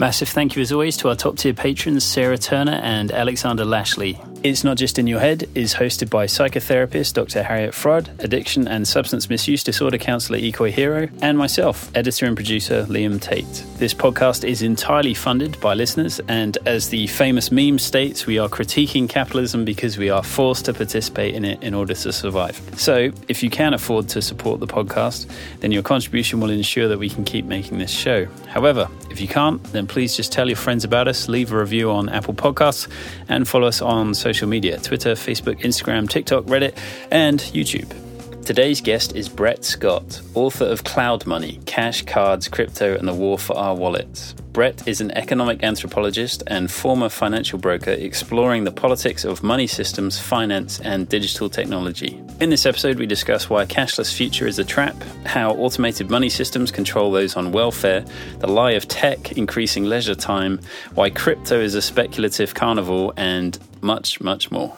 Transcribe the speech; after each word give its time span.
Massive 0.00 0.30
thank 0.30 0.56
you 0.56 0.62
as 0.62 0.72
always 0.72 0.96
to 0.96 1.10
our 1.10 1.14
top 1.14 1.36
tier 1.36 1.52
patrons, 1.52 2.04
Sarah 2.04 2.38
Turner 2.38 2.80
and 2.82 3.12
Alexander 3.12 3.66
Lashley. 3.66 4.18
It's 4.42 4.64
Not 4.64 4.78
Just 4.78 4.98
in 4.98 5.06
Your 5.06 5.20
Head 5.20 5.50
is 5.54 5.74
hosted 5.74 6.08
by 6.08 6.24
psychotherapist 6.24 7.12
Dr. 7.12 7.42
Harriet 7.42 7.74
Fraad, 7.74 8.08
addiction 8.24 8.66
and 8.66 8.88
substance 8.88 9.28
misuse 9.28 9.62
disorder 9.62 9.98
counsellor 9.98 10.38
Ikoi 10.38 10.70
Hero, 10.70 11.10
and 11.20 11.36
myself, 11.36 11.94
editor 11.94 12.24
and 12.24 12.34
producer 12.34 12.86
Liam 12.88 13.20
Tate. 13.20 13.66
This 13.76 13.92
podcast 13.92 14.48
is 14.48 14.62
entirely 14.62 15.12
funded 15.12 15.60
by 15.60 15.74
listeners, 15.74 16.22
and 16.26 16.56
as 16.64 16.88
the 16.88 17.06
famous 17.08 17.52
meme 17.52 17.78
states, 17.78 18.24
we 18.24 18.38
are 18.38 18.48
critiquing 18.48 19.10
capitalism 19.10 19.66
because 19.66 19.98
we 19.98 20.08
are 20.08 20.22
forced 20.22 20.64
to 20.64 20.72
participate 20.72 21.34
in 21.34 21.44
it 21.44 21.62
in 21.62 21.74
order 21.74 21.92
to 21.92 22.10
survive. 22.10 22.58
So, 22.78 23.10
if 23.28 23.42
you 23.42 23.50
can 23.50 23.74
afford 23.74 24.08
to 24.10 24.22
support 24.22 24.60
the 24.60 24.66
podcast, 24.66 25.30
then 25.58 25.70
your 25.70 25.82
contribution 25.82 26.40
will 26.40 26.50
ensure 26.50 26.88
that 26.88 26.98
we 26.98 27.10
can 27.10 27.24
keep 27.24 27.44
making 27.44 27.76
this 27.76 27.90
show. 27.90 28.24
However, 28.48 28.88
if 29.10 29.20
you 29.20 29.28
can't, 29.28 29.62
then 29.64 29.86
please 29.86 30.16
just 30.16 30.32
tell 30.32 30.46
your 30.46 30.56
friends 30.56 30.84
about 30.84 31.08
us, 31.08 31.28
leave 31.28 31.52
a 31.52 31.58
review 31.58 31.90
on 31.90 32.08
Apple 32.08 32.32
Podcasts, 32.32 32.88
and 33.28 33.46
follow 33.46 33.66
us 33.66 33.82
on 33.82 34.14
social 34.14 34.29
media 34.46 34.78
Twitter, 34.78 35.12
Facebook, 35.12 35.60
Instagram, 35.60 36.08
TikTok, 36.08 36.44
Reddit, 36.44 36.76
and 37.10 37.40
YouTube. 37.40 37.92
Today's 38.44 38.80
guest 38.80 39.14
is 39.14 39.28
Brett 39.28 39.64
Scott, 39.64 40.22
author 40.34 40.64
of 40.64 40.82
Cloudmoney 40.82 41.64
Cash, 41.66 42.02
Cards, 42.02 42.48
Crypto, 42.48 42.96
and 42.96 43.06
the 43.06 43.14
War 43.14 43.38
for 43.38 43.56
Our 43.56 43.76
Wallets. 43.76 44.34
Brett 44.52 44.88
is 44.88 45.00
an 45.00 45.12
economic 45.12 45.62
anthropologist 45.62 46.42
and 46.48 46.68
former 46.68 47.08
financial 47.08 47.58
broker 47.58 47.92
exploring 47.92 48.64
the 48.64 48.72
politics 48.72 49.24
of 49.24 49.44
money 49.44 49.68
systems, 49.68 50.18
finance, 50.18 50.80
and 50.80 51.08
digital 51.08 51.48
technology. 51.48 52.20
In 52.40 52.50
this 52.50 52.66
episode, 52.66 52.98
we 52.98 53.06
discuss 53.06 53.48
why 53.48 53.62
a 53.62 53.66
cashless 53.66 54.12
future 54.12 54.48
is 54.48 54.58
a 54.58 54.64
trap, 54.64 55.00
how 55.24 55.52
automated 55.52 56.10
money 56.10 56.28
systems 56.28 56.72
control 56.72 57.12
those 57.12 57.36
on 57.36 57.52
welfare, 57.52 58.04
the 58.40 58.48
lie 58.48 58.72
of 58.72 58.88
tech 58.88 59.32
increasing 59.32 59.84
leisure 59.84 60.16
time, 60.16 60.60
why 60.94 61.10
crypto 61.10 61.60
is 61.60 61.76
a 61.76 61.82
speculative 61.82 62.54
carnival, 62.54 63.12
and 63.16 63.60
much, 63.82 64.20
much 64.20 64.50
more. 64.50 64.76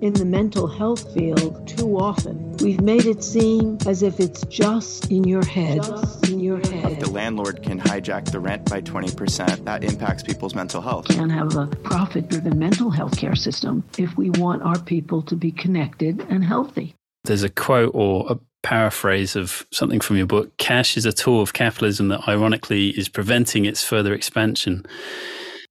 In 0.00 0.12
the 0.12 0.24
mental 0.24 0.66
health 0.66 1.14
field, 1.14 1.68
too 1.68 1.96
often, 1.96 2.56
we've 2.58 2.80
made 2.80 3.06
it 3.06 3.22
seem 3.22 3.78
as 3.86 4.02
if 4.02 4.18
it's 4.18 4.44
just 4.46 5.10
in 5.10 5.24
your 5.24 5.44
head. 5.44 5.82
Just 5.82 6.28
in 6.28 6.40
your 6.40 6.58
head. 6.58 7.00
The 7.00 7.10
landlord 7.10 7.62
can 7.62 7.80
hijack 7.80 8.30
the 8.30 8.40
rent 8.40 8.68
by 8.68 8.80
20%. 8.82 9.64
That 9.64 9.84
impacts 9.84 10.22
people's 10.22 10.54
mental 10.54 10.82
health. 10.82 11.08
Can't 11.08 11.30
have 11.30 11.56
a 11.56 11.68
profit 11.68 12.28
driven 12.28 12.58
mental 12.58 12.90
health 12.90 13.16
care 13.16 13.36
system 13.36 13.84
if 13.96 14.16
we 14.16 14.30
want 14.30 14.62
our 14.62 14.78
people 14.78 15.22
to 15.22 15.36
be 15.36 15.52
connected 15.52 16.20
and 16.28 16.44
healthy. 16.44 16.94
There's 17.22 17.44
a 17.44 17.48
quote 17.48 17.92
or 17.94 18.26
a 18.28 18.38
paraphrase 18.62 19.36
of 19.36 19.64
something 19.70 20.00
from 20.00 20.16
your 20.16 20.26
book 20.26 20.56
Cash 20.56 20.96
is 20.96 21.06
a 21.06 21.12
tool 21.12 21.40
of 21.40 21.52
capitalism 21.52 22.08
that 22.08 22.26
ironically 22.26 22.88
is 22.88 23.08
preventing 23.08 23.64
its 23.64 23.84
further 23.84 24.12
expansion 24.12 24.84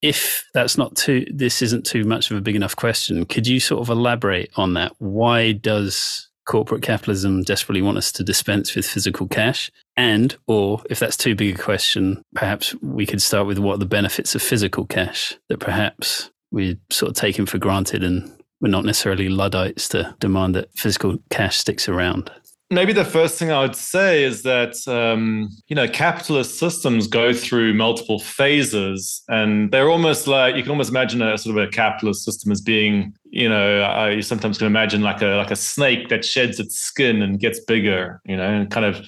if 0.03 0.45
that's 0.53 0.77
not 0.77 0.95
too 0.95 1.25
this 1.33 1.61
isn't 1.63 1.85
too 1.85 2.03
much 2.03 2.29
of 2.29 2.37
a 2.37 2.41
big 2.41 2.55
enough 2.55 2.75
question 2.75 3.25
could 3.25 3.47
you 3.47 3.59
sort 3.59 3.81
of 3.81 3.89
elaborate 3.89 4.51
on 4.55 4.73
that? 4.75 4.93
Why 4.99 5.53
does 5.53 6.29
corporate 6.45 6.83
capitalism 6.83 7.41
desperately 7.43 7.81
want 7.81 7.97
us 7.97 8.11
to 8.11 8.23
dispense 8.23 8.75
with 8.75 8.85
physical 8.85 9.27
cash? 9.27 9.71
And 9.95 10.35
or 10.45 10.83
if 10.89 10.99
that's 10.99 11.15
too 11.15 11.35
big 11.35 11.55
a 11.55 11.61
question 11.61 12.21
perhaps 12.35 12.75
we 12.81 13.05
could 13.05 13.21
start 13.21 13.47
with 13.47 13.57
what 13.57 13.75
are 13.75 13.79
the 13.79 13.85
benefits 13.85 14.35
of 14.35 14.41
physical 14.41 14.85
cash 14.85 15.35
that 15.47 15.59
perhaps 15.59 16.29
we're 16.51 16.75
sort 16.91 17.09
of 17.09 17.15
taken 17.15 17.45
for 17.45 17.57
granted 17.57 18.03
and 18.03 18.29
we're 18.59 18.69
not 18.69 18.85
necessarily 18.85 19.29
luddites 19.29 19.87
to 19.89 20.15
demand 20.19 20.55
that 20.55 20.69
physical 20.75 21.17
cash 21.29 21.57
sticks 21.57 21.87
around 21.89 22.29
Maybe 22.73 22.93
the 22.93 23.05
first 23.05 23.37
thing 23.37 23.51
I 23.51 23.61
would 23.61 23.75
say 23.75 24.23
is 24.23 24.43
that 24.43 24.75
um, 24.87 25.49
you 25.67 25.75
know 25.75 25.87
capitalist 25.87 26.57
systems 26.57 27.07
go 27.07 27.33
through 27.33 27.73
multiple 27.73 28.19
phases, 28.19 29.23
and 29.29 29.71
they're 29.71 29.89
almost 29.89 30.27
like 30.27 30.55
you 30.55 30.63
can 30.63 30.71
almost 30.71 30.89
imagine 30.89 31.21
a 31.21 31.37
sort 31.37 31.57
of 31.57 31.63
a 31.63 31.69
capitalist 31.69 32.23
system 32.25 32.51
as 32.51 32.61
being 32.61 33.13
you 33.25 33.47
know 33.47 34.07
you 34.07 34.21
sometimes 34.21 34.57
can 34.57 34.67
imagine 34.67 35.01
like 35.01 35.21
a 35.21 35.35
like 35.37 35.51
a 35.51 35.55
snake 35.55 36.09
that 36.09 36.25
sheds 36.25 36.59
its 36.59 36.75
skin 36.75 37.21
and 37.21 37.39
gets 37.39 37.59
bigger, 37.59 38.21
you 38.25 38.35
know, 38.35 38.43
and 38.43 38.71
kind 38.71 38.85
of 38.85 39.05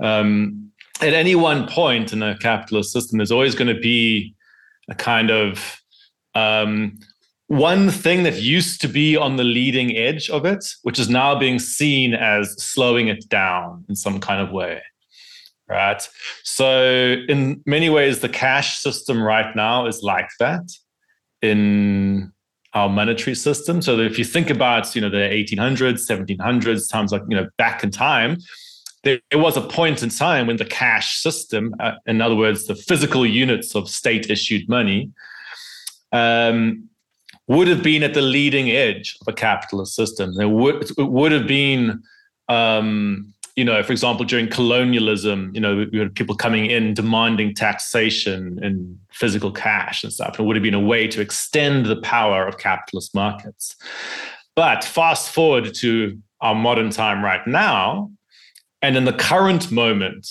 um, 0.00 0.70
at 1.00 1.12
any 1.12 1.34
one 1.34 1.66
point 1.68 2.12
in 2.12 2.22
a 2.22 2.36
capitalist 2.38 2.92
system, 2.92 3.18
there's 3.18 3.32
always 3.32 3.54
going 3.54 3.74
to 3.74 3.80
be 3.80 4.34
a 4.88 4.94
kind 4.94 5.30
of 5.30 5.80
um, 6.34 6.98
one 7.48 7.90
thing 7.90 8.22
that 8.22 8.34
used 8.34 8.80
to 8.82 8.88
be 8.88 9.16
on 9.16 9.36
the 9.36 9.44
leading 9.44 9.96
edge 9.96 10.30
of 10.30 10.44
it, 10.44 10.64
which 10.82 10.98
is 10.98 11.08
now 11.08 11.38
being 11.38 11.58
seen 11.58 12.14
as 12.14 12.52
slowing 12.62 13.08
it 13.08 13.28
down 13.28 13.84
in 13.88 13.96
some 13.96 14.20
kind 14.20 14.40
of 14.40 14.52
way. 14.52 14.82
Right. 15.66 16.06
So, 16.44 17.16
in 17.28 17.62
many 17.66 17.90
ways, 17.90 18.20
the 18.20 18.28
cash 18.28 18.78
system 18.78 19.22
right 19.22 19.54
now 19.54 19.86
is 19.86 20.02
like 20.02 20.30
that 20.40 20.70
in 21.42 22.32
our 22.72 22.88
monetary 22.88 23.34
system. 23.34 23.82
So, 23.82 23.98
if 23.98 24.18
you 24.18 24.24
think 24.24 24.48
about, 24.48 24.94
you 24.94 25.02
know, 25.02 25.10
the 25.10 25.16
1800s, 25.18 26.08
1700s, 26.08 26.90
times 26.90 27.12
like, 27.12 27.22
you 27.28 27.36
know, 27.36 27.48
back 27.58 27.84
in 27.84 27.90
time, 27.90 28.38
there, 29.04 29.20
was 29.34 29.58
a 29.58 29.62
point 29.62 30.02
in 30.02 30.08
time 30.08 30.46
when 30.46 30.56
the 30.56 30.64
cash 30.64 31.18
system, 31.18 31.74
uh, 31.80 31.92
in 32.06 32.22
other 32.22 32.36
words, 32.36 32.66
the 32.66 32.74
physical 32.74 33.26
units 33.26 33.74
of 33.74 33.90
state 33.90 34.30
issued 34.30 34.68
money, 34.70 35.10
um, 36.12 36.88
would 37.48 37.66
have 37.66 37.82
been 37.82 38.02
at 38.02 38.14
the 38.14 38.22
leading 38.22 38.70
edge 38.70 39.16
of 39.20 39.28
a 39.28 39.32
capitalist 39.32 39.94
system. 39.94 40.34
There 40.34 40.48
would 40.48 40.90
it 40.96 41.10
would 41.10 41.32
have 41.32 41.46
been, 41.46 42.02
um, 42.48 43.34
you 43.56 43.64
know, 43.64 43.82
for 43.82 43.92
example, 43.92 44.24
during 44.24 44.48
colonialism, 44.48 45.50
you 45.54 45.60
know, 45.60 45.86
we 45.90 45.98
had 45.98 46.14
people 46.14 46.36
coming 46.36 46.66
in 46.66 46.94
demanding 46.94 47.54
taxation 47.54 48.58
and 48.62 48.98
physical 49.12 49.50
cash 49.50 50.04
and 50.04 50.12
stuff. 50.12 50.38
It 50.38 50.42
would 50.44 50.56
have 50.56 50.62
been 50.62 50.74
a 50.74 50.80
way 50.80 51.08
to 51.08 51.20
extend 51.20 51.86
the 51.86 52.00
power 52.02 52.46
of 52.46 52.58
capitalist 52.58 53.14
markets. 53.14 53.74
But 54.54 54.84
fast 54.84 55.30
forward 55.30 55.74
to 55.76 56.18
our 56.40 56.54
modern 56.54 56.90
time 56.90 57.24
right 57.24 57.44
now, 57.46 58.10
and 58.82 58.96
in 58.96 59.04
the 59.04 59.12
current 59.12 59.72
moment 59.72 60.28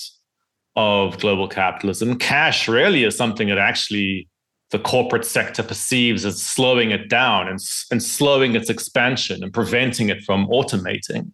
of 0.76 1.18
global 1.18 1.48
capitalism, 1.48 2.16
cash 2.16 2.68
really 2.68 3.04
is 3.04 3.16
something 3.16 3.48
that 3.48 3.58
actually 3.58 4.28
the 4.70 4.78
corporate 4.78 5.24
sector 5.24 5.62
perceives 5.62 6.24
as 6.24 6.42
slowing 6.42 6.90
it 6.90 7.08
down 7.08 7.48
and, 7.48 7.58
and 7.90 8.02
slowing 8.02 8.54
its 8.54 8.68
expansion 8.68 9.42
and 9.42 9.52
preventing 9.52 10.08
it 10.10 10.22
from 10.24 10.46
automating. 10.48 11.32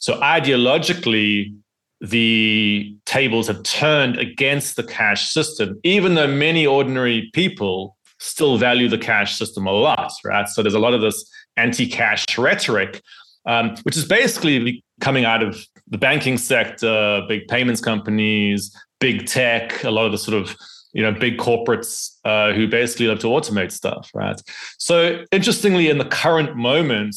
So 0.00 0.18
ideologically, 0.20 1.54
the 2.00 2.96
tables 3.06 3.48
have 3.48 3.62
turned 3.62 4.16
against 4.18 4.76
the 4.76 4.84
cash 4.84 5.30
system, 5.30 5.78
even 5.84 6.14
though 6.14 6.28
many 6.28 6.66
ordinary 6.66 7.30
people 7.32 7.96
still 8.20 8.58
value 8.58 8.88
the 8.88 8.98
cash 8.98 9.36
system 9.36 9.66
a 9.66 9.72
lot, 9.72 10.12
right? 10.24 10.48
So 10.48 10.62
there's 10.62 10.74
a 10.74 10.80
lot 10.80 10.94
of 10.94 11.00
this 11.00 11.28
anti-cash 11.56 12.38
rhetoric, 12.38 13.00
um, 13.46 13.76
which 13.82 13.96
is 13.96 14.04
basically 14.04 14.84
coming 15.00 15.24
out 15.24 15.42
of 15.42 15.64
the 15.88 15.98
banking 15.98 16.38
sector, 16.38 17.22
big 17.28 17.46
payments 17.48 17.80
companies, 17.80 18.76
big 19.00 19.26
tech, 19.26 19.84
a 19.84 19.90
lot 19.90 20.06
of 20.06 20.12
the 20.12 20.18
sort 20.18 20.40
of 20.40 20.56
you 20.92 21.02
know 21.02 21.12
big 21.12 21.36
corporates 21.38 22.16
uh, 22.24 22.52
who 22.52 22.66
basically 22.66 23.06
love 23.06 23.18
to 23.18 23.26
automate 23.26 23.72
stuff 23.72 24.10
right? 24.14 24.40
So 24.78 25.24
interestingly 25.32 25.88
in 25.88 25.98
the 25.98 26.04
current 26.04 26.56
moment 26.56 27.14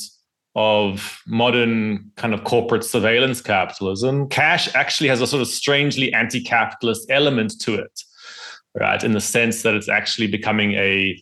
of 0.54 1.22
modern 1.28 2.12
kind 2.18 2.34
of 2.34 2.44
corporate 2.44 2.84
surveillance 2.84 3.42
capitalism 3.42 4.28
cash 4.28 4.74
actually 4.76 5.08
has 5.08 5.22
a 5.22 5.28
sort 5.28 5.42
of 5.42 5.48
strangely 5.48 6.12
anti-capitalist 6.14 7.10
element 7.10 7.60
to 7.62 7.76
it 7.76 8.02
right? 8.76 9.04
In 9.04 9.12
the 9.14 9.22
sense 9.22 9.64
that 9.64 9.76
it's 9.76 9.90
actually 9.90 10.28
becoming 10.28 10.74
a, 10.74 11.22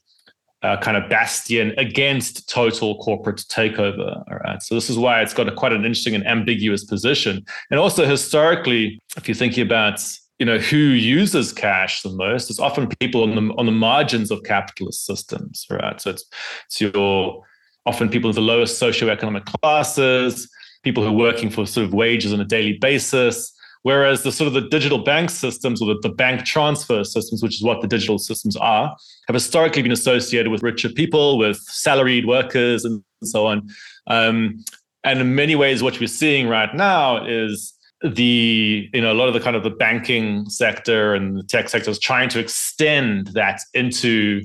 kind 0.81 0.97
of 0.97 1.09
bastion 1.09 1.73
against 1.77 2.49
total 2.49 2.97
corporate 2.97 3.37
takeover 3.49 4.17
all 4.29 4.37
right? 4.43 4.61
So 4.61 4.75
this 4.75 4.89
is 4.89 4.97
why 4.97 5.21
it's 5.21 5.33
got 5.33 5.47
a, 5.47 5.53
quite 5.53 5.71
an 5.71 5.85
interesting 5.85 6.15
and 6.15 6.27
ambiguous 6.27 6.83
position. 6.83 7.45
And 7.71 7.79
also 7.79 8.05
historically 8.05 8.99
if 9.15 9.25
you're 9.25 9.35
thinking 9.35 9.65
about 9.65 10.03
you 10.39 10.45
know 10.45 10.57
who 10.57 10.77
uses 10.77 11.51
cash 11.51 12.01
the 12.01 12.09
most 12.09 12.49
is 12.49 12.59
often 12.59 12.87
people 12.99 13.23
on 13.23 13.35
the 13.35 13.53
on 13.55 13.65
the 13.65 13.71
margins 13.71 14.31
of 14.31 14.41
capitalist 14.43 15.05
systems 15.05 15.65
right? 15.69 15.99
So 16.01 16.11
it's 16.11 16.25
it's 16.65 16.81
your 16.81 17.43
often 17.85 18.09
people 18.09 18.29
in 18.29 18.35
the 18.35 18.41
lowest 18.41 18.81
socioeconomic 18.81 19.45
classes 19.45 20.49
people 20.83 21.03
who 21.03 21.09
are 21.09 21.13
working 21.13 21.49
for 21.49 21.65
sort 21.65 21.85
of 21.85 21.93
wages 21.93 22.33
on 22.33 22.39
a 22.39 22.45
daily 22.45 22.77
basis 22.79 23.53
whereas 23.83 24.23
the 24.23 24.31
sort 24.31 24.47
of 24.47 24.53
the 24.53 24.67
digital 24.69 24.99
bank 24.99 25.29
systems 25.29 25.81
or 25.81 25.93
the, 25.93 25.99
the 26.01 26.09
bank 26.09 26.45
transfer 26.45 27.03
systems 27.03 27.43
which 27.43 27.55
is 27.55 27.63
what 27.63 27.81
the 27.81 27.87
digital 27.87 28.17
systems 28.17 28.55
are 28.55 28.95
have 29.27 29.33
historically 29.33 29.81
been 29.81 29.91
associated 29.91 30.51
with 30.51 30.63
richer 30.63 30.89
people 30.89 31.37
with 31.37 31.57
salaried 31.57 32.25
workers 32.25 32.85
and 32.85 33.03
so 33.23 33.45
on. 33.45 33.67
Um, 34.07 34.63
and 35.03 35.19
in 35.19 35.35
many 35.35 35.55
ways 35.55 35.81
what 35.83 35.99
we're 35.99 36.07
seeing 36.07 36.47
right 36.47 36.73
now 36.73 37.25
is 37.25 37.73
the 38.01 38.89
you 38.93 39.01
know 39.01 39.11
a 39.11 39.13
lot 39.13 39.27
of 39.27 39.33
the 39.33 39.39
kind 39.39 39.55
of 39.55 39.63
the 39.63 39.69
banking 39.69 40.49
sector 40.49 41.13
and 41.13 41.37
the 41.37 41.43
tech 41.43 41.67
sector 41.67 41.91
is 41.91 41.99
trying 41.99 42.29
to 42.29 42.39
extend 42.39 43.27
that 43.27 43.59
into 43.73 44.41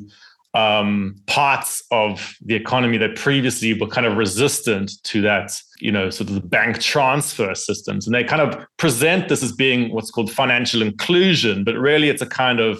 um, 0.55 1.17
parts 1.27 1.83
of 1.91 2.37
the 2.45 2.55
economy 2.55 2.97
that 2.99 3.17
previously 3.17 3.79
were 3.79 3.89
kind 3.89 4.07
of 4.07 4.17
resistant 4.17 5.03
to 5.03 5.21
that, 5.23 5.61
you 5.81 5.91
know, 5.91 6.11
sort 6.11 6.29
of 6.29 6.37
the 6.37 6.41
bank 6.41 6.81
transfer 6.81 7.55
systems. 7.57 8.07
And 8.07 8.15
they 8.15 8.23
kind 8.23 8.41
of 8.41 8.65
present 8.77 9.29
this 9.29 9.43
as 9.43 9.53
being 9.53 9.93
what's 9.93 10.13
called 10.13 10.31
financial 10.31 10.81
inclusion, 10.81 11.65
but 11.65 11.75
really 11.75 12.09
it's 12.09 12.23
a 12.23 12.27
kind 12.27 12.61
of 12.61 12.79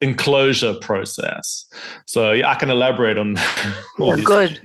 enclosure 0.00 0.74
process. 0.74 1.66
So 2.06 2.32
yeah, 2.32 2.50
I 2.50 2.54
can 2.54 2.70
elaborate 2.70 3.18
on. 3.18 3.36
all 3.98 4.16
good. 4.16 4.60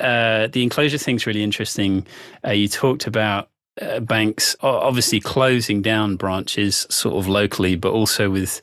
Uh, 0.00 0.46
the 0.46 0.62
enclosure 0.62 0.96
thing's 0.96 1.26
really 1.26 1.42
interesting. 1.42 2.06
Uh, 2.44 2.52
you 2.52 2.68
talked 2.68 3.06
about 3.06 3.50
uh, 3.80 4.00
banks 4.00 4.54
obviously 4.60 5.20
closing 5.20 5.82
down 5.82 6.16
branches 6.16 6.86
sort 6.90 7.16
of 7.16 7.28
locally, 7.28 7.74
but 7.76 7.92
also 7.92 8.30
with 8.30 8.60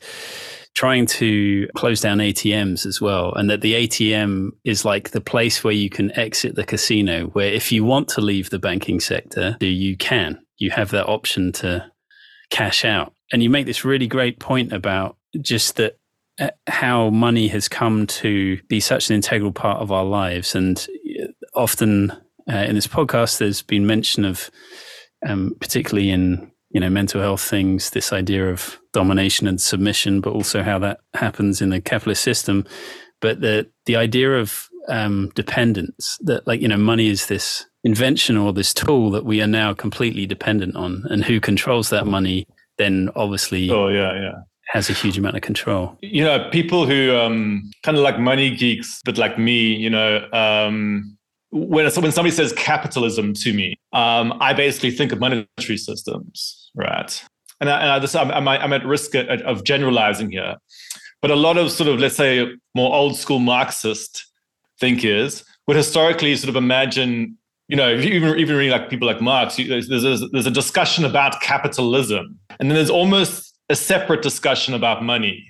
trying 0.74 1.04
to 1.04 1.68
close 1.74 2.00
down 2.00 2.18
ATMs 2.18 2.86
as 2.86 3.00
well. 3.00 3.32
And 3.34 3.50
that 3.50 3.60
the 3.60 3.74
ATM 3.74 4.50
is 4.64 4.84
like 4.84 5.10
the 5.10 5.20
place 5.20 5.64
where 5.64 5.74
you 5.74 5.90
can 5.90 6.16
exit 6.16 6.54
the 6.54 6.64
casino, 6.64 7.26
where 7.28 7.52
if 7.52 7.72
you 7.72 7.84
want 7.84 8.08
to 8.10 8.20
leave 8.20 8.50
the 8.50 8.58
banking 8.58 9.00
sector, 9.00 9.56
you 9.60 9.96
can. 9.96 10.40
You 10.58 10.70
have 10.70 10.90
that 10.90 11.06
option 11.06 11.52
to 11.52 11.90
cash 12.50 12.84
out. 12.84 13.14
And 13.32 13.42
you 13.42 13.50
make 13.50 13.66
this 13.66 13.84
really 13.84 14.06
great 14.06 14.38
point 14.38 14.72
about 14.72 15.16
just 15.40 15.76
that 15.76 15.98
uh, 16.38 16.50
how 16.66 17.10
money 17.10 17.48
has 17.48 17.68
come 17.68 18.06
to 18.06 18.60
be 18.68 18.80
such 18.80 19.10
an 19.10 19.16
integral 19.16 19.52
part 19.52 19.80
of 19.80 19.92
our 19.92 20.04
lives. 20.04 20.54
And 20.54 20.86
uh, 21.20 21.26
often 21.54 22.10
uh, 22.50 22.56
in 22.56 22.74
this 22.74 22.86
podcast, 22.86 23.38
there's 23.38 23.62
been 23.62 23.86
mention 23.86 24.24
of, 24.24 24.50
um, 25.26 25.56
particularly 25.60 26.10
in 26.10 26.50
you 26.70 26.80
know 26.80 26.90
mental 26.90 27.20
health 27.20 27.42
things, 27.42 27.90
this 27.90 28.12
idea 28.12 28.50
of 28.50 28.78
domination 28.92 29.46
and 29.46 29.60
submission, 29.60 30.20
but 30.20 30.32
also 30.32 30.62
how 30.62 30.78
that 30.78 31.00
happens 31.14 31.60
in 31.60 31.70
the 31.70 31.80
capitalist 31.80 32.22
system. 32.22 32.64
But 33.20 33.40
the 33.40 33.68
the 33.86 33.96
idea 33.96 34.38
of 34.38 34.68
um, 34.88 35.30
dependence 35.34 36.18
that 36.22 36.46
like 36.46 36.60
you 36.60 36.68
know 36.68 36.78
money 36.78 37.08
is 37.08 37.26
this 37.26 37.66
invention 37.82 38.36
or 38.36 38.52
this 38.52 38.74
tool 38.74 39.10
that 39.10 39.24
we 39.24 39.40
are 39.40 39.46
now 39.46 39.74
completely 39.74 40.26
dependent 40.26 40.76
on, 40.76 41.04
and 41.10 41.24
who 41.24 41.40
controls 41.40 41.90
that 41.90 42.06
money 42.06 42.46
then 42.78 43.10
obviously 43.14 43.68
oh 43.70 43.88
yeah 43.88 44.14
yeah 44.14 44.38
has 44.72 44.88
a 44.88 44.92
huge 44.92 45.18
amount 45.18 45.36
of 45.36 45.42
control. 45.42 45.98
You 46.00 46.24
know, 46.24 46.48
people 46.50 46.86
who 46.86 47.16
um, 47.16 47.70
kind 47.82 47.96
of 47.96 48.04
like 48.04 48.18
money 48.18 48.54
geeks, 48.54 49.00
but 49.04 49.18
like 49.18 49.38
me, 49.38 49.74
you 49.74 49.90
know, 49.90 50.28
um, 50.32 51.16
when 51.50 51.84
when 51.84 52.12
somebody 52.12 52.30
says 52.30 52.52
capitalism 52.52 53.34
to 53.34 53.52
me, 53.52 53.78
um, 53.92 54.36
I 54.40 54.52
basically 54.52 54.92
think 54.92 55.12
of 55.12 55.18
monetary 55.18 55.76
systems, 55.76 56.70
right? 56.74 57.24
And, 57.60 57.68
I, 57.68 57.80
and 57.80 57.90
I 57.90 57.98
just, 57.98 58.16
I'm, 58.16 58.48
I'm, 58.48 58.72
at 58.72 58.86
risk 58.86 59.14
of 59.14 59.64
generalizing 59.64 60.30
here, 60.30 60.56
but 61.20 61.30
a 61.30 61.36
lot 61.36 61.58
of 61.58 61.70
sort 61.70 61.88
of 61.88 61.98
let's 61.98 62.16
say 62.16 62.46
more 62.74 62.94
old 62.94 63.16
school 63.16 63.38
Marxist 63.38 64.26
thinkers 64.78 65.44
would 65.66 65.76
historically 65.76 66.34
sort 66.36 66.48
of 66.48 66.56
imagine, 66.56 67.36
you 67.68 67.76
know, 67.76 67.92
even 67.94 68.38
even 68.38 68.56
reading 68.56 68.72
like 68.72 68.88
people 68.88 69.06
like 69.06 69.20
Marx, 69.20 69.56
there's, 69.56 69.88
there's, 69.88 70.22
there's 70.30 70.46
a 70.46 70.50
discussion 70.50 71.04
about 71.04 71.40
capitalism, 71.40 72.38
and 72.58 72.70
then 72.70 72.76
there's 72.76 72.90
almost 72.90 73.58
a 73.68 73.76
separate 73.76 74.22
discussion 74.22 74.72
about 74.74 75.04
money 75.04 75.49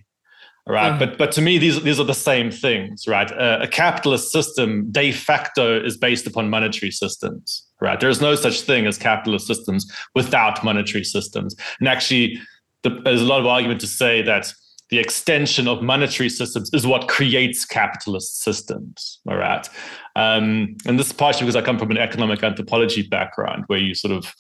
right? 0.70 0.92
Mm. 0.92 0.98
But 0.98 1.18
but 1.18 1.32
to 1.32 1.42
me, 1.42 1.58
these 1.58 1.82
these 1.82 2.00
are 2.00 2.04
the 2.04 2.14
same 2.14 2.50
things, 2.50 3.06
right? 3.06 3.30
Uh, 3.32 3.58
a 3.60 3.68
capitalist 3.68 4.32
system 4.32 4.90
de 4.90 5.12
facto 5.12 5.82
is 5.82 5.96
based 5.96 6.26
upon 6.26 6.48
monetary 6.48 6.90
systems, 6.90 7.66
right? 7.80 7.98
There 7.98 8.10
is 8.10 8.20
no 8.20 8.34
such 8.34 8.62
thing 8.62 8.86
as 8.86 8.96
capitalist 8.96 9.46
systems 9.46 9.90
without 10.14 10.62
monetary 10.64 11.04
systems. 11.04 11.56
And 11.80 11.88
actually, 11.88 12.40
the, 12.82 12.90
there's 13.04 13.22
a 13.22 13.26
lot 13.26 13.40
of 13.40 13.46
argument 13.46 13.80
to 13.80 13.86
say 13.86 14.22
that 14.22 14.52
the 14.90 14.98
extension 14.98 15.68
of 15.68 15.82
monetary 15.82 16.28
systems 16.28 16.70
is 16.72 16.86
what 16.86 17.08
creates 17.08 17.64
capitalist 17.64 18.42
systems, 18.42 19.20
all 19.28 19.36
right? 19.36 19.68
Um, 20.16 20.76
and 20.84 20.98
this 20.98 21.06
is 21.06 21.12
partially 21.12 21.46
because 21.46 21.56
I 21.56 21.62
come 21.62 21.78
from 21.78 21.92
an 21.92 21.98
economic 21.98 22.42
anthropology 22.42 23.02
background, 23.02 23.64
where 23.68 23.78
you 23.78 23.94
sort 23.94 24.12
of 24.12 24.34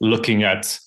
looking 0.00 0.42
at 0.42 0.78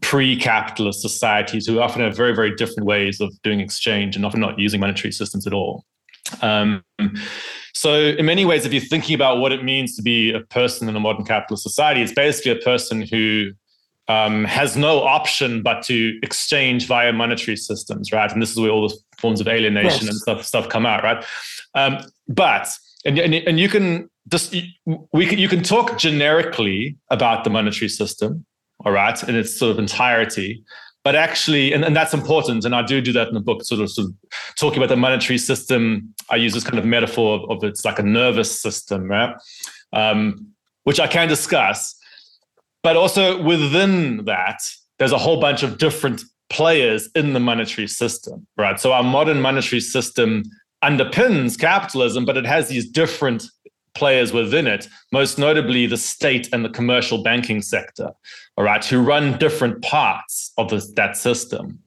pre-capitalist 0.00 1.00
societies 1.00 1.66
who 1.66 1.80
often 1.80 2.02
have 2.02 2.16
very, 2.16 2.34
very 2.34 2.54
different 2.54 2.86
ways 2.86 3.20
of 3.20 3.32
doing 3.42 3.60
exchange 3.60 4.16
and 4.16 4.24
often 4.24 4.40
not 4.40 4.58
using 4.58 4.80
monetary 4.80 5.12
systems 5.12 5.46
at 5.46 5.52
all. 5.52 5.84
Um, 6.42 6.84
so, 7.74 7.94
in 7.94 8.26
many 8.26 8.44
ways, 8.44 8.66
if 8.66 8.72
you're 8.72 8.82
thinking 8.82 9.14
about 9.14 9.38
what 9.38 9.52
it 9.52 9.64
means 9.64 9.96
to 9.96 10.02
be 10.02 10.32
a 10.32 10.40
person 10.40 10.88
in 10.88 10.96
a 10.96 11.00
modern 11.00 11.24
capitalist 11.24 11.62
society, 11.62 12.02
it's 12.02 12.12
basically 12.12 12.52
a 12.52 12.56
person 12.56 13.02
who 13.02 13.52
um, 14.08 14.44
has 14.44 14.76
no 14.76 15.02
option 15.02 15.62
but 15.62 15.82
to 15.84 16.18
exchange 16.22 16.86
via 16.86 17.12
monetary 17.12 17.56
systems, 17.56 18.10
right? 18.10 18.30
And 18.32 18.42
this 18.42 18.50
is 18.50 18.58
where 18.58 18.70
all 18.70 18.88
the 18.88 18.96
forms 19.18 19.40
of 19.40 19.48
alienation 19.48 20.06
yes. 20.06 20.08
and 20.08 20.16
stuff 20.16 20.44
stuff 20.44 20.68
come 20.68 20.86
out, 20.86 21.02
right? 21.02 21.24
Um, 21.74 21.98
but 22.26 22.68
and, 23.04 23.18
and 23.18 23.34
and 23.34 23.60
you 23.60 23.68
can 23.68 24.10
just 24.28 24.54
we 25.12 25.26
can 25.26 25.38
you 25.38 25.48
can 25.48 25.62
talk 25.62 25.98
generically 25.98 26.96
about 27.10 27.44
the 27.44 27.50
monetary 27.50 27.88
system, 27.88 28.44
all 28.84 28.92
right, 28.92 29.22
in 29.28 29.34
its 29.34 29.58
sort 29.58 29.72
of 29.72 29.78
entirety. 29.78 30.62
But 31.04 31.14
actually, 31.14 31.72
and, 31.72 31.84
and 31.84 31.96
that's 31.96 32.12
important, 32.12 32.64
and 32.64 32.74
I 32.74 32.82
do 32.82 33.00
do 33.00 33.12
that 33.12 33.28
in 33.28 33.34
the 33.34 33.40
book, 33.40 33.64
sort 33.64 33.80
of, 33.80 33.90
sort 33.90 34.08
of 34.08 34.14
talking 34.56 34.78
about 34.78 34.88
the 34.88 34.96
monetary 34.96 35.38
system. 35.38 36.14
I 36.30 36.36
use 36.36 36.52
this 36.52 36.64
kind 36.64 36.78
of 36.78 36.84
metaphor 36.84 37.38
of, 37.38 37.50
of 37.50 37.64
it's 37.64 37.84
like 37.84 37.98
a 37.98 38.02
nervous 38.02 38.60
system, 38.60 39.08
right? 39.08 39.34
Um, 39.92 40.48
which 40.84 41.00
I 41.00 41.06
can 41.06 41.28
discuss. 41.28 41.94
But 42.82 42.96
also 42.96 43.42
within 43.42 44.24
that, 44.26 44.60
there's 44.98 45.12
a 45.12 45.18
whole 45.18 45.40
bunch 45.40 45.62
of 45.62 45.78
different 45.78 46.22
players 46.50 47.08
in 47.14 47.32
the 47.32 47.40
monetary 47.40 47.86
system, 47.86 48.46
right? 48.56 48.80
So 48.80 48.92
our 48.92 49.02
modern 49.02 49.40
monetary 49.40 49.80
system 49.80 50.44
underpins 50.82 51.58
capitalism, 51.58 52.24
but 52.24 52.36
it 52.36 52.46
has 52.46 52.68
these 52.68 52.88
different 52.88 53.44
players 53.98 54.32
within 54.32 54.66
it, 54.66 54.88
most 55.12 55.38
notably 55.38 55.86
the 55.86 55.96
state 55.96 56.48
and 56.52 56.64
the 56.64 56.70
commercial 56.70 57.22
banking 57.22 57.60
sector, 57.62 58.10
all 58.56 58.64
right, 58.64 58.84
who 58.84 59.00
run 59.00 59.38
different 59.38 59.82
parts 59.82 60.52
of 60.56 60.70
this, 60.70 60.92
that 60.92 61.16
system. 61.16 61.80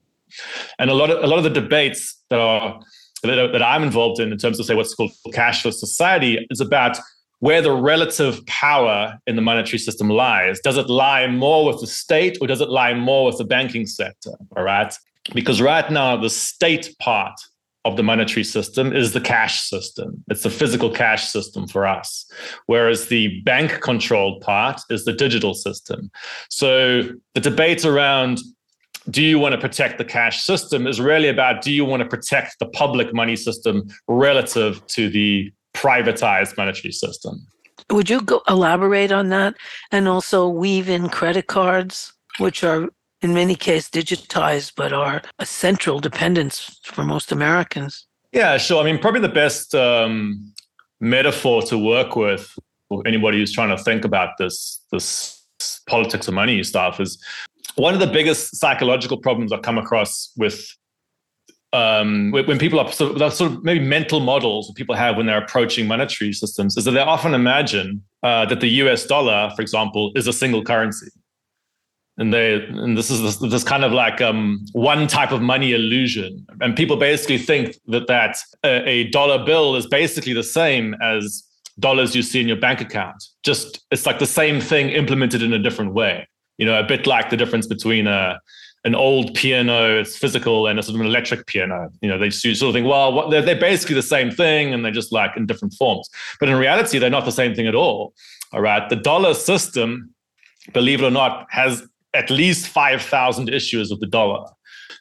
And 0.78 0.90
a 0.90 0.94
lot 0.94 1.10
of 1.10 1.22
a 1.22 1.26
lot 1.26 1.38
of 1.38 1.44
the 1.44 1.60
debates 1.62 2.22
that 2.30 2.38
are 2.38 2.80
that, 3.22 3.52
that 3.52 3.62
I'm 3.62 3.82
involved 3.82 4.20
in, 4.20 4.32
in 4.32 4.38
terms 4.38 4.58
of 4.58 4.66
say 4.66 4.74
what's 4.74 4.94
called 4.94 5.12
cashless 5.28 5.74
society, 5.74 6.46
is 6.50 6.60
about 6.60 6.98
where 7.40 7.60
the 7.60 7.72
relative 7.72 8.44
power 8.46 9.18
in 9.26 9.34
the 9.34 9.42
monetary 9.42 9.78
system 9.78 10.08
lies. 10.08 10.60
Does 10.60 10.76
it 10.76 10.88
lie 10.88 11.26
more 11.26 11.66
with 11.66 11.80
the 11.80 11.86
state 11.88 12.38
or 12.40 12.46
does 12.46 12.60
it 12.60 12.68
lie 12.68 12.94
more 12.94 13.26
with 13.26 13.38
the 13.38 13.44
banking 13.44 13.86
sector? 13.86 14.32
All 14.56 14.62
right. 14.62 14.94
Because 15.34 15.60
right 15.60 15.88
now, 15.90 16.16
the 16.16 16.30
state 16.30 16.94
part 17.00 17.38
of 17.84 17.96
the 17.96 18.02
monetary 18.02 18.44
system 18.44 18.92
is 18.92 19.12
the 19.12 19.20
cash 19.20 19.60
system. 19.60 20.22
It's 20.28 20.44
the 20.44 20.50
physical 20.50 20.90
cash 20.90 21.28
system 21.28 21.66
for 21.66 21.86
us. 21.86 22.30
Whereas 22.66 23.08
the 23.08 23.40
bank 23.40 23.80
controlled 23.80 24.40
part 24.40 24.80
is 24.88 25.04
the 25.04 25.12
digital 25.12 25.54
system. 25.54 26.10
So 26.48 27.02
the 27.34 27.40
debate 27.40 27.84
around 27.84 28.40
do 29.10 29.20
you 29.20 29.38
want 29.38 29.52
to 29.52 29.60
protect 29.60 29.98
the 29.98 30.04
cash 30.04 30.42
system 30.42 30.86
is 30.86 31.00
really 31.00 31.28
about 31.28 31.62
do 31.62 31.72
you 31.72 31.84
want 31.84 32.02
to 32.02 32.08
protect 32.08 32.60
the 32.60 32.66
public 32.66 33.12
money 33.12 33.34
system 33.34 33.88
relative 34.06 34.86
to 34.88 35.08
the 35.10 35.52
privatized 35.74 36.56
monetary 36.56 36.92
system? 36.92 37.44
Would 37.90 38.08
you 38.08 38.20
go 38.20 38.42
elaborate 38.48 39.10
on 39.10 39.30
that 39.30 39.56
and 39.90 40.06
also 40.06 40.48
weave 40.48 40.88
in 40.88 41.08
credit 41.08 41.48
cards, 41.48 42.12
which 42.38 42.62
are 42.62 42.88
in 43.22 43.32
many 43.32 43.54
cases 43.54 43.88
digitized, 43.90 44.72
but 44.76 44.92
are 44.92 45.22
a 45.38 45.46
central 45.46 46.00
dependence 46.00 46.80
for 46.84 47.04
most 47.04 47.32
Americans. 47.32 48.06
Yeah, 48.32 48.58
sure. 48.58 48.82
I 48.82 48.84
mean, 48.84 48.98
probably 48.98 49.20
the 49.20 49.28
best 49.28 49.74
um, 49.74 50.52
metaphor 51.00 51.62
to 51.62 51.78
work 51.78 52.16
with 52.16 52.52
for 52.88 53.06
anybody 53.06 53.38
who's 53.38 53.52
trying 53.52 53.74
to 53.74 53.82
think 53.82 54.04
about 54.04 54.30
this 54.38 54.80
this 54.90 55.38
politics 55.86 56.26
of 56.28 56.34
money 56.34 56.62
stuff 56.62 56.98
is 57.00 57.22
one 57.76 57.94
of 57.94 58.00
the 58.00 58.06
biggest 58.06 58.56
psychological 58.56 59.16
problems 59.16 59.52
I 59.52 59.58
come 59.58 59.78
across 59.78 60.32
with 60.36 60.76
um, 61.72 62.32
when 62.32 62.58
people 62.58 62.78
are 62.78 62.92
sort 62.92 63.20
of, 63.20 63.32
sort 63.32 63.52
of, 63.52 63.64
maybe 63.64 63.82
mental 63.82 64.20
models 64.20 64.66
that 64.66 64.74
people 64.74 64.94
have 64.94 65.16
when 65.16 65.24
they're 65.24 65.42
approaching 65.42 65.86
monetary 65.86 66.32
systems 66.34 66.76
is 66.76 66.84
that 66.84 66.90
they 66.90 67.00
often 67.00 67.32
imagine 67.32 68.02
uh, 68.22 68.44
that 68.46 68.60
the 68.60 68.68
US 68.68 69.06
dollar, 69.06 69.50
for 69.56 69.62
example, 69.62 70.12
is 70.14 70.26
a 70.26 70.34
single 70.34 70.62
currency 70.62 71.08
and 72.18 72.32
they 72.32 72.54
and 72.54 72.96
this 72.96 73.10
is 73.10 73.22
this, 73.22 73.36
this 73.50 73.64
kind 73.64 73.84
of 73.84 73.92
like 73.92 74.20
um, 74.20 74.64
one 74.72 75.06
type 75.06 75.32
of 75.32 75.40
money 75.40 75.72
illusion. 75.72 76.46
And 76.60 76.76
people 76.76 76.96
basically 76.96 77.38
think 77.38 77.76
that 77.88 78.06
that 78.08 78.36
a, 78.64 78.88
a, 78.88 79.10
dollar 79.10 79.44
bill 79.44 79.76
is 79.76 79.86
basically 79.86 80.34
the 80.34 80.42
same 80.42 80.94
as 81.02 81.42
dollars 81.80 82.14
you 82.14 82.22
see 82.22 82.40
in 82.40 82.48
your 82.48 82.58
bank 82.58 82.80
account. 82.80 83.24
Just 83.42 83.80
it's 83.90 84.04
like 84.04 84.18
the 84.18 84.26
same 84.26 84.60
thing 84.60 84.90
implemented 84.90 85.42
in 85.42 85.52
a 85.52 85.58
different 85.58 85.94
way. 85.94 86.28
You 86.58 86.66
know 86.66 86.78
a 86.78 86.84
bit 86.84 87.06
like 87.06 87.30
the 87.30 87.36
difference 87.36 87.66
between 87.66 88.06
a 88.06 88.38
an 88.84 88.96
old 88.96 89.32
piano 89.34 90.00
it's 90.00 90.18
physical 90.18 90.66
and 90.66 90.76
a 90.78 90.82
sort 90.82 90.96
of 90.96 91.00
an 91.00 91.06
electric 91.06 91.46
piano. 91.46 91.88
You 92.02 92.10
know 92.10 92.18
they 92.18 92.28
sort 92.28 92.62
of 92.62 92.74
think 92.74 92.86
well 92.86 93.10
what, 93.12 93.30
they're, 93.30 93.42
they're 93.42 93.58
basically 93.58 93.94
the 93.94 94.02
same 94.02 94.30
thing 94.30 94.74
and 94.74 94.84
they're 94.84 94.92
just 94.92 95.12
like 95.12 95.30
in 95.36 95.46
different 95.46 95.72
forms. 95.78 96.10
But 96.38 96.50
in 96.50 96.56
reality 96.56 96.98
they're 96.98 97.08
not 97.08 97.24
the 97.24 97.32
same 97.32 97.54
thing 97.54 97.66
at 97.66 97.74
all. 97.74 98.12
All 98.52 98.60
right? 98.60 98.86
The 98.90 98.96
dollar 98.96 99.32
system 99.32 100.12
believe 100.72 101.02
it 101.02 101.06
or 101.06 101.10
not 101.10 101.46
has 101.50 101.82
at 102.14 102.30
least 102.30 102.68
5,000 102.68 103.48
issuers 103.48 103.90
of 103.90 104.00
the 104.00 104.06
dollar. 104.06 104.48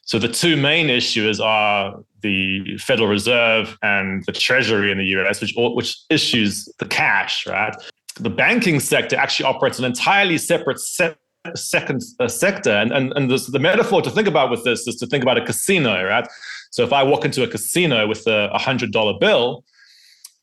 So 0.04 0.20
the 0.20 0.28
two 0.28 0.58
main 0.58 0.88
issuers 0.88 1.44
are 1.44 2.04
the 2.22 2.78
Federal 2.78 3.08
Reserve 3.08 3.78
and 3.82 4.26
the 4.26 4.32
Treasury 4.32 4.92
in 4.92 4.98
the 4.98 5.06
US, 5.18 5.42
which, 5.42 5.54
which 5.56 5.98
issues 6.10 6.68
the 6.80 6.86
cash, 6.86 7.46
right? 7.48 7.76
The 8.20 8.30
banking 8.30 8.80
sector 8.80 9.16
actually 9.16 9.46
operates 9.46 9.80
an 9.80 9.86
entirely 9.86 10.38
separate 10.38 10.80
se- 10.80 11.16
second 11.56 12.02
uh, 12.20 12.28
sector. 12.28 12.72
And, 12.72 12.92
and, 12.92 13.14
and 13.16 13.30
this, 13.30 13.48
the 13.48 13.60
metaphor 13.60 14.02
to 14.02 14.10
think 14.10 14.28
about 14.28 14.52
with 14.52 14.64
this 14.64 14.88
is 14.88 14.96
to 14.98 15.08
think 15.08 15.24
about 15.24 15.38
a 15.38 15.46
casino, 15.46 16.04
right? 16.04 16.28
So 16.72 16.84
if 16.84 16.94
I 16.94 17.04
walk 17.04 17.26
into 17.26 17.44
a 17.44 17.48
casino 17.48 18.08
with 18.08 18.26
a 18.28 18.50
$100 18.56 19.20
bill 19.20 19.64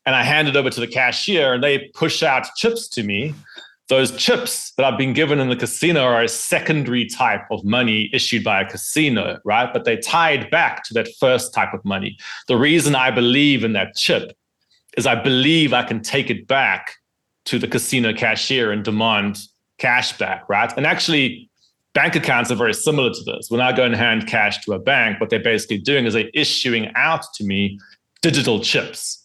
and 0.05 0.15
I 0.15 0.23
hand 0.23 0.47
it 0.47 0.55
over 0.55 0.69
to 0.69 0.79
the 0.79 0.87
cashier 0.87 1.53
and 1.53 1.63
they 1.63 1.89
push 1.93 2.23
out 2.23 2.47
chips 2.55 2.87
to 2.89 3.03
me, 3.03 3.33
those 3.89 4.15
chips 4.15 4.71
that 4.77 4.85
I've 4.85 4.99
been 4.99 5.13
given 5.13 5.39
in 5.39 5.49
the 5.49 5.55
casino 5.55 6.01
are 6.01 6.21
a 6.21 6.27
secondary 6.27 7.07
type 7.07 7.41
of 7.49 7.65
money 7.65 8.09
issued 8.13 8.43
by 8.43 8.61
a 8.61 8.69
casino, 8.69 9.39
right? 9.43 9.73
But 9.73 9.83
they 9.83 9.97
tied 9.97 10.49
back 10.51 10.83
to 10.85 10.93
that 10.93 11.09
first 11.19 11.53
type 11.53 11.73
of 11.73 11.83
money. 11.83 12.17
The 12.47 12.55
reason 12.55 12.95
I 12.95 13.09
believe 13.09 13.63
in 13.63 13.73
that 13.73 13.95
chip 13.95 14.37
is 14.95 15.07
I 15.07 15.15
believe 15.15 15.73
I 15.73 15.83
can 15.83 16.01
take 16.01 16.29
it 16.29 16.47
back 16.47 16.95
to 17.45 17.57
the 17.57 17.67
casino 17.67 18.13
cashier 18.13 18.71
and 18.71 18.83
demand 18.83 19.39
cash 19.79 20.15
back, 20.19 20.47
right? 20.47 20.71
And 20.77 20.85
actually, 20.85 21.49
bank 21.95 22.15
accounts 22.15 22.51
are 22.51 22.55
very 22.55 22.75
similar 22.75 23.11
to 23.11 23.23
this. 23.23 23.49
When 23.49 23.61
I 23.61 23.75
go 23.75 23.85
and 23.85 23.95
hand 23.95 24.27
cash 24.27 24.63
to 24.65 24.73
a 24.73 24.79
bank, 24.79 25.19
what 25.19 25.31
they're 25.31 25.39
basically 25.39 25.79
doing 25.79 26.05
is 26.05 26.13
they're 26.13 26.29
issuing 26.35 26.91
out 26.93 27.25
to 27.35 27.43
me 27.43 27.79
digital 28.21 28.59
chips 28.59 29.18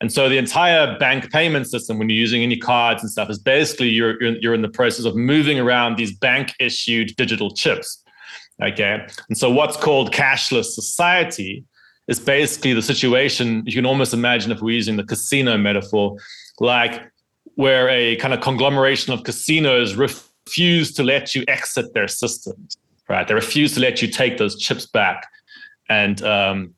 and 0.00 0.12
so 0.12 0.28
the 0.28 0.36
entire 0.36 0.98
bank 0.98 1.30
payment 1.32 1.66
system, 1.66 1.98
when 1.98 2.10
you're 2.10 2.18
using 2.18 2.42
any 2.42 2.56
cards 2.56 3.02
and 3.02 3.10
stuff, 3.10 3.30
is 3.30 3.38
basically 3.38 3.88
you're, 3.88 4.22
you're, 4.22 4.36
you're 4.40 4.54
in 4.54 4.62
the 4.62 4.68
process 4.68 5.06
of 5.06 5.16
moving 5.16 5.58
around 5.58 5.96
these 5.96 6.14
bank 6.14 6.52
issued 6.60 7.16
digital 7.16 7.50
chips. 7.50 8.02
Okay. 8.62 9.06
And 9.28 9.38
so 9.38 9.50
what's 9.50 9.76
called 9.76 10.12
cashless 10.12 10.66
society 10.66 11.64
is 12.08 12.20
basically 12.20 12.72
the 12.72 12.82
situation 12.82 13.62
you 13.66 13.72
can 13.72 13.86
almost 13.86 14.14
imagine 14.14 14.52
if 14.52 14.60
we're 14.60 14.74
using 14.74 14.96
the 14.96 15.04
casino 15.04 15.56
metaphor, 15.56 16.16
like 16.60 17.02
where 17.54 17.88
a 17.88 18.16
kind 18.16 18.34
of 18.34 18.40
conglomeration 18.40 19.12
of 19.14 19.24
casinos 19.24 19.94
refuse 19.94 20.92
to 20.92 21.02
let 21.02 21.34
you 21.34 21.42
exit 21.48 21.94
their 21.94 22.08
systems, 22.08 22.76
right? 23.08 23.26
They 23.26 23.34
refuse 23.34 23.72
to 23.74 23.80
let 23.80 24.02
you 24.02 24.08
take 24.08 24.36
those 24.36 24.58
chips 24.58 24.86
back. 24.86 25.26
And 25.88 26.22
um, 26.22 26.74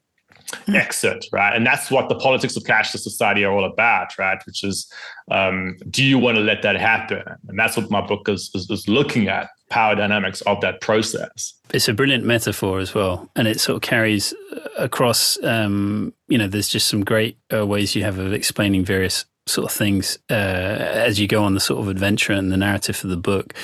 exit, 0.74 1.26
right? 1.32 1.54
And 1.54 1.66
that's 1.66 1.90
what 1.90 2.08
the 2.08 2.14
politics 2.14 2.56
of 2.56 2.62
cashless 2.64 3.00
society 3.00 3.44
are 3.44 3.52
all 3.52 3.64
about, 3.64 4.16
right? 4.18 4.38
Which 4.46 4.64
is, 4.64 4.90
um, 5.30 5.76
do 5.90 6.02
you 6.02 6.18
want 6.18 6.36
to 6.36 6.42
let 6.42 6.62
that 6.62 6.76
happen? 6.76 7.22
And 7.48 7.58
that's 7.58 7.76
what 7.76 7.90
my 7.90 8.00
book 8.00 8.28
is, 8.28 8.50
is, 8.54 8.68
is, 8.70 8.88
looking 8.88 9.28
at 9.28 9.48
power 9.70 9.94
dynamics 9.94 10.40
of 10.42 10.60
that 10.62 10.80
process. 10.80 11.54
It's 11.70 11.88
a 11.88 11.94
brilliant 11.94 12.24
metaphor 12.24 12.80
as 12.80 12.94
well, 12.94 13.28
and 13.36 13.46
it 13.46 13.60
sort 13.60 13.76
of 13.76 13.82
carries 13.82 14.34
across. 14.78 15.42
Um, 15.42 16.14
you 16.28 16.38
know, 16.38 16.48
there's 16.48 16.68
just 16.68 16.86
some 16.86 17.04
great 17.04 17.36
uh, 17.52 17.66
ways 17.66 17.94
you 17.94 18.02
have 18.04 18.18
of 18.18 18.32
explaining 18.32 18.84
various 18.84 19.26
sort 19.46 19.70
of 19.70 19.76
things 19.76 20.18
uh, 20.30 20.34
as 20.34 21.18
you 21.18 21.26
go 21.26 21.42
on 21.42 21.54
the 21.54 21.60
sort 21.60 21.80
of 21.80 21.88
adventure 21.88 22.34
and 22.34 22.52
the 22.52 22.56
narrative 22.56 22.96
for 22.96 23.06
the 23.06 23.16
book. 23.16 23.54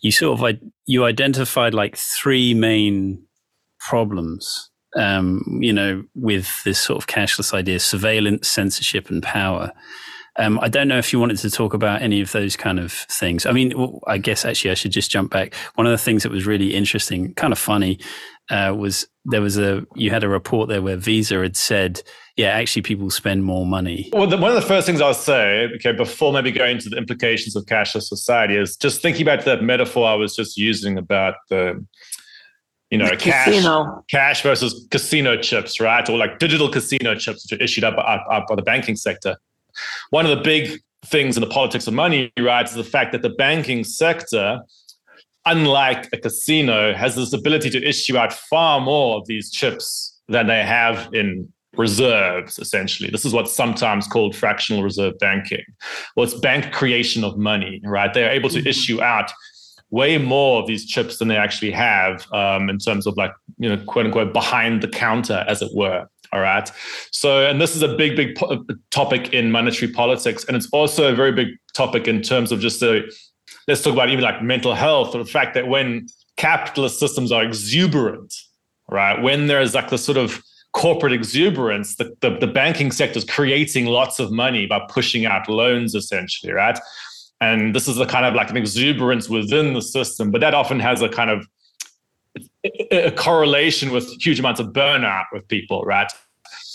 You 0.00 0.12
sort 0.12 0.40
of 0.40 0.58
you 0.86 1.04
identified 1.04 1.74
like 1.74 1.96
three 1.96 2.54
main 2.54 3.26
problems 3.78 4.70
um, 4.96 5.58
you 5.60 5.72
know, 5.72 6.04
with 6.14 6.62
this 6.64 6.78
sort 6.78 6.98
of 6.98 7.06
cashless 7.06 7.54
idea, 7.54 7.80
surveillance, 7.80 8.48
censorship, 8.48 9.10
and 9.10 9.22
power. 9.22 9.72
Um, 10.36 10.58
I 10.60 10.68
don't 10.68 10.88
know 10.88 10.98
if 10.98 11.12
you 11.12 11.20
wanted 11.20 11.38
to 11.38 11.50
talk 11.50 11.74
about 11.74 12.00
any 12.00 12.22
of 12.22 12.32
those 12.32 12.56
kind 12.56 12.80
of 12.80 12.90
things. 12.92 13.44
I 13.44 13.52
mean, 13.52 14.00
I 14.06 14.16
guess 14.16 14.46
actually 14.46 14.70
I 14.70 14.74
should 14.74 14.92
just 14.92 15.10
jump 15.10 15.30
back. 15.30 15.54
One 15.74 15.86
of 15.86 15.90
the 15.90 15.98
things 15.98 16.22
that 16.22 16.32
was 16.32 16.46
really 16.46 16.74
interesting, 16.74 17.34
kind 17.34 17.52
of 17.52 17.58
funny, 17.58 17.98
uh, 18.50 18.74
was 18.76 19.06
there 19.24 19.42
was 19.42 19.58
a 19.58 19.86
you 19.94 20.10
had 20.10 20.24
a 20.24 20.28
report 20.28 20.68
there 20.68 20.82
where 20.82 20.96
Visa 20.96 21.38
had 21.40 21.56
said, 21.56 22.02
yeah, 22.36 22.48
actually 22.48 22.82
people 22.82 23.10
spend 23.10 23.44
more 23.44 23.66
money. 23.66 24.08
Well, 24.12 24.26
the, 24.26 24.38
one 24.38 24.50
of 24.50 24.56
the 24.60 24.66
first 24.66 24.86
things 24.86 25.00
I'll 25.00 25.14
say, 25.14 25.68
okay, 25.76 25.92
before 25.92 26.32
maybe 26.32 26.50
going 26.50 26.76
into 26.76 26.88
the 26.88 26.96
implications 26.96 27.54
of 27.54 27.66
cashless 27.66 28.04
society, 28.04 28.56
is 28.56 28.76
just 28.76 29.02
thinking 29.02 29.22
about 29.22 29.44
that 29.44 29.62
metaphor 29.62 30.08
I 30.08 30.14
was 30.14 30.34
just 30.34 30.56
using 30.56 30.96
about 30.96 31.34
the 31.50 31.84
you 32.92 32.98
know, 32.98 33.08
cash, 33.16 33.46
casino. 33.46 34.04
cash 34.08 34.42
versus 34.42 34.86
casino 34.90 35.40
chips, 35.40 35.80
right? 35.80 36.06
Or 36.10 36.18
like 36.18 36.38
digital 36.38 36.68
casino 36.68 37.14
chips, 37.14 37.42
which 37.42 37.58
are 37.58 37.64
issued 37.64 37.84
up, 37.84 37.96
up, 37.96 38.26
up 38.30 38.46
by 38.46 38.54
the 38.54 38.60
banking 38.60 38.96
sector. 38.96 39.38
One 40.10 40.26
of 40.26 40.36
the 40.36 40.44
big 40.44 40.78
things 41.06 41.38
in 41.38 41.40
the 41.40 41.48
politics 41.48 41.86
of 41.86 41.94
money, 41.94 42.30
right, 42.38 42.68
is 42.68 42.74
the 42.74 42.84
fact 42.84 43.12
that 43.12 43.22
the 43.22 43.30
banking 43.30 43.82
sector, 43.82 44.60
unlike 45.46 46.10
a 46.12 46.18
casino, 46.18 46.92
has 46.92 47.16
this 47.16 47.32
ability 47.32 47.70
to 47.70 47.82
issue 47.82 48.18
out 48.18 48.30
far 48.30 48.78
more 48.78 49.16
of 49.16 49.26
these 49.26 49.50
chips 49.50 50.20
than 50.28 50.46
they 50.46 50.62
have 50.62 51.08
in 51.14 51.50
reserves, 51.78 52.58
essentially. 52.58 53.08
This 53.08 53.24
is 53.24 53.32
what's 53.32 53.54
sometimes 53.54 54.06
called 54.06 54.36
fractional 54.36 54.82
reserve 54.82 55.18
banking. 55.18 55.64
Well, 56.14 56.24
it's 56.24 56.34
bank 56.34 56.74
creation 56.74 57.24
of 57.24 57.38
money, 57.38 57.80
right? 57.84 58.12
They're 58.12 58.30
able 58.30 58.50
to 58.50 58.58
mm-hmm. 58.58 58.68
issue 58.68 59.00
out 59.00 59.32
way 59.92 60.16
more 60.18 60.60
of 60.60 60.66
these 60.66 60.86
chips 60.86 61.18
than 61.18 61.28
they 61.28 61.36
actually 61.36 61.70
have 61.70 62.26
um, 62.32 62.68
in 62.68 62.78
terms 62.78 63.06
of 63.06 63.16
like 63.16 63.32
you 63.58 63.68
know 63.68 63.76
quote 63.84 64.06
unquote 64.06 64.32
behind 64.32 64.82
the 64.82 64.88
counter 64.88 65.44
as 65.46 65.62
it 65.62 65.70
were. 65.74 66.08
All 66.32 66.40
right? 66.40 66.68
So 67.10 67.46
and 67.46 67.60
this 67.60 67.76
is 67.76 67.82
a 67.82 67.94
big 67.94 68.16
big 68.16 68.34
po- 68.34 68.64
topic 68.90 69.32
in 69.32 69.52
monetary 69.52 69.92
politics 69.92 70.44
and 70.48 70.56
it's 70.56 70.68
also 70.72 71.12
a 71.12 71.14
very 71.14 71.30
big 71.30 71.48
topic 71.74 72.08
in 72.08 72.22
terms 72.22 72.50
of 72.50 72.58
just 72.58 72.80
the 72.80 73.02
let's 73.68 73.82
talk 73.82 73.92
about 73.92 74.08
even 74.08 74.24
like 74.24 74.42
mental 74.42 74.74
health 74.74 75.14
or 75.14 75.18
the 75.18 75.30
fact 75.30 75.54
that 75.54 75.68
when 75.68 76.06
capitalist 76.36 76.98
systems 76.98 77.30
are 77.30 77.44
exuberant 77.44 78.34
right 78.88 79.22
when 79.22 79.46
there's 79.46 79.74
like 79.74 79.90
the 79.90 79.98
sort 79.98 80.16
of 80.16 80.42
corporate 80.72 81.12
exuberance 81.12 81.96
the, 81.96 82.16
the, 82.22 82.30
the 82.38 82.46
banking 82.46 82.90
sector 82.90 83.18
is 83.18 83.24
creating 83.24 83.84
lots 83.84 84.18
of 84.18 84.32
money 84.32 84.66
by 84.66 84.80
pushing 84.88 85.26
out 85.26 85.46
loans 85.48 85.94
essentially 85.94 86.50
right 86.50 86.78
and 87.42 87.74
this 87.74 87.88
is 87.88 87.98
a 87.98 88.06
kind 88.06 88.24
of 88.24 88.34
like 88.34 88.48
an 88.50 88.56
exuberance 88.56 89.28
within 89.28 89.74
the 89.74 89.82
system 89.82 90.30
but 90.30 90.40
that 90.40 90.54
often 90.54 90.80
has 90.80 91.02
a 91.02 91.08
kind 91.08 91.30
of 91.30 91.46
a 92.90 93.10
correlation 93.10 93.90
with 93.90 94.06
huge 94.22 94.38
amounts 94.40 94.60
of 94.60 94.68
burnout 94.68 95.24
with 95.32 95.46
people 95.48 95.82
right? 95.82 96.10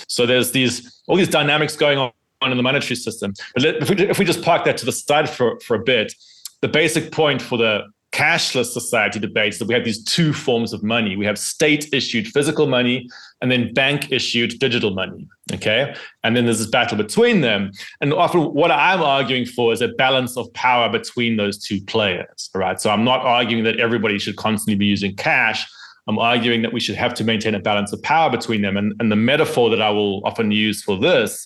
So 0.07 0.25
there's 0.25 0.51
these 0.51 1.01
all 1.07 1.15
these 1.15 1.29
dynamics 1.29 1.75
going 1.75 1.97
on 1.97 2.11
in 2.51 2.57
the 2.57 2.63
monetary 2.63 2.95
system. 2.95 3.33
But 3.55 3.65
if 3.65 3.89
we, 3.89 3.95
if 4.07 4.19
we 4.19 4.25
just 4.25 4.43
park 4.43 4.65
that 4.65 4.77
to 4.77 4.85
the 4.85 4.91
side 4.91 5.29
for, 5.29 5.59
for 5.61 5.75
a 5.75 5.83
bit 5.83 6.13
the 6.61 6.67
basic 6.67 7.11
point 7.11 7.41
for 7.41 7.57
the 7.57 7.83
cashless 8.17 8.71
society 8.71 9.19
debates 9.19 9.59
that 9.59 9.67
we 9.67 9.75
have 9.75 9.85
these 9.85 10.03
two 10.03 10.33
forms 10.33 10.73
of 10.73 10.81
money. 10.81 11.15
We 11.15 11.25
have 11.25 11.37
state 11.37 11.87
issued 11.93 12.27
physical 12.27 12.65
money 12.65 13.07
and 13.41 13.51
then 13.51 13.73
bank 13.73 14.11
issued 14.11 14.57
digital 14.59 14.91
money. 14.91 15.27
Okay. 15.53 15.95
And 16.23 16.35
then 16.35 16.45
there's 16.45 16.57
this 16.57 16.67
battle 16.67 16.97
between 16.97 17.41
them. 17.41 17.71
And 18.01 18.11
often 18.13 18.41
what 18.55 18.71
I'm 18.71 19.03
arguing 19.03 19.45
for 19.45 19.71
is 19.71 19.81
a 19.81 19.89
balance 19.89 20.35
of 20.35 20.51
power 20.53 20.89
between 20.89 21.37
those 21.37 21.59
two 21.59 21.79
players. 21.81 22.49
Right. 22.55 22.81
So 22.81 22.89
I'm 22.89 23.03
not 23.03 23.21
arguing 23.21 23.63
that 23.65 23.79
everybody 23.79 24.17
should 24.17 24.35
constantly 24.35 24.75
be 24.75 24.87
using 24.87 25.15
cash. 25.15 25.67
I'm 26.07 26.17
arguing 26.17 26.63
that 26.63 26.73
we 26.73 26.79
should 26.79 26.95
have 26.95 27.13
to 27.15 27.23
maintain 27.23 27.53
a 27.53 27.59
balance 27.59 27.93
of 27.93 28.01
power 28.01 28.31
between 28.31 28.63
them. 28.63 28.77
And, 28.77 28.95
and 28.99 29.11
the 29.11 29.15
metaphor 29.15 29.69
that 29.69 29.81
I 29.81 29.91
will 29.91 30.25
often 30.25 30.49
use 30.49 30.81
for 30.81 30.97
this 30.97 31.45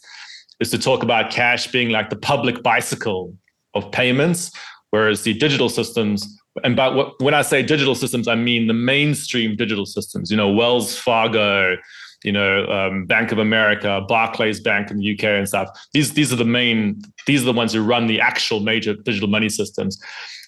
is 0.62 0.72
to 0.72 0.78
talk 0.78 1.04
about 1.04 1.32
cash 1.32 1.68
being 1.68 1.90
like 1.90 2.10
the 2.10 2.16
public 2.16 2.64
bicycle 2.64 3.36
of 3.74 3.92
payments, 3.92 4.52
whereas 4.92 5.24
the 5.24 5.34
digital 5.34 5.68
systems 5.68 6.38
and 6.64 6.76
by 6.76 6.90
what, 6.90 7.22
when 7.22 7.34
I 7.34 7.42
say 7.42 7.64
digital 7.64 7.96
systems, 7.96 8.28
I 8.28 8.36
mean 8.36 8.68
the 8.68 8.74
mainstream 8.74 9.56
digital 9.56 9.86
systems. 9.86 10.30
You 10.30 10.38
know, 10.38 10.52
Wells 10.52 10.98
Fargo, 10.98 11.78
you 12.24 12.32
know, 12.32 12.66
um, 12.68 13.06
Bank 13.06 13.32
of 13.32 13.40
America, 13.40 14.02
Barclays 14.08 14.60
Bank 14.60 14.92
in 14.92 14.98
the 14.98 15.14
UK, 15.14 15.24
and 15.24 15.48
stuff. 15.48 15.70
These 15.94 16.14
these 16.14 16.34
are 16.34 16.36
the 16.36 16.46
main. 16.46 17.02
These 17.26 17.42
are 17.42 17.46
the 17.46 17.54
ones 17.54 17.74
who 17.74 17.84
run 17.84 18.08
the 18.08 18.20
actual 18.20 18.60
major 18.60 18.94
digital 18.94 19.30
money 19.30 19.50
systems. 19.50 20.02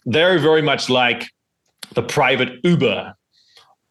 They're 0.06 0.40
very 0.40 0.62
much 0.62 0.90
like 0.90 1.30
the 1.94 2.04
private 2.04 2.60
Uber 2.64 3.14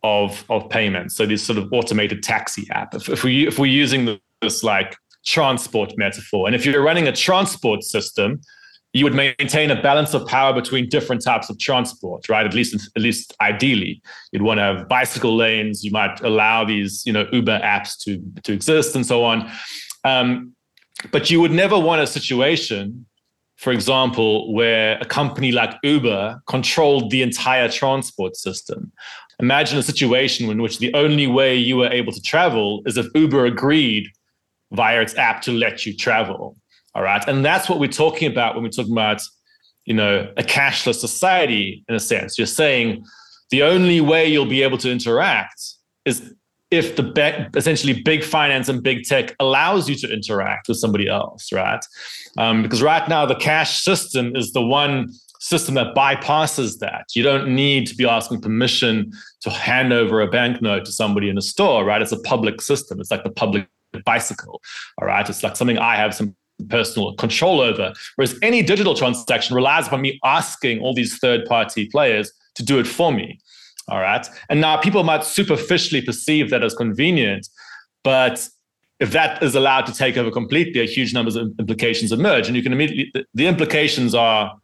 of 0.03 0.45
of 0.51 0.69
payments. 0.69 1.17
So 1.17 1.25
this 1.25 1.43
sort 1.43 1.59
of 1.59 1.73
automated 1.73 2.23
taxi 2.23 2.69
app. 2.71 2.95
If, 2.95 3.09
if 3.09 3.25
we 3.25 3.47
if 3.47 3.59
we're 3.59 3.67
using 3.67 4.19
this 4.43 4.63
like 4.63 4.97
transport 5.25 5.95
metaphor, 5.97 6.47
and 6.47 6.55
if 6.55 6.67
you're 6.67 6.83
running 6.83 7.09
a 7.09 7.13
transport 7.13 7.83
system 7.85 8.41
you 8.93 9.05
would 9.05 9.15
maintain 9.15 9.71
a 9.71 9.81
balance 9.81 10.13
of 10.13 10.27
power 10.27 10.53
between 10.53 10.89
different 10.89 11.23
types 11.25 11.49
of 11.49 11.59
transport, 11.59 12.29
right? 12.29 12.45
At 12.45 12.53
least, 12.53 12.91
at 12.95 13.03
least 13.03 13.35
ideally, 13.41 14.03
you'd 14.33 14.43
want 14.43 14.59
to 14.59 14.63
have 14.63 14.89
bicycle 14.89 15.35
lanes. 15.35 15.83
You 15.83 15.91
might 15.91 16.21
allow 16.21 16.65
these, 16.65 17.03
you 17.07 17.13
know, 17.13 17.27
Uber 17.33 17.61
apps 17.61 17.99
to 18.05 18.23
to 18.43 18.53
exist 18.53 18.95
and 18.95 19.07
so 19.07 19.25
on. 19.25 19.51
Um, 20.05 20.55
but 21.11 21.31
you 21.31 21.41
would 21.41 21.53
never 21.53 21.79
want 21.79 22.03
a 22.03 22.07
situation, 22.07 23.07
for 23.57 23.73
example, 23.73 24.53
where 24.53 24.99
a 25.01 25.07
company 25.07 25.53
like 25.53 25.75
Uber 25.83 26.43
controlled 26.47 27.11
the 27.11 27.23
entire 27.23 27.69
transport 27.69 28.37
system. 28.37 28.93
Imagine 29.41 29.79
a 29.79 29.83
situation 29.83 30.51
in 30.51 30.61
which 30.61 30.79
the 30.79 30.93
only 30.95 31.27
way 31.27 31.57
you 31.57 31.79
were 31.79 31.89
able 31.89 32.13
to 32.13 32.21
travel 32.21 32.83
is 32.85 32.99
if 32.99 33.07
Uber 33.15 33.47
agreed 33.47 34.07
via 34.71 35.01
its 35.01 35.15
app 35.17 35.43
to 35.43 35.53
let 35.53 35.87
you 35.87 35.97
travel 35.97 36.57
all 36.95 37.03
right. 37.03 37.23
And 37.27 37.45
that's 37.45 37.69
what 37.69 37.79
we're 37.79 37.89
talking 37.89 38.31
about 38.31 38.55
when 38.55 38.65
we're 38.65 38.71
talking 38.71 38.93
about, 38.93 39.23
you 39.85 39.95
know, 39.95 40.33
a 40.37 40.43
cashless 40.43 40.97
society 40.97 41.85
in 41.89 41.95
a 41.95 42.01
sense. 42.01 42.39
You're 42.39 42.47
saying 42.47 43.05
the 43.51 43.63
only 43.63 44.01
way 44.01 44.27
you'll 44.27 44.47
be 44.47 44.63
able 44.63 44.79
to 44.79 44.91
interact 44.91 45.63
is 46.05 46.35
if 46.71 46.97
the 46.97 47.03
be- 47.03 47.59
essentially 47.59 48.01
big 48.03 48.25
finance 48.25 48.69
and 48.69 48.83
big 48.83 49.05
tech 49.05 49.35
allows 49.41 49.89
you 49.89 49.95
to 49.95 50.11
interact 50.11 50.69
with 50.69 50.79
somebody 50.79 51.07
else, 51.07 51.53
right? 51.53 51.85
Um, 52.39 52.63
because 52.63 52.83
right 52.83 53.07
now 53.09 53.27
the 53.27 53.35
cash 53.35 53.83
system 53.83 54.35
is 54.35 54.53
the 54.53 54.63
one 54.63 55.13
system 55.39 55.75
that 55.75 55.95
bypasses 55.95 56.79
that. 56.79 57.07
You 57.15 57.23
don't 57.23 57.55
need 57.55 57.87
to 57.89 57.95
be 57.95 58.07
asking 58.07 58.41
permission 58.41 59.13
to 59.43 59.51
hand 59.51 59.93
over 59.93 60.21
a 60.21 60.29
banknote 60.29 60.85
to 60.87 60.93
somebody 60.93 61.29
in 61.29 61.37
a 61.37 61.43
store, 61.43 61.85
right? 61.85 62.01
It's 62.01 62.13
a 62.13 62.21
public 62.21 62.61
system. 62.63 63.01
It's 63.01 63.11
like 63.11 63.25
the 63.25 63.31
public 63.31 63.67
bicycle, 64.07 64.63
all 64.99 65.09
right? 65.09 65.29
It's 65.29 65.43
like 65.43 65.57
something 65.57 65.79
I 65.79 65.97
have 65.97 66.15
some 66.15 66.35
personal 66.69 67.15
control 67.15 67.61
over. 67.61 67.93
Whereas 68.17 68.39
any 68.43 68.63
digital 68.63 68.95
transaction 68.95 69.55
relies 69.55 69.87
upon 69.87 70.01
me 70.01 70.19
asking 70.25 70.81
all 70.81 70.95
these 70.95 71.19
third 71.19 71.45
party 71.47 71.87
players 71.87 72.33
to 72.55 72.63
do 72.63 72.79
it 72.79 72.87
for 72.87 73.13
me. 73.13 73.39
All 73.89 74.01
right. 74.01 74.27
And 74.49 74.61
now 74.61 74.77
people 74.77 75.03
might 75.03 75.25
superficially 75.25 76.03
perceive 76.03 76.51
that 76.51 76.63
as 76.63 76.75
convenient, 76.75 77.49
but 78.05 78.49
if 79.01 79.11
that 79.11 79.43
is 79.43 79.57
allowed 79.57 79.87
to 79.87 79.93
take 79.93 80.17
over 80.17 80.31
completely, 80.31 80.81
a 80.81 80.87
huge 80.87 81.13
numbers 81.13 81.35
of 81.35 81.53
implications 81.59 82.13
emerge. 82.13 82.47
And 82.47 82.57
you 82.57 82.63
can 82.63 82.73
immediately, 82.73 83.11
the, 83.13 83.25
the 83.35 83.47
implications 83.49 84.15
are 84.15 84.57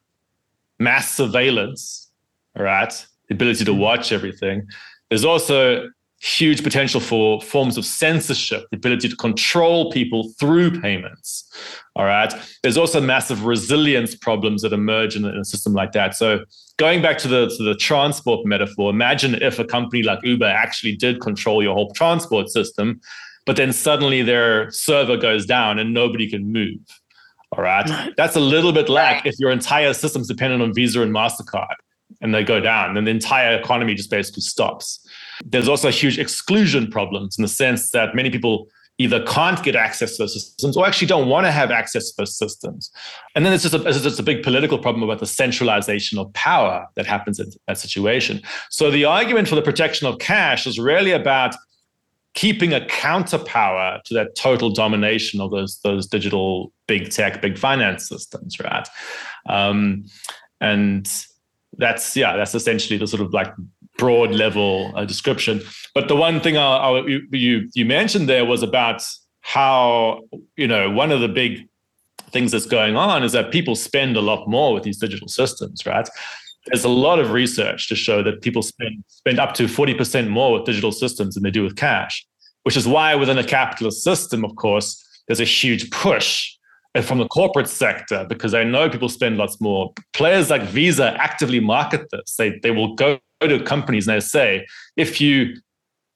mass 0.79 1.13
surveillance, 1.13 2.09
all 2.57 2.63
right, 2.63 2.93
the 3.29 3.35
ability 3.35 3.65
to 3.65 3.75
watch 3.75 4.13
everything. 4.13 4.69
There's 5.09 5.25
also 5.25 5.89
huge 6.21 6.63
potential 6.65 7.01
for 7.01 7.41
forms 7.41 7.77
of 7.77 7.85
censorship, 7.85 8.65
the 8.71 8.77
ability 8.77 9.09
to 9.09 9.17
control 9.17 9.91
people 9.93 10.33
through 10.39 10.81
payments. 10.81 11.49
All 11.95 12.05
right. 12.05 12.33
There's 12.63 12.77
also 12.77 13.01
massive 13.01 13.45
resilience 13.45 14.15
problems 14.15 14.63
that 14.63 14.73
emerge 14.73 15.15
in, 15.15 15.25
a 15.25 15.45
system 15.45 15.75
like 15.75 15.93
that. 15.93 16.17
So 16.17 16.45
going 16.77 17.03
back 17.03 17.19
to 17.19 17.29
the 17.29 17.49
to 17.57 17.63
the 17.63 17.75
transport 17.75 18.45
metaphor, 18.47 18.91
imagine 18.91 19.37
if 19.37 19.59
a 19.59 19.65
company 19.65 20.03
like 20.03 20.19
Uber 20.25 20.47
actually 20.47 20.97
did 20.97 21.21
control 21.21 21.63
your 21.63 21.75
whole 21.75 21.93
transport 21.93 22.49
system, 22.49 23.01
but 23.47 23.57
then 23.57 23.73
suddenly 23.73 24.23
their 24.23 24.71
server 24.73 25.17
goes 25.17 25.47
down 25.47 25.79
and 25.79 25.95
nobody 25.95 26.29
can 26.29 26.53
move. 26.53 26.81
All 27.53 27.63
right. 27.63 28.13
That's 28.17 28.37
a 28.37 28.41
little 28.41 28.73
bit 28.73 28.89
like 28.89 29.25
if 29.25 29.37
your 29.39 29.51
entire 29.51 29.95
system's 29.95 30.29
dependent 30.29 30.63
on 30.63 30.75
Visa 30.75 31.01
and 31.01 31.15
MasterCard 31.15 31.75
and 32.21 32.35
they 32.35 32.45
go 32.45 32.61
down, 32.61 32.95
then 32.95 33.05
the 33.05 33.11
entire 33.11 33.59
economy 33.59 33.95
just 33.95 34.11
basically 34.11 34.43
stops. 34.43 35.07
There's 35.45 35.69
also 35.69 35.91
huge 35.91 36.19
exclusion 36.19 36.91
problems 36.91 37.39
in 37.39 37.43
the 37.43 37.49
sense 37.49 37.91
that 37.91 38.15
many 38.15 38.31
people 38.31 38.69
either 38.99 39.25
can't 39.27 39.63
get 39.63 39.77
access 39.77 40.17
to 40.17 40.25
those 40.25 40.35
systems 40.35 40.77
or 40.77 40.85
actually 40.85 41.07
don't 41.07 41.29
want 41.29 41.47
to 41.47 41.53
have 41.53 41.71
access 41.71 42.11
to 42.11 42.15
those 42.19 42.37
systems. 42.37 42.91
And 43.35 43.47
then 43.47 43.53
it's 43.53 43.63
just 43.63 43.75
a, 43.75 43.87
it's 43.87 44.01
just 44.01 44.19
a 44.19 44.25
big 44.25 44.43
political 44.43 44.77
problem 44.77 45.05
about 45.05 45.21
the 45.21 45.27
centralization 45.27 46.19
of 46.19 46.33
power 46.33 46.87
that 46.97 47.07
happens 47.07 47.39
in 47.39 47.47
that 47.69 47.79
situation. 47.79 48.43
So 48.71 48.91
the 48.91 49.05
argument 49.05 49.47
for 49.47 49.55
the 49.55 49.63
protection 49.63 50.09
of 50.09 50.19
cash 50.19 50.67
is 50.67 50.81
really 50.81 51.13
about 51.13 51.55
keeping 52.35 52.73
a 52.73 52.81
counterpower 52.87 54.01
to 54.05 54.15
that 54.15 54.35
total 54.37 54.71
domination 54.71 55.41
of 55.41 55.51
those 55.51 55.81
those 55.85 56.07
digital 56.07 56.73
big 56.89 57.11
tech, 57.11 57.41
big 57.41 57.57
finance 57.57 58.09
systems, 58.09 58.59
right? 58.59 58.89
Um, 59.49 60.05
and 60.61 61.09
that's 61.79 62.17
yeah, 62.17 62.37
that's 62.37 62.55
essentially 62.55 62.99
the 62.99 63.07
sort 63.07 63.23
of 63.23 63.33
like 63.33 63.53
broad 63.97 64.31
level 64.31 64.93
uh, 64.95 65.05
description. 65.05 65.63
But 65.95 66.09
the 66.09 66.17
one 66.17 66.41
thing 66.41 66.57
I, 66.57 66.77
I, 66.77 67.07
you 67.31 67.69
you 67.75 67.85
mentioned 67.85 68.29
there 68.29 68.45
was 68.45 68.63
about 68.63 69.03
how 69.41 70.23
you 70.57 70.67
know 70.67 70.91
one 70.91 71.11
of 71.13 71.21
the 71.21 71.29
big 71.29 71.69
things 72.31 72.53
that's 72.53 72.67
going 72.67 72.97
on 72.97 73.23
is 73.23 73.33
that 73.33 73.51
people 73.51 73.75
spend 73.75 74.17
a 74.17 74.21
lot 74.21 74.49
more 74.49 74.75
with 74.75 74.83
these 74.83 74.99
digital 74.99 75.29
systems, 75.29 75.87
right? 75.87 76.09
There's 76.67 76.85
a 76.85 76.91
lot 76.91 77.19
of 77.19 77.31
research 77.31 77.89
to 77.89 77.97
show 77.97 78.23
that 78.23 78.43
people 78.43 78.63
spend 78.63 79.05
spend 79.09 79.39
up 79.39 79.55
to 79.55 79.65
40% 79.65 80.29
more 80.29 80.53
with 80.53 80.65
digital 80.65 80.93
systems 80.93 81.35
than 81.35 81.45
they 81.45 81.51
do 81.51 81.63
with 81.63 81.77
cash, 81.77 82.27
which 82.65 82.77
is 82.77 82.87
why 82.87 83.15
within 83.15 83.39
a 83.39 83.45
capitalist 83.45 84.03
system, 84.03 84.45
of 84.45 84.55
course, 84.57 85.03
there's 85.27 85.41
a 85.41 85.45
huge 85.45 85.91
push 85.91 86.58
Uh, 86.95 87.03
from 87.03 87.19
the 87.19 87.29
corporate 87.29 87.69
sector 87.69 88.25
because 88.29 88.53
they 88.53 88.65
know 88.65 88.89
people 88.89 89.11
spend 89.11 89.37
lots 89.37 89.61
more. 89.61 89.93
Players 90.15 90.49
like 90.49 90.63
Visa 90.63 91.15
actively 91.21 91.61
market 91.61 92.09
this. 92.11 92.37
They 92.37 92.59
they 92.63 92.71
will 92.71 92.95
go 92.95 93.21
to 93.41 93.63
companies 93.63 94.09
and 94.09 94.17
they 94.17 94.21
say, 94.21 94.67
if 94.97 95.21
you 95.21 95.55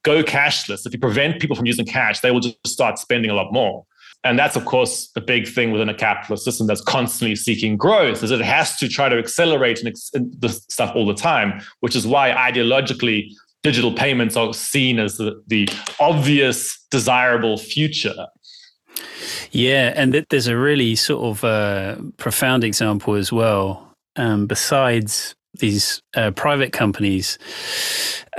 go 0.03 0.23
cashless, 0.23 0.85
if 0.85 0.91
you 0.91 0.99
prevent 0.99 1.39
people 1.39 1.55
from 1.55 1.67
using 1.67 1.85
cash, 1.85 2.21
they 2.21 2.31
will 2.31 2.39
just 2.39 2.57
start 2.67 2.97
spending 2.97 3.29
a 3.29 3.35
lot 3.35 3.53
more. 3.53 3.85
And 4.23 4.39
that's, 4.39 4.55
of 4.55 4.65
course, 4.65 5.11
a 5.15 5.21
big 5.21 5.47
thing 5.47 5.71
within 5.71 5.89
a 5.89 5.93
capitalist 5.93 6.43
system 6.43 6.65
that's 6.65 6.81
constantly 6.81 7.35
seeking 7.35 7.77
growth, 7.77 8.23
is 8.23 8.31
it 8.31 8.41
has 8.41 8.77
to 8.77 8.87
try 8.87 9.09
to 9.09 9.17
accelerate 9.17 9.79
and 9.79 9.89
ex- 9.89 10.11
the 10.11 10.49
stuff 10.49 10.95
all 10.95 11.05
the 11.05 11.13
time, 11.13 11.61
which 11.81 11.95
is 11.95 12.07
why 12.07 12.31
ideologically 12.31 13.27
digital 13.63 13.93
payments 13.93 14.35
are 14.35 14.53
seen 14.53 14.97
as 14.97 15.17
the, 15.17 15.41
the 15.47 15.69
obvious, 15.99 16.85
desirable 16.89 17.57
future. 17.57 18.27
Yeah, 19.51 19.93
and 19.95 20.13
th- 20.13 20.25
there's 20.29 20.47
a 20.47 20.57
really 20.57 20.95
sort 20.95 21.23
of 21.23 21.43
uh, 21.43 21.97
profound 22.17 22.63
example 22.63 23.15
as 23.15 23.31
well. 23.31 23.89
Um, 24.15 24.45
besides 24.47 25.35
these 25.59 26.01
uh, 26.15 26.31
private 26.31 26.71
companies 26.71 27.37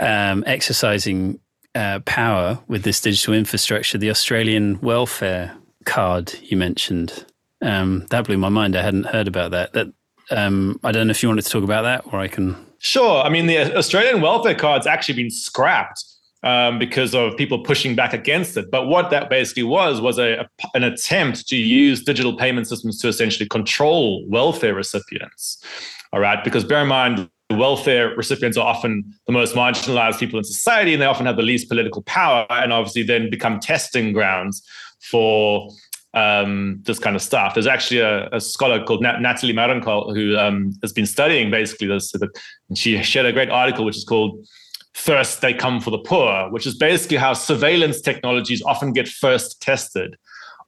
um, 0.01 0.45
exercising 0.47 1.41
uh, 1.75 2.01
power 2.01 2.59
with 2.69 2.83
this 2.83 3.01
digital 3.01 3.35
infrastructure, 3.35 3.99
the 3.99 4.11
Australian 4.11 4.81
welfare 4.81 5.57
card 5.85 6.33
you 6.43 6.57
mentioned, 6.57 7.25
um, 7.63 8.07
that 8.11 8.27
blew 8.27 8.39
my 8.39 8.49
mind. 8.49 8.77
I 8.77 8.83
hadn't 8.83 9.07
heard 9.07 9.29
about 9.29 9.51
that. 9.53 9.73
That 9.73 9.93
um, 10.31 10.79
I 10.85 10.93
don't 10.93 11.07
know 11.07 11.13
if 11.13 11.23
you 11.23 11.29
wanted 11.29 11.45
to 11.45 11.51
talk 11.51 11.65
about 11.65 11.83
that, 11.83 12.13
or 12.13 12.21
I 12.21 12.29
can. 12.29 12.57
Sure. 12.79 13.23
I 13.23 13.29
mean, 13.29 13.47
the 13.47 13.77
Australian 13.77 14.21
welfare 14.21 14.55
card's 14.55 14.87
actually 14.87 15.15
been 15.15 15.31
scrapped 15.31 16.05
um, 16.45 16.79
because 16.79 17.15
of 17.15 17.37
people 17.37 17.59
pushing 17.59 17.97
back 17.97 18.13
against 18.13 18.57
it. 18.57 18.71
But 18.71 18.87
what 18.87 19.11
that 19.11 19.29
basically 19.31 19.65
was 19.65 20.01
was 20.01 20.19
a, 20.19 20.41
a, 20.41 20.49
an 20.75 20.85
attempt 20.85 21.49
to 21.49 21.57
use 21.57 22.05
digital 22.05 22.37
payment 22.37 22.69
systems 22.69 23.01
to 23.01 23.09
essentially 23.09 23.49
control 23.49 24.25
welfare 24.29 24.75
recipients. 24.75 25.65
All 26.13 26.21
right, 26.21 26.45
because 26.45 26.63
bear 26.63 26.83
in 26.83 26.89
mind, 26.89 27.29
welfare 27.51 28.15
recipients 28.17 28.57
are 28.57 28.67
often 28.67 29.05
the 29.27 29.33
most 29.33 29.55
marginalized 29.55 30.19
people 30.19 30.39
in 30.39 30.45
society, 30.45 30.93
and 30.93 31.03
they 31.03 31.07
often 31.07 31.27
have 31.27 31.37
the 31.37 31.43
least 31.43 31.69
political 31.69 32.03
power, 32.03 32.47
and 32.51 32.73
obviously 32.73 33.03
then 33.03 33.31
become 33.31 33.59
testing 33.59 34.13
grounds 34.13 34.63
for 35.11 35.69
um, 36.15 36.81
this 36.85 36.99
kind 36.99 37.17
of 37.17 37.23
stuff. 37.23 37.55
There's 37.55 37.67
actually 37.67 38.01
a, 38.01 38.29
a 38.31 38.41
scholar 38.41 38.85
called 38.85 39.03
Nat- 39.03 39.21
Natalie 39.21 39.53
Marunkohl 39.53 40.15
who 40.15 40.37
um, 40.37 40.73
has 40.83 40.93
been 40.93 41.07
studying 41.07 41.51
basically 41.51 41.89
this. 41.89 42.15
And 42.15 42.79
she 42.79 43.03
shared 43.03 43.27
a 43.27 43.33
great 43.33 43.51
article 43.51 43.85
which 43.85 43.97
is 43.97 44.05
called 44.05 44.47
first 44.95 45.41
they 45.41 45.53
come 45.53 45.81
for 45.81 45.91
the 45.91 45.99
poor, 45.99 46.51
which 46.51 46.67
is 46.67 46.77
basically 46.77 47.17
how 47.17 47.35
surveillance 47.35 48.01
technologies 48.01 48.63
often 48.63 48.93
get 48.93 49.09
first 49.09 49.61
tested 49.61 50.17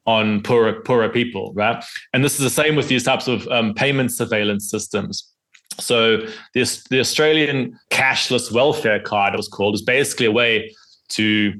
on 0.06 0.42
poorer 0.42 0.80
poorer 0.82 1.08
people, 1.08 1.52
right? 1.54 1.84
And 2.12 2.24
this 2.24 2.34
is 2.34 2.40
the 2.40 2.50
same 2.50 2.76
with 2.76 2.88
these 2.88 3.04
types 3.04 3.28
of 3.28 3.46
um, 3.48 3.74
payment 3.74 4.12
surveillance 4.12 4.70
systems. 4.70 5.32
So 5.78 6.26
this 6.54 6.84
the 6.84 7.00
Australian 7.00 7.78
cashless 7.90 8.52
welfare 8.52 9.00
card, 9.00 9.34
it 9.34 9.36
was 9.36 9.48
called, 9.48 9.74
is 9.74 9.82
basically 9.82 10.26
a 10.26 10.32
way 10.32 10.74
to 11.10 11.54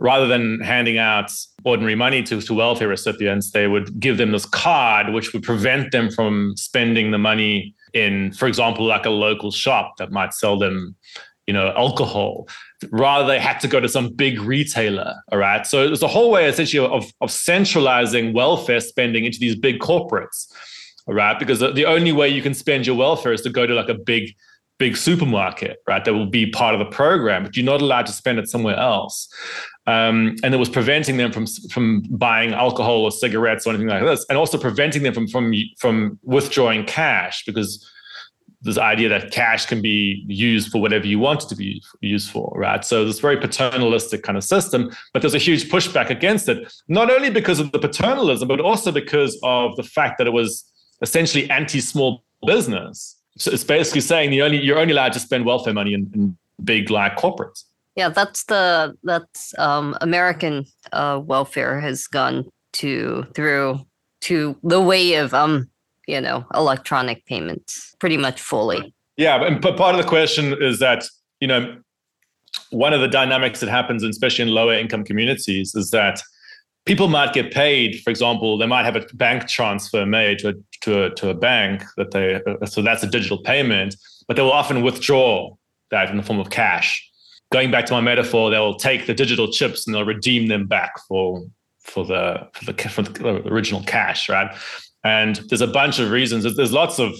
rather 0.00 0.26
than 0.26 0.60
handing 0.60 0.98
out 0.98 1.30
ordinary 1.64 1.96
money 1.96 2.22
to, 2.22 2.40
to 2.40 2.54
welfare 2.54 2.88
recipients, 2.88 3.50
they 3.50 3.66
would 3.66 3.98
give 3.98 4.16
them 4.16 4.30
this 4.30 4.46
card, 4.46 5.12
which 5.12 5.32
would 5.32 5.42
prevent 5.42 5.90
them 5.90 6.10
from 6.10 6.54
spending 6.56 7.10
the 7.10 7.18
money 7.18 7.74
in, 7.94 8.32
for 8.32 8.46
example, 8.46 8.86
like 8.86 9.06
a 9.06 9.10
local 9.10 9.50
shop 9.50 9.96
that 9.98 10.12
might 10.12 10.32
sell 10.32 10.56
them 10.56 10.94
you 11.48 11.54
know, 11.54 11.72
alcohol. 11.74 12.46
Rather, 12.92 13.26
they 13.26 13.40
had 13.40 13.58
to 13.60 13.68
go 13.68 13.80
to 13.80 13.88
some 13.88 14.10
big 14.10 14.38
retailer. 14.38 15.14
All 15.32 15.38
right. 15.38 15.66
So 15.66 15.86
there's 15.86 16.02
a 16.02 16.06
whole 16.06 16.30
way 16.30 16.46
essentially 16.46 16.86
of, 16.86 17.10
of 17.22 17.30
centralizing 17.30 18.34
welfare 18.34 18.80
spending 18.80 19.24
into 19.24 19.38
these 19.38 19.56
big 19.56 19.80
corporates. 19.80 20.52
All 21.06 21.14
right. 21.14 21.38
Because 21.38 21.58
the, 21.58 21.72
the 21.72 21.86
only 21.86 22.12
way 22.12 22.28
you 22.28 22.42
can 22.42 22.52
spend 22.52 22.86
your 22.86 22.96
welfare 22.96 23.32
is 23.32 23.40
to 23.42 23.50
go 23.50 23.66
to 23.66 23.72
like 23.72 23.88
a 23.88 23.94
big, 23.94 24.34
big 24.78 24.94
supermarket, 24.94 25.78
right? 25.88 26.04
That 26.04 26.12
will 26.12 26.26
be 26.26 26.50
part 26.50 26.74
of 26.74 26.80
the 26.80 26.94
program, 26.94 27.44
but 27.44 27.56
you're 27.56 27.64
not 27.64 27.80
allowed 27.80 28.04
to 28.06 28.12
spend 28.12 28.38
it 28.38 28.46
somewhere 28.50 28.76
else. 28.76 29.26
Um, 29.86 30.36
and 30.42 30.52
it 30.54 30.58
was 30.58 30.68
preventing 30.68 31.16
them 31.16 31.32
from 31.32 31.46
from 31.70 32.02
buying 32.10 32.52
alcohol 32.52 33.04
or 33.04 33.10
cigarettes 33.10 33.66
or 33.66 33.70
anything 33.70 33.88
like 33.88 34.04
this, 34.04 34.26
and 34.28 34.36
also 34.36 34.58
preventing 34.58 35.02
them 35.02 35.14
from 35.14 35.26
from 35.28 35.54
from 35.78 36.18
withdrawing 36.22 36.84
cash 36.84 37.42
because 37.46 37.90
this 38.62 38.78
idea 38.78 39.08
that 39.08 39.30
cash 39.30 39.66
can 39.66 39.80
be 39.80 40.24
used 40.26 40.70
for 40.72 40.80
whatever 40.80 41.06
you 41.06 41.18
want 41.18 41.44
it 41.44 41.48
to 41.48 41.54
be 41.54 41.82
used 42.00 42.30
for, 42.30 42.52
right? 42.56 42.84
So 42.84 43.04
this 43.04 43.20
very 43.20 43.36
paternalistic 43.36 44.22
kind 44.24 44.36
of 44.36 44.42
system, 44.42 44.90
but 45.12 45.22
there's 45.22 45.34
a 45.34 45.38
huge 45.38 45.70
pushback 45.70 46.10
against 46.10 46.48
it, 46.48 46.72
not 46.88 47.10
only 47.10 47.30
because 47.30 47.60
of 47.60 47.70
the 47.70 47.78
paternalism, 47.78 48.48
but 48.48 48.60
also 48.60 48.90
because 48.90 49.38
of 49.44 49.76
the 49.76 49.84
fact 49.84 50.18
that 50.18 50.26
it 50.26 50.32
was 50.32 50.64
essentially 51.02 51.48
anti-small 51.50 52.24
business. 52.46 53.16
So 53.36 53.52
it's 53.52 53.64
basically 53.64 54.00
saying 54.00 54.30
the 54.30 54.42
only 54.42 54.58
you're 54.58 54.78
only 54.78 54.92
allowed 54.92 55.12
to 55.12 55.20
spend 55.20 55.44
welfare 55.44 55.72
money 55.72 55.94
in, 55.94 56.10
in 56.12 56.36
big 56.64 56.90
like 56.90 57.16
corporates. 57.16 57.64
Yeah, 57.94 58.08
that's 58.08 58.44
the 58.44 58.96
that's 59.04 59.56
um, 59.58 59.96
American 60.00 60.66
uh, 60.92 61.20
welfare 61.24 61.80
has 61.80 62.08
gone 62.08 62.48
to 62.74 63.24
through 63.34 63.86
to 64.22 64.56
the 64.64 64.80
way 64.80 65.14
of 65.14 65.32
um 65.34 65.70
you 66.08 66.20
know, 66.20 66.44
electronic 66.54 67.24
payments 67.26 67.94
pretty 68.00 68.16
much 68.16 68.40
fully. 68.40 68.92
Yeah, 69.16 69.58
but 69.58 69.76
part 69.76 69.94
of 69.94 70.02
the 70.02 70.08
question 70.08 70.60
is 70.60 70.78
that, 70.78 71.04
you 71.40 71.46
know, 71.46 71.76
one 72.70 72.92
of 72.94 73.00
the 73.00 73.08
dynamics 73.08 73.60
that 73.60 73.68
happens, 73.68 74.02
especially 74.02 74.42
in 74.42 74.48
lower 74.48 74.74
income 74.74 75.04
communities, 75.04 75.74
is 75.74 75.90
that 75.90 76.22
people 76.86 77.08
might 77.08 77.34
get 77.34 77.52
paid. 77.52 78.00
For 78.02 78.10
example, 78.10 78.56
they 78.56 78.66
might 78.66 78.84
have 78.84 78.96
a 78.96 79.04
bank 79.14 79.46
transfer 79.48 80.06
made 80.06 80.38
to 80.38 80.48
a, 80.48 80.52
to 80.80 81.04
a, 81.04 81.10
to 81.16 81.28
a 81.28 81.34
bank 81.34 81.84
that 81.98 82.10
they 82.12 82.40
so 82.66 82.80
that's 82.80 83.02
a 83.02 83.06
digital 83.06 83.38
payment, 83.38 83.94
but 84.26 84.36
they 84.36 84.42
will 84.42 84.52
often 84.52 84.82
withdraw 84.82 85.54
that 85.90 86.10
in 86.10 86.16
the 86.16 86.22
form 86.22 86.40
of 86.40 86.48
cash. 86.48 87.04
Going 87.52 87.70
back 87.70 87.86
to 87.86 87.92
my 87.92 88.00
metaphor, 88.00 88.50
they'll 88.50 88.76
take 88.76 89.06
the 89.06 89.14
digital 89.14 89.50
chips 89.50 89.86
and 89.86 89.94
they'll 89.94 90.04
redeem 90.04 90.48
them 90.48 90.66
back 90.66 90.92
for 91.06 91.44
for 91.82 92.04
the 92.04 92.48
for 92.54 92.72
the, 92.72 92.88
for 92.88 93.02
the 93.02 93.48
original 93.48 93.82
cash, 93.82 94.28
right? 94.28 94.54
And 95.04 95.36
there's 95.48 95.60
a 95.60 95.66
bunch 95.66 95.98
of 95.98 96.10
reasons. 96.10 96.44
There's 96.56 96.72
lots 96.72 96.98
of 96.98 97.14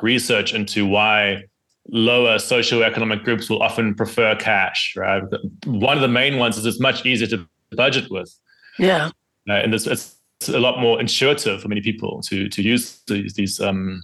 research 0.00 0.52
into 0.54 0.86
why 0.86 1.44
lower 1.88 2.36
socioeconomic 2.36 3.24
groups 3.24 3.48
will 3.48 3.62
often 3.62 3.94
prefer 3.94 4.36
cash, 4.36 4.94
right? 4.96 5.22
One 5.64 5.96
of 5.96 6.02
the 6.02 6.08
main 6.08 6.38
ones 6.38 6.56
is 6.56 6.66
it's 6.66 6.80
much 6.80 7.04
easier 7.04 7.26
to 7.28 7.46
budget 7.72 8.10
with. 8.10 8.32
Yeah. 8.78 9.10
Uh, 9.48 9.54
and 9.54 9.74
it's, 9.74 9.86
it's, 9.86 10.16
a 10.48 10.58
lot 10.58 10.80
more 10.80 10.98
intuitive 10.98 11.60
for 11.60 11.68
many 11.68 11.82
people 11.82 12.22
to 12.22 12.48
to 12.48 12.62
use 12.62 13.02
these, 13.08 13.34
these 13.34 13.60
um, 13.60 14.02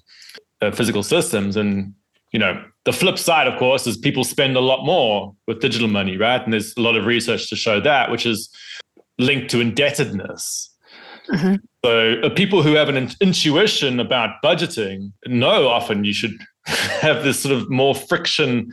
uh, 0.61 0.71
physical 0.71 1.03
systems. 1.03 1.57
And 1.57 1.95
you 2.31 2.39
know, 2.39 2.63
the 2.85 2.93
flip 2.93 3.19
side, 3.19 3.47
of 3.47 3.59
course, 3.59 3.87
is 3.87 3.97
people 3.97 4.23
spend 4.23 4.55
a 4.55 4.61
lot 4.61 4.85
more 4.85 5.35
with 5.47 5.61
digital 5.61 5.89
money, 5.89 6.19
right? 6.19 6.43
And 6.43 6.53
there's 6.53 6.77
a 6.77 6.83
lot 6.83 6.95
of 6.95 7.07
research 7.07 7.49
to 7.49 7.57
show 7.57 7.81
that, 7.81 8.11
which 8.11 8.27
is 8.27 8.51
linked 9.19 9.51
to 9.53 9.61
indebtedness. 9.61 10.76
Mm-hmm. 11.29 11.57
So 11.85 12.21
uh, 12.23 12.31
people 12.31 12.63
who 12.63 12.75
have 12.75 12.89
an 12.89 12.97
in- 12.97 13.11
intuition 13.21 14.01
about 14.01 14.43
budgeting 14.43 15.13
know 15.27 15.69
often 15.69 16.05
you 16.05 16.13
should 16.13 16.37
have 16.67 17.25
this 17.25 17.41
sort 17.41 17.55
of 17.55 17.71
more 17.71 17.95
friction, 17.95 18.73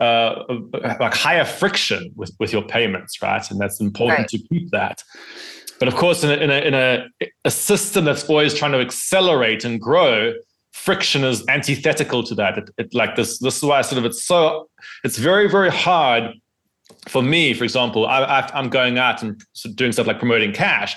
uh, 0.00 0.44
like 1.00 1.14
higher 1.14 1.44
friction 1.44 2.12
with, 2.16 2.32
with 2.38 2.52
your 2.52 2.62
payments, 2.62 3.20
right? 3.22 3.48
And 3.50 3.60
that's 3.60 3.80
important 3.80 4.20
right. 4.20 4.28
to 4.28 4.38
keep 4.38 4.70
that. 4.70 5.02
But 5.78 5.88
of 5.88 5.94
course, 5.94 6.24
in 6.24 6.30
a, 6.30 6.34
in, 6.34 6.50
a, 6.50 6.60
in 6.60 6.74
a, 6.74 7.08
a 7.44 7.50
system 7.50 8.04
that's 8.04 8.28
always 8.28 8.54
trying 8.54 8.72
to 8.72 8.80
accelerate 8.80 9.64
and 9.64 9.80
grow, 9.80 10.34
friction 10.72 11.24
is 11.24 11.46
antithetical 11.48 12.22
to 12.24 12.34
that. 12.36 12.58
It, 12.58 12.70
it, 12.78 12.94
like 12.94 13.16
this, 13.16 13.38
this 13.38 13.58
is 13.58 13.62
why 13.62 13.82
sort 13.82 13.98
of 13.98 14.04
it's 14.04 14.24
so 14.24 14.68
it's 15.04 15.18
very 15.18 15.48
very 15.48 15.70
hard 15.70 16.32
for 17.08 17.22
me. 17.22 17.54
For 17.54 17.64
example, 17.64 18.06
I, 18.06 18.48
am 18.54 18.68
going 18.68 18.98
out 18.98 19.22
and 19.22 19.42
doing 19.74 19.92
stuff 19.92 20.06
like 20.06 20.18
promoting 20.18 20.52
cash, 20.52 20.96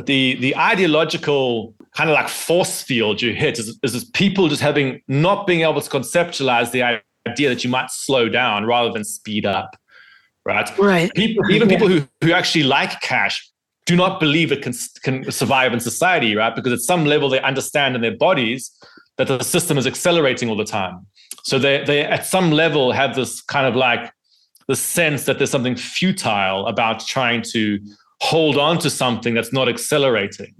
but 0.00 0.06
the 0.06 0.36
the 0.36 0.56
ideological 0.56 1.74
kind 1.94 2.08
of 2.08 2.14
like 2.14 2.26
force 2.26 2.80
field 2.80 3.20
you 3.20 3.34
hit 3.34 3.58
is, 3.58 3.78
is 3.82 4.02
people 4.06 4.48
just 4.48 4.62
having 4.62 5.02
not 5.08 5.46
being 5.46 5.60
able 5.60 5.78
to 5.78 5.90
conceptualize 5.90 6.70
the 6.70 6.82
idea 7.28 7.50
that 7.50 7.62
you 7.62 7.68
might 7.68 7.90
slow 7.90 8.26
down 8.26 8.64
rather 8.64 8.90
than 8.90 9.04
speed 9.04 9.44
up 9.44 9.76
right? 10.46 10.70
Right. 10.78 11.12
People 11.14 11.50
even 11.50 11.68
people 11.68 11.86
who, 11.86 12.08
who 12.22 12.32
actually 12.32 12.62
like 12.62 13.02
cash 13.02 13.46
do 13.84 13.94
not 13.94 14.20
believe 14.20 14.52
it 14.52 14.62
can, 14.62 14.72
can 15.02 15.30
survive 15.30 15.74
in 15.74 15.80
society 15.80 16.34
right? 16.34 16.56
Because 16.56 16.72
at 16.72 16.80
some 16.80 17.04
level 17.04 17.28
they 17.28 17.42
understand 17.42 17.94
in 17.94 18.00
their 18.00 18.16
bodies 18.16 18.70
that 19.18 19.28
the 19.28 19.42
system 19.42 19.76
is 19.76 19.86
accelerating 19.86 20.48
all 20.48 20.56
the 20.56 20.64
time. 20.64 21.06
So 21.42 21.58
they 21.58 21.84
they 21.84 22.00
at 22.04 22.24
some 22.24 22.52
level 22.52 22.92
have 22.92 23.16
this 23.16 23.42
kind 23.42 23.66
of 23.66 23.76
like 23.76 24.10
the 24.66 24.76
sense 24.76 25.24
that 25.24 25.36
there's 25.36 25.50
something 25.50 25.76
futile 25.76 26.66
about 26.68 27.06
trying 27.06 27.42
to 27.52 27.78
hold 28.20 28.58
on 28.58 28.78
to 28.78 28.90
something 28.90 29.34
that's 29.34 29.52
not 29.52 29.68
accelerating 29.68 30.54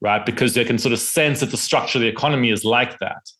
right? 0.00 0.24
Because 0.24 0.54
they 0.54 0.64
can 0.64 0.78
sort 0.78 0.92
of 0.92 0.98
sense 0.98 1.40
that 1.40 1.50
the 1.50 1.56
structure 1.56 1.98
of 1.98 2.02
the 2.02 2.08
economy 2.08 2.50
is 2.50 2.64
like 2.64 2.98
that. 2.98 3.30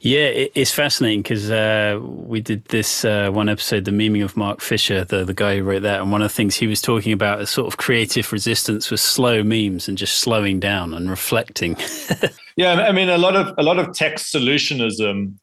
Yeah, 0.00 0.26
it's 0.54 0.70
fascinating 0.70 1.22
because 1.22 1.50
uh, 1.50 1.98
we 2.02 2.42
did 2.42 2.66
this 2.66 3.06
uh, 3.06 3.30
one 3.30 3.48
episode, 3.48 3.86
the 3.86 3.90
memeing 3.90 4.22
of 4.22 4.36
Mark 4.36 4.60
Fisher, 4.60 5.02
the, 5.02 5.24
the 5.24 5.32
guy 5.32 5.56
who 5.56 5.62
wrote 5.62 5.80
that. 5.82 6.02
And 6.02 6.12
one 6.12 6.20
of 6.20 6.30
the 6.30 6.34
things 6.34 6.56
he 6.56 6.66
was 6.66 6.82
talking 6.82 7.12
about 7.12 7.40
is 7.40 7.48
sort 7.48 7.66
of 7.66 7.78
creative 7.78 8.30
resistance 8.30 8.90
with 8.90 9.00
slow 9.00 9.42
memes 9.42 9.88
and 9.88 9.96
just 9.96 10.16
slowing 10.16 10.60
down 10.60 10.92
and 10.92 11.08
reflecting. 11.08 11.78
yeah, 12.56 12.74
I 12.74 12.92
mean, 12.92 13.08
a 13.08 13.16
lot 13.16 13.34
of 13.34 13.54
a 13.56 13.62
lot 13.62 13.78
of 13.78 13.94
tech 13.94 14.16
solutionism 14.16 15.36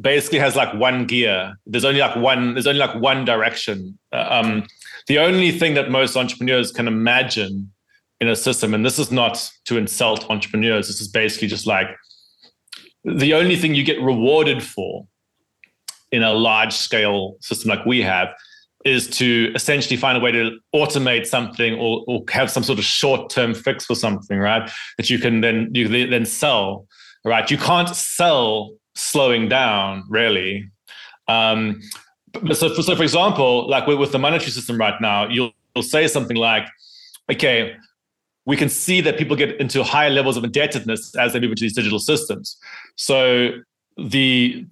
basically 0.00 0.38
has 0.38 0.54
like 0.54 0.72
one 0.74 1.04
gear. 1.04 1.56
There's 1.66 1.84
only 1.84 2.00
like 2.00 2.14
one. 2.14 2.54
There's 2.54 2.68
only 2.68 2.78
like 2.78 2.94
one 3.00 3.24
direction. 3.24 3.98
Uh, 4.12 4.26
um, 4.30 4.66
the 5.06 5.18
only 5.18 5.52
thing 5.52 5.74
that 5.74 5.90
most 5.90 6.16
entrepreneurs 6.16 6.72
can 6.72 6.88
imagine 6.88 7.72
in 8.20 8.28
a 8.28 8.36
system, 8.36 8.74
and 8.74 8.84
this 8.84 8.98
is 8.98 9.12
not 9.12 9.50
to 9.66 9.76
insult 9.76 10.28
entrepreneurs, 10.30 10.86
this 10.86 11.00
is 11.00 11.08
basically 11.08 11.48
just 11.48 11.66
like 11.66 11.88
the 13.04 13.34
only 13.34 13.56
thing 13.56 13.74
you 13.74 13.84
get 13.84 14.00
rewarded 14.02 14.62
for 14.62 15.06
in 16.12 16.22
a 16.22 16.32
large 16.32 16.72
scale 16.72 17.36
system 17.40 17.68
like 17.68 17.84
we 17.86 18.02
have 18.02 18.28
is 18.84 19.08
to 19.08 19.52
essentially 19.54 19.96
find 19.96 20.16
a 20.16 20.20
way 20.20 20.30
to 20.30 20.58
automate 20.74 21.26
something 21.26 21.74
or, 21.74 22.04
or 22.06 22.22
have 22.30 22.50
some 22.50 22.62
sort 22.62 22.78
of 22.78 22.84
short 22.84 23.28
term 23.30 23.52
fix 23.52 23.84
for 23.84 23.94
something, 23.94 24.38
right? 24.38 24.70
That 24.96 25.10
you 25.10 25.18
can 25.18 25.40
then 25.40 25.70
you 25.74 25.88
can 25.88 26.10
then 26.10 26.24
sell, 26.24 26.86
right? 27.24 27.50
You 27.50 27.58
can't 27.58 27.88
sell 27.88 28.70
slowing 28.94 29.48
down, 29.48 30.04
really. 30.08 30.70
Um, 31.28 31.80
so, 32.54 32.74
for, 32.74 32.82
so, 32.82 32.96
for 32.96 33.02
example, 33.02 33.68
like 33.68 33.86
with, 33.86 33.98
with 33.98 34.12
the 34.12 34.18
monetary 34.18 34.50
system 34.50 34.78
right 34.78 35.00
now, 35.00 35.28
you'll, 35.28 35.52
you'll 35.74 35.82
say 35.82 36.06
something 36.08 36.36
like, 36.36 36.66
okay, 37.30 37.76
we 38.46 38.56
can 38.56 38.68
see 38.68 39.00
that 39.00 39.18
people 39.18 39.36
get 39.36 39.60
into 39.60 39.82
higher 39.82 40.10
levels 40.10 40.36
of 40.36 40.44
indebtedness 40.44 41.14
as 41.16 41.32
they 41.32 41.40
move 41.40 41.50
into 41.50 41.62
these 41.62 41.74
digital 41.74 41.98
systems. 41.98 42.56
So 42.96 43.50
the 43.96 44.64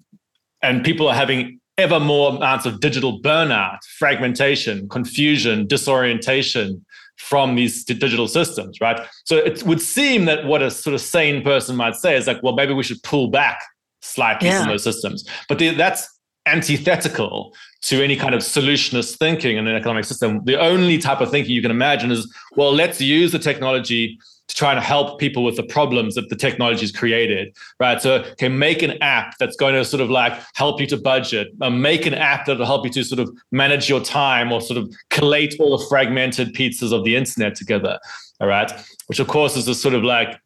and 0.62 0.82
people 0.84 1.08
are 1.08 1.14
having 1.14 1.60
ever 1.76 1.98
more 1.98 2.30
amounts 2.34 2.66
of 2.66 2.80
digital 2.80 3.20
burnout, 3.20 3.78
fragmentation, 3.98 4.88
confusion, 4.88 5.66
disorientation 5.66 6.84
from 7.16 7.56
these 7.56 7.84
digital 7.84 8.28
systems, 8.28 8.80
right? 8.80 9.00
So 9.24 9.36
it 9.36 9.62
would 9.64 9.80
seem 9.80 10.24
that 10.24 10.46
what 10.46 10.62
a 10.62 10.70
sort 10.70 10.94
of 10.94 11.00
sane 11.00 11.42
person 11.42 11.76
might 11.76 11.96
say 11.96 12.16
is 12.16 12.26
like, 12.26 12.42
well, 12.42 12.54
maybe 12.54 12.72
we 12.72 12.82
should 12.82 13.02
pull 13.02 13.28
back 13.28 13.60
slightly 14.02 14.48
yeah. 14.48 14.60
from 14.60 14.68
those 14.68 14.84
systems. 14.84 15.28
But 15.48 15.58
the, 15.58 15.70
that's 15.70 16.08
antithetical 16.46 17.54
to 17.82 18.02
any 18.02 18.16
kind 18.16 18.34
of 18.34 18.40
solutionist 18.40 19.16
thinking 19.18 19.56
in 19.56 19.66
an 19.66 19.76
economic 19.76 20.04
system. 20.04 20.42
The 20.44 20.58
only 20.60 20.98
type 20.98 21.20
of 21.20 21.30
thinking 21.30 21.54
you 21.54 21.62
can 21.62 21.70
imagine 21.70 22.10
is, 22.10 22.32
well, 22.56 22.72
let's 22.72 23.00
use 23.00 23.32
the 23.32 23.38
technology 23.38 24.18
to 24.48 24.54
try 24.54 24.72
and 24.72 24.80
help 24.80 25.18
people 25.18 25.42
with 25.42 25.56
the 25.56 25.62
problems 25.62 26.14
that 26.14 26.28
the 26.28 26.36
technology 26.36 26.82
has 26.82 26.92
created, 26.92 27.56
right? 27.80 28.00
So, 28.00 28.16
okay, 28.32 28.48
make 28.48 28.82
an 28.82 29.02
app 29.02 29.38
that's 29.38 29.56
going 29.56 29.74
to 29.74 29.84
sort 29.84 30.02
of 30.02 30.10
like 30.10 30.34
help 30.54 30.80
you 30.80 30.86
to 30.88 30.98
budget, 30.98 31.48
uh, 31.62 31.70
make 31.70 32.04
an 32.04 32.14
app 32.14 32.44
that'll 32.46 32.66
help 32.66 32.84
you 32.84 32.92
to 32.92 33.04
sort 33.04 33.20
of 33.20 33.30
manage 33.52 33.88
your 33.88 34.00
time 34.00 34.52
or 34.52 34.60
sort 34.60 34.78
of 34.78 34.94
collate 35.08 35.56
all 35.58 35.78
the 35.78 35.84
fragmented 35.86 36.52
pieces 36.52 36.92
of 36.92 37.04
the 37.04 37.16
internet 37.16 37.54
together, 37.54 37.98
all 38.40 38.46
right? 38.46 38.70
Which, 39.06 39.18
of 39.18 39.28
course, 39.28 39.56
is 39.56 39.66
a 39.66 39.74
sort 39.74 39.94
of 39.94 40.04
like 40.04 40.38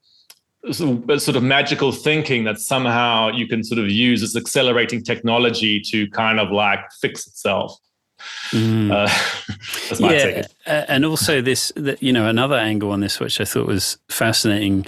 sort 0.73 1.37
of 1.37 1.43
magical 1.43 1.93
thinking 1.93 2.45
that 2.45 2.61
somehow 2.61 3.31
you 3.31 3.47
can 3.47 3.63
sort 3.63 3.79
of 3.79 3.91
use 3.91 4.21
this 4.21 4.37
accelerating 4.37 5.03
technology 5.03 5.81
to 5.81 6.09
kind 6.11 6.41
of 6.41 6.51
like 6.51 6.81
fix 7.01 7.27
itself. 7.27 7.77
Mm. 8.51 8.91
Uh, 8.91 9.09
yeah, 10.11 10.85
and 10.89 11.05
also 11.05 11.41
this, 11.41 11.73
you 12.01 12.13
know, 12.13 12.27
another 12.27 12.57
angle 12.57 12.91
on 12.91 13.01
this, 13.01 13.21
which 13.21 13.41
I 13.41 13.45
thought 13.45 13.67
was 13.67 13.99
fascinating, 14.09 14.87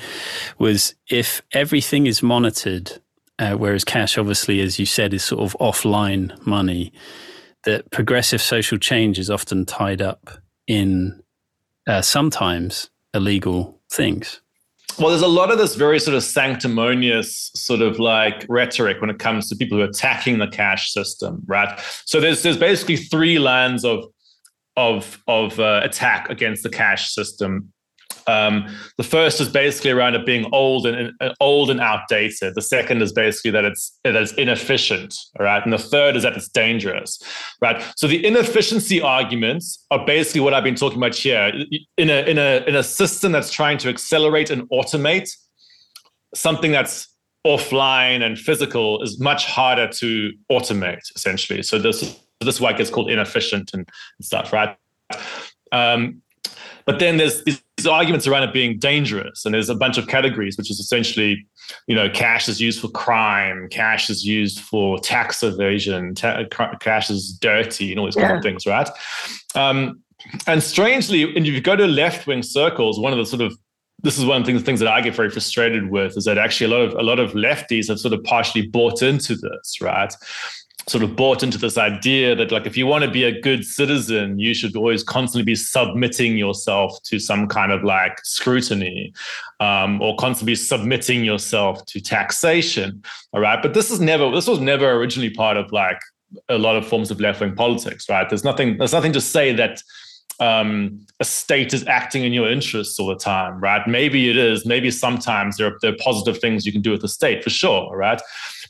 was 0.58 0.94
if 1.08 1.40
everything 1.52 2.06
is 2.06 2.22
monitored, 2.22 3.00
uh, 3.38 3.54
whereas 3.54 3.84
cash, 3.84 4.18
obviously, 4.18 4.60
as 4.60 4.78
you 4.78 4.86
said, 4.86 5.14
is 5.14 5.22
sort 5.22 5.42
of 5.42 5.56
offline 5.60 6.44
money, 6.44 6.92
that 7.64 7.90
progressive 7.90 8.42
social 8.42 8.78
change 8.78 9.18
is 9.18 9.30
often 9.30 9.64
tied 9.64 10.02
up 10.02 10.30
in 10.66 11.22
uh, 11.86 12.02
sometimes 12.02 12.90
illegal 13.14 13.78
things 13.90 14.40
well, 14.98 15.10
there's 15.10 15.22
a 15.22 15.28
lot 15.28 15.50
of 15.50 15.58
this 15.58 15.74
very 15.74 15.98
sort 15.98 16.16
of 16.16 16.22
sanctimonious 16.22 17.50
sort 17.54 17.82
of 17.82 17.98
like 17.98 18.46
rhetoric 18.48 19.00
when 19.00 19.10
it 19.10 19.18
comes 19.18 19.48
to 19.48 19.56
people 19.56 19.78
who 19.78 19.84
are 19.84 19.88
attacking 19.88 20.38
the 20.38 20.48
cash 20.48 20.92
system, 20.92 21.42
right? 21.46 21.78
So 22.06 22.20
there's 22.20 22.42
there's 22.42 22.56
basically 22.56 22.96
three 22.96 23.38
lands 23.38 23.84
of 23.84 24.04
of 24.76 25.22
of 25.26 25.58
uh, 25.60 25.80
attack 25.82 26.28
against 26.30 26.62
the 26.62 26.70
cash 26.70 27.12
system. 27.12 27.72
Um, 28.30 28.68
the 28.96 29.02
first 29.02 29.40
is 29.40 29.48
basically 29.48 29.90
around 29.90 30.14
it 30.14 30.24
being 30.24 30.46
old 30.52 30.86
and, 30.86 31.12
and, 31.20 31.34
old 31.40 31.70
and 31.70 31.80
outdated. 31.80 32.54
The 32.54 32.62
second 32.62 33.02
is 33.02 33.12
basically 33.12 33.50
that 33.52 33.64
it's 33.64 33.98
that 34.04 34.14
it's 34.14 34.32
inefficient, 34.34 35.14
right? 35.38 35.62
And 35.62 35.72
the 35.72 35.78
third 35.78 36.16
is 36.16 36.22
that 36.22 36.36
it's 36.36 36.48
dangerous, 36.48 37.20
right? 37.60 37.82
So 37.96 38.06
the 38.06 38.24
inefficiency 38.24 39.00
arguments 39.00 39.84
are 39.90 40.04
basically 40.04 40.42
what 40.42 40.54
I've 40.54 40.64
been 40.64 40.76
talking 40.76 40.98
about 40.98 41.14
here. 41.14 41.52
In 41.96 42.10
a 42.10 42.28
in 42.30 42.38
a 42.38 42.64
in 42.66 42.76
a 42.76 42.82
system 42.82 43.32
that's 43.32 43.50
trying 43.50 43.78
to 43.78 43.88
accelerate 43.88 44.50
and 44.50 44.62
automate 44.70 45.28
something 46.34 46.70
that's 46.70 47.08
offline 47.46 48.22
and 48.22 48.38
physical 48.38 49.02
is 49.02 49.18
much 49.18 49.46
harder 49.46 49.88
to 49.88 50.32
automate 50.52 51.02
essentially. 51.16 51.62
So 51.62 51.78
this 51.78 52.00
this 52.40 52.54
is 52.54 52.60
why 52.60 52.70
it 52.70 52.78
gets 52.78 52.90
called 52.90 53.10
inefficient 53.10 53.70
and, 53.74 53.88
stuff, 54.22 54.52
right? 54.52 54.76
Um, 55.72 56.22
but 56.90 56.98
then 56.98 57.18
there's 57.18 57.44
these 57.44 57.86
arguments 57.88 58.26
around 58.26 58.42
it 58.42 58.52
being 58.52 58.76
dangerous, 58.76 59.44
and 59.44 59.54
there's 59.54 59.68
a 59.68 59.76
bunch 59.76 59.96
of 59.96 60.08
categories, 60.08 60.58
which 60.58 60.72
is 60.72 60.80
essentially, 60.80 61.46
you 61.86 61.94
know, 61.94 62.10
cash 62.10 62.48
is 62.48 62.60
used 62.60 62.80
for 62.80 62.88
crime, 62.88 63.68
cash 63.70 64.10
is 64.10 64.26
used 64.26 64.58
for 64.58 64.98
tax 64.98 65.44
evasion, 65.44 66.16
ta- 66.16 66.42
cash 66.80 67.08
is 67.08 67.32
dirty, 67.32 67.92
and 67.92 68.00
all 68.00 68.06
these 68.06 68.16
yeah. 68.16 68.26
kind 68.26 68.38
of 68.38 68.42
things, 68.42 68.66
right? 68.66 68.90
Um, 69.54 70.00
and 70.48 70.60
strangely, 70.60 71.22
and 71.22 71.46
if 71.46 71.54
you 71.54 71.60
go 71.60 71.76
to 71.76 71.86
left 71.86 72.26
wing 72.26 72.42
circles, 72.42 72.98
one 72.98 73.12
of 73.12 73.20
the 73.20 73.24
sort 73.24 73.42
of 73.42 73.56
this 74.02 74.18
is 74.18 74.24
one 74.24 74.40
of 74.40 74.46
the 74.46 74.58
things 74.58 74.80
that 74.80 74.88
I 74.88 75.00
get 75.00 75.14
very 75.14 75.30
frustrated 75.30 75.90
with 75.90 76.16
is 76.16 76.24
that 76.24 76.38
actually 76.38 76.74
a 76.74 76.76
lot 76.76 76.82
of 76.88 76.94
a 76.94 77.02
lot 77.02 77.20
of 77.20 77.34
lefties 77.34 77.86
have 77.86 78.00
sort 78.00 78.14
of 78.14 78.24
partially 78.24 78.66
bought 78.66 79.00
into 79.00 79.36
this, 79.36 79.80
right? 79.80 80.12
Sort 80.88 81.04
of 81.04 81.14
bought 81.14 81.42
into 81.42 81.58
this 81.58 81.78
idea 81.78 82.34
that 82.34 82.50
like 82.50 82.66
if 82.66 82.76
you 82.76 82.86
want 82.86 83.04
to 83.04 83.10
be 83.10 83.24
a 83.24 83.40
good 83.40 83.64
citizen, 83.64 84.38
you 84.38 84.54
should 84.54 84.74
always 84.74 85.04
constantly 85.04 85.44
be 85.44 85.54
submitting 85.54 86.36
yourself 86.36 87.00
to 87.04 87.18
some 87.18 87.46
kind 87.46 87.70
of 87.70 87.84
like 87.84 88.18
scrutiny, 88.24 89.12
um, 89.60 90.00
or 90.02 90.16
constantly 90.16 90.54
submitting 90.54 91.24
yourself 91.24 91.84
to 91.86 92.00
taxation. 92.00 93.02
All 93.32 93.40
right, 93.40 93.62
but 93.62 93.74
this 93.74 93.90
is 93.90 94.00
never 94.00 94.30
this 94.30 94.46
was 94.46 94.58
never 94.58 94.90
originally 94.92 95.30
part 95.30 95.56
of 95.56 95.70
like 95.70 96.00
a 96.48 96.58
lot 96.58 96.76
of 96.76 96.86
forms 96.86 97.10
of 97.10 97.20
left 97.20 97.40
wing 97.40 97.54
politics, 97.54 98.08
right? 98.08 98.28
There's 98.28 98.44
nothing 98.44 98.78
there's 98.78 98.92
nothing 98.92 99.12
to 99.12 99.20
say 99.20 99.52
that 99.52 99.82
um, 100.40 101.06
a 101.20 101.24
state 101.24 101.74
is 101.74 101.86
acting 101.86 102.24
in 102.24 102.32
your 102.32 102.50
interests 102.50 102.98
all 102.98 103.06
the 103.06 103.16
time, 103.16 103.60
right? 103.60 103.86
Maybe 103.86 104.30
it 104.30 104.36
is. 104.36 104.64
Maybe 104.64 104.90
sometimes 104.90 105.58
there 105.58 105.68
are, 105.68 105.78
there 105.82 105.92
are 105.92 105.96
positive 106.00 106.38
things 106.40 106.64
you 106.64 106.72
can 106.72 106.80
do 106.80 106.90
with 106.90 107.02
the 107.02 107.08
state, 107.08 107.44
for 107.44 107.50
sure, 107.50 107.94
right? 107.94 108.20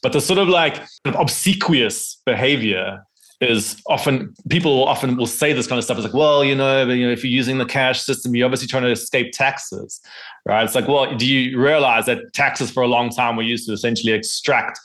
But 0.02 0.12
the 0.12 0.20
sort 0.20 0.38
of 0.38 0.48
like 0.48 0.82
obsequious 1.04 2.20
behavior 2.24 3.04
is 3.40 3.80
often 3.86 4.34
people 4.50 4.84
often 4.84 5.16
will 5.16 5.26
say 5.26 5.52
this 5.52 5.66
kind 5.66 5.78
of 5.78 5.84
stuff. 5.84 5.96
It's 5.96 6.04
like, 6.04 6.14
well, 6.14 6.44
you 6.44 6.54
know, 6.54 6.86
you 6.88 7.06
know, 7.06 7.12
if 7.12 7.24
you're 7.24 7.32
using 7.32 7.58
the 7.58 7.64
cash 7.64 8.02
system, 8.02 8.34
you're 8.34 8.44
obviously 8.44 8.68
trying 8.68 8.82
to 8.82 8.90
escape 8.90 9.32
taxes, 9.32 10.00
right? 10.46 10.62
It's 10.62 10.74
like, 10.74 10.88
well, 10.88 11.14
do 11.16 11.26
you 11.26 11.58
realize 11.58 12.06
that 12.06 12.32
taxes 12.34 12.70
for 12.70 12.82
a 12.82 12.86
long 12.86 13.08
time 13.10 13.36
were 13.36 13.42
used 13.42 13.66
to 13.66 13.72
essentially 13.72 14.12
extract 14.12 14.78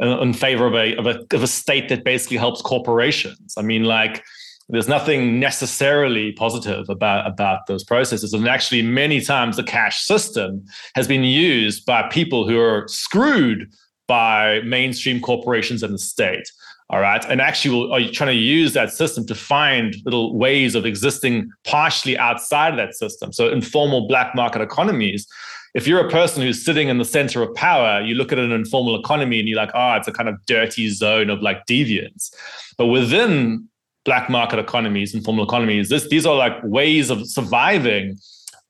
in 0.00 0.32
favor 0.32 0.66
of 0.66 0.74
a, 0.74 0.96
of 0.96 1.06
a 1.06 1.20
of 1.34 1.42
a 1.42 1.46
state 1.46 1.88
that 1.88 2.04
basically 2.04 2.36
helps 2.36 2.62
corporations? 2.62 3.54
I 3.56 3.62
mean, 3.62 3.84
like 3.84 4.24
there's 4.68 4.88
nothing 4.88 5.38
necessarily 5.38 6.32
positive 6.32 6.88
about 6.88 7.26
about 7.26 7.66
those 7.66 7.84
processes 7.84 8.32
and 8.32 8.48
actually 8.48 8.82
many 8.82 9.20
times 9.20 9.56
the 9.56 9.64
cash 9.64 10.02
system 10.02 10.64
has 10.94 11.08
been 11.08 11.24
used 11.24 11.84
by 11.86 12.02
people 12.08 12.46
who 12.46 12.58
are 12.58 12.86
screwed 12.86 13.68
by 14.16 14.60
mainstream 14.64 15.20
corporations 15.20 15.82
and 15.84 15.94
the 15.94 15.98
state 15.98 16.46
all 16.90 17.00
right 17.00 17.24
and 17.28 17.40
actually 17.40 17.90
are 17.92 18.00
you 18.00 18.10
trying 18.10 18.34
to 18.36 18.42
use 18.58 18.72
that 18.72 18.90
system 18.92 19.24
to 19.24 19.34
find 19.34 19.94
little 20.04 20.26
ways 20.44 20.74
of 20.74 20.84
existing 20.84 21.48
partially 21.64 22.18
outside 22.18 22.70
of 22.74 22.76
that 22.76 22.94
system 22.94 23.32
so 23.32 23.48
informal 23.48 24.08
black 24.08 24.34
market 24.34 24.60
economies 24.60 25.26
if 25.72 25.86
you're 25.86 26.04
a 26.04 26.10
person 26.10 26.42
who's 26.42 26.64
sitting 26.64 26.88
in 26.88 26.98
the 26.98 27.04
center 27.04 27.44
of 27.44 27.54
power, 27.54 28.00
you 28.00 28.16
look 28.16 28.32
at 28.32 28.40
an 28.40 28.50
informal 28.50 28.98
economy 28.98 29.38
and 29.38 29.48
you're 29.48 29.56
like, 29.56 29.70
oh, 29.72 29.92
it's 29.94 30.08
a 30.08 30.12
kind 30.12 30.28
of 30.28 30.34
dirty 30.46 30.88
zone 30.88 31.30
of 31.30 31.42
like 31.42 31.64
deviance. 31.66 32.34
But 32.76 32.86
within 32.86 33.68
black 34.04 34.30
market 34.30 34.58
economies, 34.58 35.14
informal 35.14 35.44
economies. 35.44 35.88
This, 35.88 36.08
these 36.08 36.26
are 36.26 36.34
like 36.34 36.54
ways 36.62 37.10
of 37.10 37.26
surviving 37.28 38.18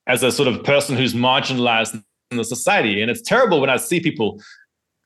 as 0.07 0.23
a 0.23 0.33
sort 0.33 0.49
of 0.49 0.63
person 0.65 0.97
who's 0.97 1.15
marginalized 1.15 2.03
in 2.31 2.37
the 2.37 2.45
society. 2.45 3.01
And 3.01 3.11
it's 3.11 3.23
terrible 3.23 3.61
when 3.61 3.71
I 3.71 3.77
see 3.77 4.01
people 4.01 4.41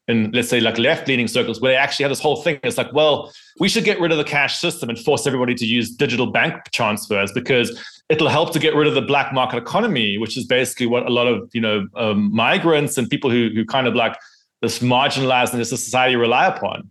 in, 0.08 0.30
let's 0.32 0.48
say, 0.48 0.60
like 0.60 0.78
left 0.78 1.08
leaning 1.08 1.28
circles 1.28 1.60
where 1.60 1.72
they 1.72 1.76
actually 1.76 2.04
have 2.04 2.10
this 2.10 2.20
whole 2.20 2.42
thing. 2.42 2.58
It's 2.62 2.76
like, 2.76 2.92
well, 2.92 3.32
we 3.58 3.68
should 3.68 3.84
get 3.84 4.00
rid 4.00 4.12
of 4.12 4.18
the 4.18 4.24
cash 4.24 4.58
system 4.58 4.88
and 4.88 4.98
force 4.98 5.26
everybody 5.26 5.54
to 5.54 5.66
use 5.66 5.90
digital 5.90 6.26
bank 6.26 6.54
transfers 6.72 7.32
because 7.32 7.80
it'll 8.08 8.28
help 8.28 8.52
to 8.52 8.58
get 8.58 8.74
rid 8.74 8.86
of 8.86 8.94
the 8.94 9.02
black 9.02 9.32
market 9.32 9.56
economy, 9.56 10.18
which 10.18 10.36
is 10.36 10.44
basically 10.44 10.86
what 10.86 11.06
a 11.06 11.10
lot 11.10 11.26
of, 11.26 11.48
you 11.54 11.60
know, 11.60 11.86
um, 11.96 12.34
migrants 12.34 12.98
and 12.98 13.08
people 13.08 13.30
who, 13.30 13.50
who 13.54 13.64
kind 13.64 13.86
of 13.86 13.94
like 13.94 14.16
this 14.60 14.80
marginalized 14.80 15.52
in 15.52 15.58
this 15.58 15.70
society 15.70 16.16
rely 16.16 16.46
upon. 16.46 16.90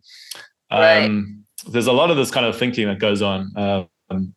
Right. 0.71 1.05
Um, 1.05 1.43
there's 1.69 1.87
a 1.87 1.93
lot 1.93 2.09
of 2.09 2.17
this 2.17 2.31
kind 2.31 2.45
of 2.45 2.57
thinking 2.57 2.87
that 2.87 2.99
goes 2.99 3.21
on. 3.21 3.51
Um, 3.55 4.33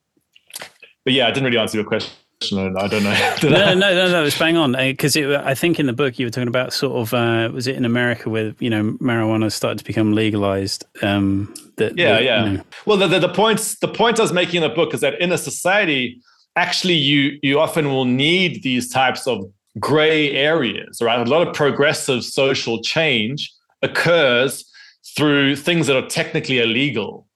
but 1.04 1.12
yeah, 1.12 1.26
I 1.26 1.30
didn't 1.30 1.44
really 1.44 1.58
answer 1.58 1.78
your 1.78 1.86
question. 1.86 2.12
I 2.42 2.48
don't 2.48 3.02
know. 3.02 3.36
no, 3.44 3.74
no, 3.74 3.74
no, 3.74 4.08
no, 4.08 4.24
it's 4.24 4.38
bang 4.38 4.56
on. 4.56 4.72
Because 4.72 5.16
uh, 5.16 5.42
I 5.44 5.54
think 5.54 5.80
in 5.80 5.86
the 5.86 5.92
book 5.92 6.18
you 6.18 6.26
were 6.26 6.30
talking 6.30 6.48
about 6.48 6.72
sort 6.72 6.92
of 6.92 7.14
uh, 7.14 7.50
was 7.52 7.66
it 7.66 7.76
in 7.76 7.84
America 7.84 8.28
where 8.28 8.54
you 8.58 8.68
know 8.68 8.92
marijuana 9.00 9.50
started 9.50 9.78
to 9.78 9.84
become 9.84 10.12
legalized? 10.12 10.84
Um, 11.02 11.54
that, 11.76 11.96
yeah, 11.96 12.18
yeah. 12.18 12.44
You 12.44 12.52
know. 12.58 12.64
Well, 12.84 12.98
the, 12.98 13.08
the 13.08 13.20
the 13.20 13.28
points 13.30 13.78
the 13.78 13.88
point 13.88 14.18
I 14.18 14.22
was 14.22 14.32
making 14.32 14.62
in 14.62 14.68
the 14.68 14.74
book 14.74 14.92
is 14.92 15.00
that 15.00 15.18
in 15.20 15.32
a 15.32 15.38
society, 15.38 16.20
actually, 16.56 16.94
you 16.94 17.38
you 17.42 17.58
often 17.58 17.88
will 17.88 18.04
need 18.04 18.62
these 18.62 18.90
types 18.90 19.26
of 19.26 19.50
gray 19.80 20.32
areas. 20.32 21.00
Right, 21.00 21.18
a 21.18 21.30
lot 21.30 21.46
of 21.46 21.54
progressive 21.54 22.22
social 22.22 22.82
change 22.82 23.50
occurs 23.80 24.70
through 25.16 25.56
things 25.56 25.86
that 25.86 25.96
are 25.96 26.06
technically 26.06 26.58
illegal. 26.58 27.26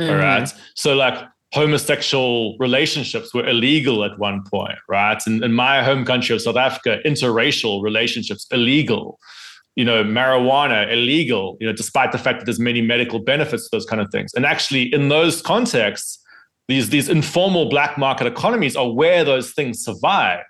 Mm-hmm. 0.00 0.12
All 0.12 0.18
right. 0.18 0.52
So 0.74 0.94
like 0.94 1.18
homosexual 1.54 2.56
relationships 2.58 3.32
were 3.32 3.48
illegal 3.48 4.02
at 4.04 4.18
one 4.18 4.42
point, 4.50 4.78
right? 4.88 5.24
In, 5.24 5.44
in 5.44 5.52
my 5.52 5.84
home 5.84 6.04
country 6.04 6.34
of 6.34 6.42
South 6.42 6.56
Africa, 6.56 6.98
interracial 7.06 7.80
relationships 7.80 8.44
illegal. 8.50 9.20
You 9.76 9.84
know, 9.84 10.02
marijuana 10.02 10.92
illegal. 10.92 11.56
You 11.60 11.68
know, 11.68 11.72
despite 11.72 12.10
the 12.10 12.18
fact 12.18 12.40
that 12.40 12.46
there's 12.46 12.58
many 12.58 12.82
medical 12.82 13.20
benefits 13.20 13.64
to 13.64 13.68
those 13.70 13.86
kind 13.86 14.02
of 14.02 14.10
things. 14.10 14.34
And 14.34 14.44
actually, 14.44 14.92
in 14.92 15.08
those 15.10 15.40
contexts, 15.40 16.18
these 16.66 16.90
these 16.90 17.08
informal 17.08 17.68
black 17.68 17.98
market 17.98 18.26
economies 18.26 18.74
are 18.74 18.90
where 18.90 19.22
those 19.24 19.52
things 19.52 19.84
survive. 19.84 20.42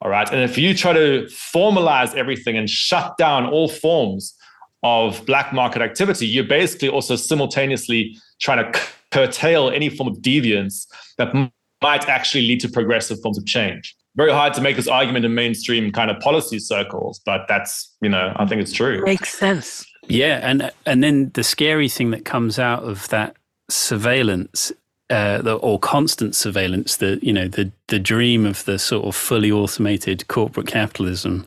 All 0.00 0.10
right. 0.10 0.30
And 0.30 0.40
if 0.48 0.56
you 0.56 0.72
try 0.72 0.92
to 0.92 1.26
formalize 1.54 2.14
everything 2.14 2.56
and 2.56 2.70
shut 2.70 3.18
down 3.18 3.46
all 3.46 3.68
forms 3.68 4.36
of 4.84 5.26
black 5.26 5.52
market 5.52 5.82
activity, 5.82 6.28
you're 6.28 6.44
basically 6.44 6.88
also 6.88 7.16
simultaneously 7.16 8.16
trying 8.40 8.72
to 8.72 8.80
curtail 9.10 9.70
any 9.70 9.88
form 9.88 10.08
of 10.08 10.18
deviance 10.18 10.86
that 11.16 11.34
might 11.82 12.08
actually 12.08 12.46
lead 12.46 12.60
to 12.60 12.68
progressive 12.68 13.18
forms 13.22 13.38
of 13.38 13.46
change. 13.46 13.94
Very 14.16 14.32
hard 14.32 14.52
to 14.54 14.60
make 14.60 14.76
this 14.76 14.88
argument 14.88 15.24
in 15.24 15.34
mainstream 15.34 15.92
kind 15.92 16.10
of 16.10 16.18
policy 16.20 16.58
circles, 16.58 17.20
but 17.24 17.46
that's, 17.48 17.94
you 18.00 18.08
know, 18.08 18.32
I 18.36 18.46
think 18.46 18.60
it's 18.60 18.72
true. 18.72 19.02
Makes 19.04 19.38
sense. 19.38 19.86
Yeah, 20.08 20.40
and 20.42 20.72
and 20.86 21.04
then 21.04 21.30
the 21.34 21.44
scary 21.44 21.88
thing 21.88 22.10
that 22.10 22.24
comes 22.24 22.58
out 22.58 22.82
of 22.82 23.08
that 23.08 23.36
surveillance 23.68 24.72
uh, 25.10 25.40
the, 25.40 25.54
or 25.54 25.78
constant 25.78 26.34
surveillance, 26.34 26.96
the 26.96 27.18
you 27.22 27.32
know 27.32 27.48
the 27.48 27.70
the 27.86 27.98
dream 27.98 28.44
of 28.44 28.64
the 28.64 28.78
sort 28.78 29.06
of 29.06 29.14
fully 29.14 29.50
automated 29.50 30.26
corporate 30.28 30.66
capitalism, 30.66 31.46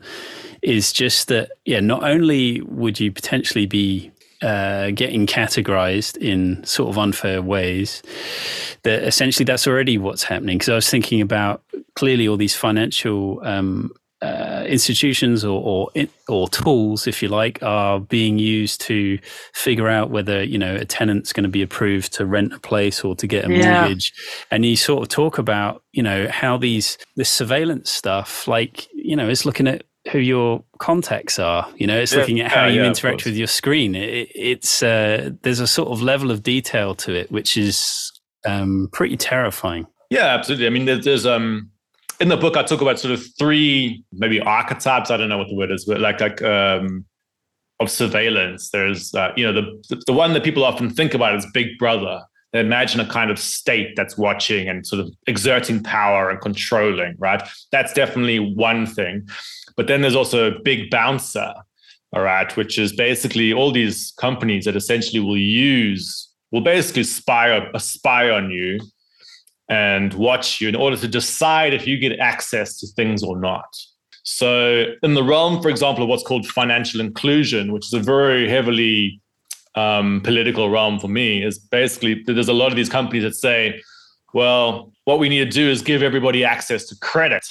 is 0.62 0.92
just 0.92 1.28
that, 1.28 1.50
yeah, 1.64 1.80
not 1.80 2.02
only 2.02 2.60
would 2.62 2.98
you 2.98 3.12
potentially 3.12 3.66
be 3.66 4.10
uh, 4.42 4.90
getting 4.90 5.26
categorized 5.26 6.16
in 6.18 6.62
sort 6.64 6.90
of 6.90 6.98
unfair 6.98 7.40
ways, 7.40 8.02
that 8.82 9.02
essentially 9.04 9.44
that's 9.44 9.66
already 9.66 9.98
what's 9.98 10.24
happening. 10.24 10.58
Because 10.58 10.68
I 10.68 10.74
was 10.74 10.90
thinking 10.90 11.20
about 11.20 11.62
clearly 11.94 12.28
all 12.28 12.36
these 12.36 12.56
financial 12.56 13.40
um, 13.44 13.92
uh, 14.22 14.64
institutions 14.68 15.44
or, 15.44 15.60
or, 15.62 16.04
or 16.28 16.48
tools, 16.48 17.08
if 17.08 17.22
you 17.22 17.28
like, 17.28 17.60
are 17.62 17.98
being 17.98 18.38
used 18.38 18.80
to 18.80 19.18
figure 19.52 19.88
out 19.88 20.10
whether 20.10 20.44
you 20.44 20.58
know 20.58 20.76
a 20.76 20.84
tenant's 20.84 21.32
going 21.32 21.42
to 21.42 21.50
be 21.50 21.62
approved 21.62 22.12
to 22.12 22.24
rent 22.24 22.52
a 22.52 22.60
place 22.60 23.02
or 23.02 23.16
to 23.16 23.26
get 23.26 23.44
a 23.44 23.52
yeah. 23.52 23.80
mortgage. 23.80 24.12
And 24.50 24.64
you 24.64 24.76
sort 24.76 25.02
of 25.02 25.08
talk 25.08 25.38
about 25.38 25.82
you 25.92 26.02
know 26.02 26.28
how 26.28 26.56
these 26.56 26.98
this 27.16 27.30
surveillance 27.30 27.90
stuff, 27.90 28.46
like 28.46 28.88
you 28.94 29.16
know, 29.16 29.28
is 29.28 29.44
looking 29.44 29.66
at 29.66 29.84
who 30.10 30.18
your 30.18 30.64
contacts 30.78 31.38
are. 31.38 31.68
You 31.76 31.86
know, 31.86 31.98
it's 31.98 32.12
yeah, 32.12 32.18
looking 32.18 32.40
at 32.40 32.50
how 32.50 32.66
yeah, 32.66 32.72
you 32.72 32.80
yeah, 32.82 32.88
interact 32.88 33.24
with 33.24 33.36
your 33.36 33.46
screen. 33.46 33.94
It, 33.94 34.28
it's 34.34 34.82
uh, 34.82 35.30
there's 35.42 35.60
a 35.60 35.66
sort 35.66 35.88
of 35.90 36.02
level 36.02 36.30
of 36.30 36.42
detail 36.42 36.94
to 36.96 37.14
it 37.14 37.30
which 37.30 37.56
is 37.56 38.12
um, 38.44 38.88
pretty 38.92 39.16
terrifying. 39.16 39.86
Yeah, 40.10 40.26
absolutely. 40.26 40.66
I 40.66 40.70
mean, 40.70 40.84
there's, 40.84 41.04
there's 41.04 41.26
um 41.26 41.70
in 42.20 42.28
the 42.28 42.36
book 42.36 42.56
I 42.56 42.62
talk 42.62 42.80
about 42.80 42.98
sort 42.98 43.14
of 43.14 43.24
three 43.38 44.04
maybe 44.12 44.40
archetypes. 44.40 45.10
I 45.10 45.16
don't 45.16 45.28
know 45.28 45.38
what 45.38 45.48
the 45.48 45.56
word 45.56 45.70
is, 45.70 45.84
but 45.84 46.00
like 46.00 46.20
like 46.20 46.42
um 46.42 47.04
of 47.80 47.90
surveillance. 47.90 48.70
There's 48.70 49.14
uh, 49.14 49.32
you 49.36 49.44
know 49.44 49.52
the 49.52 50.02
the 50.06 50.12
one 50.12 50.32
that 50.32 50.44
people 50.44 50.64
often 50.64 50.90
think 50.90 51.14
about 51.14 51.34
is 51.36 51.46
Big 51.52 51.78
Brother. 51.78 52.22
They 52.52 52.60
imagine 52.60 53.00
a 53.00 53.06
kind 53.06 53.30
of 53.30 53.38
state 53.38 53.96
that's 53.96 54.18
watching 54.18 54.68
and 54.68 54.86
sort 54.86 55.00
of 55.00 55.10
exerting 55.26 55.82
power 55.82 56.28
and 56.28 56.38
controlling, 56.38 57.14
right? 57.18 57.42
That's 57.70 57.94
definitely 57.94 58.38
one 58.38 58.84
thing. 58.84 59.26
But 59.76 59.86
then 59.86 60.02
there's 60.02 60.16
also 60.16 60.50
a 60.50 60.58
big 60.60 60.90
bouncer, 60.90 61.52
all 62.12 62.22
right, 62.22 62.54
which 62.56 62.78
is 62.78 62.92
basically 62.92 63.52
all 63.52 63.72
these 63.72 64.12
companies 64.18 64.64
that 64.64 64.76
essentially 64.76 65.20
will 65.20 65.38
use, 65.38 66.30
will 66.50 66.60
basically 66.60 67.04
spy, 67.04 67.70
spy 67.78 68.30
on 68.30 68.50
you 68.50 68.80
and 69.68 70.12
watch 70.14 70.60
you 70.60 70.68
in 70.68 70.76
order 70.76 70.96
to 70.96 71.08
decide 71.08 71.72
if 71.72 71.86
you 71.86 71.96
get 71.96 72.18
access 72.18 72.78
to 72.78 72.86
things 72.88 73.22
or 73.22 73.38
not. 73.40 73.74
So, 74.24 74.84
in 75.02 75.14
the 75.14 75.22
realm, 75.24 75.62
for 75.62 75.68
example, 75.68 76.04
of 76.04 76.08
what's 76.08 76.22
called 76.22 76.46
financial 76.46 77.00
inclusion, 77.00 77.72
which 77.72 77.86
is 77.86 77.92
a 77.92 77.98
very 77.98 78.48
heavily 78.48 79.20
um, 79.74 80.20
political 80.22 80.70
realm 80.70 81.00
for 81.00 81.08
me, 81.08 81.42
is 81.42 81.58
basically 81.58 82.22
there's 82.26 82.48
a 82.48 82.52
lot 82.52 82.68
of 82.68 82.76
these 82.76 82.88
companies 82.88 83.24
that 83.24 83.34
say, 83.34 83.82
well, 84.32 84.92
what 85.04 85.18
we 85.18 85.28
need 85.28 85.44
to 85.44 85.50
do 85.50 85.68
is 85.68 85.82
give 85.82 86.02
everybody 86.02 86.44
access 86.44 86.86
to 86.86 86.96
credit 87.00 87.44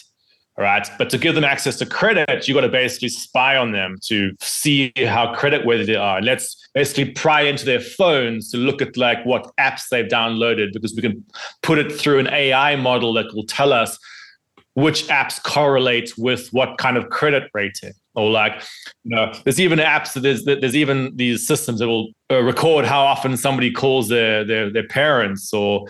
right? 0.57 0.87
But 0.97 1.09
to 1.11 1.17
give 1.17 1.35
them 1.35 1.43
access 1.43 1.77
to 1.77 1.85
credit, 1.85 2.47
you 2.47 2.53
got 2.53 2.61
to 2.61 2.69
basically 2.69 3.09
spy 3.09 3.57
on 3.57 3.71
them 3.71 3.97
to 4.07 4.31
see 4.41 4.91
how 4.97 5.33
credit 5.33 5.65
worthy 5.65 5.85
they 5.85 5.95
are. 5.95 6.21
Let's 6.21 6.69
basically 6.73 7.11
pry 7.11 7.41
into 7.41 7.65
their 7.65 7.79
phones 7.79 8.51
to 8.51 8.57
look 8.57 8.81
at 8.81 8.97
like 8.97 9.25
what 9.25 9.51
apps 9.59 9.83
they've 9.89 10.05
downloaded 10.05 10.73
because 10.73 10.93
we 10.95 11.01
can 11.01 11.25
put 11.63 11.77
it 11.79 11.91
through 11.91 12.19
an 12.19 12.27
AI 12.27 12.75
model 12.75 13.13
that 13.13 13.33
will 13.33 13.45
tell 13.45 13.73
us 13.73 13.97
which 14.73 15.07
apps 15.07 15.41
correlate 15.41 16.17
with 16.17 16.49
what 16.51 16.77
kind 16.77 16.97
of 16.97 17.09
credit 17.09 17.49
rating 17.53 17.93
or 18.13 18.29
like 18.29 18.61
you 19.03 19.15
know 19.15 19.31
there's 19.43 19.59
even 19.59 19.79
apps 19.79 20.13
that 20.13 20.19
there's 20.21 20.43
there's 20.43 20.75
even 20.75 21.15
these 21.15 21.47
systems 21.47 21.79
that 21.79 21.87
will 21.87 22.09
uh, 22.31 22.41
record 22.41 22.85
how 22.85 23.01
often 23.01 23.35
somebody 23.35 23.71
calls 23.71 24.07
their 24.07 24.45
their, 24.45 24.71
their 24.71 24.87
parents 24.87 25.53
or 25.53 25.85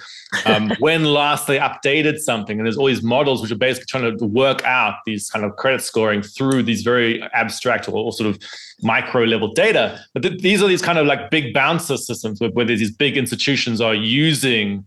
um, 0.45 0.71
when 0.79 1.05
last 1.05 1.47
they 1.47 1.59
updated 1.59 2.17
something. 2.17 2.59
And 2.59 2.65
there's 2.65 2.77
all 2.77 2.87
these 2.87 3.03
models 3.03 3.41
which 3.41 3.51
are 3.51 3.57
basically 3.57 3.85
trying 3.87 4.17
to 4.17 4.25
work 4.25 4.63
out 4.63 4.95
these 5.05 5.29
kind 5.29 5.45
of 5.45 5.55
credit 5.55 5.81
scoring 5.81 6.21
through 6.21 6.63
these 6.63 6.81
very 6.81 7.21
abstract 7.33 7.87
or, 7.87 7.95
or 7.95 8.11
sort 8.11 8.29
of 8.29 8.39
micro 8.81 9.23
level 9.23 9.53
data. 9.53 9.99
But 10.13 10.23
th- 10.23 10.41
these 10.41 10.63
are 10.63 10.67
these 10.67 10.81
kind 10.81 10.97
of 10.97 11.05
like 11.05 11.29
big 11.29 11.53
bouncer 11.53 11.97
systems 11.97 12.39
where, 12.39 12.49
where 12.51 12.65
these 12.65 12.91
big 12.91 13.17
institutions 13.17 13.81
are 13.81 13.95
using 13.95 14.85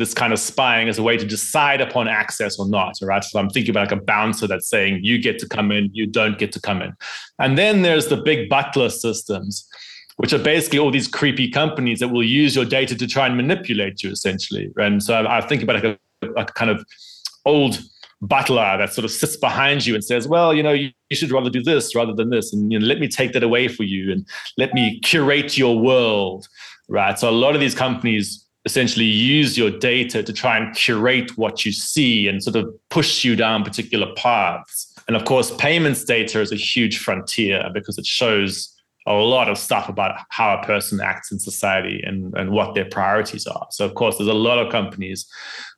this 0.00 0.14
kind 0.14 0.32
of 0.32 0.40
spying 0.40 0.88
as 0.88 0.98
a 0.98 1.02
way 1.02 1.16
to 1.16 1.24
decide 1.24 1.80
upon 1.80 2.08
access 2.08 2.58
or 2.58 2.68
not. 2.68 2.94
Right. 3.00 3.22
So 3.22 3.38
I'm 3.38 3.50
thinking 3.50 3.70
about 3.70 3.90
like 3.90 4.00
a 4.00 4.02
bouncer 4.02 4.48
that's 4.48 4.68
saying 4.68 5.00
you 5.04 5.18
get 5.18 5.38
to 5.40 5.48
come 5.48 5.70
in, 5.70 5.90
you 5.92 6.06
don't 6.06 6.38
get 6.38 6.50
to 6.52 6.60
come 6.60 6.82
in. 6.82 6.92
And 7.38 7.56
then 7.56 7.82
there's 7.82 8.08
the 8.08 8.16
big 8.16 8.48
butler 8.48 8.88
systems, 8.88 9.68
which 10.16 10.32
are 10.32 10.38
basically 10.38 10.80
all 10.80 10.90
these 10.90 11.06
creepy 11.06 11.48
companies 11.48 12.00
that 12.00 12.08
will 12.08 12.24
use 12.24 12.56
your 12.56 12.64
data 12.64 12.96
to 12.96 13.06
try 13.06 13.26
and 13.26 13.36
manipulate 13.36 14.02
you 14.02 14.10
essentially. 14.10 14.72
And 14.76 15.02
so 15.02 15.14
I, 15.14 15.38
I 15.38 15.40
think 15.42 15.62
about 15.62 15.84
like 15.84 15.98
a, 16.22 16.30
a 16.32 16.44
kind 16.46 16.70
of 16.70 16.84
old 17.44 17.78
butler 18.22 18.76
that 18.78 18.92
sort 18.92 19.04
of 19.04 19.10
sits 19.10 19.36
behind 19.36 19.86
you 19.86 19.94
and 19.94 20.04
says, 20.04 20.28
well, 20.28 20.52
you 20.52 20.62
know, 20.62 20.72
you, 20.72 20.90
you, 21.08 21.16
should 21.16 21.30
rather 21.30 21.48
do 21.48 21.62
this 21.62 21.94
rather 21.94 22.12
than 22.12 22.30
this. 22.30 22.52
And 22.52 22.70
you 22.70 22.78
know, 22.78 22.86
let 22.86 23.00
me 23.00 23.08
take 23.08 23.32
that 23.32 23.42
away 23.42 23.68
for 23.68 23.82
you 23.82 24.12
and 24.12 24.26
let 24.58 24.74
me 24.74 25.00
curate 25.00 25.56
your 25.56 25.78
world. 25.78 26.46
Right. 26.88 27.18
So 27.18 27.30
a 27.30 27.32
lot 27.32 27.54
of 27.54 27.60
these 27.60 27.74
companies 27.74 28.46
essentially 28.64 29.06
use 29.06 29.56
your 29.56 29.70
data 29.70 30.22
to 30.22 30.32
try 30.32 30.58
and 30.58 30.74
curate 30.74 31.36
what 31.36 31.64
you 31.64 31.72
see 31.72 32.28
and 32.28 32.42
sort 32.42 32.56
of 32.56 32.68
push 32.90 33.24
you 33.24 33.34
down 33.34 33.64
particular 33.64 34.12
paths. 34.16 34.94
And 35.08 35.16
of 35.16 35.24
course, 35.24 35.54
payments 35.56 36.04
data 36.04 36.40
is 36.40 36.52
a 36.52 36.56
huge 36.56 36.98
frontier 36.98 37.70
because 37.72 37.96
it 37.98 38.06
shows 38.06 38.74
a 39.06 39.14
lot 39.14 39.48
of 39.48 39.56
stuff 39.56 39.88
about 39.88 40.20
how 40.28 40.54
a 40.56 40.64
person 40.64 41.00
acts 41.00 41.32
in 41.32 41.38
society 41.38 42.02
and, 42.04 42.34
and 42.34 42.50
what 42.50 42.74
their 42.74 42.84
priorities 42.84 43.46
are. 43.46 43.66
So, 43.70 43.84
of 43.84 43.94
course, 43.94 44.18
there's 44.18 44.28
a 44.28 44.34
lot 44.34 44.58
of 44.58 44.70
companies 44.70 45.26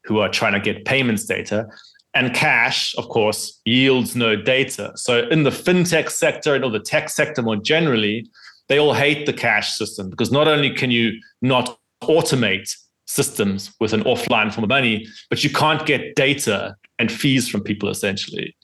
who 0.05 0.19
are 0.19 0.29
trying 0.29 0.55
to 0.55 0.61
get 0.61 0.85
payments 0.85 1.25
data. 1.25 1.69
And 2.15 2.35
cash, 2.35 2.95
of 2.99 3.09
course, 3.09 3.61
yields 3.65 4.15
no 4.17 4.37
data. 4.37 4.93
So, 4.97 5.29
in 5.29 5.45
the 5.45 5.51
fintech 5.51 6.11
sector 6.11 6.55
and 6.55 6.65
or 6.65 6.71
the 6.71 6.81
tech 6.81 7.09
sector 7.09 7.43
more 7.43 7.57
generally, 7.57 8.27
they 8.69 8.79
all 8.79 8.93
hate 8.93 9.25
the 9.25 9.33
cash 9.33 9.77
system 9.79 10.11
because 10.11 10.33
not 10.33 10.49
only 10.49 10.71
can 10.71 10.91
you 10.91 11.13
not 11.41 11.79
automate 12.03 12.71
systems 13.07 13.73
with 13.81 13.93
an 13.93 14.05
offline 14.05 14.53
form 14.53 14.65
of 14.65 14.69
money, 14.69 15.07
but 15.29 15.45
you 15.45 15.51
can't 15.51 15.85
get 15.87 16.15
data 16.15 16.75
and 16.99 17.11
fees 17.11 17.49
from 17.49 17.63
people 17.63 17.89
essentially. 17.89 18.57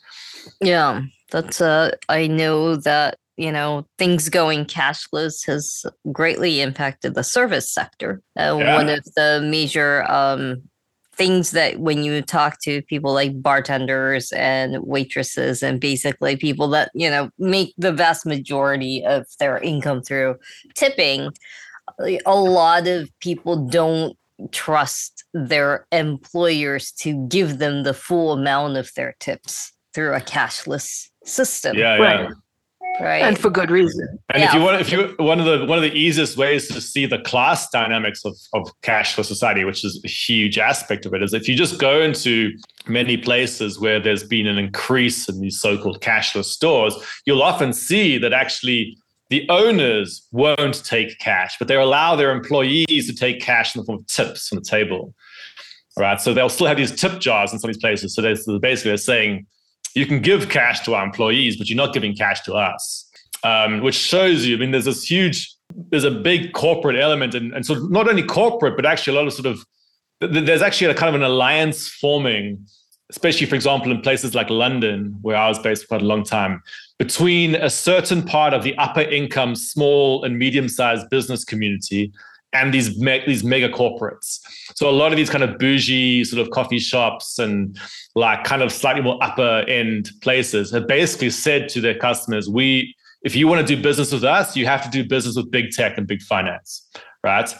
Yeah, 0.60 1.02
that's 1.30 1.60
uh 1.60 1.94
I 2.08 2.26
know 2.26 2.76
that 2.76 3.18
you 3.36 3.52
know 3.52 3.86
things 3.98 4.28
going 4.28 4.64
cashless 4.64 5.46
has 5.46 5.84
greatly 6.12 6.60
impacted 6.60 7.14
the 7.14 7.24
service 7.24 7.72
sector. 7.72 8.22
Uh, 8.38 8.56
yeah. 8.58 8.74
One 8.76 8.88
of 8.88 9.04
the 9.16 9.40
major 9.44 10.10
um, 10.10 10.62
things 11.14 11.50
that 11.50 11.80
when 11.80 12.04
you 12.04 12.22
talk 12.22 12.60
to 12.62 12.80
people 12.82 13.12
like 13.12 13.42
bartenders 13.42 14.32
and 14.32 14.78
waitresses 14.84 15.62
and 15.62 15.80
basically 15.80 16.36
people 16.36 16.68
that 16.68 16.90
you 16.94 17.10
know 17.10 17.30
make 17.38 17.74
the 17.76 17.92
vast 17.92 18.24
majority 18.24 19.04
of 19.04 19.26
their 19.38 19.58
income 19.58 20.00
through 20.00 20.36
tipping 20.74 21.30
a 21.98 22.34
lot 22.34 22.86
of 22.86 23.10
people 23.20 23.68
don't 23.68 24.16
trust 24.52 25.24
their 25.34 25.86
employers 25.92 26.92
to 26.92 27.26
give 27.28 27.58
them 27.58 27.82
the 27.82 27.94
full 27.94 28.32
amount 28.32 28.76
of 28.76 28.92
their 28.94 29.16
tips 29.18 29.72
through 29.94 30.14
a 30.14 30.20
cashless 30.20 31.08
system. 31.24 31.76
Yeah, 31.76 31.96
right. 31.96 32.20
yeah. 32.20 32.30
Right. 33.00 33.22
And 33.22 33.38
for 33.38 33.48
good 33.48 33.70
reason. 33.70 34.18
And 34.34 34.42
yeah. 34.42 34.48
if 34.48 34.54
you 34.54 34.60
want 34.60 34.80
if 34.80 34.90
you 34.90 35.14
one 35.24 35.38
of 35.38 35.46
the 35.46 35.64
one 35.66 35.78
of 35.78 35.82
the 35.82 35.96
easiest 35.96 36.36
ways 36.36 36.66
to 36.68 36.80
see 36.80 37.06
the 37.06 37.18
class 37.18 37.70
dynamics 37.70 38.24
of, 38.24 38.36
of 38.54 38.68
cashless 38.82 39.26
society, 39.26 39.64
which 39.64 39.84
is 39.84 40.00
a 40.04 40.08
huge 40.08 40.58
aspect 40.58 41.06
of 41.06 41.14
it, 41.14 41.22
is 41.22 41.32
if 41.32 41.46
you 41.46 41.54
just 41.54 41.78
go 41.78 42.00
into 42.00 42.52
many 42.88 43.16
places 43.16 43.78
where 43.78 44.00
there's 44.00 44.24
been 44.24 44.48
an 44.48 44.58
increase 44.58 45.28
in 45.28 45.40
these 45.40 45.60
so-called 45.60 46.00
cashless 46.00 46.46
stores, 46.46 46.94
you'll 47.24 47.42
often 47.42 47.72
see 47.72 48.18
that 48.18 48.32
actually 48.32 48.98
the 49.30 49.48
owners 49.50 50.26
won't 50.32 50.84
take 50.84 51.18
cash, 51.18 51.56
but 51.58 51.68
they 51.68 51.76
allow 51.76 52.16
their 52.16 52.32
employees 52.32 53.06
to 53.06 53.14
take 53.14 53.40
cash 53.40 53.74
in 53.74 53.80
the 53.80 53.84
form 53.84 53.98
of 53.98 54.06
tips 54.06 54.52
on 54.52 54.58
the 54.58 54.64
table. 54.64 55.14
Right. 55.96 56.20
So 56.20 56.32
they'll 56.32 56.48
still 56.48 56.68
have 56.68 56.76
these 56.76 56.94
tip 56.94 57.18
jars 57.18 57.52
in 57.52 57.58
some 57.58 57.68
of 57.68 57.74
these 57.74 57.80
places. 57.80 58.14
So 58.14 58.22
they're, 58.22 58.36
basically 58.60 58.90
they're 58.90 58.96
saying, 58.98 59.46
you 59.94 60.06
can 60.06 60.20
give 60.20 60.48
cash 60.48 60.80
to 60.84 60.94
our 60.94 61.04
employees, 61.04 61.56
but 61.56 61.68
you're 61.68 61.76
not 61.76 61.92
giving 61.92 62.14
cash 62.14 62.42
to 62.42 62.54
us. 62.54 63.10
Um, 63.42 63.82
which 63.82 63.94
shows 63.94 64.46
you, 64.46 64.56
I 64.56 64.60
mean, 64.60 64.70
there's 64.70 64.84
this 64.84 65.08
huge, 65.08 65.52
there's 65.90 66.04
a 66.04 66.10
big 66.10 66.52
corporate 66.52 66.96
element, 66.96 67.34
and, 67.34 67.52
and 67.52 67.64
so 67.64 67.74
not 67.74 68.08
only 68.08 68.22
corporate, 68.22 68.76
but 68.76 68.86
actually 68.86 69.16
a 69.16 69.20
lot 69.20 69.26
of 69.26 69.32
sort 69.32 69.46
of, 69.46 69.64
there's 70.20 70.62
actually 70.62 70.90
a 70.90 70.94
kind 70.94 71.08
of 71.08 71.20
an 71.20 71.24
alliance 71.24 71.88
forming, 71.88 72.66
especially, 73.10 73.46
for 73.46 73.54
example, 73.54 73.90
in 73.90 74.00
places 74.00 74.34
like 74.34 74.50
London, 74.50 75.16
where 75.22 75.36
I 75.36 75.48
was 75.48 75.58
based 75.58 75.82
for 75.82 75.88
quite 75.88 76.02
a 76.02 76.06
long 76.06 76.24
time, 76.24 76.62
between 76.98 77.54
a 77.54 77.70
certain 77.70 78.22
part 78.22 78.52
of 78.52 78.62
the 78.62 78.76
upper 78.76 79.00
income, 79.00 79.54
small 79.54 80.24
and 80.24 80.38
medium 80.38 80.68
sized 80.68 81.08
business 81.10 81.44
community 81.44 82.12
and 82.52 82.72
these 82.72 82.98
me- 82.98 83.22
these 83.26 83.44
mega 83.44 83.68
corporates. 83.68 84.40
So 84.74 84.88
a 84.88 84.92
lot 84.92 85.12
of 85.12 85.16
these 85.16 85.30
kind 85.30 85.44
of 85.44 85.58
bougie 85.58 86.24
sort 86.24 86.40
of 86.40 86.50
coffee 86.50 86.78
shops 86.78 87.38
and 87.38 87.78
like 88.14 88.44
kind 88.44 88.62
of 88.62 88.72
slightly 88.72 89.02
more 89.02 89.18
upper 89.22 89.64
end 89.68 90.10
places 90.22 90.70
have 90.72 90.86
basically 90.86 91.30
said 91.30 91.68
to 91.70 91.80
their 91.80 91.98
customers, 91.98 92.48
"We, 92.48 92.94
if 93.22 93.36
you 93.36 93.48
want 93.48 93.66
to 93.66 93.76
do 93.76 93.80
business 93.80 94.12
with 94.12 94.24
us, 94.24 94.56
you 94.56 94.66
have 94.66 94.82
to 94.84 94.90
do 94.90 95.06
business 95.06 95.36
with 95.36 95.50
big 95.50 95.70
tech 95.72 95.98
and 95.98 96.06
big 96.06 96.22
finance, 96.22 96.88
right?" 97.22 97.52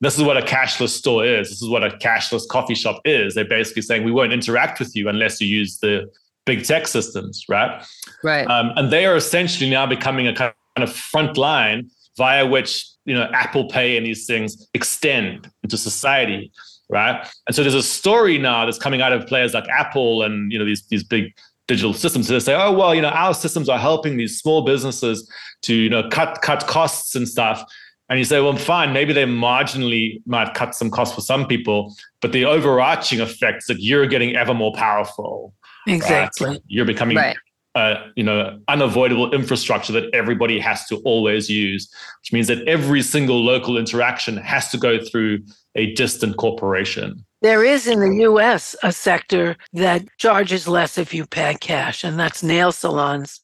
This 0.00 0.18
is 0.18 0.24
what 0.24 0.36
a 0.36 0.42
cashless 0.42 0.90
store 0.90 1.24
is. 1.24 1.48
This 1.48 1.62
is 1.62 1.68
what 1.68 1.82
a 1.82 1.90
cashless 1.90 2.46
coffee 2.46 2.74
shop 2.74 3.00
is. 3.04 3.34
They're 3.34 3.44
basically 3.46 3.82
saying 3.82 4.04
we 4.04 4.12
won't 4.12 4.32
interact 4.32 4.78
with 4.78 4.94
you 4.94 5.08
unless 5.08 5.40
you 5.40 5.48
use 5.48 5.78
the 5.78 6.10
big 6.44 6.64
tech 6.64 6.86
systems, 6.86 7.44
right? 7.48 7.84
Right. 8.22 8.46
Um, 8.46 8.72
and 8.76 8.92
they 8.92 9.06
are 9.06 9.16
essentially 9.16 9.68
now 9.70 9.86
becoming 9.86 10.26
a 10.28 10.34
kind 10.34 10.54
of 10.76 10.92
front 10.92 11.36
line 11.36 11.90
via 12.16 12.46
which 12.46 12.86
you 13.04 13.14
know 13.14 13.28
Apple 13.32 13.68
Pay 13.68 13.96
and 13.96 14.06
these 14.06 14.26
things 14.26 14.68
extend 14.74 15.50
into 15.62 15.76
society, 15.76 16.50
right? 16.88 17.26
And 17.46 17.54
so 17.54 17.62
there's 17.62 17.74
a 17.74 17.82
story 17.82 18.38
now 18.38 18.64
that's 18.64 18.78
coming 18.78 19.02
out 19.02 19.12
of 19.12 19.26
players 19.26 19.54
like 19.54 19.68
Apple 19.68 20.22
and 20.22 20.50
you 20.52 20.58
know 20.58 20.64
these 20.64 20.86
these 20.88 21.04
big 21.04 21.34
digital 21.68 21.92
systems. 21.92 22.28
So 22.28 22.34
they 22.34 22.40
say, 22.40 22.54
oh 22.54 22.72
well, 22.72 22.94
you 22.94 23.02
know 23.02 23.08
our 23.08 23.34
systems 23.34 23.68
are 23.68 23.78
helping 23.78 24.16
these 24.16 24.38
small 24.38 24.62
businesses 24.62 25.30
to 25.62 25.74
you 25.74 25.90
know 25.90 26.08
cut 26.10 26.40
cut 26.42 26.66
costs 26.66 27.14
and 27.14 27.28
stuff. 27.28 27.62
And 28.08 28.18
you 28.20 28.24
say, 28.24 28.40
well, 28.40 28.56
fine, 28.56 28.92
maybe 28.92 29.12
they 29.12 29.24
marginally 29.24 30.22
might 30.26 30.54
cut 30.54 30.74
some 30.74 30.90
costs 30.90 31.14
for 31.14 31.20
some 31.20 31.46
people, 31.46 31.94
but 32.20 32.32
the 32.32 32.44
overarching 32.44 33.20
effect 33.20 33.58
is 33.62 33.66
that 33.66 33.80
you're 33.80 34.06
getting 34.06 34.36
ever 34.36 34.54
more 34.54 34.72
powerful 34.72 35.52
Exactly. 35.86 36.50
Right? 36.50 36.62
You're 36.66 36.84
becoming 36.84 37.16
right. 37.16 37.36
Uh, 37.74 38.08
you 38.16 38.24
know, 38.24 38.58
unavoidable 38.68 39.30
infrastructure 39.34 39.92
that 39.92 40.08
everybody 40.14 40.58
has 40.58 40.86
to 40.86 40.96
always 41.04 41.50
use, 41.50 41.92
which 42.22 42.32
means 42.32 42.46
that 42.46 42.66
every 42.66 43.02
single 43.02 43.44
local 43.44 43.76
interaction 43.76 44.38
has 44.38 44.70
to 44.70 44.78
go 44.78 44.98
through 45.04 45.44
a 45.74 45.92
distant 45.92 46.38
corporation. 46.38 47.22
There 47.42 47.62
is 47.62 47.86
in 47.86 48.00
the 48.00 48.22
US 48.24 48.74
a 48.82 48.90
sector 48.92 49.58
that 49.74 50.06
charges 50.16 50.66
less 50.66 50.96
if 50.96 51.12
you 51.12 51.26
pay 51.26 51.54
cash, 51.60 52.02
and 52.02 52.18
that's 52.18 52.42
nail 52.42 52.72
salons. 52.72 53.42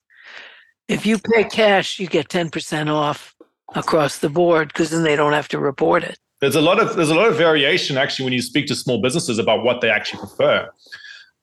If 0.88 1.05
you 1.05 1.18
pay 1.18 1.44
cash, 1.44 1.98
you 1.98 2.07
get 2.07 2.29
10% 2.29 2.90
off 2.90 3.32
across 3.75 4.19
the 4.19 4.29
board 4.29 4.69
because 4.69 4.91
then 4.91 5.03
they 5.03 5.17
don't 5.17 5.33
have 5.33 5.49
to 5.49 5.59
report 5.59 6.03
it. 6.03 6.19
There's 6.41 6.57
a 6.57 6.61
lot 6.61 6.81
of 6.81 6.97
there's 6.97 7.11
a 7.11 7.15
lot 7.15 7.29
of 7.29 7.37
variation 7.37 7.97
actually 7.97 8.25
when 8.25 8.33
you 8.33 8.43
speak 8.43 8.67
to 8.67 8.75
small 8.75 9.01
businesses 9.01 9.39
about 9.39 9.65
what 9.65 9.81
they 9.81 9.91
actually 9.91 10.21
prefer 10.21 10.69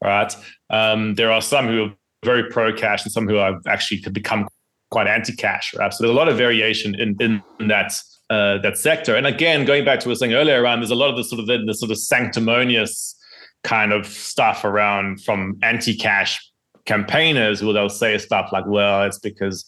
right? 0.03 0.33
Um, 0.69 1.15
there 1.15 1.31
are 1.31 1.41
some 1.41 1.67
who 1.67 1.85
are 1.85 1.93
very 2.25 2.49
pro 2.49 2.73
cash 2.73 3.03
and 3.03 3.11
some 3.11 3.27
who 3.27 3.37
are 3.37 3.59
actually 3.67 4.01
could 4.01 4.13
become 4.13 4.47
quite 4.91 5.07
anti 5.07 5.35
cash, 5.35 5.73
right? 5.75 5.93
So 5.93 6.03
there's 6.03 6.13
a 6.13 6.17
lot 6.17 6.29
of 6.29 6.37
variation 6.37 6.99
in, 6.99 7.15
in 7.19 7.67
that 7.67 7.93
uh, 8.29 8.59
that 8.59 8.77
sector. 8.77 9.15
And 9.15 9.25
again, 9.25 9.65
going 9.65 9.85
back 9.85 9.99
to 10.01 10.07
what 10.07 10.11
I 10.11 10.13
was 10.13 10.19
saying 10.19 10.33
earlier 10.33 10.61
around, 10.61 10.81
there's 10.81 10.91
a 10.91 10.95
lot 10.95 11.09
of 11.09 11.17
the 11.17 11.23
sort 11.23 11.39
of 11.39 11.47
the, 11.47 11.63
the 11.65 11.73
sort 11.73 11.91
of 11.91 11.97
sanctimonious 11.97 13.15
kind 13.63 13.91
of 13.91 14.05
stuff 14.05 14.63
around 14.63 15.23
from 15.23 15.57
anti 15.63 15.95
cash 15.95 16.39
campaigners 16.89 17.59
who 17.59 17.71
they'll 17.71 17.87
say 18.03 18.17
stuff 18.17 18.49
like, 18.51 18.65
well, 18.67 19.03
it's 19.03 19.19
because 19.19 19.63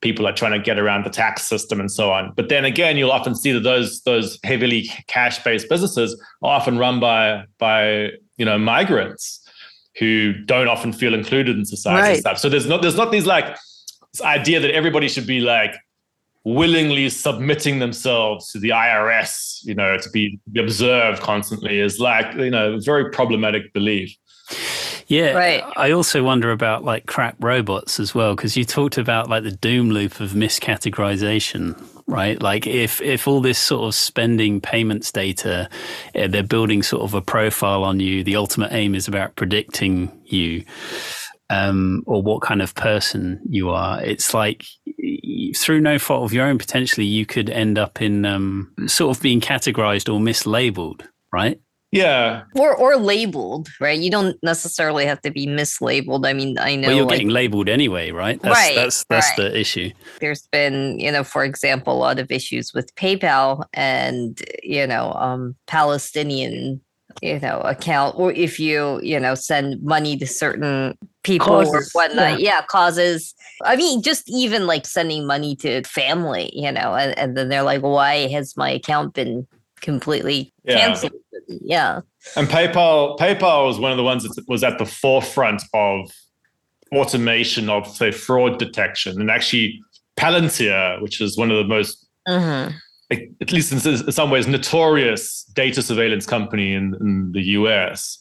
people 0.00 0.26
are 0.26 0.32
trying 0.32 0.52
to 0.52 0.58
get 0.58 0.78
around 0.78 1.04
the 1.04 1.10
tax 1.10 1.42
system 1.44 1.78
and 1.80 1.90
so 1.90 2.10
on. 2.10 2.32
But 2.36 2.48
then 2.48 2.64
again, 2.64 2.96
you'll 2.96 3.12
often 3.12 3.34
see 3.34 3.52
that 3.52 3.60
those 3.60 4.02
those 4.02 4.38
heavily 4.44 4.90
cash 5.06 5.42
based 5.44 5.68
businesses 5.68 6.10
are 6.42 6.56
often 6.58 6.76
run 6.78 6.98
by 7.00 7.44
by 7.58 8.10
you 8.36 8.44
know 8.44 8.58
migrants 8.58 9.24
who 9.98 10.32
don't 10.44 10.68
often 10.68 10.92
feel 10.92 11.14
included 11.14 11.56
in 11.56 11.64
society 11.64 12.02
Right. 12.02 12.10
and 12.10 12.20
stuff. 12.20 12.38
So 12.38 12.48
there's 12.48 12.66
not 12.66 12.82
there's 12.82 12.96
not 12.96 13.10
these 13.12 13.26
like 13.26 13.46
this 14.12 14.22
idea 14.22 14.58
that 14.60 14.72
everybody 14.72 15.08
should 15.08 15.26
be 15.26 15.40
like 15.40 15.74
willingly 16.44 17.08
submitting 17.08 17.80
themselves 17.80 18.52
to 18.52 18.58
the 18.60 18.68
IRS, 18.68 19.58
you 19.64 19.74
know, 19.74 19.98
to 19.98 20.08
be, 20.10 20.38
be 20.52 20.60
observed 20.60 21.20
constantly 21.20 21.80
is 21.80 21.98
like, 21.98 22.32
you 22.36 22.50
know, 22.50 22.74
a 22.74 22.80
very 22.80 23.10
problematic 23.10 23.72
belief. 23.72 24.14
Yeah. 25.06 25.32
Right. 25.32 25.64
I 25.76 25.92
also 25.92 26.24
wonder 26.24 26.50
about 26.50 26.84
like 26.84 27.06
crap 27.06 27.36
robots 27.38 28.00
as 28.00 28.14
well, 28.14 28.34
because 28.34 28.56
you 28.56 28.64
talked 28.64 28.98
about 28.98 29.28
like 29.28 29.44
the 29.44 29.52
doom 29.52 29.90
loop 29.90 30.20
of 30.20 30.32
miscategorization, 30.32 31.80
right? 32.06 32.40
Like 32.42 32.66
if 32.66 33.00
if 33.00 33.28
all 33.28 33.40
this 33.40 33.58
sort 33.58 33.86
of 33.86 33.94
spending 33.94 34.60
payments 34.60 35.12
data, 35.12 35.68
uh, 36.14 36.26
they're 36.26 36.42
building 36.42 36.82
sort 36.82 37.02
of 37.02 37.14
a 37.14 37.22
profile 37.22 37.84
on 37.84 38.00
you. 38.00 38.24
The 38.24 38.36
ultimate 38.36 38.72
aim 38.72 38.94
is 38.94 39.06
about 39.06 39.36
predicting 39.36 40.10
you. 40.24 40.64
Um, 41.48 42.02
or 42.06 42.24
what 42.24 42.42
kind 42.42 42.60
of 42.60 42.74
person 42.74 43.40
you 43.48 43.70
are. 43.70 44.02
It's 44.02 44.34
like 44.34 44.64
through 45.56 45.80
no 45.80 45.96
fault 45.96 46.24
of 46.24 46.32
your 46.32 46.44
own, 46.44 46.58
potentially 46.58 47.06
you 47.06 47.24
could 47.24 47.48
end 47.48 47.78
up 47.78 48.02
in 48.02 48.24
um, 48.24 48.74
sort 48.88 49.16
of 49.16 49.22
being 49.22 49.40
categorized 49.40 50.12
or 50.12 50.18
mislabeled, 50.18 51.02
right? 51.32 51.60
Yeah. 51.96 52.42
or 52.54 52.74
or 52.74 52.96
labeled, 52.96 53.68
right? 53.80 53.98
You 53.98 54.10
don't 54.10 54.36
necessarily 54.42 55.06
have 55.06 55.20
to 55.22 55.30
be 55.30 55.46
mislabeled. 55.46 56.26
I 56.26 56.32
mean, 56.32 56.58
I 56.58 56.76
know 56.76 56.88
well, 56.88 56.96
you're 56.96 57.06
like, 57.06 57.14
getting 57.14 57.30
labeled 57.30 57.68
anyway, 57.68 58.10
right? 58.10 58.40
That's, 58.42 58.54
Right, 58.54 58.74
That's 58.76 59.04
that's 59.04 59.28
right. 59.30 59.52
the 59.52 59.58
issue. 59.58 59.90
there's 60.20 60.46
been, 60.52 60.98
you 61.00 61.10
know, 61.10 61.24
for 61.24 61.44
example, 61.44 61.94
a 61.94 61.98
lot 61.98 62.18
of 62.18 62.30
issues 62.30 62.72
with 62.74 62.94
PayPal 62.96 63.64
and 63.74 64.40
you 64.62 64.86
know, 64.86 65.12
um, 65.12 65.56
Palestinian, 65.66 66.80
you 67.22 67.40
know, 67.40 67.60
account, 67.60 68.18
or 68.18 68.32
if 68.32 68.60
you, 68.60 69.00
you 69.02 69.18
know, 69.18 69.34
send 69.34 69.82
money 69.82 70.16
to 70.18 70.26
certain 70.26 70.96
people 71.22 71.52
or 71.54 71.64
Causes, 71.64 71.90
whatnot, 71.92 72.40
yeah. 72.40 72.60
causes. 72.68 73.34
I 73.64 73.74
mean, 73.76 74.02
just 74.02 74.28
even 74.28 74.66
like 74.66 74.84
sending 74.86 75.26
money 75.26 75.56
to 75.56 75.82
family, 75.84 76.50
you 76.52 76.70
know, 76.70 76.94
and, 76.94 77.18
and 77.18 77.36
then 77.36 77.48
they're 77.48 77.62
like, 77.62 77.80
why 77.82 78.28
has 78.28 78.54
my 78.56 78.70
account 78.70 79.14
been 79.14 79.46
completely 79.80 80.52
Yeah. 80.64 80.78
canceled? 80.78 81.12
Yeah. 81.48 82.00
And 82.36 82.48
PayPal, 82.48 83.18
PayPal 83.18 83.66
was 83.66 83.78
one 83.78 83.90
of 83.90 83.96
the 83.96 84.02
ones 84.04 84.24
that 84.24 84.44
was 84.48 84.64
at 84.64 84.78
the 84.78 84.86
forefront 84.86 85.62
of 85.74 86.10
automation 86.92 87.68
of 87.68 87.86
say 87.88 88.10
fraud 88.10 88.58
detection, 88.58 89.20
and 89.20 89.30
actually 89.30 89.80
Palantir, 90.16 91.00
which 91.02 91.20
is 91.20 91.36
one 91.36 91.50
of 91.50 91.58
the 91.58 91.64
most, 91.64 92.06
hmm 92.26 92.68
at 93.10 93.52
least 93.52 93.72
in, 93.72 94.12
some 94.12 94.30
ways, 94.30 94.48
notorious 94.48 95.44
data 95.54 95.80
surveillance 95.80 96.26
company 96.26 96.72
in, 96.72 96.94
in 97.00 97.30
the 97.32 97.42
US. 97.42 98.18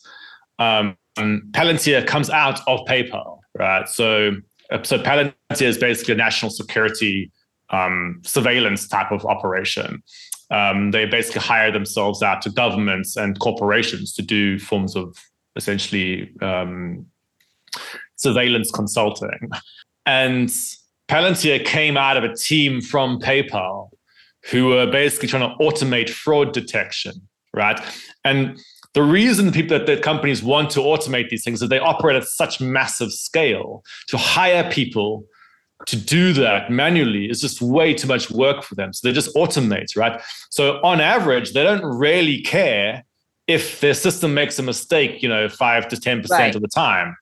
Um, 0.60 0.96
Palantir 1.18 2.06
comes 2.06 2.30
out 2.30 2.60
of 2.68 2.82
PayPal, 2.88 3.40
right? 3.58 3.88
So, 3.90 4.34
uh, 4.72 4.84
so 4.84 5.00
Palantir 5.00 5.34
is 5.62 5.78
basically 5.78 6.14
a 6.14 6.18
national 6.18 6.52
security 6.52 7.32
um, 7.72 8.22
surveillance 8.24 8.88
type 8.88 9.12
of 9.12 9.26
operation. 9.26 10.04
Um, 10.52 10.92
they 10.92 11.06
basically 11.06 11.42
hire 11.42 11.72
themselves 11.72 12.22
out 12.22 12.42
to 12.44 12.50
governments 12.50 13.18
and 13.18 13.40
corporations 13.40 14.14
to 14.14 14.22
do 14.22 14.60
forms 14.60 14.96
of 14.96 15.18
essentially 15.56 16.32
um, 16.42 17.06
surveillance 18.16 18.72
consulting. 18.72 19.50
And 20.06 20.50
Palantir 21.08 21.66
came 21.66 21.98
out 21.98 22.18
of 22.18 22.24
a 22.24 22.36
team 22.36 22.82
from 22.82 23.20
PayPal 23.20 23.90
who 24.52 24.68
were 24.68 24.86
basically 24.86 25.28
trying 25.28 25.50
to 25.50 25.56
automate 25.64 26.10
fraud 26.10 26.54
detection, 26.54 27.14
right? 27.54 27.80
And 28.24 28.60
the 28.94 29.04
reason 29.04 29.52
people 29.52 29.78
that, 29.78 29.88
that 29.88 30.02
companies 30.04 30.44
want 30.44 30.70
to 30.72 30.80
automate 30.80 31.30
these 31.30 31.44
things 31.44 31.62
is 31.62 31.70
they 31.70 31.80
operate 31.80 32.16
at 32.16 32.24
such 32.24 32.62
massive 32.62 33.12
scale. 33.12 33.84
To 34.08 34.18
hire 34.18 34.70
people 34.72 35.26
to 35.88 35.96
do 35.96 36.34
that 36.34 36.72
manually 36.72 37.30
is 37.30 37.42
just 37.42 37.62
way 37.62 37.94
too 37.94 38.08
much 38.08 38.32
work 38.32 38.64
for 38.64 38.76
them. 38.76 38.94
So 38.94 39.08
they 39.08 39.14
just 39.14 39.34
automate, 39.36 39.96
right? 39.96 40.22
So 40.50 40.80
on 40.84 41.02
average, 41.02 41.54
they 41.54 41.64
don't 41.64 41.86
really 41.86 42.42
care 42.42 43.04
if 43.48 43.80
their 43.80 43.94
system 43.94 44.34
makes 44.34 44.58
a 44.58 44.64
mistake, 44.64 45.22
you 45.22 45.30
know, 45.30 45.48
five 45.48 45.88
to 45.90 45.96
10% 45.96 46.30
Right. 46.30 46.56
of 46.56 46.62
the 46.62 46.68
time, 46.68 47.16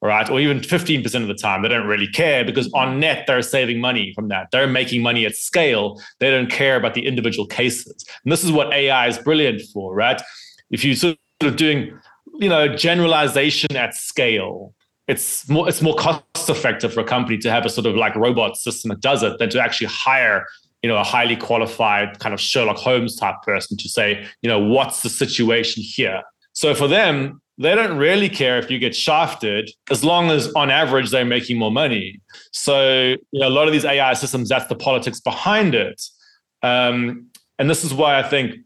right? 0.00 0.28
Or 0.30 0.38
even 0.38 0.60
15% 0.60 1.22
of 1.22 1.28
the 1.28 1.34
time. 1.34 1.62
They 1.62 1.68
don't 1.68 1.86
really 1.86 2.06
care 2.06 2.44
because 2.44 2.70
on 2.72 3.00
net, 3.00 3.26
they're 3.26 3.42
saving 3.42 3.80
money 3.80 4.12
from 4.14 4.28
that. 4.28 4.48
They're 4.52 4.68
making 4.68 5.02
money 5.02 5.26
at 5.26 5.34
scale. 5.34 6.00
They 6.20 6.30
don't 6.30 6.50
care 6.50 6.76
about 6.76 6.94
the 6.94 7.06
individual 7.06 7.46
cases. 7.46 8.04
And 8.24 8.30
this 8.32 8.44
is 8.44 8.52
what 8.52 8.72
AI 8.72 9.08
is 9.08 9.18
brilliant 9.18 9.62
for, 9.72 9.94
right? 9.94 10.20
If 10.70 10.84
you 10.84 10.94
sort 10.94 11.16
of 11.42 11.56
doing, 11.56 11.98
you 12.38 12.48
know, 12.48 12.68
generalization 12.76 13.76
at 13.76 13.94
scale, 13.94 14.74
it's 15.06 15.48
more 15.48 15.68
it's 15.68 15.82
more 15.82 15.94
cost 15.94 16.48
effective 16.48 16.92
for 16.92 17.00
a 17.00 17.04
company 17.04 17.38
to 17.38 17.50
have 17.50 17.66
a 17.66 17.68
sort 17.68 17.86
of 17.86 17.94
like 17.94 18.14
robot 18.16 18.56
system 18.56 18.88
that 18.88 19.00
does 19.00 19.22
it 19.22 19.38
than 19.38 19.50
to 19.50 19.60
actually 19.60 19.88
hire 19.88 20.46
you 20.82 20.88
know 20.88 20.96
a 20.96 21.04
highly 21.04 21.36
qualified 21.36 22.18
kind 22.18 22.32
of 22.32 22.40
Sherlock 22.40 22.76
Holmes 22.76 23.16
type 23.16 23.36
person 23.42 23.76
to 23.78 23.88
say 23.88 24.26
you 24.42 24.48
know 24.48 24.58
what's 24.58 25.02
the 25.02 25.10
situation 25.10 25.82
here. 25.82 26.22
So 26.52 26.74
for 26.74 26.86
them, 26.86 27.40
they 27.58 27.74
don't 27.74 27.96
really 27.98 28.28
care 28.28 28.58
if 28.58 28.70
you 28.70 28.78
get 28.78 28.94
shafted 28.94 29.70
as 29.90 30.04
long 30.04 30.30
as 30.30 30.52
on 30.54 30.70
average 30.70 31.10
they're 31.10 31.24
making 31.24 31.58
more 31.58 31.70
money. 31.70 32.20
So 32.52 33.16
you 33.32 33.40
know 33.40 33.48
a 33.48 33.50
lot 33.50 33.66
of 33.66 33.72
these 33.72 33.84
AI 33.84 34.14
systems 34.14 34.48
that's 34.48 34.66
the 34.66 34.76
politics 34.76 35.20
behind 35.20 35.74
it, 35.74 36.02
um, 36.62 37.26
and 37.58 37.68
this 37.68 37.84
is 37.84 37.92
why 37.92 38.18
I 38.18 38.22
think 38.22 38.56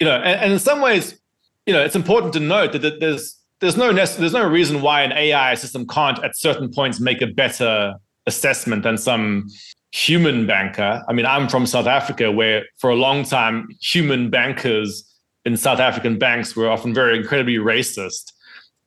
you 0.00 0.06
know 0.06 0.16
and, 0.16 0.40
and 0.40 0.52
in 0.54 0.58
some 0.58 0.80
ways 0.80 1.20
you 1.66 1.74
know 1.74 1.82
it's 1.82 1.96
important 1.96 2.32
to 2.34 2.40
note 2.40 2.72
that, 2.72 2.82
that 2.82 3.00
there's 3.00 3.38
there's 3.60 3.76
no 3.76 3.90
nec- 3.90 4.16
there's 4.16 4.32
no 4.32 4.46
reason 4.46 4.82
why 4.82 5.02
an 5.02 5.12
AI 5.12 5.54
system 5.54 5.86
can't 5.86 6.22
at 6.24 6.36
certain 6.36 6.70
points 6.70 7.00
make 7.00 7.22
a 7.22 7.26
better 7.26 7.94
assessment 8.26 8.82
than 8.82 8.98
some 8.98 9.48
human 9.92 10.46
banker. 10.46 11.02
I 11.08 11.12
mean, 11.12 11.26
I'm 11.26 11.48
from 11.48 11.66
South 11.66 11.86
Africa, 11.86 12.32
where 12.32 12.64
for 12.78 12.90
a 12.90 12.96
long 12.96 13.24
time 13.24 13.68
human 13.80 14.30
bankers 14.30 15.04
in 15.44 15.56
South 15.56 15.78
African 15.78 16.18
banks 16.18 16.56
were 16.56 16.70
often 16.70 16.92
very 16.94 17.16
incredibly 17.16 17.56
racist, 17.56 18.32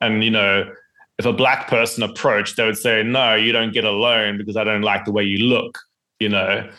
and 0.00 0.24
you 0.24 0.30
know. 0.30 0.70
If 1.20 1.26
a 1.26 1.32
black 1.32 1.66
person 1.66 2.04
approached, 2.04 2.56
they 2.56 2.64
would 2.64 2.78
say, 2.78 3.02
"No, 3.02 3.34
you 3.34 3.50
don't 3.50 3.72
get 3.72 3.84
a 3.84 3.90
loan 3.90 4.38
because 4.38 4.56
I 4.56 4.62
don't 4.62 4.82
like 4.82 5.04
the 5.04 5.10
way 5.10 5.24
you 5.24 5.38
look." 5.38 5.76
You 6.20 6.28
know, 6.28 6.70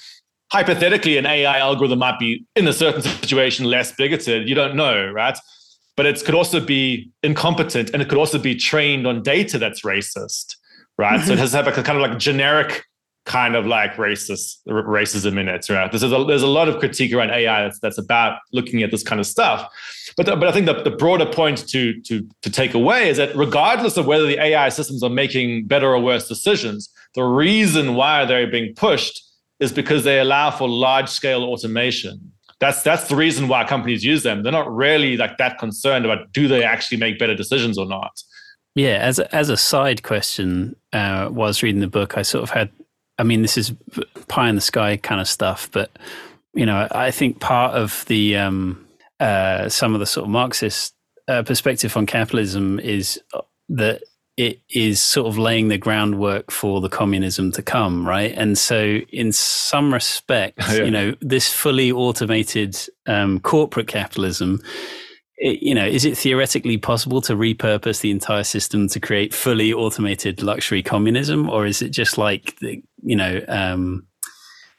hypothetically, 0.51 1.17
an 1.17 1.25
AI 1.25 1.59
algorithm 1.59 1.99
might 1.99 2.19
be 2.19 2.45
in 2.55 2.67
a 2.67 2.73
certain 2.73 3.01
situation 3.01 3.65
less 3.65 3.91
bigoted. 3.91 4.47
You 4.47 4.55
don't 4.55 4.75
know, 4.75 5.11
right? 5.11 5.37
But 5.99 6.05
it 6.05 6.23
could 6.23 6.33
also 6.33 6.61
be 6.61 7.11
incompetent 7.23 7.89
and 7.89 8.01
it 8.01 8.07
could 8.07 8.17
also 8.17 8.39
be 8.39 8.55
trained 8.55 9.05
on 9.05 9.21
data 9.21 9.59
that's 9.59 9.81
racist, 9.81 10.55
right? 10.97 11.19
So 11.19 11.33
it 11.33 11.33
mm-hmm. 11.33 11.41
has 11.41 11.51
to 11.51 11.57
have 11.57 11.67
a 11.67 11.73
kind 11.73 12.01
of 12.01 12.09
like 12.09 12.17
generic 12.17 12.85
kind 13.25 13.53
of 13.53 13.65
like 13.65 13.95
racist 13.95 14.65
racism 14.65 15.37
in 15.37 15.49
it, 15.49 15.67
right? 15.67 15.91
There's 15.91 16.03
a, 16.03 16.23
there's 16.23 16.41
a 16.41 16.47
lot 16.47 16.69
of 16.69 16.79
critique 16.79 17.11
around 17.13 17.31
AI 17.31 17.63
that's, 17.63 17.79
that's 17.79 17.97
about 17.97 18.39
looking 18.53 18.81
at 18.81 18.91
this 18.91 19.03
kind 19.03 19.19
of 19.19 19.27
stuff. 19.27 19.69
But, 20.15 20.25
the, 20.25 20.37
but 20.37 20.47
I 20.47 20.53
think 20.53 20.67
the, 20.67 20.81
the 20.83 20.91
broader 20.91 21.25
point 21.25 21.67
to, 21.67 21.99
to, 22.03 22.25
to 22.43 22.49
take 22.49 22.75
away 22.75 23.09
is 23.09 23.17
that 23.17 23.35
regardless 23.35 23.97
of 23.97 24.05
whether 24.05 24.25
the 24.25 24.41
AI 24.41 24.69
systems 24.69 25.03
are 25.03 25.09
making 25.09 25.65
better 25.65 25.93
or 25.93 25.99
worse 25.99 26.29
decisions, 26.29 26.93
the 27.13 27.23
reason 27.23 27.95
why 27.95 28.23
they're 28.23 28.49
being 28.49 28.73
pushed 28.73 29.21
is 29.59 29.73
because 29.73 30.05
they 30.05 30.21
allow 30.21 30.49
for 30.49 30.69
large 30.69 31.09
scale 31.09 31.43
automation 31.43 32.28
that's 32.59 32.83
that's 32.83 33.07
the 33.07 33.15
reason 33.15 33.47
why 33.47 33.63
companies 33.63 34.03
use 34.03 34.23
them. 34.23 34.43
They're 34.43 34.51
not 34.51 34.73
really 34.73 35.17
like 35.17 35.37
that 35.37 35.57
concerned 35.57 36.05
about 36.05 36.31
do 36.33 36.47
they 36.47 36.63
actually 36.63 36.97
make 36.97 37.17
better 37.17 37.35
decisions 37.35 37.77
or 37.77 37.85
not. 37.85 38.21
Yeah, 38.75 38.97
as 38.97 39.19
a, 39.19 39.33
as 39.35 39.49
a 39.49 39.57
side 39.57 40.03
question, 40.03 40.75
uh, 40.93 41.29
was 41.31 41.63
reading 41.63 41.81
the 41.81 41.87
book, 41.87 42.17
I 42.17 42.21
sort 42.21 42.43
of 42.43 42.51
had, 42.51 42.69
I 43.17 43.23
mean, 43.23 43.41
this 43.41 43.57
is 43.57 43.73
pie 44.27 44.47
in 44.47 44.55
the 44.55 44.61
sky 44.61 44.97
kind 44.97 45.19
of 45.19 45.27
stuff, 45.27 45.69
but 45.71 45.91
you 46.53 46.65
know, 46.65 46.87
I 46.91 47.11
think 47.11 47.39
part 47.39 47.73
of 47.73 48.05
the 48.07 48.37
um, 48.37 48.85
uh, 49.19 49.69
some 49.69 49.93
of 49.93 49.99
the 49.99 50.05
sort 50.05 50.25
of 50.25 50.29
Marxist 50.29 50.93
uh, 51.27 51.43
perspective 51.43 51.95
on 51.95 52.05
capitalism 52.05 52.79
is 52.79 53.21
that 53.69 54.01
it 54.47 54.61
is 54.69 55.01
sort 55.01 55.27
of 55.27 55.37
laying 55.37 55.67
the 55.67 55.77
groundwork 55.77 56.49
for 56.51 56.79
the 56.81 56.89
communism 56.89 57.51
to 57.51 57.61
come, 57.61 58.07
right? 58.07 58.33
And 58.37 58.57
so, 58.57 58.79
in 59.11 59.31
some 59.33 59.93
respects, 59.93 60.69
Yeah. 60.77 60.85
you 60.85 60.91
know, 60.91 61.15
this 61.19 61.51
fully 61.51 61.91
automated 61.91 62.77
um, 63.07 63.39
corporate 63.41 63.87
capitalism 63.87 64.61
it- 65.41 65.61
you 65.61 65.73
know, 65.73 65.85
is 65.85 66.03
it 66.03 66.17
theoretically 66.17 66.77
possible 66.77 67.21
to 67.21 67.33
repurpose 67.33 68.01
the 68.01 68.11
entire 68.11 68.43
system 68.43 68.87
to 68.89 68.99
create 68.99 69.33
fully 69.33 69.71
automated 69.73 70.43
luxury 70.43 70.83
communism, 70.83 71.49
or 71.49 71.65
is 71.65 71.81
it 71.81 71.91
just 71.91 72.17
like, 72.17 72.57
the- 72.59 72.81
you 73.03 73.15
know, 73.15 73.41
um, 73.47 74.05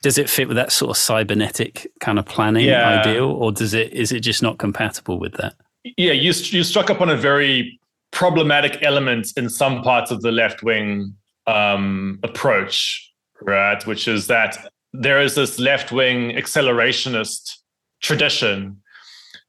does 0.03 0.19
it 0.19 0.29
fit 0.31 0.49
with 0.49 0.57
that 0.59 0.71
sort 0.73 0.91
of 0.91 0.97
cybernetic 0.99 1.87
kind 2.01 2.19
of 2.19 2.27
planning 2.27 2.67
Yeah. 2.67 3.01
ideal, 3.01 3.31
or 3.31 3.53
does 3.53 3.73
it 3.75 3.93
is 3.95 4.13
it 4.13 4.21
just 4.21 4.43
not 4.43 4.59
compatible 4.59 5.19
with 5.19 5.33
that? 5.41 5.55
Yeah, 5.97 6.13
you 6.13 6.33
you 6.57 6.63
struck 6.63 6.91
upon 6.91 7.09
a 7.09 7.17
very 7.17 7.80
problematic 8.11 8.83
elements 8.83 9.33
in 9.33 9.49
some 9.49 9.83
parts 9.83 10.11
of 10.11 10.23
the 10.23 10.33
left 10.33 10.63
wing 10.63 11.15
um, 11.47 12.19
approach, 12.23 13.13
right? 13.43 13.85
Which 13.87 14.09
is 14.09 14.27
that 14.27 14.71
there 14.93 15.21
is 15.21 15.35
this 15.35 15.59
left 15.59 15.93
wing 15.93 16.33
accelerationist 16.33 17.57
tradition, 18.01 18.81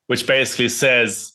which 0.08 0.28
basically 0.28 0.70
says, 0.70 1.34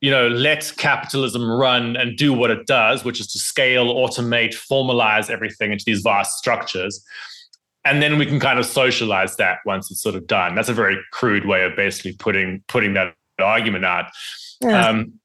you 0.00 0.10
know, 0.10 0.28
let 0.28 0.72
capitalism 0.76 1.50
run 1.50 1.96
and 1.96 2.16
do 2.16 2.32
what 2.32 2.50
it 2.50 2.66
does, 2.66 3.04
which 3.04 3.20
is 3.20 3.26
to 3.28 3.38
scale, 3.38 3.94
automate, 3.94 4.54
formalize 4.54 5.30
everything 5.30 5.72
into 5.72 5.84
these 5.86 6.00
vast 6.00 6.38
structures. 6.38 7.02
And 7.86 8.02
then 8.02 8.18
we 8.18 8.24
can 8.24 8.40
kind 8.40 8.58
of 8.58 8.64
socialize 8.64 9.36
that 9.36 9.58
once 9.66 9.90
it's 9.90 10.02
sort 10.02 10.14
of 10.14 10.26
done. 10.26 10.54
That's 10.54 10.70
a 10.70 10.74
very 10.74 10.98
crude 11.12 11.46
way 11.46 11.64
of 11.64 11.76
basically 11.76 12.14
putting 12.14 12.62
putting 12.66 12.94
that 12.94 13.14
argument 13.38 13.84
out. 13.84 14.06
Yeah. 14.62 14.86
Um, 14.86 15.20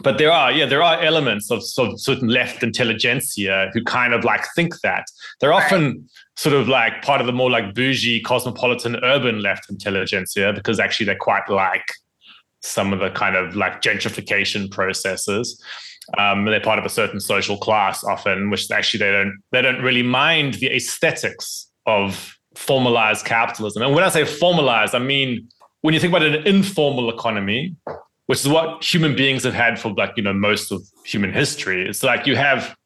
but 0.00 0.18
there 0.18 0.30
are, 0.30 0.52
yeah, 0.52 0.66
there 0.66 0.82
are 0.82 1.00
elements 1.00 1.50
of, 1.50 1.62
of 1.78 2.00
certain 2.00 2.28
left 2.28 2.62
intelligentsia 2.62 3.70
who 3.72 3.82
kind 3.84 4.12
of 4.12 4.24
like 4.24 4.44
think 4.54 4.80
that. 4.82 5.04
They're 5.40 5.54
often 5.54 6.08
sort 6.36 6.54
of 6.54 6.68
like 6.68 7.02
part 7.02 7.20
of 7.20 7.26
the 7.26 7.32
more 7.32 7.50
like 7.50 7.74
bougie, 7.74 8.20
cosmopolitan, 8.20 8.96
urban 9.02 9.40
left 9.40 9.70
intelligentsia 9.70 10.52
because 10.54 10.78
actually 10.78 11.06
they're 11.06 11.16
quite 11.16 11.48
like 11.48 11.86
some 12.62 12.92
of 12.92 12.98
the 12.98 13.10
kind 13.10 13.36
of 13.36 13.56
like 13.56 13.80
gentrification 13.80 14.70
processes. 14.70 15.62
Um, 16.18 16.44
they're 16.44 16.60
part 16.60 16.78
of 16.78 16.84
a 16.84 16.90
certain 16.90 17.20
social 17.20 17.56
class 17.56 18.04
often, 18.04 18.50
which 18.50 18.70
actually 18.70 18.98
they 18.98 19.10
don't 19.10 19.38
they 19.50 19.62
don't 19.62 19.82
really 19.82 20.02
mind 20.02 20.54
the 20.54 20.74
aesthetics 20.74 21.68
of 21.86 22.36
formalized 22.54 23.24
capitalism. 23.24 23.82
And 23.82 23.94
when 23.94 24.04
I 24.04 24.08
say 24.08 24.24
formalized, 24.24 24.94
I 24.94 24.98
mean 24.98 25.48
when 25.80 25.94
you 25.94 26.00
think 26.00 26.12
about 26.12 26.26
an 26.26 26.46
informal 26.46 27.10
economy, 27.10 27.74
which 28.26 28.40
is 28.40 28.48
what 28.48 28.82
human 28.82 29.14
beings 29.14 29.44
have 29.44 29.54
had 29.54 29.78
for 29.78 29.92
like 29.92 30.12
you 30.16 30.22
know 30.22 30.32
most 30.32 30.72
of 30.72 30.82
human 31.04 31.32
history. 31.32 31.88
It's 31.88 32.02
like 32.02 32.26
you 32.26 32.36
have 32.36 32.76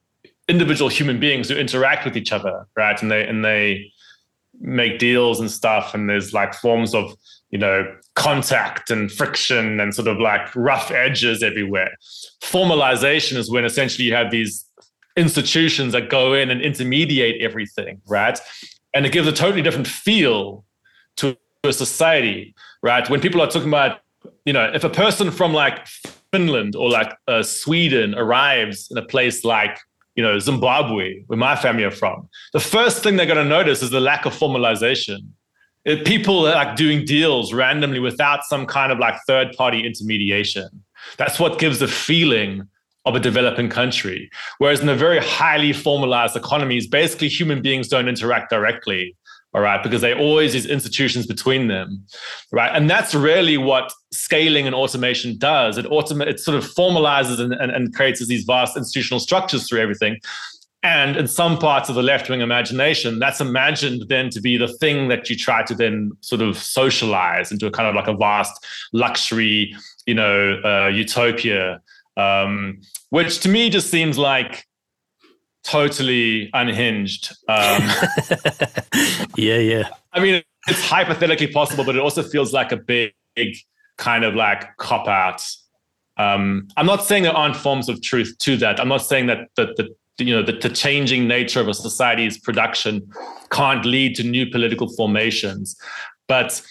individual 0.49 0.89
human 0.89 1.21
beings 1.21 1.49
who 1.49 1.57
interact 1.57 2.05
with 2.05 2.17
each 2.17 2.33
other, 2.33 2.67
right? 2.77 3.01
And 3.01 3.11
they 3.11 3.27
and 3.27 3.45
they 3.45 3.93
make 4.61 4.99
deals 4.99 5.41
and 5.41 5.51
stuff, 5.51 5.95
and 5.95 6.09
there's 6.09 6.33
like 6.33 6.55
forms 6.55 6.95
of 6.95 7.15
you 7.51 7.59
know 7.59 7.85
contact 8.15 8.91
and 8.91 9.11
friction 9.11 9.81
and 9.81 9.95
sort 9.95 10.09
of 10.09 10.19
like 10.19 10.55
rough 10.55 10.91
edges 10.91 11.43
everywhere. 11.43 11.93
Formalization 12.43 13.37
is 13.37 13.51
when 13.51 13.65
essentially 13.65 14.07
you 14.07 14.15
have 14.15 14.31
these 14.31 14.67
institutions 15.17 15.93
that 15.93 16.11
go 16.11 16.35
in 16.35 16.51
and 16.51 16.61
intermediate 16.61 17.41
everything, 17.43 18.01
right? 18.07 18.39
And 18.95 19.07
it 19.07 19.13
gives 19.13 19.29
a 19.29 19.33
totally 19.33 19.63
different 19.63 19.87
feel 19.87 20.65
to 21.17 21.37
a 21.65 21.73
society, 21.73 22.55
right? 22.83 23.09
When 23.09 23.21
people 23.21 23.41
are 23.41 23.47
talking 23.47 23.69
about, 23.69 24.01
you 24.45 24.53
know, 24.53 24.71
if 24.75 24.85
a 24.85 24.91
person 24.91 25.31
from 25.31 25.53
like 25.53 25.87
Finland 26.33 26.77
or 26.77 26.91
like 26.91 27.13
uh, 27.29 27.43
Sweden 27.43 28.15
arrives 28.15 28.89
in 28.91 28.99
a 28.99 29.03
place 29.03 29.45
like, 29.45 29.79
you 30.15 30.23
know, 30.23 30.39
Zimbabwe, 30.39 31.23
where 31.27 31.39
my 31.39 31.57
family 31.57 31.85
are 31.85 31.91
from, 31.91 32.29
the 32.53 32.61
first 32.61 33.03
thing 33.03 33.17
they're 33.17 33.27
going 33.27 33.39
to 33.39 33.45
notice 33.45 33.83
is 33.83 33.91
the 33.91 34.01
lack 34.01 34.27
of 34.27 34.35
formalization 34.37 35.19
it, 35.85 36.05
people 36.05 36.47
are 36.47 36.55
like 36.55 36.77
doing 36.77 37.05
deals 37.05 37.53
randomly 37.53 38.01
without 38.01 38.45
some 38.45 38.67
kind 38.67 38.93
of 38.93 38.99
like 38.99 39.15
third 39.27 39.53
party 39.57 39.87
intermediation. 39.87 40.69
That's 41.17 41.39
what 41.39 41.59
gives 41.59 41.79
the 41.79 41.89
feeling 41.89 42.69
of 43.07 43.15
a 43.15 43.21
developing 43.21 43.71
country. 43.71 44.31
Whereas 44.59 44.81
in 44.81 44.89
a 44.89 44.95
very 44.95 45.19
highly 45.21 45.73
formalized 45.73 46.37
economies, 46.37 46.87
basically 46.87 47.29
human 47.29 47.63
beings 47.63 47.89
don't 47.89 48.09
interact 48.09 48.51
directly. 48.51 49.17
All 49.53 49.61
right, 49.61 49.83
because 49.83 50.01
they 50.01 50.15
always 50.15 50.53
these 50.53 50.67
institutions 50.67 51.27
between 51.27 51.67
them, 51.67 52.05
right? 52.53 52.71
And 52.73 52.89
that's 52.89 53.17
really 53.17 53.59
what 53.59 53.93
scaling 54.13 54.67
and 54.67 54.77
automation 54.77 55.39
does. 55.39 55.77
It 55.77 55.87
automate, 55.87 56.29
it 56.29 56.39
sort 56.39 56.57
of 56.57 56.65
formalizes 56.65 57.41
and, 57.41 57.53
and, 57.55 57.73
and 57.73 57.93
creates 57.93 58.25
these 58.25 58.45
vast 58.45 58.77
institutional 58.77 59.19
structures 59.19 59.69
through 59.69 59.81
everything. 59.81 60.21
And 60.85 61.17
in 61.17 61.27
some 61.27 61.59
parts 61.59 61.89
of 61.89 61.97
the 61.97 62.03
left 62.03 62.31
wing 62.31 62.41
imagination, 62.41 63.19
that's 63.19 63.41
imagined 63.41 64.05
then 64.09 64.31
to 64.31 64.41
be 64.41 64.57
the 64.57 64.69
thing 64.69 65.09
that 65.09 65.29
you 65.29 65.37
try 65.37 65.63
to 65.65 65.75
then 65.75 66.13
sort 66.21 66.41
of 66.41 66.57
socialize 66.57 67.51
into 67.51 67.67
a 67.67 67.71
kind 67.71 67.89
of 67.89 67.95
like 67.95 68.07
a 68.07 68.17
vast 68.17 68.65
luxury, 68.93 69.75
you 70.07 70.15
know, 70.15 70.61
uh, 70.65 70.87
utopia, 70.87 71.83
um, 72.17 72.81
which 73.11 73.41
to 73.41 73.49
me 73.49 73.69
just 73.69 73.91
seems 73.91 74.17
like 74.17 74.65
totally 75.65 76.51
unhinged. 76.53 77.33
Um, 77.49 77.83
yeah, 79.37 79.59
yeah. 79.59 79.89
I 80.13 80.21
mean, 80.21 80.43
it's 80.69 80.85
hypothetically 80.85 81.49
possible, 81.49 81.85
but 81.85 81.97
it 81.97 82.01
also 82.01 82.23
feels 82.23 82.53
like 82.53 82.73
a 82.73 82.77
big, 82.77 83.13
big 83.35 83.57
kind 83.97 84.25
of 84.25 84.35
like 84.35 84.77
cop 84.77 85.09
out. 85.09 85.43
Um, 86.17 86.69
I'm 86.77 86.87
not 86.87 87.05
saying 87.05 87.23
there 87.23 87.37
aren't 87.37 87.57
forms 87.57 87.89
of 87.89 88.03
truth 88.03 88.37
to 88.41 88.57
that. 88.59 88.81
I'm 88.81 88.89
not 88.89 88.99
saying 88.99 89.27
that 89.27 89.49
that, 89.57 89.77
that 89.77 89.89
you 90.19 90.35
know 90.35 90.43
the, 90.43 90.53
the 90.53 90.69
changing 90.69 91.27
nature 91.27 91.61
of 91.61 91.69
a 91.69 91.75
society's 91.75 92.39
production 92.39 93.11
can't 93.51 93.85
lead 93.85 94.15
to 94.17 94.23
new 94.23 94.47
political 94.51 94.89
formations 94.95 95.77
but 96.29 96.63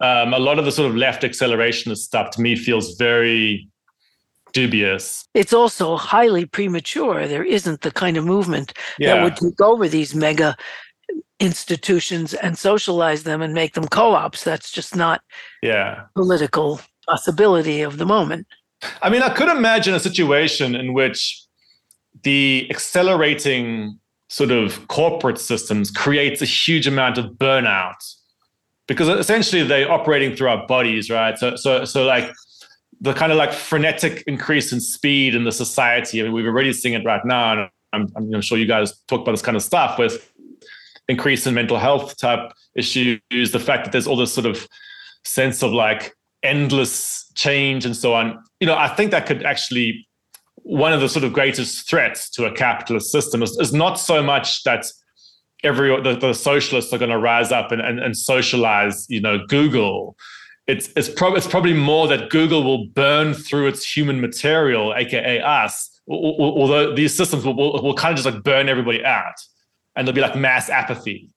um, 0.00 0.34
a 0.34 0.38
lot 0.38 0.58
of 0.58 0.64
the 0.64 0.70
sort 0.70 0.90
of 0.90 0.96
left 0.96 1.22
accelerationist 1.22 1.98
stuff 1.98 2.30
to 2.32 2.40
me 2.40 2.54
feels 2.56 2.96
very 2.96 3.68
dubious. 4.52 5.28
It's 5.34 5.52
also 5.52 5.96
highly 5.96 6.44
premature. 6.44 7.26
There 7.26 7.44
isn't 7.44 7.82
the 7.82 7.90
kind 7.90 8.16
of 8.16 8.24
movement 8.24 8.72
yeah. 8.98 9.14
that 9.14 9.22
would 9.22 9.36
take 9.36 9.60
over 9.60 9.88
these 9.88 10.14
mega 10.14 10.56
institutions 11.40 12.34
and 12.34 12.58
socialize 12.58 13.22
them 13.22 13.42
and 13.42 13.54
make 13.54 13.74
them 13.74 13.86
co-ops. 13.86 14.44
That's 14.44 14.70
just 14.70 14.96
not 14.96 15.22
yeah 15.62 16.04
political 16.14 16.80
possibility 17.06 17.82
of 17.82 17.98
the 17.98 18.06
moment. 18.06 18.46
I 19.02 19.10
mean, 19.10 19.22
I 19.22 19.30
could 19.30 19.48
imagine 19.48 19.94
a 19.94 20.00
situation 20.00 20.74
in 20.74 20.92
which 20.92 21.42
the 22.22 22.66
accelerating 22.70 23.98
sort 24.28 24.50
of 24.50 24.86
corporate 24.88 25.38
systems 25.38 25.90
creates 25.90 26.42
a 26.42 26.44
huge 26.44 26.86
amount 26.86 27.18
of 27.18 27.26
burnout 27.32 27.96
because 28.86 29.08
essentially 29.08 29.62
they're 29.62 29.90
operating 29.90 30.36
through 30.36 30.48
our 30.48 30.66
bodies, 30.66 31.10
right? 31.10 31.38
So, 31.38 31.56
so, 31.56 31.84
so 31.84 32.04
like 32.04 32.30
the 33.00 33.14
kind 33.14 33.32
of 33.32 33.38
like 33.38 33.52
frenetic 33.52 34.24
increase 34.26 34.72
in 34.72 34.80
speed 34.80 35.34
in 35.34 35.44
the 35.44 35.52
society. 35.52 36.20
I 36.20 36.24
mean, 36.24 36.32
we've 36.32 36.46
already 36.46 36.72
seen 36.72 36.94
it 36.94 37.04
right 37.04 37.24
now, 37.24 37.52
and 37.52 37.70
I'm, 37.92 38.32
I'm 38.34 38.40
sure 38.40 38.58
you 38.58 38.66
guys 38.66 38.98
talk 39.06 39.22
about 39.22 39.32
this 39.32 39.42
kind 39.42 39.56
of 39.56 39.62
stuff 39.62 39.98
with 39.98 40.32
increase 41.08 41.46
in 41.46 41.54
mental 41.54 41.78
health 41.78 42.16
type 42.16 42.52
issues. 42.74 43.20
The 43.30 43.60
fact 43.60 43.84
that 43.84 43.92
there's 43.92 44.06
all 44.06 44.16
this 44.16 44.32
sort 44.32 44.46
of 44.46 44.68
sense 45.24 45.62
of 45.62 45.72
like 45.72 46.14
endless 46.42 47.30
change 47.34 47.84
and 47.84 47.96
so 47.96 48.14
on. 48.14 48.42
You 48.60 48.66
know, 48.66 48.76
I 48.76 48.88
think 48.88 49.10
that 49.10 49.26
could 49.26 49.44
actually 49.44 50.06
one 50.68 50.92
of 50.92 51.00
the 51.00 51.08
sort 51.08 51.24
of 51.24 51.32
greatest 51.32 51.88
threats 51.88 52.28
to 52.28 52.44
a 52.44 52.52
capitalist 52.52 53.10
system 53.10 53.42
is, 53.42 53.56
is 53.58 53.72
not 53.72 53.94
so 53.94 54.22
much 54.22 54.64
that 54.64 54.84
every 55.64 55.88
the, 56.02 56.14
the 56.14 56.34
socialists 56.34 56.92
are 56.92 56.98
going 56.98 57.10
to 57.10 57.18
rise 57.18 57.50
up 57.50 57.72
and, 57.72 57.80
and, 57.80 57.98
and 57.98 58.14
socialize, 58.16 59.06
you 59.08 59.20
know, 59.20 59.38
Google. 59.46 60.14
It's 60.68 60.90
it's, 60.96 61.08
prob- 61.08 61.36
it's 61.36 61.46
probably 61.46 61.72
more 61.72 62.06
that 62.08 62.30
Google 62.30 62.62
will 62.62 62.86
burn 62.86 63.34
through 63.34 63.68
its 63.68 63.84
human 63.96 64.20
material, 64.20 64.94
aka 64.94 65.40
us. 65.40 65.90
Although 66.06 66.94
these 66.94 67.14
systems 67.14 67.44
will, 67.44 67.56
will, 67.56 67.82
will 67.82 67.94
kind 67.94 68.12
of 68.12 68.22
just 68.22 68.34
like 68.34 68.44
burn 68.44 68.68
everybody 68.68 69.04
out, 69.04 69.34
and 69.96 70.06
there'll 70.06 70.14
be 70.14 70.20
like 70.20 70.36
mass 70.36 70.70
apathy, 70.70 71.30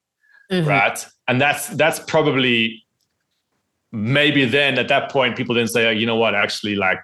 mm-hmm. 0.52 0.68
right? 0.68 1.06
And 1.28 1.42
that's 1.42 1.70
that's 1.70 2.00
probably 2.00 2.84
maybe 3.92 4.46
then 4.46 4.78
at 4.78 4.88
that 4.88 5.12
point 5.12 5.36
people 5.36 5.56
then 5.56 5.68
say, 5.68 5.88
oh, 5.88 5.92
you 5.92 6.06
know 6.06 6.16
what, 6.16 6.36
actually, 6.36 6.76
like 6.76 7.00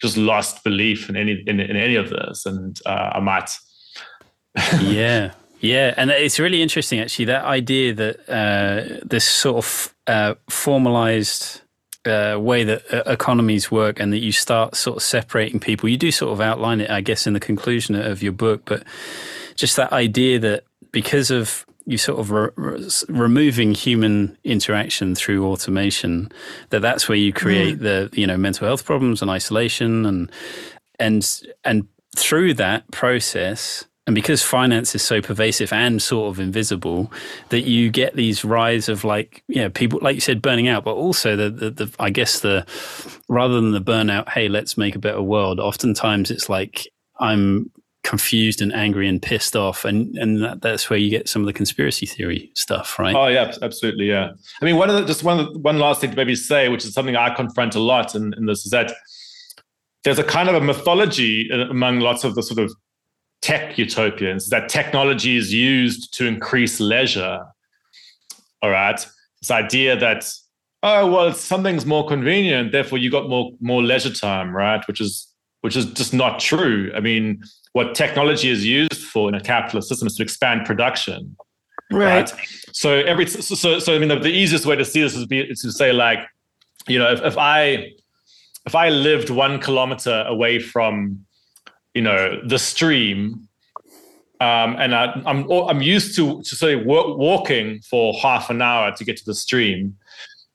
just 0.00 0.16
lost 0.16 0.62
belief 0.64 1.08
in 1.08 1.16
any 1.16 1.42
in, 1.46 1.60
in 1.60 1.76
any 1.76 1.96
of 1.96 2.10
this, 2.10 2.46
and 2.46 2.78
uh, 2.86 3.10
I 3.14 3.20
might. 3.20 3.50
yeah, 4.80 5.32
yeah, 5.60 5.94
and 5.96 6.10
it's 6.10 6.38
really 6.38 6.62
interesting 6.62 7.00
actually 7.00 7.26
that 7.26 7.44
idea 7.44 7.92
that 7.94 8.28
uh, 8.28 9.04
this 9.04 9.24
sort 9.24 9.64
of 9.64 9.94
uh, 10.06 10.34
formalized. 10.48 11.62
Uh, 12.08 12.38
way 12.38 12.64
that 12.64 12.82
uh, 12.92 13.02
economies 13.06 13.70
work 13.70 14.00
and 14.00 14.12
that 14.12 14.18
you 14.18 14.32
start 14.32 14.74
sort 14.74 14.96
of 14.96 15.02
separating 15.02 15.60
people. 15.60 15.88
You 15.88 15.98
do 15.98 16.10
sort 16.10 16.32
of 16.32 16.40
outline 16.40 16.80
it, 16.80 16.90
I 16.90 17.02
guess, 17.02 17.26
in 17.26 17.34
the 17.34 17.40
conclusion 17.40 17.94
of 17.94 18.22
your 18.22 18.32
book, 18.32 18.62
but 18.64 18.82
just 19.56 19.76
that 19.76 19.92
idea 19.92 20.38
that 20.38 20.64
because 20.90 21.30
of 21.30 21.66
you 21.88 21.96
sort 21.96 22.20
of 22.20 22.30
re- 22.30 22.50
re- 22.56 22.88
removing 23.08 23.74
human 23.74 24.36
interaction 24.44 25.14
through 25.14 25.46
automation 25.46 26.30
that 26.68 26.82
that's 26.82 27.08
where 27.08 27.16
you 27.16 27.32
create 27.32 27.78
mm. 27.78 27.82
the 27.82 28.10
you 28.12 28.26
know 28.26 28.36
mental 28.36 28.66
health 28.66 28.84
problems 28.84 29.22
and 29.22 29.30
isolation 29.30 30.04
and 30.04 30.30
and 30.98 31.42
and 31.64 31.88
through 32.14 32.52
that 32.54 32.88
process 32.90 33.86
and 34.08 34.14
because 34.14 34.42
finance 34.42 34.94
is 34.94 35.02
so 35.02 35.20
pervasive 35.20 35.70
and 35.70 36.00
sort 36.00 36.34
of 36.34 36.40
invisible 36.40 37.12
that 37.50 37.66
you 37.66 37.90
get 37.90 38.16
these 38.16 38.42
rise 38.42 38.88
of 38.88 39.04
like 39.04 39.44
you 39.48 39.60
know 39.60 39.68
people 39.68 39.98
like 40.00 40.14
you 40.14 40.20
said 40.20 40.40
burning 40.40 40.66
out 40.66 40.82
but 40.82 40.94
also 40.94 41.36
the, 41.36 41.50
the, 41.50 41.70
the 41.70 41.94
i 42.00 42.08
guess 42.08 42.40
the 42.40 42.66
rather 43.28 43.54
than 43.54 43.72
the 43.72 43.80
burnout 43.82 44.26
hey 44.30 44.48
let's 44.48 44.78
make 44.78 44.96
a 44.96 44.98
better 44.98 45.20
world 45.20 45.60
oftentimes 45.60 46.30
it's 46.30 46.48
like 46.48 46.88
i'm 47.20 47.70
confused 48.02 48.62
and 48.62 48.72
angry 48.72 49.06
and 49.06 49.20
pissed 49.20 49.54
off 49.54 49.84
and 49.84 50.16
and 50.16 50.42
that, 50.42 50.62
that's 50.62 50.88
where 50.88 50.98
you 50.98 51.10
get 51.10 51.28
some 51.28 51.42
of 51.42 51.46
the 51.46 51.52
conspiracy 51.52 52.06
theory 52.06 52.50
stuff 52.54 52.98
right? 52.98 53.14
Oh 53.14 53.26
yeah 53.26 53.52
absolutely 53.60 54.06
yeah. 54.06 54.30
I 54.62 54.64
mean 54.64 54.76
one 54.76 54.88
of 54.88 54.96
the 54.96 55.04
just 55.04 55.22
one 55.22 55.36
the, 55.36 55.58
one 55.58 55.78
last 55.78 56.00
thing 56.00 56.12
to 56.12 56.16
maybe 56.16 56.34
say 56.34 56.70
which 56.70 56.86
is 56.86 56.94
something 56.94 57.14
i 57.16 57.34
confront 57.34 57.74
a 57.74 57.80
lot 57.80 58.14
in, 58.14 58.32
in 58.38 58.46
this 58.46 58.64
is 58.64 58.70
that 58.70 58.94
there's 60.04 60.18
a 60.18 60.24
kind 60.24 60.48
of 60.48 60.54
a 60.54 60.62
mythology 60.62 61.50
uh, 61.52 61.68
among 61.68 62.00
lots 62.00 62.24
of 62.24 62.34
the 62.34 62.42
sort 62.42 62.60
of 62.60 62.72
tech 63.40 63.78
utopians 63.78 64.48
that 64.48 64.68
technology 64.68 65.36
is 65.36 65.52
used 65.52 66.12
to 66.12 66.26
increase 66.26 66.80
leisure 66.80 67.40
all 68.62 68.70
right 68.70 69.06
this 69.40 69.50
idea 69.50 69.96
that 69.96 70.30
oh 70.82 71.10
well, 71.10 71.32
something's 71.32 71.86
more 71.86 72.06
convenient, 72.06 72.72
therefore 72.72 72.98
you 72.98 73.10
got 73.10 73.28
more 73.28 73.52
more 73.60 73.82
leisure 73.82 74.12
time, 74.12 74.54
right? 74.54 74.86
Which 74.88 75.00
is 75.00 75.26
which 75.60 75.76
is 75.76 75.86
just 75.86 76.14
not 76.14 76.38
true. 76.38 76.92
I 76.94 77.00
mean, 77.00 77.42
what 77.72 77.94
technology 77.94 78.48
is 78.48 78.64
used 78.64 79.02
for 79.02 79.28
in 79.28 79.34
a 79.34 79.40
capitalist 79.40 79.88
system 79.88 80.06
is 80.06 80.16
to 80.16 80.22
expand 80.22 80.66
production. 80.66 81.36
Right. 81.90 82.30
right? 82.30 82.48
So 82.72 82.96
every 83.00 83.26
so, 83.26 83.78
so, 83.78 83.94
I 83.94 83.98
mean 83.98 84.08
the, 84.08 84.18
the, 84.18 84.30
easiest 84.30 84.66
way 84.66 84.76
to 84.76 84.84
see 84.84 85.00
this 85.00 85.16
is, 85.16 85.24
be, 85.26 85.40
is 85.40 85.62
to 85.62 85.72
say 85.72 85.90
like, 85.90 86.18
you 86.86 86.98
know, 86.98 87.10
if, 87.10 87.22
if 87.22 87.38
I 87.38 87.92
if 88.66 88.74
I 88.74 88.90
lived 88.90 89.30
one 89.30 89.58
kilometer 89.58 90.24
away 90.28 90.58
from, 90.58 91.24
you 91.94 92.02
know, 92.02 92.40
the 92.46 92.58
stream, 92.58 93.48
um, 94.40 94.76
and 94.78 94.94
I, 94.94 95.12
am 95.14 95.26
I'm, 95.26 95.50
I'm 95.50 95.82
used 95.82 96.14
to 96.16 96.42
to 96.42 96.56
say 96.56 96.76
walking 96.76 97.80
for 97.80 98.14
half 98.14 98.50
an 98.50 98.62
hour 98.62 98.94
to 98.96 99.04
get 99.04 99.16
to 99.16 99.24
the 99.24 99.34
stream, 99.34 99.96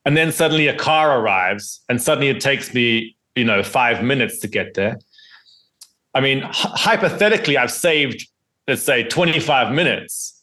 and 0.05 0.15
then 0.15 0.31
suddenly 0.31 0.67
a 0.67 0.75
car 0.75 1.19
arrives, 1.19 1.81
and 1.89 2.01
suddenly 2.01 2.29
it 2.29 2.39
takes 2.39 2.73
me 2.73 3.15
you 3.35 3.43
know 3.43 3.63
five 3.63 4.03
minutes 4.03 4.39
to 4.39 4.47
get 4.47 4.73
there. 4.73 4.99
I 6.13 6.21
mean, 6.21 6.39
h- 6.39 6.67
hypothetically, 6.75 7.57
I've 7.57 7.71
saved 7.71 8.27
let's 8.67 8.83
say 8.83 9.03
25 9.03 9.73
minutes, 9.73 10.41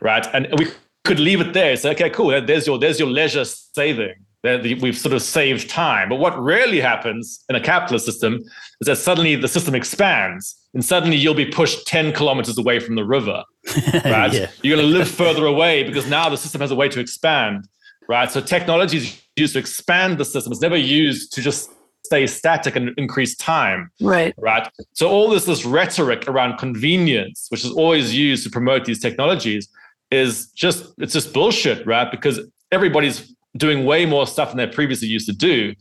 right? 0.00 0.26
And 0.32 0.48
we 0.56 0.68
could 1.04 1.20
leave 1.20 1.40
it 1.40 1.52
there. 1.52 1.76
Say, 1.76 1.90
okay, 1.92 2.10
cool. 2.10 2.28
There's 2.44 2.66
your 2.66 2.78
there's 2.78 2.98
your 2.98 3.08
leisure 3.08 3.44
saving. 3.44 4.14
That 4.44 4.62
we've 4.62 4.96
sort 4.96 5.14
of 5.14 5.22
saved 5.22 5.68
time. 5.68 6.08
But 6.08 6.16
what 6.16 6.40
rarely 6.40 6.78
happens 6.80 7.44
in 7.48 7.56
a 7.56 7.60
capitalist 7.60 8.06
system 8.06 8.38
is 8.80 8.86
that 8.86 8.96
suddenly 8.96 9.34
the 9.34 9.48
system 9.48 9.74
expands 9.74 10.54
and 10.74 10.84
suddenly 10.84 11.16
you'll 11.16 11.34
be 11.34 11.46
pushed 11.46 11.88
10 11.88 12.12
kilometers 12.12 12.56
away 12.56 12.78
from 12.78 12.94
the 12.94 13.04
river, 13.04 13.42
right? 14.04 14.32
yeah. 14.32 14.48
You're 14.62 14.76
going 14.76 14.88
to 14.88 14.96
live 14.96 15.08
further 15.08 15.44
away 15.44 15.82
because 15.82 16.08
now 16.08 16.28
the 16.28 16.36
system 16.36 16.60
has 16.60 16.70
a 16.70 16.76
way 16.76 16.88
to 16.88 17.00
expand, 17.00 17.66
right? 18.08 18.30
So 18.30 18.40
technology 18.40 18.98
is 18.98 19.20
used 19.36 19.54
to 19.54 19.58
expand 19.58 20.18
the 20.18 20.24
system. 20.24 20.52
It's 20.52 20.62
never 20.62 20.76
used 20.76 21.32
to 21.32 21.42
just 21.42 21.70
stay 22.04 22.26
static 22.26 22.76
and 22.76 22.90
increase 22.96 23.36
time. 23.36 23.90
Right. 24.00 24.34
Right. 24.38 24.68
So 24.92 25.08
all 25.10 25.30
this 25.30 25.44
this 25.44 25.64
rhetoric 25.64 26.28
around 26.28 26.58
convenience, 26.58 27.46
which 27.48 27.64
is 27.64 27.72
always 27.72 28.14
used 28.14 28.44
to 28.44 28.50
promote 28.50 28.84
these 28.84 29.00
technologies, 29.00 29.68
is 30.10 30.48
just 30.52 30.92
it's 30.98 31.12
just 31.12 31.32
bullshit, 31.32 31.86
right? 31.86 32.10
Because 32.10 32.40
everybody's 32.72 33.34
doing 33.58 33.84
way 33.84 34.06
more 34.06 34.26
stuff 34.26 34.48
than 34.48 34.56
they 34.56 34.66
previously 34.66 35.08
used 35.08 35.26
to 35.26 35.34
do. 35.34 35.74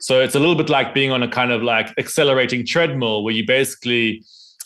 So 0.00 0.20
it's 0.20 0.34
a 0.34 0.38
little 0.38 0.54
bit 0.54 0.68
like 0.68 0.94
being 0.94 1.10
on 1.12 1.22
a 1.22 1.28
kind 1.28 1.50
of 1.50 1.62
like 1.62 1.92
accelerating 1.98 2.66
treadmill 2.66 3.24
where 3.24 3.34
you 3.34 3.46
basically 3.46 4.22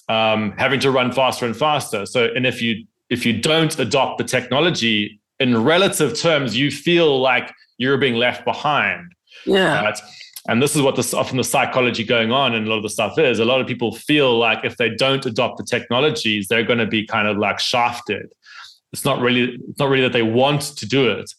um, 0.09 0.53
having 0.59 0.81
to 0.81 0.91
run 0.91 1.13
faster 1.13 1.47
and 1.47 1.57
faster. 1.57 2.07
So 2.07 2.29
and 2.35 2.47
if 2.47 2.63
you 2.63 2.85
if 3.11 3.25
you 3.25 3.41
don't 3.41 3.79
adopt 3.79 4.19
the 4.19 4.25
technology 4.25 5.21
in 5.41 5.63
relative 5.63 6.19
terms, 6.19 6.57
you 6.57 6.71
feel 6.71 7.21
like 7.21 7.53
you're 7.79 7.99
being 7.99 8.15
left 8.15 8.45
behind. 8.45 9.13
Yeah. 9.47 9.83
Right? 9.83 9.99
and 10.49 10.63
this 10.63 10.75
is 10.75 10.83
what 10.83 10.97
this 10.97 11.15
often 11.15 11.37
the 11.37 11.45
psychology 11.45 12.03
going 12.03 12.33
on 12.33 12.55
and 12.55 12.67
a 12.67 12.71
lot 12.71 12.79
of 12.79 12.83
the 12.83 12.89
stuff 12.89 13.19
is 13.19 13.39
a 13.39 13.45
lot 13.45 13.61
of 13.61 13.67
people 13.67 13.95
feel 13.95 14.37
like 14.37 14.65
if 14.65 14.77
they 14.79 14.91
don't 14.97 15.25
adopt 15.27 15.59
the 15.59 15.65
technologies 15.65 16.49
they're 16.49 16.65
going 16.65 16.79
to 16.79 16.87
be 16.87 17.07
kind 17.07 17.29
of 17.29 17.37
like 17.37 17.61
shafted 17.61 18.33
it's 18.93 19.05
not 19.05 19.21
really 19.21 19.59
it's 19.69 19.79
not 19.79 19.89
really 19.89 20.03
that 20.03 20.13
they 20.13 20.23
want 20.23 20.63
to 20.63 20.87
do 20.87 21.09
it 21.09 21.33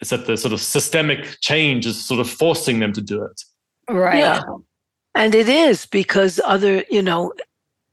it's 0.00 0.10
that 0.10 0.26
the 0.26 0.36
sort 0.36 0.52
of 0.52 0.60
systemic 0.60 1.38
change 1.40 1.86
is 1.86 2.02
sort 2.02 2.20
of 2.20 2.28
forcing 2.28 2.80
them 2.80 2.92
to 2.92 3.00
do 3.00 3.22
it 3.22 3.42
right 3.88 4.18
yeah. 4.18 4.42
and 5.14 5.34
it 5.34 5.48
is 5.48 5.86
because 5.86 6.40
other 6.44 6.84
you 6.90 7.02
know 7.02 7.32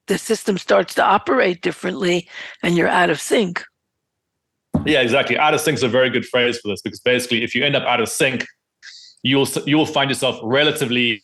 the 0.08 0.18
system 0.18 0.58
starts 0.58 0.93
to 0.93 1.03
operate 1.03 1.62
differently 1.62 2.28
and 2.64 2.76
you're 2.76 2.88
out 2.88 3.10
of 3.10 3.20
sync 3.20 3.64
yeah 4.86 5.01
exactly 5.01 5.38
out 5.38 5.53
of 5.53 5.60
sync 5.60 5.78
is 5.78 5.84
a 5.84 5.88
very 5.88 6.10
good 6.10 6.26
phrase 6.26 6.60
for 6.60 6.70
this 6.70 6.82
because 6.82 6.99
basically 6.99 7.43
if 7.43 7.53
you 7.53 7.64
end 7.64 7.76
up 7.76 7.84
out 7.84 7.99
of 7.99 8.08
sync 8.08 8.45
you'll 9.24 9.47
you'll 9.66 9.86
find 9.86 10.10
yourself 10.10 10.39
relatively 10.43 11.22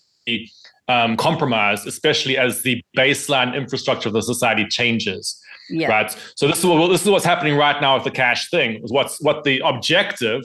um, 0.87 1.15
compromised, 1.17 1.87
especially 1.87 2.37
as 2.37 2.63
the 2.63 2.83
baseline 2.97 3.55
infrastructure 3.55 4.09
of 4.09 4.13
the 4.13 4.21
society 4.21 4.65
changes. 4.67 5.39
Yeah. 5.69 5.87
Right. 5.87 6.17
So 6.35 6.47
this 6.47 6.59
is 6.59 6.65
what 6.65 6.87
this 6.89 7.01
is 7.03 7.09
what's 7.09 7.25
happening 7.25 7.55
right 7.55 7.79
now 7.81 7.95
with 7.95 8.03
the 8.03 8.11
cash 8.11 8.49
thing. 8.49 8.83
Is 8.83 8.91
What's 8.91 9.21
what 9.21 9.43
the 9.43 9.61
objective 9.63 10.43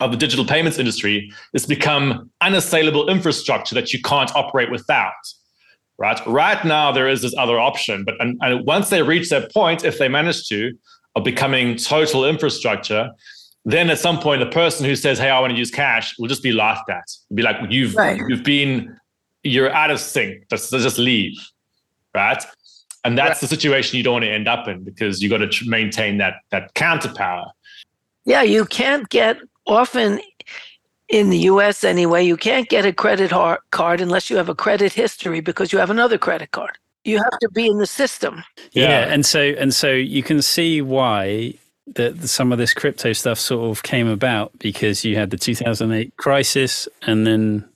of 0.00 0.10
the 0.10 0.16
digital 0.16 0.44
payments 0.44 0.78
industry 0.78 1.32
is 1.52 1.66
become 1.66 2.30
unassailable 2.40 3.08
infrastructure 3.08 3.74
that 3.74 3.92
you 3.92 4.00
can't 4.02 4.34
operate 4.34 4.70
without. 4.70 5.12
Right. 5.98 6.18
Right 6.26 6.64
now 6.64 6.92
there 6.92 7.08
is 7.08 7.20
this 7.20 7.34
other 7.36 7.60
option, 7.60 8.04
but 8.04 8.14
and, 8.20 8.38
and 8.40 8.66
once 8.66 8.88
they 8.88 9.02
reach 9.02 9.28
that 9.28 9.52
point, 9.52 9.84
if 9.84 9.98
they 9.98 10.08
manage 10.08 10.48
to, 10.48 10.72
of 11.14 11.24
becoming 11.24 11.76
total 11.76 12.24
infrastructure, 12.24 13.10
then 13.64 13.90
at 13.90 13.98
some 13.98 14.18
point, 14.18 14.40
the 14.40 14.50
person 14.50 14.86
who 14.86 14.96
says, 14.96 15.18
"Hey, 15.18 15.28
I 15.28 15.38
want 15.40 15.52
to 15.52 15.58
use 15.58 15.70
cash," 15.70 16.18
will 16.18 16.28
just 16.28 16.42
be 16.42 16.52
laughed 16.52 16.88
at. 16.88 17.04
It'll 17.30 17.36
be 17.36 17.42
like, 17.42 17.56
"You've 17.68 17.94
right. 17.94 18.20
you've 18.28 18.42
been 18.42 18.96
you're 19.42 19.70
out 19.70 19.90
of 19.90 20.00
sync. 20.00 20.48
Just 20.48 20.70
just 20.70 20.98
leave." 20.98 21.34
Right. 22.14 22.42
And 23.04 23.16
that's 23.16 23.28
right. 23.28 23.40
the 23.40 23.46
situation 23.46 23.96
you 23.96 24.02
don't 24.02 24.14
want 24.14 24.24
to 24.24 24.30
end 24.30 24.48
up 24.48 24.68
in 24.68 24.84
because 24.84 25.22
you 25.22 25.28
got 25.28 25.38
to 25.38 25.68
maintain 25.68 26.18
that 26.18 26.36
that 26.50 26.72
counterpower. 26.74 27.46
Yeah, 28.24 28.42
you 28.42 28.64
can't 28.64 29.08
get 29.08 29.38
often 29.70 30.20
in 31.08 31.30
the 31.30 31.38
US 31.38 31.84
anyway, 31.84 32.24
you 32.24 32.36
can't 32.36 32.68
get 32.68 32.84
a 32.84 32.92
credit 32.92 33.30
card 33.70 34.00
unless 34.00 34.30
you 34.30 34.36
have 34.36 34.48
a 34.48 34.54
credit 34.54 34.92
history 34.92 35.40
because 35.40 35.72
you 35.72 35.78
have 35.78 35.90
another 35.90 36.18
credit 36.18 36.50
card. 36.52 36.78
You 37.04 37.18
have 37.18 37.38
to 37.40 37.48
be 37.50 37.66
in 37.66 37.78
the 37.78 37.86
system. 37.86 38.44
Yeah, 38.72 38.88
yeah 38.88 39.12
and 39.12 39.24
so 39.24 39.40
and 39.40 39.74
so 39.74 39.90
you 39.90 40.22
can 40.22 40.42
see 40.42 40.82
why 40.82 41.54
that 41.94 42.28
some 42.28 42.52
of 42.52 42.58
this 42.58 42.72
crypto 42.72 43.12
stuff 43.12 43.38
sort 43.38 43.70
of 43.70 43.82
came 43.82 44.06
about 44.06 44.56
because 44.58 45.04
you 45.04 45.16
had 45.16 45.30
the 45.30 45.36
2008 45.36 46.16
crisis 46.16 46.88
and 47.02 47.26
then 47.26 47.68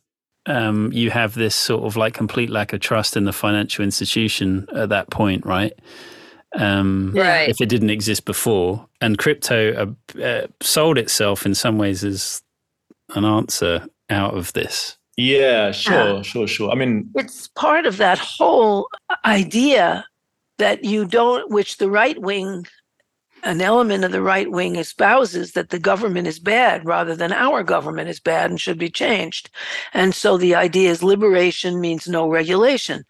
um, 0.47 0.93
you 0.93 1.11
have 1.11 1.35
this 1.35 1.55
sort 1.55 1.85
of 1.85 1.97
like 1.97 2.15
complete 2.15 2.51
lack 2.51 2.73
of 2.73 2.81
trust 2.81 3.17
in 3.17 3.25
the 3.25 3.33
financial 3.33 3.83
institution 3.83 4.69
at 4.75 4.91
that 4.91 5.11
point, 5.11 5.45
right? 5.47 5.73
Um, 6.55 7.13
right. 7.15 7.49
If 7.49 7.61
it 7.61 7.69
didn't 7.69 7.91
exist 7.91 8.25
before, 8.25 8.87
and 9.01 9.19
crypto 9.19 9.95
uh, 10.17 10.21
uh, 10.23 10.47
sold 10.61 10.99
itself 10.99 11.45
in 11.47 11.55
some 11.55 11.79
ways 11.79 12.05
as 12.05 12.43
an 13.15 13.25
answer 13.25 13.87
out 14.11 14.37
of 14.37 14.53
this. 14.53 14.97
Yeah, 15.17 15.73
sure, 15.73 16.17
yeah. 16.17 16.23
sure, 16.23 16.47
sure. 16.47 16.71
I 16.71 16.75
mean, 16.75 17.11
it's 17.15 17.49
part 17.49 17.87
of 17.87 17.99
that 17.99 18.19
whole 18.19 18.89
idea 19.25 20.05
that 20.59 20.85
you 20.85 21.05
don't, 21.05 21.51
which 21.51 21.77
the 21.77 21.91
right 21.91 22.21
wing 22.21 22.67
an 23.45 23.61
element 23.61 24.05
of 24.05 24.13
the 24.13 24.23
right 24.23 24.51
wing 24.51 24.77
espouses 24.77 25.53
that 25.53 25.69
the 25.69 25.79
government 25.79 26.27
is 26.27 26.39
bad 26.39 26.85
rather 26.85 27.15
than 27.15 27.33
our 27.33 27.63
government 27.63 28.09
is 28.09 28.19
bad 28.19 28.51
and 28.51 28.61
should 28.61 28.79
be 28.79 28.91
changed. 28.91 29.51
And 29.93 30.15
so 30.15 30.37
the 30.37 30.55
idea 30.55 30.91
is 30.91 31.03
liberation 31.03 31.81
means 31.81 32.09
no 32.09 32.29
regulation, 32.29 33.05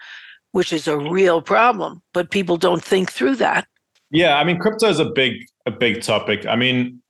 which 0.55 0.73
is 0.73 0.87
a 0.87 0.97
real 0.97 1.43
problem, 1.43 2.01
but 2.13 2.31
people 2.31 2.57
don't 2.57 2.83
think 2.83 3.11
through 3.11 3.35
that. 3.35 3.67
Yeah, 4.11 4.37
I 4.37 4.45
mean 4.45 4.59
crypto 4.59 4.89
is 4.89 5.01
a 5.01 5.11
big 5.11 5.33
a 5.67 5.73
big 5.73 6.01
topic. 6.01 6.47
I 6.47 6.55
mean 6.55 7.03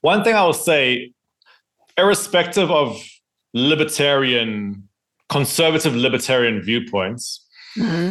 one 0.00 0.24
thing 0.24 0.34
I 0.34 0.42
will 0.44 0.54
say 0.54 1.12
irrespective 1.98 2.70
of 2.70 2.98
libertarian 3.52 4.88
conservative 5.28 5.94
libertarian 5.94 6.62
viewpoints 6.62 7.46
mm-hmm. 7.76 8.08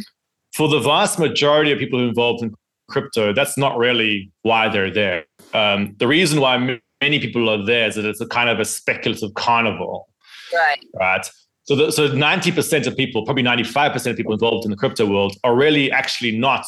for 0.53 0.67
the 0.67 0.80
vast 0.80 1.17
majority 1.17 1.71
of 1.71 1.80
people 1.80 1.99
involved 2.07 2.43
in 2.43 2.53
crypto, 2.89 3.34
that's 3.34 3.57
not 3.57 3.77
really 3.77 4.32
why 4.43 4.69
they're 4.69 4.93
there. 4.93 5.25
Um, 5.55 5.95
the 5.97 6.07
reason 6.07 6.39
why 6.39 6.80
many 7.01 7.19
people 7.19 7.49
are 7.49 7.63
there 7.65 7.88
is 7.88 7.95
that 7.95 8.05
it's 8.05 8.21
a 8.21 8.27
kind 8.27 8.49
of 8.49 8.59
a 8.59 8.65
speculative 8.65 9.34
carnival. 9.34 10.07
Right. 10.53 10.86
Right. 10.93 11.30
So, 11.70 11.76
the, 11.76 11.91
so 11.91 12.09
90% 12.09 12.88
of 12.88 12.97
people, 12.97 13.24
probably 13.24 13.43
95% 13.43 14.09
of 14.09 14.17
people 14.17 14.34
involved 14.34 14.65
in 14.65 14.72
the 14.72 14.76
crypto 14.76 15.05
world 15.05 15.36
are 15.43 15.55
really 15.55 15.91
actually 15.91 16.36
not 16.36 16.65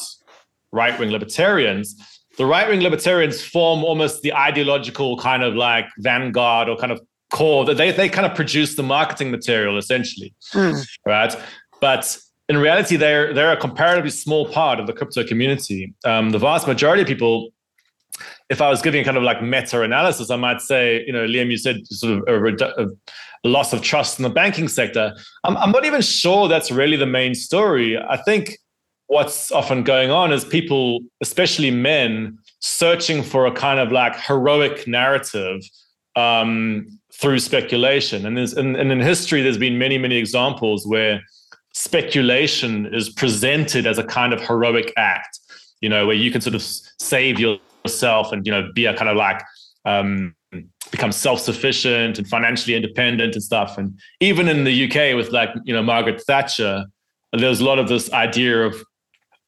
right 0.70 0.96
wing 0.96 1.10
libertarians. 1.10 1.96
The 2.38 2.46
right 2.46 2.68
wing 2.68 2.82
libertarians 2.82 3.42
form 3.42 3.82
almost 3.82 4.22
the 4.22 4.32
ideological 4.32 5.16
kind 5.16 5.42
of 5.42 5.56
like 5.56 5.86
vanguard 5.98 6.68
or 6.68 6.76
kind 6.76 6.92
of 6.92 7.00
core 7.32 7.64
that 7.64 7.78
they, 7.78 7.90
they 7.90 8.08
kind 8.08 8.26
of 8.26 8.36
produce 8.36 8.76
the 8.76 8.84
marketing 8.84 9.32
material 9.32 9.76
essentially. 9.76 10.36
Mm. 10.52 10.86
Right. 11.04 11.34
But 11.80 12.16
in 12.48 12.58
reality, 12.58 12.94
they're 12.94 13.34
they're 13.34 13.50
a 13.50 13.56
comparatively 13.56 14.10
small 14.10 14.46
part 14.46 14.78
of 14.78 14.86
the 14.86 14.92
crypto 14.92 15.24
community. 15.24 15.94
Um, 16.04 16.30
the 16.30 16.38
vast 16.38 16.68
majority 16.68 17.02
of 17.02 17.08
people, 17.08 17.50
if 18.52 18.60
I 18.60 18.68
was 18.68 18.82
giving 18.82 19.02
kind 19.02 19.16
of 19.16 19.22
like 19.22 19.42
meta 19.42 19.80
analysis, 19.80 20.30
I 20.30 20.36
might 20.36 20.60
say, 20.60 21.02
you 21.06 21.12
know, 21.12 21.26
Liam, 21.26 21.50
you 21.50 21.56
said 21.56 21.86
sort 21.86 22.28
of 22.28 22.60
a, 22.60 22.82
a, 22.82 22.86
loss 23.48 23.72
of 23.72 23.80
trust 23.80 24.18
in 24.18 24.24
the 24.24 24.30
banking 24.30 24.68
sector. 24.68 25.14
I'm, 25.42 25.56
I'm 25.56 25.70
not 25.72 25.86
even 25.86 26.02
sure 26.02 26.48
that's 26.48 26.70
really 26.70 26.98
the 26.98 27.06
main 27.06 27.34
story. 27.34 27.98
I 27.98 28.18
think 28.18 28.58
what's 29.06 29.50
often 29.50 29.82
going 29.84 30.10
on 30.10 30.32
is 30.32 30.44
people, 30.44 31.00
especially 31.22 31.70
men, 31.70 32.38
searching 32.60 33.22
for 33.22 33.46
a 33.46 33.52
kind 33.52 33.80
of 33.80 33.90
like 33.90 34.14
heroic 34.20 34.86
narrative 34.86 35.62
um, 36.14 36.86
through 37.14 37.38
speculation. 37.38 38.26
And, 38.26 38.36
there's, 38.36 38.52
and, 38.52 38.76
and 38.76 38.92
in 38.92 39.00
history, 39.00 39.40
there's 39.40 39.58
been 39.58 39.78
many, 39.78 39.96
many 39.96 40.16
examples 40.18 40.86
where 40.86 41.22
speculation 41.72 42.94
is 42.94 43.08
presented 43.08 43.86
as 43.86 43.96
a 43.96 44.04
kind 44.04 44.34
of 44.34 44.42
heroic 44.42 44.92
act, 44.98 45.38
you 45.80 45.88
know, 45.88 46.06
where 46.06 46.16
you 46.16 46.30
can 46.30 46.42
sort 46.42 46.54
of 46.54 46.62
save 46.62 47.40
yourself 47.84 48.32
and, 48.32 48.46
you 48.46 48.52
know, 48.52 48.68
be 48.74 48.86
a 48.86 48.96
kind 48.96 49.08
of 49.08 49.16
like, 49.16 49.42
um, 49.84 50.34
become 50.90 51.12
self-sufficient 51.12 52.18
and 52.18 52.28
financially 52.28 52.74
independent 52.74 53.34
and 53.34 53.42
stuff. 53.42 53.78
And 53.78 53.98
even 54.20 54.48
in 54.48 54.64
the 54.64 54.84
UK 54.84 55.16
with 55.16 55.30
like, 55.32 55.50
you 55.64 55.72
know, 55.72 55.82
Margaret 55.82 56.22
Thatcher, 56.22 56.84
there's 57.32 57.60
a 57.60 57.64
lot 57.64 57.78
of 57.78 57.88
this 57.88 58.12
idea 58.12 58.64
of 58.64 58.76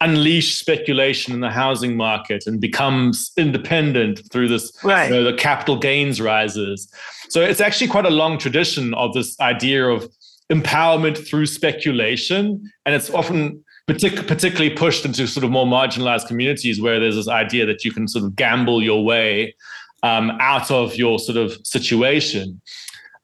unleash 0.00 0.56
speculation 0.56 1.32
in 1.32 1.40
the 1.40 1.50
housing 1.50 1.96
market 1.96 2.44
and 2.46 2.60
becomes 2.60 3.30
independent 3.36 4.20
through 4.32 4.48
this 4.48 4.72
Right. 4.82 5.08
you 5.08 5.14
know, 5.14 5.22
the 5.24 5.36
capital 5.36 5.78
gains 5.78 6.20
rises 6.20 6.92
so 7.28 7.40
it's 7.40 7.60
actually 7.60 7.86
quite 7.86 8.04
a 8.04 8.10
long 8.10 8.36
tradition 8.36 8.92
of 8.94 9.14
this 9.14 9.38
idea 9.40 9.86
of 9.86 10.06
empowerment 10.52 11.26
through 11.26 11.46
speculation 11.46 12.70
and 12.84 12.94
it's 12.94 13.08
often 13.10 13.63
partic- 13.86 14.26
particularly 14.26 14.70
pushed 14.70 15.04
into 15.04 15.26
sort 15.26 15.44
of 15.44 15.50
more 15.50 15.66
marginalized 15.66 16.26
communities 16.26 16.80
where 16.80 17.00
there's 17.00 17.16
this 17.16 17.28
idea 17.28 17.66
that 17.66 17.84
you 17.84 17.92
can 17.92 18.08
sort 18.08 18.24
of 18.24 18.36
gamble 18.36 18.82
your 18.82 19.04
way 19.04 19.54
um, 20.02 20.30
out 20.40 20.70
of 20.70 20.96
your 20.96 21.18
sort 21.18 21.36
of 21.38 21.56
situation. 21.64 22.60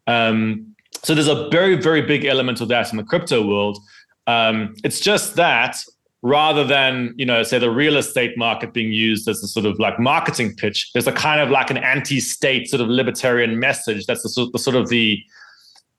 Um, 0.06 0.74
so 1.02 1.14
there's 1.14 1.28
a 1.28 1.48
very 1.50 1.76
very 1.76 2.02
big 2.02 2.24
element 2.24 2.60
of 2.60 2.68
that 2.68 2.90
in 2.90 2.96
the 2.96 3.04
crypto 3.04 3.46
world. 3.46 3.78
Um, 4.26 4.74
it's 4.84 5.00
just 5.00 5.36
that 5.36 5.76
rather 6.22 6.64
than 6.64 7.14
you 7.16 7.24
know 7.24 7.42
say 7.42 7.58
the 7.58 7.70
real 7.70 7.96
estate 7.96 8.36
market 8.36 8.72
being 8.72 8.92
used 8.92 9.26
as 9.28 9.42
a 9.42 9.48
sort 9.48 9.64
of 9.64 9.78
like 9.78 9.98
marketing 9.98 10.54
pitch 10.54 10.90
there's 10.92 11.06
a 11.06 11.12
kind 11.12 11.40
of 11.40 11.48
like 11.48 11.70
an 11.70 11.78
anti-state 11.78 12.68
sort 12.68 12.82
of 12.82 12.88
libertarian 12.88 13.58
message 13.58 14.04
that's 14.04 14.22
the, 14.22 14.28
sort- 14.28 14.52
the 14.52 14.58
sort 14.58 14.76
of 14.76 14.90
the 14.90 15.18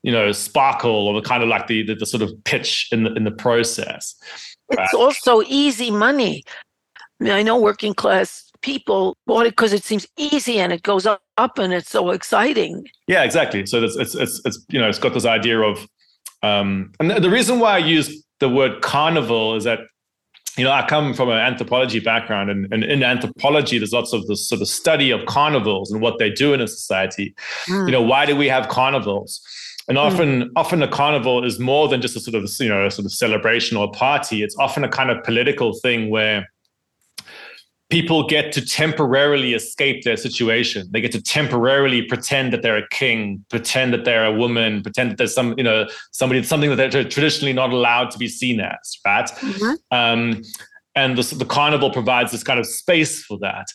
you 0.03 0.11
know 0.11 0.31
sparkle 0.31 1.07
or 1.07 1.19
the 1.19 1.27
kind 1.27 1.41
of 1.41 1.49
like 1.49 1.67
the 1.67 1.83
the, 1.83 1.95
the 1.95 2.05
sort 2.05 2.21
of 2.21 2.31
pitch 2.43 2.87
in 2.91 3.03
the 3.03 3.13
in 3.13 3.23
the 3.23 3.31
process 3.31 4.15
It's 4.71 4.93
also 4.93 5.41
easy 5.47 5.91
money. 5.91 6.43
I 6.97 7.23
mean, 7.23 7.33
I 7.33 7.43
know 7.43 7.59
working 7.59 7.93
class 7.93 8.51
people 8.61 9.17
bought 9.25 9.45
it 9.45 9.51
because 9.51 9.73
it 9.73 9.83
seems 9.83 10.07
easy 10.17 10.59
and 10.59 10.71
it 10.71 10.83
goes 10.83 11.05
up, 11.05 11.21
up 11.37 11.57
and 11.57 11.73
it's 11.73 11.89
so 11.89 12.11
exciting. 12.11 12.87
Yeah, 13.07 13.23
exactly. 13.23 13.65
So 13.65 13.83
it's 13.83 13.95
it's 13.95 14.15
it's, 14.15 14.41
it's 14.45 14.65
you 14.69 14.79
know 14.79 14.87
it's 14.89 14.99
got 14.99 15.13
this 15.13 15.25
idea 15.25 15.59
of, 15.59 15.87
um, 16.43 16.91
and 16.99 17.11
the, 17.11 17.19
the 17.19 17.29
reason 17.29 17.59
why 17.59 17.73
I 17.73 17.77
use 17.79 18.23
the 18.39 18.49
word 18.49 18.81
carnival 18.81 19.55
is 19.55 19.63
that, 19.65 19.79
you 20.57 20.63
know, 20.63 20.71
I 20.71 20.85
come 20.87 21.13
from 21.13 21.29
an 21.29 21.37
anthropology 21.37 21.99
background, 21.99 22.49
and, 22.49 22.71
and 22.73 22.83
in 22.83 23.03
anthropology, 23.03 23.77
there's 23.77 23.93
lots 23.93 24.13
of 24.13 24.25
this 24.27 24.47
sort 24.47 24.61
of 24.61 24.67
study 24.67 25.11
of 25.11 25.25
carnivals 25.25 25.91
and 25.91 26.01
what 26.01 26.19
they 26.19 26.29
do 26.29 26.53
in 26.53 26.61
a 26.61 26.67
society. 26.67 27.35
Mm. 27.67 27.85
You 27.85 27.91
know, 27.91 28.01
why 28.01 28.25
do 28.25 28.35
we 28.35 28.47
have 28.47 28.67
carnivals? 28.67 29.41
And 29.91 29.97
often, 29.97 30.51
often 30.55 30.81
a 30.81 30.87
carnival 30.87 31.43
is 31.43 31.59
more 31.59 31.89
than 31.89 32.01
just 32.01 32.15
a 32.15 32.21
sort 32.21 32.35
of 32.35 32.49
you 32.61 32.69
know 32.69 32.85
a 32.85 32.91
sort 32.91 33.05
of 33.05 33.11
celebration 33.11 33.75
or 33.75 33.91
party. 33.91 34.41
It's 34.41 34.55
often 34.57 34.85
a 34.85 34.89
kind 34.89 35.11
of 35.11 35.21
political 35.25 35.73
thing 35.73 36.09
where 36.09 36.47
people 37.89 38.25
get 38.25 38.53
to 38.53 38.65
temporarily 38.65 39.53
escape 39.53 40.05
their 40.05 40.15
situation. 40.15 40.87
They 40.91 41.01
get 41.01 41.11
to 41.11 41.21
temporarily 41.21 42.03
pretend 42.03 42.53
that 42.53 42.61
they're 42.61 42.77
a 42.77 42.87
king, 42.87 43.43
pretend 43.49 43.91
that 43.93 44.05
they're 44.05 44.25
a 44.25 44.31
woman, 44.31 44.81
pretend 44.81 45.11
that 45.11 45.17
there's 45.17 45.35
some, 45.35 45.55
you 45.57 45.63
know, 45.65 45.89
somebody, 46.11 46.41
something 46.41 46.69
that 46.69 46.77
they're 46.77 47.03
traditionally 47.03 47.51
not 47.51 47.71
allowed 47.71 48.11
to 48.11 48.17
be 48.17 48.29
seen 48.29 48.61
as, 48.61 48.97
right? 49.05 49.25
Mhm. 49.25 49.75
Um, 49.91 50.41
and 50.95 51.17
the, 51.17 51.35
the 51.35 51.43
carnival 51.43 51.91
provides 51.91 52.31
this 52.31 52.43
kind 52.43 52.61
of 52.61 52.65
space 52.65 53.25
for 53.25 53.37
that. 53.39 53.67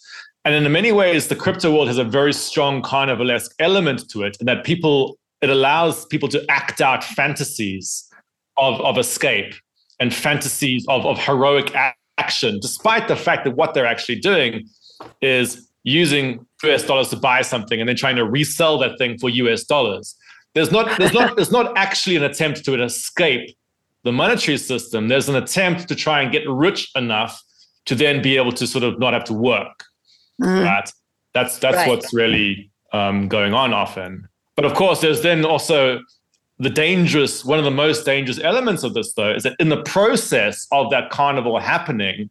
And 0.47 0.55
in 0.55 0.73
many 0.73 0.93
ways, 0.93 1.29
the 1.29 1.37
crypto 1.37 1.71
world 1.71 1.89
has 1.89 1.99
a 1.99 2.05
very 2.05 2.33
strong 2.33 2.81
carnivalesque 2.81 3.51
element 3.59 4.09
to 4.13 4.23
it, 4.23 4.39
in 4.41 4.47
that 4.47 4.65
people, 4.65 5.19
it 5.43 5.51
allows 5.51 6.07
people 6.07 6.29
to 6.31 6.45
act 6.49 6.81
out 6.81 7.05
fantasies 7.05 8.09
of, 8.57 8.81
of 8.81 8.99
escape 8.99 9.55
and 10.01 10.15
fantasies 10.15 10.85
of, 10.89 11.05
of 11.07 11.19
heroic 11.19 11.73
action, 12.19 12.59
despite 12.61 13.09
the 13.09 13.17
fact 13.17 13.45
that 13.45 13.57
what 13.57 13.75
they're 13.75 13.87
actually 13.87 14.19
doing 14.21 14.67
is 15.21 15.71
using 15.85 16.45
US 16.65 16.85
dollars 16.85 17.09
to 17.11 17.17
buy 17.17 17.43
something 17.43 17.81
and 17.81 17.89
then 17.89 17.97
trying 17.97 18.17
to 18.17 18.25
resell 18.25 18.79
that 18.79 18.99
thing 18.99 19.19
for 19.19 19.29
US 19.31 19.65
dollars. 19.65 20.17
There's 20.55 20.73
not, 20.73 20.99
there's 20.99 21.13
not, 21.13 21.37
there's 21.37 21.53
not 21.53 21.77
actually 21.77 22.17
an 22.17 22.23
attempt 22.25 22.65
to 22.65 22.83
escape 22.83 23.55
the 24.05 24.13
monetary 24.13 24.57
system. 24.57 25.09
There's 25.09 25.29
an 25.29 25.37
attempt 25.37 25.87
to 25.89 25.95
try 25.95 26.23
and 26.23 26.33
get 26.33 26.49
rich 26.49 26.91
enough 26.97 27.43
to 27.87 27.95
then 27.95 28.23
be 28.23 28.37
able 28.37 28.53
to 28.53 28.67
sort 28.67 28.85
of 28.85 28.99
not 28.99 29.13
have 29.13 29.25
to 29.25 29.35
work. 29.35 29.85
Mhm. 30.41 30.65
Right? 30.65 30.91
That's 31.35 31.59
that's 31.59 31.77
Right. 31.77 31.89
what's 31.89 32.13
really 32.15 32.71
um, 32.93 33.29
going 33.29 33.53
on 33.53 33.73
often. 33.75 34.29
But 34.57 34.65
of 34.65 34.75
course, 34.75 35.01
there's 35.01 35.23
then 35.23 35.45
also 35.45 36.01
the 36.59 36.71
dangerous, 36.71 37.45
one 37.45 37.59
of 37.59 37.65
the 37.65 37.71
most 37.71 38.05
dangerous 38.07 38.41
elements 38.41 38.83
of 38.83 38.95
this, 38.95 39.13
though, 39.13 39.35
is 39.35 39.43
that 39.43 39.57
in 39.59 39.69
the 39.69 39.83
process 39.83 40.67
of 40.73 40.91
that 40.91 41.11
carnival 41.11 41.59
happening, 41.59 42.31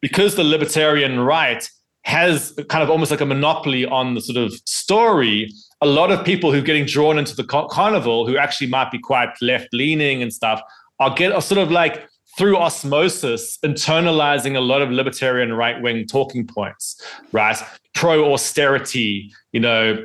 because 0.00 0.34
the 0.34 0.44
libertarian 0.44 1.20
right 1.20 1.68
has 2.02 2.54
kind 2.68 2.82
of 2.82 2.90
almost 2.90 3.10
like 3.10 3.20
a 3.20 3.26
monopoly 3.26 3.84
on 3.86 4.14
the 4.14 4.20
sort 4.20 4.38
of 4.38 4.52
story, 4.64 5.52
a 5.80 5.86
lot 5.86 6.10
of 6.10 6.24
people 6.24 6.52
who 6.52 6.58
are 6.58 6.62
getting 6.62 6.86
drawn 6.86 7.18
into 7.18 7.36
the 7.36 7.44
carnival, 7.44 8.26
who 8.26 8.36
actually 8.36 8.66
might 8.66 8.90
be 8.90 8.98
quite 8.98 9.30
left 9.40 9.68
leaning 9.72 10.22
and 10.22 10.32
stuff, 10.32 10.60
are 10.98 11.14
get 11.14 11.32
are 11.32 11.42
sort 11.42 11.58
of 11.58 11.70
like 11.70 12.08
through 12.36 12.56
osmosis 12.56 13.58
internalizing 13.64 14.56
a 14.56 14.60
lot 14.60 14.80
of 14.80 14.90
libertarian 14.90 15.52
right 15.52 15.80
wing 15.82 16.06
talking 16.06 16.46
points, 16.46 17.00
right? 17.32 17.58
Pro 17.94 18.32
austerity, 18.32 19.30
you 19.52 19.60
know, 19.60 20.04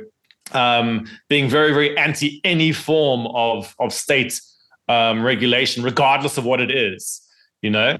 um, 0.54 1.06
being 1.28 1.48
very, 1.48 1.72
very 1.72 1.96
anti 1.98 2.40
any 2.44 2.72
form 2.72 3.26
of, 3.34 3.74
of 3.78 3.92
state 3.92 4.40
um, 4.88 5.22
regulation, 5.22 5.82
regardless 5.82 6.38
of 6.38 6.44
what 6.44 6.60
it 6.60 6.70
is, 6.70 7.20
you 7.62 7.70
know? 7.70 7.98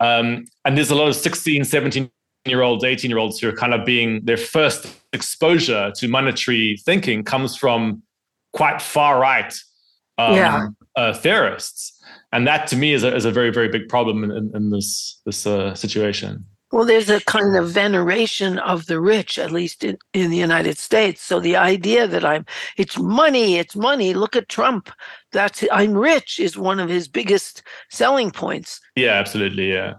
Um, 0.00 0.44
and 0.64 0.76
there's 0.76 0.90
a 0.90 0.94
lot 0.94 1.08
of 1.08 1.16
16, 1.16 1.64
17 1.64 2.10
year 2.46 2.62
olds, 2.62 2.84
18 2.84 3.10
year 3.10 3.18
olds 3.18 3.38
who 3.38 3.48
are 3.48 3.52
kind 3.52 3.74
of 3.74 3.84
being 3.84 4.24
their 4.24 4.36
first 4.36 4.86
exposure 5.12 5.92
to 5.96 6.08
monetary 6.08 6.76
thinking 6.84 7.24
comes 7.24 7.56
from 7.56 8.02
quite 8.52 8.80
far 8.80 9.18
right 9.20 9.52
um, 10.18 10.34
Yeah. 10.34 10.68
uh, 10.96 11.12
theorists. 11.12 12.00
And 12.32 12.46
that 12.46 12.66
to 12.68 12.76
me 12.76 12.92
is 12.92 13.04
a, 13.04 13.14
is 13.14 13.24
a 13.24 13.30
very, 13.30 13.50
very 13.50 13.68
big 13.68 13.88
problem 13.88 14.24
in, 14.24 14.30
in, 14.30 14.52
in 14.54 14.70
this, 14.70 15.20
this 15.24 15.46
uh, 15.46 15.74
situation. 15.74 16.44
Well, 16.72 16.84
there's 16.84 17.08
a 17.08 17.20
kind 17.20 17.56
of 17.56 17.70
veneration 17.70 18.58
of 18.58 18.86
the 18.86 19.00
rich, 19.00 19.38
at 19.38 19.52
least 19.52 19.84
in, 19.84 19.98
in 20.12 20.30
the 20.30 20.36
United 20.36 20.76
States. 20.78 21.22
So 21.22 21.38
the 21.38 21.56
idea 21.56 22.08
that 22.08 22.24
I'm, 22.24 22.44
it's 22.76 22.98
money, 22.98 23.56
it's 23.56 23.76
money. 23.76 24.14
Look 24.14 24.34
at 24.34 24.48
Trump. 24.48 24.90
That's 25.30 25.64
I'm 25.70 25.94
rich 25.94 26.40
is 26.40 26.56
one 26.56 26.80
of 26.80 26.88
his 26.88 27.06
biggest 27.06 27.62
selling 27.90 28.32
points. 28.32 28.80
Yeah, 28.96 29.12
absolutely. 29.12 29.72
Yeah. 29.72 29.94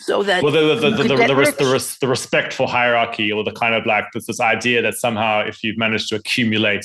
So 0.00 0.22
that 0.24 0.42
well, 0.42 0.52
the 0.52 0.74
the, 0.74 0.90
the, 0.90 1.02
the, 1.02 1.26
the, 1.26 1.36
res- 1.36 1.56
the, 1.56 1.66
res- 1.66 1.98
the 1.98 2.08
respect 2.08 2.52
for 2.52 2.68
hierarchy, 2.68 3.32
or 3.32 3.42
the 3.44 3.52
kind 3.52 3.74
of 3.74 3.86
like 3.86 4.04
this, 4.14 4.26
this 4.26 4.40
idea 4.40 4.82
that 4.82 4.94
somehow 4.94 5.40
if 5.46 5.62
you've 5.62 5.78
managed 5.78 6.08
to 6.08 6.16
accumulate 6.16 6.84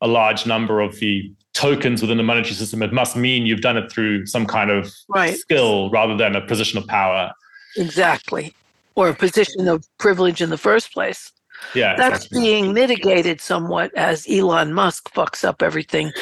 a 0.00 0.06
large 0.08 0.46
number 0.46 0.80
of 0.80 0.96
the 0.98 1.32
tokens 1.54 2.02
within 2.02 2.18
the 2.18 2.22
monetary 2.22 2.54
system, 2.54 2.82
it 2.82 2.92
must 2.92 3.16
mean 3.16 3.46
you've 3.46 3.62
done 3.62 3.76
it 3.76 3.90
through 3.90 4.26
some 4.26 4.46
kind 4.46 4.70
of 4.70 4.92
Right. 5.08 5.36
skill 5.36 5.90
rather 5.90 6.16
than 6.16 6.36
a 6.36 6.40
position 6.46 6.78
of 6.78 6.86
power. 6.86 7.32
Exactly, 7.76 8.54
or 8.94 9.08
a 9.08 9.14
position 9.14 9.68
of 9.68 9.86
privilege 9.98 10.40
in 10.40 10.50
the 10.50 10.58
first 10.58 10.92
place. 10.92 11.32
Yeah, 11.74 11.96
That's 11.96 12.26
exactly. 12.26 12.40
being 12.40 12.72
mitigated 12.72 13.40
somewhat 13.40 13.92
as 13.96 14.26
Elon 14.28 14.72
Musk 14.72 15.12
fucks 15.12 15.44
up 15.44 15.62
everything. 15.62 16.12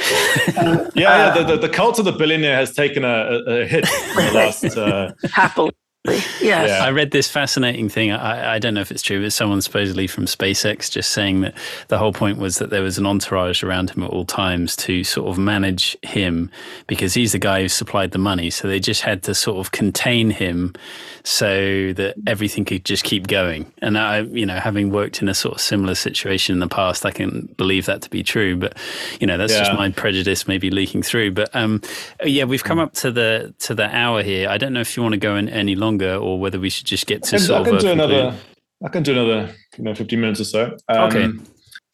yeah. 0.55 0.89
yeah 0.95 1.35
the, 1.35 1.45
the, 1.45 1.57
the 1.57 1.69
cult 1.69 1.99
of 1.99 2.05
the 2.05 2.13
billionaire 2.13 2.57
has 2.57 2.73
taken 2.73 3.05
a, 3.05 3.41
a, 3.47 3.67
hit 3.67 3.89
in 3.89 4.17
the 4.17 4.33
last. 4.33 4.65
Uh, 4.77 5.13
Happily, 5.33 5.73
yes. 6.09 6.69
Yeah. 6.69 6.85
I 6.85 6.91
read 6.91 7.13
this 7.13 7.31
fascinating 7.31 7.89
thing. 7.89 8.13
I, 8.13 8.57
I 8.57 8.59
don't 8.59 8.75
know 8.75 8.83
if 8.83 8.91
it's 8.91 9.01
true, 9.01 9.23
but 9.23 9.33
someone 9.33 9.63
supposedly 9.63 10.07
from 10.07 10.27
SpaceX 10.27 10.91
just 10.91 11.13
saying 11.13 11.41
that 11.41 11.55
the 11.89 11.97
whole 11.97 12.13
point 12.13 12.37
was 12.37 12.59
that 12.59 12.69
there 12.69 12.83
was 12.83 12.99
an 12.99 13.07
entourage 13.07 13.63
around 13.63 13.89
him 13.89 14.03
at 14.03 14.11
all 14.11 14.27
times 14.27 14.77
to 14.77 15.03
sort 15.03 15.31
of 15.31 15.39
manage 15.39 15.97
him 16.03 16.51
because 16.89 17.15
he's 17.15 17.33
the 17.33 17.39
guy 17.39 17.63
who 17.63 17.69
supplied 17.69 18.11
the 18.11 18.19
money. 18.19 18.51
So 18.51 18.69
they 18.69 18.81
just 18.81 19.01
had 19.01 19.23
to 19.23 19.35
sort 19.35 19.65
of 19.65 19.73
contain 19.73 20.29
him 20.29 20.75
so 21.23 21.95
that 21.95 22.17
everything 22.27 22.67
could 22.67 22.85
just 22.85 23.03
keep 23.03 23.27
going. 23.27 23.73
And 23.81 23.97
I, 23.97 24.21
you 24.21 24.45
know, 24.45 24.59
having 24.59 24.91
worked 24.91 25.23
in 25.23 25.29
a 25.31 25.35
sort 25.35 25.55
of 25.55 25.61
similar 25.63 25.95
situation 25.95 26.53
in 26.53 26.59
the 26.59 26.69
past, 26.69 27.07
I 27.07 27.13
can 27.13 27.47
believe 27.57 27.87
that 27.87 28.03
to 28.03 28.11
be 28.11 28.23
true. 28.23 28.57
But 28.57 28.77
you 29.21 29.27
know, 29.27 29.39
that's 29.39 29.57
just 29.57 29.73
my 29.73 29.89
prejudice 29.91 30.47
maybe 30.47 30.69
leaking 30.69 31.03
through. 31.03 31.31
But 31.31 31.49
um, 31.57 31.81
yeah, 32.23 32.45
we've 32.45 32.63
come 32.63 32.79
up 32.79 32.93
to 32.95 33.11
the 33.11 33.55
to 33.61 33.75
the 33.75 33.89
hour 33.89 34.23
here. 34.23 34.51
I 34.51 34.59
don't 34.59 34.75
know 34.75 34.81
if 34.81 34.99
you 34.99 35.03
want 35.03 35.15
to 35.15 35.19
go 35.19 35.35
in 35.37 35.49
any 35.49 35.75
longer 35.75 35.94
or 36.03 36.39
whether 36.39 36.59
we 36.59 36.71
should 36.71 36.87
just 36.87 37.07
get 37.07 37.23
to 37.25 37.37
I 37.37 37.39
can, 37.39 37.55
I 37.55 37.65
can 37.65 37.79
do 37.79 37.91
another. 37.91 38.37
I 38.85 38.89
can 38.89 39.03
do 39.03 39.13
another, 39.13 39.55
you 39.79 39.85
know, 39.85 39.95
fifteen 39.95 40.21
minutes 40.21 40.41
or 40.41 40.45
so. 40.45 40.77
Um, 40.89 41.17
Okay. 41.17 41.29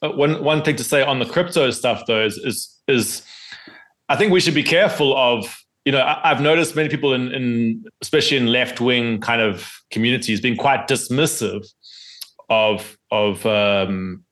One 0.02 0.42
one 0.42 0.62
thing 0.62 0.76
to 0.76 0.84
say 0.84 1.02
on 1.02 1.18
the 1.18 1.26
crypto 1.26 1.70
stuff 1.70 2.04
though 2.06 2.24
is 2.24 2.38
is 2.38 2.80
is 2.88 3.22
I 4.08 4.16
think 4.16 4.32
we 4.32 4.40
should 4.40 4.54
be 4.54 4.62
careful 4.62 5.16
of 5.16 5.62
you 5.84 5.92
know 5.92 6.00
I, 6.00 6.30
I've 6.30 6.40
noticed 6.40 6.74
many 6.74 6.88
people 6.88 7.12
in, 7.12 7.32
in 7.32 7.84
especially 8.00 8.38
in 8.38 8.46
left 8.46 8.80
wing 8.80 9.20
kind 9.20 9.42
of 9.42 9.70
communities 9.90 10.40
being 10.40 10.56
quite 10.56 10.88
dismissive 10.88 11.66
of 12.48 12.96
of 13.10 13.44
um, 13.44 14.24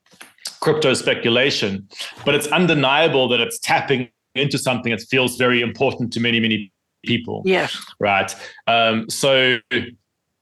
crypto 0.61 0.95
speculation, 0.95 1.87
but 2.25 2.35
it's 2.35 2.47
undeniable 2.49 3.29
that 3.29 3.41
it's 3.41 3.59
tapping 3.59 4.09
into 4.35 4.59
something 4.59 4.91
that 4.91 5.03
feels 5.03 5.37
very 5.37 5.61
important 5.61 6.13
to 6.15 6.21
many 6.21 6.41
many 6.41 6.73
people 7.05 7.43
Yes. 7.45 7.77
right? 8.01 8.35
Um, 8.67 9.09
so 9.09 9.59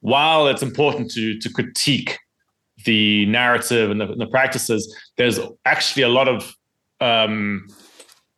while 0.01 0.49
it's 0.49 0.63
important 0.63 1.11
to 1.13 1.39
to 1.39 1.53
critique 1.53 2.19
the 2.85 3.27
narrative 3.27 3.91
and 3.91 4.01
the, 4.01 4.07
the 4.07 4.27
practices, 4.27 4.95
there's 5.17 5.39
actually 5.65 6.03
a 6.03 6.09
lot 6.09 6.29
of 6.29 6.55
um, 7.01 7.67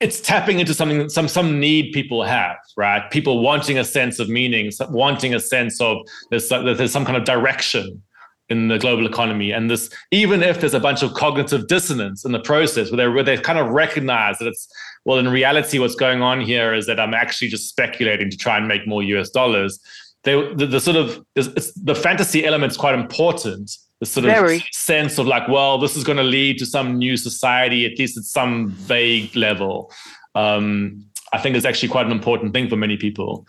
it's 0.01 0.21
tapping 0.21 0.61
into 0.61 0.75
something 0.75 1.09
some 1.09 1.29
some 1.29 1.59
need 1.59 1.93
people 1.93 2.23
have 2.23 2.57
right 2.77 3.11
people 3.11 3.41
wanting 3.41 3.79
a 3.79 3.85
sense 3.85 4.19
of 4.19 4.29
meaning 4.29 4.71
wanting 4.91 5.35
a 5.35 5.41
sense 5.41 5.81
of 5.81 5.99
there's, 6.31 6.49
there's 6.49 6.93
some 6.93 7.05
kind 7.05 7.17
of 7.17 7.25
direction 7.25 8.01
in 8.49 8.69
the 8.69 8.79
global 8.79 9.07
economy 9.07 9.51
and 9.51 9.71
this 9.71 9.91
even 10.11 10.43
if 10.43 10.61
there's 10.61 10.75
a 10.75 10.81
bunch 10.81 11.03
of 11.03 11.13
cognitive 11.15 11.67
dissonance 11.67 12.25
in 12.25 12.33
the 12.33 12.39
process 12.41 12.91
where 12.91 12.97
they 12.97 13.09
where 13.09 13.25
they 13.25 13.37
kind 13.37 13.59
of 13.59 13.69
recognize 13.69 14.39
that 14.39 14.47
it's 14.47 14.69
well 15.09 15.19
in 15.19 15.27
reality 15.27 15.81
what's 15.81 15.97
going 15.97 16.23
on 16.23 16.41
here 16.41 16.73
is 16.73 16.87
that 16.87 17.01
i'm 17.01 17.15
actually 17.15 17.49
just 17.49 17.69
speculating 17.69 18.31
to 18.31 18.37
try 18.37 18.57
and 18.57 18.69
make 18.69 18.87
more 18.87 19.03
us 19.03 19.31
dollars 19.31 19.81
they 20.23 20.35
the, 20.55 20.67
the 20.67 20.81
sort 20.81 20.97
of 20.97 21.25
the 21.35 21.95
fantasy 21.95 22.45
element 22.45 22.71
is 22.71 22.77
quite 22.77 22.95
important 22.95 23.77
the 24.01 24.07
sort 24.07 24.27
Very. 24.27 24.57
of 24.59 24.63
sense 24.73 25.19
of 25.19 25.27
like, 25.27 25.49
well, 25.49 25.79
this 25.79 25.97
is 25.97 26.05
going 26.05 26.19
to 26.19 26.23
lead 26.23 26.59
to 26.59 26.67
some 26.67 26.99
new 26.99 27.17
society, 27.17 27.85
at 27.85 27.99
least 27.99 28.17
at 28.17 28.25
some 28.25 28.69
vague 28.71 29.35
level. 29.35 29.93
Um, 30.35 31.05
I 31.33 31.39
think 31.39 31.57
is 31.57 31.67
actually 31.67 31.89
quite 31.89 32.07
an 32.07 32.13
important 32.13 32.53
thing 32.53 32.69
for 32.69 32.77
many 32.77 32.97
people. 32.97 33.47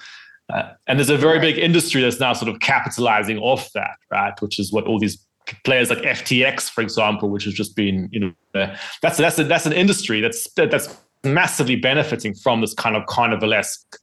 Uh, 0.52 0.72
and 0.88 0.98
there's 0.98 1.12
a 1.12 1.18
very 1.18 1.40
big 1.40 1.58
industry 1.58 2.02
that's 2.02 2.20
now 2.20 2.34
sort 2.34 2.50
of 2.50 2.60
capitalizing 2.60 3.38
off 3.38 3.72
that, 3.74 3.98
right? 4.12 4.40
Which 4.42 4.60
is 4.60 4.74
what 4.74 4.86
all 4.86 5.00
these 5.00 5.24
players 5.64 5.90
like 5.90 6.00
FTX, 6.00 6.70
for 6.70 6.82
example, 6.82 7.30
which 7.30 7.44
has 7.44 7.54
just 7.54 7.76
been, 7.76 8.10
you 8.12 8.20
know, 8.20 8.34
uh, 8.60 8.76
that's 9.02 9.18
that's 9.18 9.38
a, 9.38 9.44
that's 9.44 9.68
an 9.68 9.74
industry 9.74 10.20
that's 10.20 10.48
that's 10.56 10.98
massively 11.24 11.76
benefiting 11.76 12.34
from 12.34 12.62
this 12.62 12.74
kind 12.74 12.96
of 12.96 13.04
carnivalesque 13.06 13.98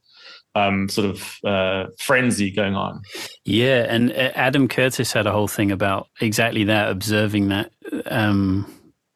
um, 0.55 0.89
sort 0.89 1.09
of 1.09 1.37
uh, 1.45 1.89
frenzy 1.99 2.51
going 2.51 2.75
on. 2.75 3.01
Yeah, 3.45 3.85
and 3.87 4.11
uh, 4.11 4.31
Adam 4.35 4.67
Curtis 4.67 5.13
had 5.13 5.27
a 5.27 5.31
whole 5.31 5.47
thing 5.47 5.71
about 5.71 6.07
exactly 6.19 6.63
that, 6.65 6.89
observing 6.89 7.49
that 7.49 7.71
um, 8.05 8.71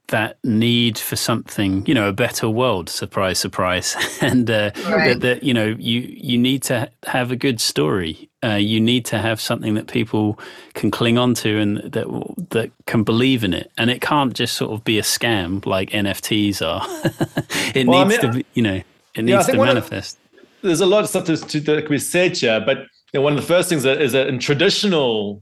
that 0.07 0.37
need 0.43 0.97
for 0.97 1.15
something, 1.15 1.85
you 1.85 1.93
know, 1.93 2.07
a 2.07 2.13
better 2.13 2.49
world. 2.49 2.89
Surprise, 2.89 3.39
surprise, 3.39 3.95
and 4.21 4.49
uh, 4.49 4.71
right. 4.87 5.09
that, 5.09 5.21
that, 5.21 5.43
you 5.43 5.53
know 5.53 5.75
you 5.79 6.01
you 6.01 6.37
need 6.37 6.63
to 6.63 6.89
have 7.05 7.31
a 7.31 7.35
good 7.35 7.59
story. 7.59 8.29
Uh, 8.43 8.55
you 8.55 8.79
need 8.79 9.05
to 9.05 9.19
have 9.19 9.39
something 9.39 9.75
that 9.75 9.87
people 9.87 10.39
can 10.73 10.89
cling 10.89 11.17
on 11.17 11.35
to 11.35 11.59
and 11.59 11.77
that 11.77 12.07
that 12.49 12.71
can 12.87 13.03
believe 13.03 13.43
in 13.43 13.53
it, 13.53 13.71
and 13.77 13.89
it 13.89 14.01
can't 14.01 14.33
just 14.33 14.57
sort 14.57 14.71
of 14.71 14.83
be 14.83 14.97
a 14.97 15.03
scam 15.03 15.63
like 15.65 15.91
NFTs 15.91 16.61
are. 16.65 16.81
it 17.75 17.87
well, 17.87 18.05
needs 18.05 18.19
I 18.19 18.21
mean, 18.23 18.31
to, 18.31 18.37
be, 18.39 18.45
you 18.55 18.63
know, 18.63 18.81
it 19.15 19.23
needs 19.23 19.47
yeah, 19.47 19.53
to 19.53 19.57
manifest 19.57 20.17
there's 20.61 20.81
a 20.81 20.85
lot 20.85 21.03
of 21.03 21.09
stuff 21.09 21.25
to, 21.25 21.37
to, 21.37 21.59
that 21.61 21.81
can 21.83 21.91
be 21.91 21.99
said 21.99 22.37
here, 22.37 22.61
but 22.65 22.77
you 22.77 23.19
know, 23.19 23.21
one 23.21 23.33
of 23.33 23.39
the 23.39 23.47
first 23.47 23.69
things 23.69 23.83
that 23.83 24.01
is 24.01 24.13
that 24.13 24.27
in 24.27 24.39
traditional, 24.39 25.41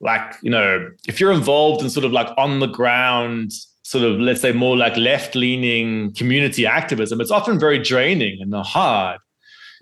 like 0.00 0.34
you 0.42 0.50
know, 0.50 0.90
if 1.08 1.20
you're 1.20 1.32
involved 1.32 1.82
in 1.82 1.90
sort 1.90 2.04
of 2.04 2.12
like 2.12 2.28
on 2.36 2.60
the 2.60 2.66
ground, 2.66 3.52
sort 3.82 4.04
of 4.04 4.20
let's 4.20 4.40
say 4.40 4.52
more 4.52 4.76
like 4.76 4.96
left 4.96 5.34
leaning 5.34 6.12
community 6.14 6.66
activism, 6.66 7.20
it's 7.20 7.30
often 7.30 7.58
very 7.58 7.78
draining 7.78 8.40
and 8.40 8.54
hard. 8.54 9.18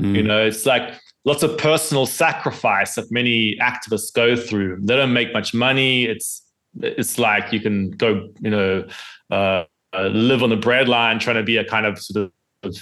Mm. 0.01 0.16
You 0.16 0.22
know, 0.22 0.45
it's 0.45 0.64
like 0.64 0.95
lots 1.25 1.43
of 1.43 1.57
personal 1.59 2.07
sacrifice 2.07 2.95
that 2.97 3.11
many 3.11 3.57
activists 3.59 4.12
go 4.12 4.37
through. 4.37 4.79
They 4.81 4.97
don't 4.97 5.12
make 5.12 5.33
much 5.33 5.55
money. 5.55 6.05
It's 6.05 6.43
it's 6.81 7.18
like 7.18 7.53
you 7.53 7.61
can 7.61 7.91
go, 7.91 8.31
you 8.41 8.51
know, 8.51 8.87
uh, 9.31 9.64
uh, 9.93 10.07
live 10.09 10.43
on 10.43 10.51
the 10.51 10.57
breadline, 10.57 11.20
trying 11.20 11.37
to 11.37 11.43
be 11.43 11.59
a 11.59 11.64
kind 11.64 11.85
of 11.85 11.99
sort 11.99 12.31
of 12.64 12.77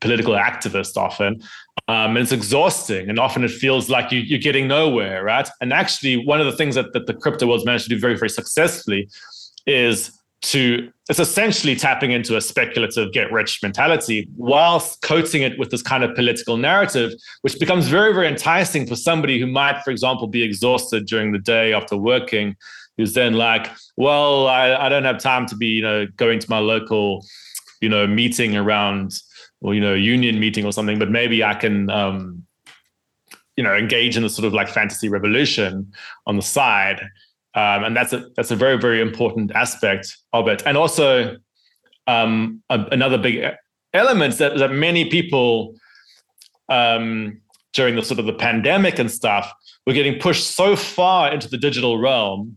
political 0.00 0.34
activist 0.34 0.96
often. 0.96 1.42
Um, 1.88 2.16
and 2.16 2.18
it's 2.18 2.32
exhausting. 2.32 3.08
And 3.08 3.18
often 3.18 3.44
it 3.44 3.50
feels 3.50 3.90
like 3.90 4.12
you, 4.12 4.36
are 4.36 4.40
getting 4.40 4.68
nowhere, 4.68 5.24
right? 5.24 5.48
And 5.60 5.72
actually, 5.72 6.24
one 6.24 6.40
of 6.40 6.46
the 6.46 6.52
things 6.52 6.74
that, 6.74 6.92
that 6.92 7.06
the 7.06 7.14
crypto 7.14 7.46
world's 7.46 7.64
managed 7.64 7.84
to 7.84 7.90
do 7.90 7.98
very, 7.98 8.16
very 8.16 8.28
successfully 8.30 9.08
is 9.66 10.17
to 10.40 10.90
it's 11.08 11.18
essentially 11.18 11.74
tapping 11.74 12.12
into 12.12 12.36
a 12.36 12.40
speculative 12.40 13.12
get 13.12 13.32
rich 13.32 13.60
mentality 13.62 14.28
whilst 14.36 15.00
coating 15.02 15.42
it 15.42 15.58
with 15.58 15.70
this 15.70 15.82
kind 15.82 16.04
of 16.04 16.14
political 16.14 16.56
narrative 16.56 17.12
which 17.42 17.58
becomes 17.58 17.88
very 17.88 18.12
very 18.12 18.28
enticing 18.28 18.86
for 18.86 18.94
somebody 18.94 19.40
who 19.40 19.46
might 19.46 19.82
for 19.82 19.90
example 19.90 20.28
be 20.28 20.42
exhausted 20.42 21.06
during 21.06 21.32
the 21.32 21.38
day 21.38 21.72
after 21.72 21.96
working 21.96 22.54
who's 22.96 23.14
then 23.14 23.34
like 23.34 23.68
well 23.96 24.46
i, 24.46 24.74
I 24.74 24.88
don't 24.88 25.04
have 25.04 25.18
time 25.18 25.46
to 25.46 25.56
be 25.56 25.66
you 25.66 25.82
know 25.82 26.06
going 26.16 26.38
to 26.38 26.50
my 26.50 26.58
local 26.58 27.24
you 27.80 27.88
know 27.88 28.06
meeting 28.06 28.56
around 28.56 29.20
or 29.60 29.74
you 29.74 29.80
know 29.80 29.94
union 29.94 30.38
meeting 30.38 30.64
or 30.64 30.72
something 30.72 31.00
but 31.00 31.10
maybe 31.10 31.42
i 31.42 31.54
can 31.54 31.90
um, 31.90 32.44
you 33.56 33.64
know 33.64 33.74
engage 33.74 34.16
in 34.16 34.22
the 34.22 34.30
sort 34.30 34.46
of 34.46 34.54
like 34.54 34.68
fantasy 34.68 35.08
revolution 35.08 35.92
on 36.26 36.36
the 36.36 36.42
side 36.42 37.00
um, 37.58 37.84
and 37.84 37.96
that's 37.96 38.12
a 38.12 38.24
that's 38.36 38.50
a 38.50 38.56
very 38.56 38.78
very 38.78 39.00
important 39.00 39.50
aspect 39.54 40.16
of 40.32 40.48
it 40.48 40.62
and 40.66 40.76
also 40.76 41.36
um, 42.06 42.62
a, 42.70 42.78
another 42.92 43.18
big 43.18 43.44
element 43.92 44.38
that, 44.38 44.56
that 44.58 44.72
many 44.72 45.10
people 45.10 45.74
um, 46.68 47.40
during 47.72 47.96
the 47.96 48.02
sort 48.02 48.20
of 48.20 48.26
the 48.26 48.32
pandemic 48.32 48.98
and 48.98 49.10
stuff 49.10 49.52
were 49.86 49.92
getting 49.92 50.18
pushed 50.18 50.50
so 50.54 50.76
far 50.76 51.32
into 51.32 51.48
the 51.48 51.58
digital 51.58 51.98
realm 51.98 52.56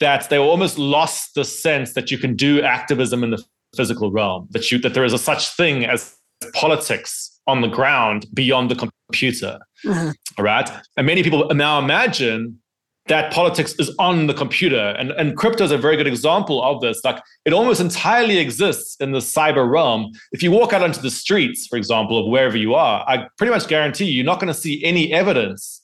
that 0.00 0.28
they 0.30 0.38
almost 0.38 0.78
lost 0.78 1.34
the 1.34 1.44
sense 1.44 1.94
that 1.94 2.10
you 2.10 2.18
can 2.18 2.34
do 2.34 2.62
activism 2.62 3.22
in 3.22 3.30
the 3.30 3.42
physical 3.76 4.10
realm 4.10 4.48
that 4.50 4.70
you 4.70 4.78
that 4.78 4.94
there 4.94 5.04
is 5.04 5.12
a 5.12 5.18
such 5.18 5.48
thing 5.56 5.84
as 5.84 6.16
politics 6.54 7.40
on 7.46 7.60
the 7.60 7.68
ground 7.68 8.26
beyond 8.34 8.70
the 8.70 8.90
computer. 9.08 9.58
Mm-hmm. 9.84 10.42
Right. 10.42 10.70
And 10.96 11.06
many 11.06 11.22
people 11.22 11.48
now 11.54 11.78
imagine 11.78 12.61
that 13.08 13.32
politics 13.32 13.74
is 13.78 13.94
on 13.98 14.26
the 14.26 14.34
computer. 14.34 14.94
And, 14.98 15.10
and 15.12 15.36
crypto 15.36 15.64
is 15.64 15.72
a 15.72 15.78
very 15.78 15.96
good 15.96 16.06
example 16.06 16.62
of 16.62 16.80
this. 16.80 17.04
Like 17.04 17.20
it 17.44 17.52
almost 17.52 17.80
entirely 17.80 18.38
exists 18.38 18.96
in 19.00 19.12
the 19.12 19.18
cyber 19.18 19.68
realm. 19.68 20.12
If 20.30 20.42
you 20.42 20.50
walk 20.50 20.72
out 20.72 20.82
onto 20.82 21.00
the 21.00 21.10
streets, 21.10 21.66
for 21.66 21.76
example, 21.76 22.18
of 22.18 22.30
wherever 22.30 22.56
you 22.56 22.74
are, 22.74 23.04
I 23.08 23.26
pretty 23.38 23.52
much 23.52 23.66
guarantee 23.66 24.04
you, 24.04 24.12
you're 24.12 24.24
not 24.24 24.40
going 24.40 24.52
to 24.52 24.58
see 24.58 24.84
any 24.84 25.12
evidence 25.12 25.82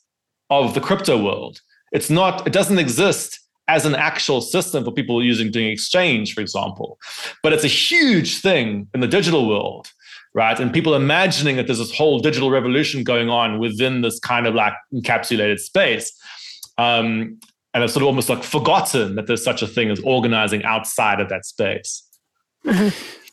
of 0.51 0.75
the 0.75 0.81
crypto 0.81 1.23
world. 1.23 1.61
It's 1.93 2.11
not, 2.11 2.47
it 2.47 2.53
doesn't 2.53 2.79
exist 2.79 3.41
as 3.67 3.85
an 3.85 3.95
actual 3.95 4.41
system 4.41 4.85
for 4.85 4.93
people 4.93 5.23
using 5.23 5.51
doing 5.51 5.69
exchange, 5.69 6.35
for 6.35 6.41
example. 6.41 6.99
But 7.43 7.53
it's 7.53 7.65
a 7.65 7.69
huge 7.69 8.41
thing 8.41 8.89
in 8.95 9.01
the 9.01 9.09
digital 9.09 9.49
world 9.49 9.89
right? 10.35 10.61
And 10.61 10.73
people 10.73 10.95
imagining 10.95 11.57
that 11.57 11.67
there's 11.67 11.79
this 11.79 11.95
whole 11.95 12.21
digital 12.21 12.51
revolution 12.51 13.03
going 13.03 13.29
on 13.29 13.59
within 13.59 14.03
this 14.03 14.21
kind 14.21 14.47
of 14.47 14.55
like 14.55 14.75
encapsulated 14.95 15.59
space. 15.59 16.13
Um, 16.79 17.39
and 17.75 17.83
have 17.83 17.91
sort 17.91 18.03
of 18.03 18.07
almost 18.07 18.29
like 18.29 18.43
forgotten 18.43 19.15
that 19.17 19.27
there's 19.27 19.45
such 19.45 19.63
a 19.63 19.67
thing 19.67 19.91
as 19.91 20.01
organizing 20.01 20.65
outside 20.65 21.21
of 21.21 21.29
that 21.29 21.45
space. 21.45 22.03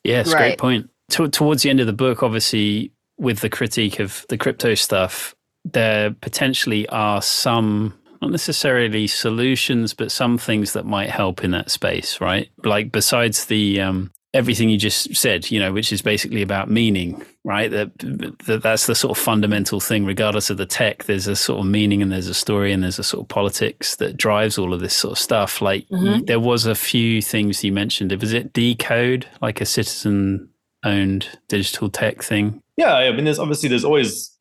yes, 0.03 0.33
right. 0.33 0.37
great 0.37 0.57
point. 0.57 0.89
T- 1.09 1.29
towards 1.29 1.63
the 1.63 1.69
end 1.69 1.79
of 1.79 1.87
the 1.87 1.93
book, 1.93 2.21
obviously, 2.21 2.91
with 3.17 3.39
the 3.39 3.49
critique 3.49 3.99
of 3.99 4.25
the 4.29 4.37
crypto 4.37 4.75
stuff, 4.75 5.33
there 5.63 6.11
potentially 6.11 6.87
are 6.89 7.21
some 7.21 7.93
not 8.21 8.31
necessarily 8.31 9.07
solutions, 9.07 9.93
but 9.93 10.11
some 10.11 10.37
things 10.37 10.73
that 10.73 10.85
might 10.85 11.09
help 11.09 11.43
in 11.43 11.51
that 11.51 11.69
space, 11.69 12.19
right? 12.21 12.49
Like 12.63 12.91
besides 12.91 13.45
the 13.45 13.81
um, 13.81 14.11
everything 14.35 14.69
you 14.69 14.77
just 14.77 15.15
said, 15.15 15.49
you 15.49 15.59
know, 15.59 15.71
which 15.71 15.93
is 15.93 16.01
basically 16.01 16.41
about 16.41 16.69
meaning, 16.69 17.23
right? 17.45 17.71
That, 17.71 17.97
that 18.45 18.61
that's 18.61 18.85
the 18.85 18.93
sort 18.93 19.17
of 19.17 19.23
fundamental 19.23 19.79
thing, 19.79 20.05
regardless 20.05 20.49
of 20.49 20.57
the 20.57 20.65
tech. 20.65 21.05
There's 21.05 21.25
a 21.25 21.35
sort 21.35 21.61
of 21.61 21.65
meaning, 21.65 22.01
and 22.01 22.11
there's 22.11 22.27
a 22.27 22.33
story, 22.33 22.73
and 22.73 22.83
there's 22.83 22.99
a 22.99 23.03
sort 23.03 23.23
of 23.23 23.29
politics 23.29 23.95
that 23.95 24.17
drives 24.17 24.57
all 24.57 24.73
of 24.73 24.81
this 24.81 24.93
sort 24.93 25.13
of 25.13 25.17
stuff. 25.17 25.61
Like 25.61 25.87
mm-hmm. 25.87 26.25
there 26.25 26.39
was 26.39 26.65
a 26.65 26.75
few 26.75 27.21
things 27.21 27.63
you 27.63 27.71
mentioned. 27.71 28.11
Was 28.19 28.33
it 28.33 28.51
Decode, 28.53 29.25
like 29.41 29.61
a 29.61 29.65
citizen-owned 29.65 31.39
digital 31.47 31.89
tech 31.89 32.21
thing? 32.21 32.61
Yeah, 32.77 32.93
I 32.93 33.11
mean, 33.13 33.25
there's 33.25 33.39
obviously 33.39 33.69
there's 33.69 33.85
always 33.85 34.37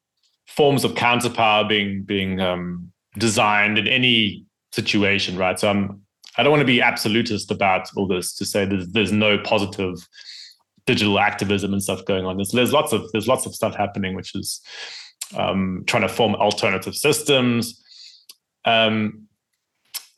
forms 0.49 0.85
of 0.85 0.95
counterpower 0.97 1.65
being 1.69 2.03
being 2.03 2.41
um, 2.41 2.91
designed 3.17 3.79
in 3.79 3.87
any 3.87 4.45
situation, 4.73 5.37
right? 5.37 5.59
So 5.59 5.71
I'm 5.71 6.04
I 6.37 6.43
don't 6.43 6.51
want 6.51 6.63
to 6.63 6.67
be 6.67 6.81
absolutist 6.81 7.51
about 7.51 7.89
all 7.97 8.07
this 8.07 8.35
to 8.37 8.45
say 8.45 8.65
that 8.65 8.93
there's 8.93 9.13
no 9.13 9.39
positive 9.39 10.09
digital 10.87 11.19
activism 11.19 11.73
and 11.73 11.83
stuff 11.83 12.05
going 12.05 12.27
on. 12.27 12.37
There's, 12.37 12.51
there's 12.51 12.73
lots 12.73 12.93
of 12.93 13.11
there's 13.13 13.29
lots 13.29 13.47
of 13.47 13.55
stuff 13.55 13.75
happening, 13.75 14.15
which 14.15 14.35
is 14.35 14.61
um, 15.37 15.85
trying 15.87 16.03
to 16.03 16.09
form 16.09 16.35
alternative 16.35 16.95
systems. 16.95 17.81
Um, 18.65 19.29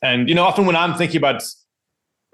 and 0.01 0.29
you 0.29 0.35
know, 0.35 0.43
often 0.43 0.65
when 0.65 0.75
I'm 0.75 0.95
thinking 0.95 1.17
about 1.17 1.43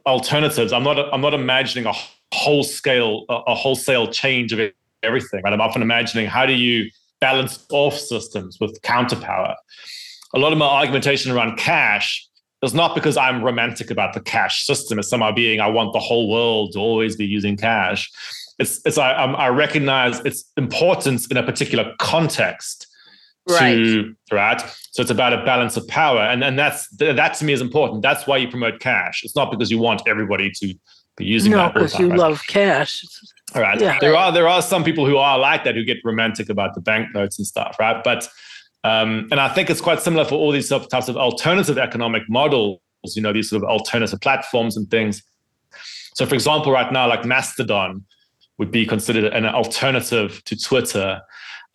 alternatives, 0.06 0.74
I'm 0.74 0.84
not 0.84 1.14
I'm 1.14 1.22
not 1.22 1.34
imagining 1.34 1.86
a 1.86 1.94
whole 2.34 2.64
scale 2.64 3.26
a, 3.30 3.36
a 3.48 3.56
wholesale 3.56 4.08
change 4.08 4.54
of 4.54 4.60
everything. 5.04 5.42
Right? 5.44 5.54
I'm 5.54 5.62
often 5.62 5.82
imagining 5.82 6.28
how 6.28 6.46
do 6.46 6.54
you 6.54 6.90
balance 7.20 7.66
off 7.70 7.98
systems 7.98 8.60
with 8.60 8.82
counterpower. 8.82 9.56
A 10.34 10.40
lot 10.40 10.52
of 10.52 10.58
my 10.58 10.66
argumentation 10.66 11.32
around 11.32 11.58
cash 11.58 12.28
it's 12.64 12.74
not 12.74 12.96
because 12.96 13.18
I'm 13.18 13.44
romantic 13.44 13.92
about 13.92 14.14
the 14.14 14.22
cash 14.22 14.66
system 14.66 14.98
as 15.00 15.10
somehow 15.10 15.32
being 15.32 15.60
I 15.60 15.68
want 15.68 15.94
the 15.94 16.00
whole 16.00 16.30
world 16.30 16.74
to 16.74 16.80
always 16.80 17.16
be 17.16 17.26
using 17.26 17.58
cash. 17.58 18.10
It's 18.60 18.80
it's 18.86 18.98
I, 18.98 19.12
I 19.12 19.50
recognize 19.50 20.20
its 20.22 20.46
importance 20.58 21.28
in 21.28 21.38
a 21.38 21.44
particular 21.44 21.94
context, 22.00 22.88
right. 23.50 23.74
to 23.74 24.16
right. 24.32 24.62
So 24.92 25.02
it's 25.02 25.12
about 25.12 25.34
a 25.34 25.44
balance 25.44 25.76
of 25.76 25.88
power, 25.88 26.22
and 26.22 26.44
and 26.44 26.58
that's 26.58 26.88
that 26.98 27.34
to 27.36 27.46
me 27.46 27.54
is 27.54 27.62
important. 27.62 28.02
That's 28.02 28.28
why 28.28 28.38
you 28.38 28.48
promote 28.48 28.80
cash. 28.80 29.24
It's 29.24 29.36
not 29.36 29.52
because 29.52 29.70
you 29.70 29.80
want 29.80 30.04
everybody 30.08 30.52
to 30.52 30.74
be 31.18 31.26
using 31.26 31.52
no, 31.52 31.58
that. 31.58 31.76
No, 31.76 31.82
because 31.82 32.00
you 32.00 32.10
right? 32.10 32.20
love 32.20 32.42
cash. 32.48 33.04
All 33.56 33.62
right. 33.62 33.80
Yeah. 33.80 33.98
There 34.00 34.16
are 34.16 34.32
there 34.32 34.48
are 34.48 34.62
some 34.62 34.84
people 34.84 35.06
who 35.06 35.18
are 35.18 35.38
like 35.38 35.64
that 35.64 35.76
who 35.76 35.84
get 35.84 35.98
romantic 36.04 36.50
about 36.50 36.76
the 36.76 36.82
banknotes 36.82 37.38
and 37.38 37.46
stuff, 37.46 37.76
right? 37.80 38.04
But 38.04 38.30
um, 38.84 39.28
and 39.32 39.40
I 39.40 39.48
think 39.50 39.70
it's 39.70 39.82
quite 39.82 40.02
similar 40.02 40.26
for 40.26 40.36
all 40.36 40.52
these 40.52 40.70
types 40.70 41.08
of 41.08 41.18
alternative 41.18 41.78
economic 41.78 42.24
models. 42.30 42.80
You 43.06 43.22
know, 43.22 43.34
these 43.34 43.50
sort 43.50 43.64
of 43.64 43.70
alternative 43.70 44.20
platforms 44.22 44.78
and 44.78 44.90
things. 44.90 45.24
So, 46.16 46.26
for 46.26 46.36
example, 46.36 46.72
right 46.72 46.92
now, 46.92 47.08
like 47.08 47.26
Mastodon 47.26 48.06
would 48.58 48.72
be 48.72 48.86
considered 48.86 49.26
an 49.34 49.46
alternative 49.46 50.44
to 50.46 50.56
Twitter. 50.56 51.22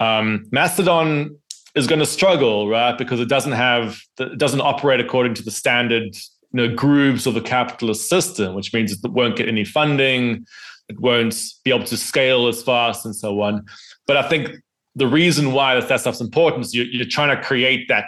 Um, 0.01 0.47
Mastodon 0.53 1.37
is 1.75 1.87
going 1.87 1.99
to 1.99 2.07
struggle, 2.07 2.69
right? 2.69 2.97
Because 2.97 3.21
it 3.21 3.29
doesn't 3.29 3.53
have, 3.53 3.99
it 4.19 4.39
doesn't 4.39 4.61
operate 4.61 5.01
according 5.01 5.35
to 5.35 5.43
the 5.43 5.51
standard, 5.51 6.15
you 6.15 6.69
know, 6.69 6.75
grooves 6.75 7.27
of 7.27 7.35
the 7.35 7.41
capitalist 7.41 8.09
system, 8.09 8.55
which 8.55 8.73
means 8.73 8.93
it 8.93 9.11
won't 9.11 9.37
get 9.37 9.49
any 9.49 9.65
funding, 9.65 10.47
it 10.89 10.99
won't 11.01 11.35
be 11.65 11.71
able 11.71 11.85
to 11.85 11.97
scale 11.97 12.47
as 12.49 12.63
fast, 12.63 13.05
and 13.05 13.15
so 13.15 13.41
on. 13.41 13.67
But 14.07 14.17
I 14.17 14.29
think 14.29 14.57
the 14.99 15.07
reason 15.07 15.53
why 15.53 15.75
that, 15.75 15.89
that 15.89 16.01
stuff's 16.01 16.21
important 16.21 16.67
is 16.67 16.75
you're, 16.75 16.87
you're 16.87 17.07
trying 17.07 17.35
to 17.35 17.43
create 17.43 17.89
that 17.89 18.07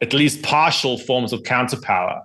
at 0.00 0.12
least 0.12 0.42
partial 0.42 0.98
forms 0.98 1.32
of 1.32 1.42
counterpower, 1.44 2.22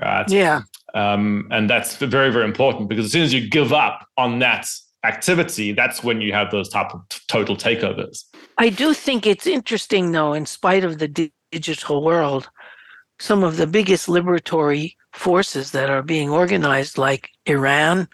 right? 0.00 0.28
Yeah. 0.28 0.62
Um, 0.94 1.48
and 1.50 1.68
that's 1.68 1.96
very, 1.96 2.30
very 2.30 2.44
important 2.44 2.88
because 2.88 3.06
as 3.06 3.12
soon 3.12 3.22
as 3.22 3.32
you 3.32 3.48
give 3.48 3.72
up 3.72 4.06
on 4.16 4.40
that 4.40 4.68
activity, 5.04 5.72
that's 5.72 6.02
when 6.02 6.20
you 6.20 6.32
have 6.32 6.50
those 6.50 6.68
type 6.68 6.92
of 6.92 7.00
total 7.28 7.56
takeovers. 7.56 8.24
I 8.58 8.68
do 8.68 8.92
think 8.92 9.26
it's 9.26 9.46
interesting, 9.46 10.12
though, 10.12 10.32
in 10.32 10.46
spite 10.46 10.84
of 10.84 10.98
the 10.98 11.08
di- 11.08 11.32
digital 11.52 12.04
world, 12.04 12.48
some 13.20 13.44
of 13.44 13.56
the 13.56 13.66
biggest 13.66 14.08
liberatory 14.08 14.94
forces 15.12 15.70
that 15.70 15.88
are 15.88 16.02
being 16.02 16.30
organized, 16.30 16.98
like 16.98 17.30
Iran, 17.46 18.08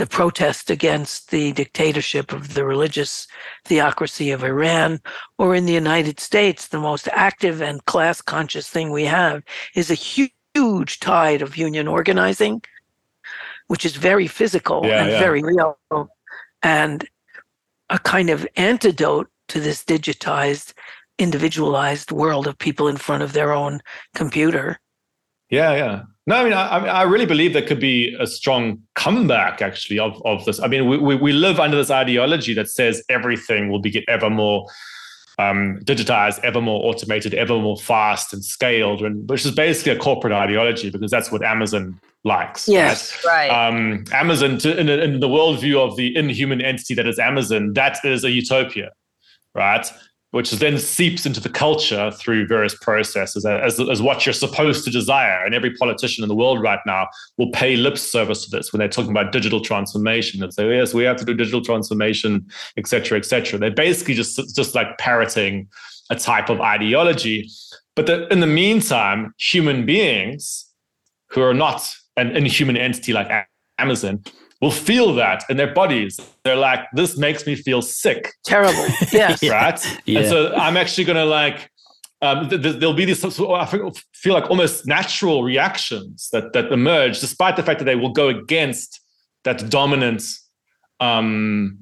the 0.00 0.06
protest 0.06 0.70
against 0.70 1.30
the 1.30 1.52
dictatorship 1.52 2.32
of 2.32 2.54
the 2.54 2.64
religious 2.64 3.28
theocracy 3.64 4.30
of 4.30 4.42
Iran, 4.42 5.00
or 5.38 5.54
in 5.54 5.66
the 5.66 5.72
United 5.72 6.18
States, 6.18 6.68
the 6.68 6.80
most 6.80 7.06
active 7.12 7.60
and 7.60 7.84
class 7.84 8.20
conscious 8.20 8.68
thing 8.68 8.90
we 8.90 9.04
have 9.04 9.42
is 9.74 9.90
a 9.90 9.94
huge, 9.94 10.32
huge 10.54 11.00
tide 11.00 11.42
of 11.42 11.56
union 11.56 11.86
organizing, 11.86 12.62
which 13.68 13.84
is 13.84 13.96
very 13.96 14.26
physical 14.26 14.84
yeah, 14.84 15.02
and 15.02 15.10
yeah. 15.10 15.18
very 15.18 15.42
real 15.42 15.78
and 16.62 17.08
a 17.88 17.98
kind 17.98 18.30
of 18.30 18.46
antidote 18.56 19.28
to 19.48 19.60
this 19.60 19.84
digitized, 19.84 20.72
individualized 21.18 22.10
world 22.10 22.46
of 22.46 22.58
people 22.58 22.88
in 22.88 22.96
front 22.96 23.22
of 23.22 23.32
their 23.32 23.52
own 23.52 23.80
computer. 24.14 24.78
Yeah, 25.48 25.74
yeah. 25.74 26.02
No, 26.30 26.36
I 26.36 26.44
mean, 26.44 26.52
I, 26.52 26.86
I 26.86 27.02
really 27.02 27.26
believe 27.26 27.54
there 27.54 27.66
could 27.66 27.80
be 27.80 28.16
a 28.20 28.24
strong 28.24 28.80
comeback, 28.94 29.60
actually, 29.60 29.98
of, 29.98 30.22
of 30.24 30.44
this. 30.44 30.60
I 30.60 30.68
mean, 30.68 30.88
we, 30.88 30.96
we, 30.96 31.16
we 31.16 31.32
live 31.32 31.58
under 31.58 31.76
this 31.76 31.90
ideology 31.90 32.54
that 32.54 32.70
says 32.70 33.02
everything 33.08 33.68
will 33.68 33.80
be 33.80 34.04
ever 34.06 34.30
more 34.30 34.68
um, 35.40 35.80
digitized, 35.82 36.38
ever 36.44 36.60
more 36.60 36.84
automated, 36.84 37.34
ever 37.34 37.58
more 37.58 37.76
fast 37.76 38.32
and 38.32 38.44
scaled, 38.44 39.02
and 39.02 39.28
which 39.28 39.44
is 39.44 39.50
basically 39.50 39.90
a 39.90 39.98
corporate 39.98 40.32
ideology 40.32 40.88
because 40.88 41.10
that's 41.10 41.32
what 41.32 41.42
Amazon 41.42 41.98
likes. 42.22 42.68
Yes, 42.68 43.24
right. 43.26 43.48
right. 43.48 43.66
Um, 43.66 44.04
Amazon, 44.12 44.58
to, 44.58 44.78
in, 44.78 44.88
in 44.88 45.18
the 45.18 45.28
worldview 45.28 45.80
of 45.84 45.96
the 45.96 46.16
inhuman 46.16 46.60
entity 46.60 46.94
that 46.94 47.08
is 47.08 47.18
Amazon, 47.18 47.72
that 47.72 48.04
is 48.04 48.22
a 48.22 48.30
utopia, 48.30 48.92
right? 49.52 49.92
Which 50.32 50.52
then 50.52 50.78
seeps 50.78 51.26
into 51.26 51.40
the 51.40 51.48
culture 51.48 52.12
through 52.12 52.46
various 52.46 52.76
processes 52.76 53.44
as, 53.44 53.80
as 53.80 54.00
what 54.00 54.24
you're 54.24 54.32
supposed 54.32 54.84
to 54.84 54.90
desire. 54.90 55.44
And 55.44 55.56
every 55.56 55.74
politician 55.74 56.22
in 56.22 56.28
the 56.28 56.36
world 56.36 56.62
right 56.62 56.78
now 56.86 57.08
will 57.36 57.50
pay 57.50 57.74
lip 57.74 57.98
service 57.98 58.44
to 58.44 58.56
this 58.56 58.72
when 58.72 58.78
they're 58.78 58.88
talking 58.88 59.10
about 59.10 59.32
digital 59.32 59.60
transformation 59.60 60.40
and 60.40 60.54
say, 60.54 60.72
yes, 60.76 60.94
we 60.94 61.02
have 61.02 61.16
to 61.16 61.24
do 61.24 61.34
digital 61.34 61.62
transformation, 61.62 62.46
et 62.76 62.86
cetera, 62.86 63.18
et 63.18 63.24
cetera. 63.24 63.58
They're 63.58 63.72
basically 63.72 64.14
just, 64.14 64.36
just 64.54 64.76
like 64.76 64.98
parroting 64.98 65.66
a 66.10 66.14
type 66.14 66.48
of 66.48 66.60
ideology. 66.60 67.50
But 67.96 68.06
the, 68.06 68.28
in 68.28 68.38
the 68.38 68.46
meantime, 68.46 69.34
human 69.36 69.84
beings 69.84 70.64
who 71.30 71.42
are 71.42 71.54
not 71.54 71.92
an 72.16 72.36
inhuman 72.36 72.76
entity 72.76 73.12
like 73.12 73.28
Amazon 73.78 74.22
will 74.60 74.70
feel 74.70 75.14
that 75.14 75.44
in 75.48 75.56
their 75.56 75.72
bodies. 75.72 76.20
They're 76.44 76.56
like, 76.56 76.80
this 76.92 77.16
makes 77.16 77.46
me 77.46 77.54
feel 77.54 77.82
sick. 77.82 78.32
Terrible. 78.44 78.86
Yes. 79.12 79.42
right. 79.42 79.98
Yeah. 80.04 80.20
And 80.20 80.28
so 80.28 80.54
I'm 80.54 80.76
actually 80.76 81.04
going 81.04 81.16
to 81.16 81.24
like, 81.24 81.70
um, 82.22 82.48
th- 82.48 82.62
th- 82.62 82.76
there'll 82.76 82.94
be 82.94 83.06
these, 83.06 83.24
I 83.24 83.64
feel 83.66 84.34
like 84.34 84.50
almost 84.50 84.86
natural 84.86 85.42
reactions 85.42 86.28
that, 86.32 86.52
that 86.52 86.70
emerge, 86.70 87.20
despite 87.20 87.56
the 87.56 87.62
fact 87.62 87.78
that 87.78 87.86
they 87.86 87.96
will 87.96 88.12
go 88.12 88.28
against 88.28 89.00
that 89.44 89.70
dominant 89.70 90.22
um, 91.00 91.78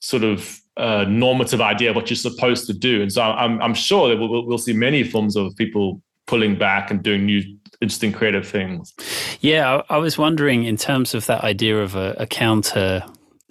sort 0.00 0.24
of 0.24 0.58
uh, 0.78 1.04
normative 1.06 1.60
idea 1.60 1.90
of 1.90 1.96
what 1.96 2.08
you're 2.08 2.16
supposed 2.16 2.66
to 2.66 2.72
do. 2.72 3.02
And 3.02 3.12
so 3.12 3.22
I'm, 3.22 3.60
I'm 3.60 3.74
sure 3.74 4.08
that 4.08 4.16
we'll, 4.16 4.46
we'll 4.46 4.58
see 4.58 4.72
many 4.72 5.04
forms 5.04 5.36
of 5.36 5.54
people 5.56 6.00
pulling 6.26 6.56
back 6.56 6.90
and 6.90 7.02
doing 7.02 7.26
new 7.26 7.42
interesting 7.82 8.12
creative 8.12 8.48
things. 8.48 8.94
Yeah, 9.40 9.82
I, 9.88 9.96
I 9.96 9.98
was 9.98 10.16
wondering 10.16 10.64
in 10.64 10.76
terms 10.76 11.14
of 11.14 11.26
that 11.26 11.44
idea 11.44 11.82
of 11.82 11.96
a, 11.96 12.14
a 12.18 12.26
counter 12.26 13.04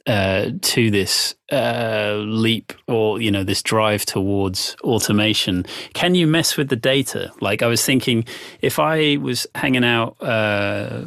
uh, 0.08 0.52
to 0.62 0.90
this 0.90 1.36
uh, 1.52 2.16
leap 2.26 2.74
or 2.88 3.22
you 3.22 3.30
know 3.30 3.44
this 3.44 3.62
drive 3.62 4.06
towards 4.06 4.76
automation 4.84 5.66
can 5.94 6.16
you 6.16 6.26
mess 6.26 6.56
with 6.56 6.70
the 6.70 6.76
data 6.76 7.30
like 7.42 7.62
i 7.62 7.68
was 7.68 7.86
thinking 7.86 8.24
if 8.62 8.80
i 8.80 9.18
was 9.18 9.46
hanging 9.56 9.84
out 9.84 10.16
uh, 10.22 11.04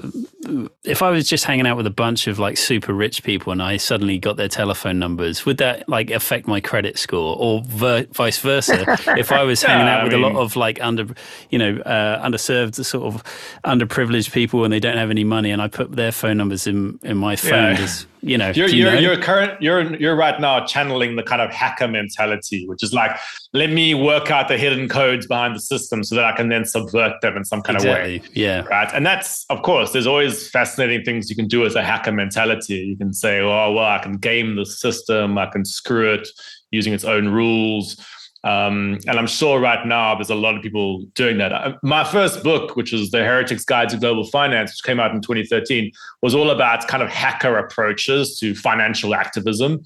if 0.84 1.02
i 1.02 1.10
was 1.10 1.26
just 1.26 1.44
hanging 1.44 1.66
out 1.66 1.78
with 1.78 1.86
a 1.86 1.90
bunch 1.90 2.26
of 2.26 2.38
like 2.38 2.58
super 2.58 2.92
rich 2.92 3.22
people 3.22 3.52
and 3.52 3.62
i 3.62 3.78
suddenly 3.78 4.18
got 4.18 4.36
their 4.36 4.48
telephone 4.48 4.98
numbers 4.98 5.46
would 5.46 5.56
that 5.56 5.88
like 5.88 6.10
affect 6.10 6.46
my 6.46 6.60
credit 6.60 6.98
score 6.98 7.36
or 7.38 7.62
ver- 7.64 8.06
vice 8.12 8.38
versa 8.38 8.84
if 9.16 9.32
i 9.32 9.42
was 9.42 9.62
hanging 9.64 9.88
out 9.88 10.04
with 10.04 10.12
I 10.12 10.16
mean, 10.16 10.24
a 10.24 10.28
lot 10.28 10.42
of 10.42 10.56
like 10.56 10.78
under 10.82 11.06
you 11.48 11.58
know 11.58 11.76
uh, 11.82 12.22
underserved 12.22 12.84
sort 12.84 13.14
of 13.14 13.22
underprivileged 13.64 14.32
people 14.32 14.64
and 14.64 14.72
they 14.72 14.80
don't 14.80 14.98
have 14.98 15.10
any 15.10 15.24
money 15.24 15.50
and 15.50 15.62
i 15.62 15.68
put 15.68 15.92
their 15.92 16.12
phone 16.12 16.36
numbers 16.36 16.66
in 16.66 16.98
in 17.02 17.16
my 17.16 17.34
phone 17.34 17.76
yeah. 17.76 17.82
as 17.82 18.06
you 18.20 18.38
know 18.38 18.50
you're, 18.50 18.68
you 18.68 18.84
you're, 18.84 18.92
know? 18.92 18.98
you're 18.98 19.16
current 19.18 19.60
you're 19.60 19.94
you're 19.96 20.16
right 20.16 20.33
right 20.34 20.40
now 20.40 20.64
channeling 20.64 21.16
the 21.16 21.22
kind 21.22 21.40
of 21.40 21.50
hacker 21.50 21.88
mentality, 21.88 22.66
which 22.66 22.82
is 22.82 22.92
like, 22.92 23.16
let 23.52 23.70
me 23.70 23.94
work 23.94 24.30
out 24.30 24.48
the 24.48 24.58
hidden 24.58 24.88
codes 24.88 25.26
behind 25.26 25.54
the 25.54 25.60
system 25.60 26.02
so 26.02 26.14
that 26.14 26.24
I 26.24 26.32
can 26.36 26.48
then 26.48 26.64
subvert 26.64 27.20
them 27.20 27.36
in 27.36 27.44
some 27.44 27.62
kind 27.62 27.76
exactly. 27.76 28.16
of 28.16 28.22
way. 28.22 28.30
Yeah. 28.34 28.62
Right. 28.62 28.90
And 28.92 29.04
that's, 29.04 29.44
of 29.50 29.62
course, 29.62 29.92
there's 29.92 30.06
always 30.06 30.48
fascinating 30.50 31.04
things 31.04 31.30
you 31.30 31.36
can 31.36 31.48
do 31.48 31.64
as 31.64 31.74
a 31.74 31.82
hacker 31.82 32.12
mentality. 32.12 32.74
You 32.74 32.96
can 32.96 33.12
say, 33.12 33.40
oh, 33.40 33.72
well, 33.72 33.84
I 33.84 33.98
can 33.98 34.16
game 34.16 34.56
the 34.56 34.66
system, 34.66 35.38
I 35.38 35.46
can 35.46 35.64
screw 35.64 36.12
it 36.12 36.28
using 36.70 36.92
its 36.92 37.04
own 37.04 37.28
rules. 37.28 37.96
Um, 38.44 38.98
and 39.06 39.18
I'm 39.18 39.26
sure 39.26 39.58
right 39.58 39.86
now 39.86 40.14
there's 40.14 40.28
a 40.28 40.34
lot 40.34 40.54
of 40.54 40.62
people 40.62 41.06
doing 41.14 41.38
that. 41.38 41.50
Uh, 41.50 41.72
my 41.82 42.04
first 42.04 42.42
book, 42.44 42.76
which 42.76 42.92
was 42.92 43.10
The 43.10 43.24
Heretic's 43.24 43.64
Guide 43.64 43.88
to 43.88 43.96
Global 43.96 44.24
Finance, 44.24 44.72
which 44.72 44.82
came 44.84 45.00
out 45.00 45.12
in 45.14 45.22
2013, 45.22 45.90
was 46.20 46.34
all 46.34 46.50
about 46.50 46.86
kind 46.86 47.02
of 47.02 47.08
hacker 47.08 47.56
approaches 47.56 48.38
to 48.40 48.54
financial 48.54 49.14
activism. 49.14 49.80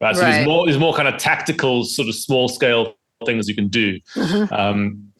Right. 0.00 0.14
So 0.14 0.22
right. 0.22 0.32
there's 0.32 0.46
more 0.46 0.66
there's 0.66 0.78
more 0.78 0.94
kind 0.94 1.08
of 1.08 1.18
tactical, 1.18 1.84
sort 1.84 2.08
of 2.08 2.14
small 2.14 2.48
scale 2.48 2.94
things 3.24 3.48
you 3.48 3.54
can 3.54 3.68
do, 3.68 3.98
mm-hmm. 4.14 4.52
um, 4.54 5.12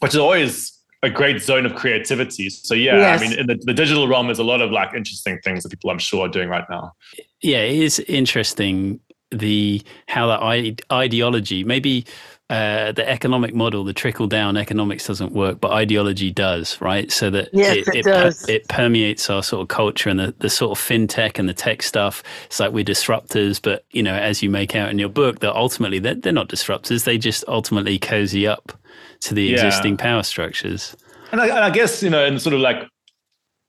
which 0.00 0.12
is 0.12 0.18
always 0.18 0.78
a 1.02 1.10
great 1.10 1.42
zone 1.42 1.66
of 1.66 1.74
creativity. 1.74 2.50
So 2.50 2.74
yeah, 2.74 2.96
yes. 2.96 3.20
I 3.20 3.24
mean, 3.24 3.38
in 3.38 3.46
the, 3.46 3.58
the, 3.62 3.74
digital 3.74 4.06
realm, 4.06 4.26
there's 4.26 4.38
a 4.38 4.44
lot 4.44 4.60
of 4.60 4.70
like 4.70 4.92
interesting 4.94 5.38
things 5.42 5.62
that 5.62 5.70
people 5.70 5.90
I'm 5.90 5.98
sure 5.98 6.26
are 6.26 6.28
doing 6.28 6.48
right 6.48 6.64
now. 6.68 6.92
Yeah, 7.40 7.58
it 7.58 7.76
is 7.76 7.98
interesting 8.00 9.00
the 9.30 9.82
how 10.08 10.26
that 10.26 10.82
ideology 10.92 11.64
maybe 11.64 12.04
uh, 12.50 12.90
the 12.90 13.08
economic 13.08 13.54
model, 13.54 13.84
the 13.84 13.92
trickle 13.92 14.26
down 14.26 14.56
economics 14.56 15.06
doesn't 15.06 15.32
work, 15.32 15.60
but 15.60 15.70
ideology 15.70 16.32
does, 16.32 16.80
right? 16.80 17.12
So 17.12 17.30
that 17.30 17.48
yes, 17.52 17.76
it, 17.76 17.88
it, 17.88 17.94
it, 17.94 18.04
does. 18.04 18.44
Per, 18.44 18.50
it 18.50 18.68
permeates 18.68 19.30
our 19.30 19.40
sort 19.40 19.62
of 19.62 19.68
culture 19.68 20.10
and 20.10 20.18
the, 20.18 20.34
the 20.40 20.50
sort 20.50 20.76
of 20.76 20.84
fintech 20.84 21.38
and 21.38 21.48
the 21.48 21.54
tech 21.54 21.80
stuff. 21.80 22.24
It's 22.46 22.58
like 22.58 22.72
we're 22.72 22.84
disruptors, 22.84 23.62
but 23.62 23.84
you 23.92 24.02
know, 24.02 24.14
as 24.14 24.42
you 24.42 24.50
make 24.50 24.74
out 24.74 24.90
in 24.90 24.98
your 24.98 25.08
book, 25.08 25.38
that 25.40 25.54
ultimately 25.54 26.00
they're, 26.00 26.16
they're 26.16 26.32
not 26.32 26.48
disruptors. 26.48 27.04
They 27.04 27.18
just 27.18 27.44
ultimately 27.46 28.00
cozy 28.00 28.48
up 28.48 28.72
to 29.20 29.34
the 29.34 29.52
existing 29.52 29.92
yeah. 29.92 30.02
power 30.02 30.24
structures. 30.24 30.96
And 31.30 31.40
I, 31.40 31.46
and 31.46 31.60
I 31.60 31.70
guess 31.70 32.02
you 32.02 32.10
know, 32.10 32.24
in 32.24 32.40
sort 32.40 32.54
of 32.54 32.60
like 32.60 32.82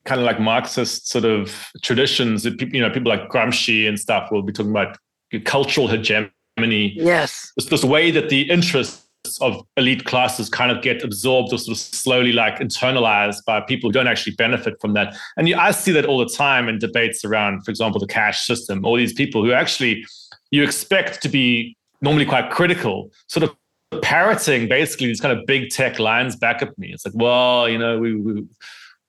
kind 0.06 0.20
of 0.20 0.26
like 0.26 0.40
Marxist 0.40 1.08
sort 1.08 1.24
of 1.24 1.68
traditions, 1.82 2.44
you 2.44 2.80
know, 2.80 2.90
people 2.90 3.10
like 3.10 3.28
Gramsci 3.28 3.88
and 3.88 3.96
stuff 3.96 4.32
will 4.32 4.42
be 4.42 4.52
talking 4.52 4.72
about 4.72 4.98
cultural 5.44 5.86
hegemony 5.86 6.32
Germany. 6.62 6.92
Yes. 6.96 7.52
It's 7.56 7.66
this 7.66 7.84
way 7.84 8.10
that 8.10 8.28
the 8.28 8.42
interests 8.50 9.02
of 9.40 9.64
elite 9.76 10.04
classes 10.04 10.48
kind 10.48 10.70
of 10.72 10.82
get 10.82 11.02
absorbed 11.02 11.52
or 11.52 11.58
sort 11.58 11.76
of 11.76 11.80
slowly 11.80 12.32
like 12.32 12.58
internalized 12.58 13.44
by 13.46 13.60
people 13.60 13.88
who 13.88 13.92
don't 13.92 14.08
actually 14.08 14.34
benefit 14.34 14.74
from 14.80 14.94
that. 14.94 15.14
And 15.36 15.48
you, 15.48 15.56
I 15.56 15.70
see 15.70 15.92
that 15.92 16.06
all 16.06 16.18
the 16.18 16.28
time 16.28 16.68
in 16.68 16.78
debates 16.78 17.24
around, 17.24 17.64
for 17.64 17.70
example, 17.70 18.00
the 18.00 18.06
cash 18.06 18.44
system. 18.44 18.84
All 18.84 18.96
these 18.96 19.12
people 19.12 19.44
who 19.44 19.52
actually 19.52 20.04
you 20.50 20.62
expect 20.62 21.22
to 21.22 21.28
be 21.28 21.76
normally 22.00 22.26
quite 22.26 22.50
critical, 22.50 23.10
sort 23.28 23.44
of 23.44 24.02
parroting 24.02 24.68
basically 24.68 25.06
these 25.06 25.20
kind 25.20 25.38
of 25.38 25.46
big 25.46 25.70
tech 25.70 25.98
lines 25.98 26.34
back 26.36 26.62
at 26.62 26.76
me. 26.78 26.92
It's 26.92 27.06
like, 27.06 27.14
well, 27.16 27.68
you 27.68 27.78
know, 27.78 27.98
we, 27.98 28.16
we 28.16 28.44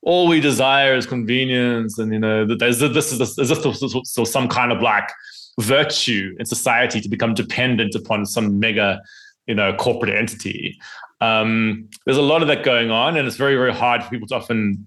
all 0.04 0.28
we 0.28 0.40
desire 0.40 0.96
is 0.96 1.06
convenience, 1.06 1.98
and 1.98 2.14
you 2.14 2.20
know, 2.20 2.46
there's 2.46 2.80
this 2.80 3.12
is 3.12 3.20
this, 3.20 3.38
is 3.38 3.96
so 4.06 4.24
some 4.24 4.48
kind 4.48 4.72
of 4.72 4.82
like 4.82 5.10
virtue 5.60 6.36
in 6.40 6.46
society 6.46 7.00
to 7.02 7.10
become 7.10 7.34
dependent 7.34 7.96
upon 7.96 8.26
some 8.26 8.60
mega, 8.60 9.02
you 9.48 9.56
know, 9.56 9.74
corporate 9.74 10.14
entity. 10.16 10.80
Um, 11.22 11.90
there's 12.06 12.18
a 12.18 12.22
lot 12.22 12.42
of 12.42 12.48
that 12.48 12.64
going 12.64 12.92
on, 12.92 13.18
and 13.18 13.28
it's 13.28 13.38
very 13.38 13.56
very 13.56 13.74
hard 13.74 14.04
for 14.04 14.10
people 14.10 14.28
to 14.28 14.36
often 14.36 14.86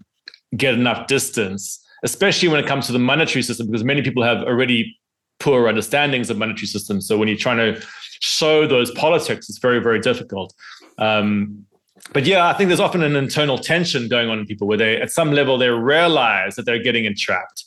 get 0.56 0.74
enough 0.74 1.06
distance, 1.06 1.84
especially 2.02 2.48
when 2.48 2.60
it 2.60 2.66
comes 2.66 2.86
to 2.86 2.92
the 2.92 2.98
monetary 2.98 3.42
system, 3.42 3.66
because 3.66 3.84
many 3.84 4.02
people 4.02 4.22
have 4.22 4.38
already 4.42 4.96
poor 5.38 5.68
understandings 5.68 6.30
of 6.30 6.38
monetary 6.38 6.66
systems. 6.66 7.06
So 7.06 7.18
when 7.18 7.28
you're 7.28 7.36
trying 7.36 7.58
to 7.58 7.82
show 8.20 8.66
those 8.66 8.90
politics, 8.92 9.48
it's 9.48 9.58
very, 9.58 9.80
very 9.80 10.00
difficult. 10.00 10.54
Um, 10.98 11.66
but 12.12 12.24
yeah, 12.24 12.46
I 12.46 12.52
think 12.52 12.68
there's 12.68 12.80
often 12.80 13.02
an 13.02 13.16
internal 13.16 13.58
tension 13.58 14.08
going 14.08 14.28
on 14.28 14.38
in 14.38 14.46
people 14.46 14.66
where 14.66 14.78
they, 14.78 15.00
at 15.00 15.10
some 15.10 15.32
level, 15.32 15.58
they 15.58 15.68
realize 15.68 16.54
that 16.56 16.64
they're 16.64 16.82
getting 16.82 17.04
entrapped. 17.04 17.64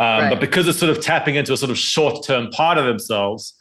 Um, 0.00 0.06
right. 0.06 0.30
But 0.30 0.40
because 0.40 0.66
it's 0.66 0.78
sort 0.78 0.90
of 0.90 1.02
tapping 1.02 1.36
into 1.36 1.52
a 1.52 1.56
sort 1.56 1.70
of 1.70 1.78
short-term 1.78 2.50
part 2.50 2.78
of 2.78 2.84
themselves, 2.84 3.54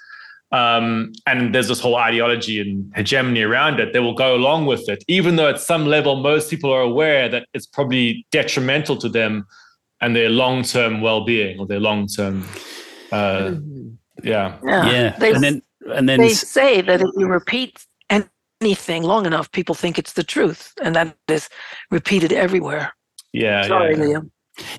um, 0.51 1.13
and 1.25 1.53
there's 1.53 1.67
this 1.67 1.79
whole 1.79 1.95
ideology 1.95 2.59
and 2.59 2.91
hegemony 2.95 3.41
around 3.41 3.79
it, 3.79 3.91
they 3.93 3.99
will 3.99 4.13
go 4.13 4.35
along 4.35 4.67
with 4.67 4.87
it, 4.87 5.03
even 5.07 5.35
though 5.35 5.49
at 5.49 5.59
some 5.59 5.85
level 5.85 6.15
most 6.15 6.49
people 6.49 6.71
are 6.71 6.81
aware 6.81 7.27
that 7.27 7.47
it's 7.53 7.65
probably 7.65 8.25
detrimental 8.31 8.95
to 8.97 9.09
them 9.09 9.45
and 9.99 10.15
their 10.15 10.29
long-term 10.29 11.01
well-being 11.01 11.59
or 11.59 11.65
their 11.65 11.79
long-term, 11.79 12.43
uh, 13.11 13.51
mm-hmm. 13.51 13.89
yeah, 14.23 14.57
yeah, 14.63 14.91
yeah. 14.91 15.17
They, 15.17 15.33
and 15.33 15.43
then 15.43 15.61
and 15.93 16.07
then 16.07 16.19
they 16.19 16.29
say 16.29 16.81
that 16.81 17.01
if 17.01 17.09
you 17.17 17.27
repeat 17.27 17.85
anything 18.61 19.03
long 19.03 19.25
enough, 19.25 19.51
people 19.51 19.75
think 19.75 19.97
it's 19.97 20.13
the 20.13 20.23
truth, 20.23 20.73
and 20.83 20.95
that 20.95 21.15
is 21.27 21.49
repeated 21.89 22.31
everywhere. 22.31 22.93
Yeah, 23.31 23.67
sorry, 23.67 23.97
yeah, 23.97 24.03
yeah. 24.03 24.13
Liam. 24.15 24.31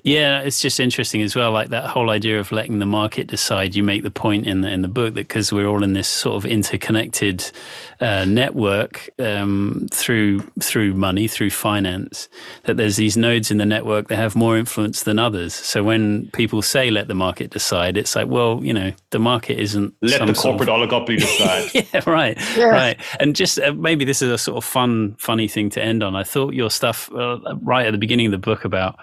Yeah, 0.03 0.39
it's 0.41 0.61
just 0.61 0.79
interesting 0.79 1.21
as 1.21 1.35
well. 1.35 1.51
Like 1.51 1.69
that 1.69 1.87
whole 1.87 2.09
idea 2.09 2.39
of 2.39 2.51
letting 2.51 2.79
the 2.79 2.85
market 2.85 3.27
decide. 3.27 3.75
You 3.75 3.83
make 3.83 4.03
the 4.03 4.11
point 4.11 4.47
in 4.47 4.61
the 4.61 4.69
in 4.71 4.81
the 4.81 4.87
book 4.87 5.15
that 5.15 5.27
because 5.27 5.51
we're 5.51 5.67
all 5.67 5.83
in 5.83 5.93
this 5.93 6.07
sort 6.07 6.37
of 6.37 6.49
interconnected 6.49 7.51
uh, 7.99 8.23
network 8.25 9.09
um, 9.19 9.87
through 9.91 10.41
through 10.61 10.93
money, 10.93 11.27
through 11.27 11.49
finance, 11.49 12.29
that 12.63 12.77
there's 12.77 12.95
these 12.95 13.17
nodes 13.17 13.51
in 13.51 13.57
the 13.57 13.65
network 13.65 14.07
that 14.07 14.15
have 14.15 14.35
more 14.35 14.57
influence 14.57 15.03
than 15.03 15.19
others. 15.19 15.53
So 15.53 15.83
when 15.83 16.29
people 16.31 16.61
say 16.61 16.89
let 16.89 17.09
the 17.09 17.15
market 17.15 17.49
decide, 17.49 17.97
it's 17.97 18.15
like, 18.15 18.27
well, 18.27 18.63
you 18.63 18.73
know, 18.73 18.93
the 19.09 19.19
market 19.19 19.59
isn't 19.59 19.93
let 20.01 20.25
the 20.25 20.33
corporate 20.33 20.69
of... 20.69 20.89
oligopoly 20.89 21.19
decide. 21.19 21.69
yeah, 21.93 22.09
right, 22.09 22.37
yeah. 22.55 22.65
right. 22.65 23.01
And 23.19 23.35
just 23.35 23.59
uh, 23.59 23.73
maybe 23.73 24.05
this 24.05 24.21
is 24.21 24.31
a 24.31 24.37
sort 24.37 24.57
of 24.57 24.63
fun, 24.63 25.15
funny 25.19 25.49
thing 25.49 25.69
to 25.71 25.83
end 25.83 26.01
on. 26.01 26.15
I 26.15 26.23
thought 26.23 26.53
your 26.53 26.69
stuff 26.69 27.11
uh, 27.13 27.39
right 27.61 27.87
at 27.87 27.91
the 27.91 27.97
beginning 27.97 28.27
of 28.27 28.31
the 28.31 28.37
book 28.37 28.63
about 28.63 28.99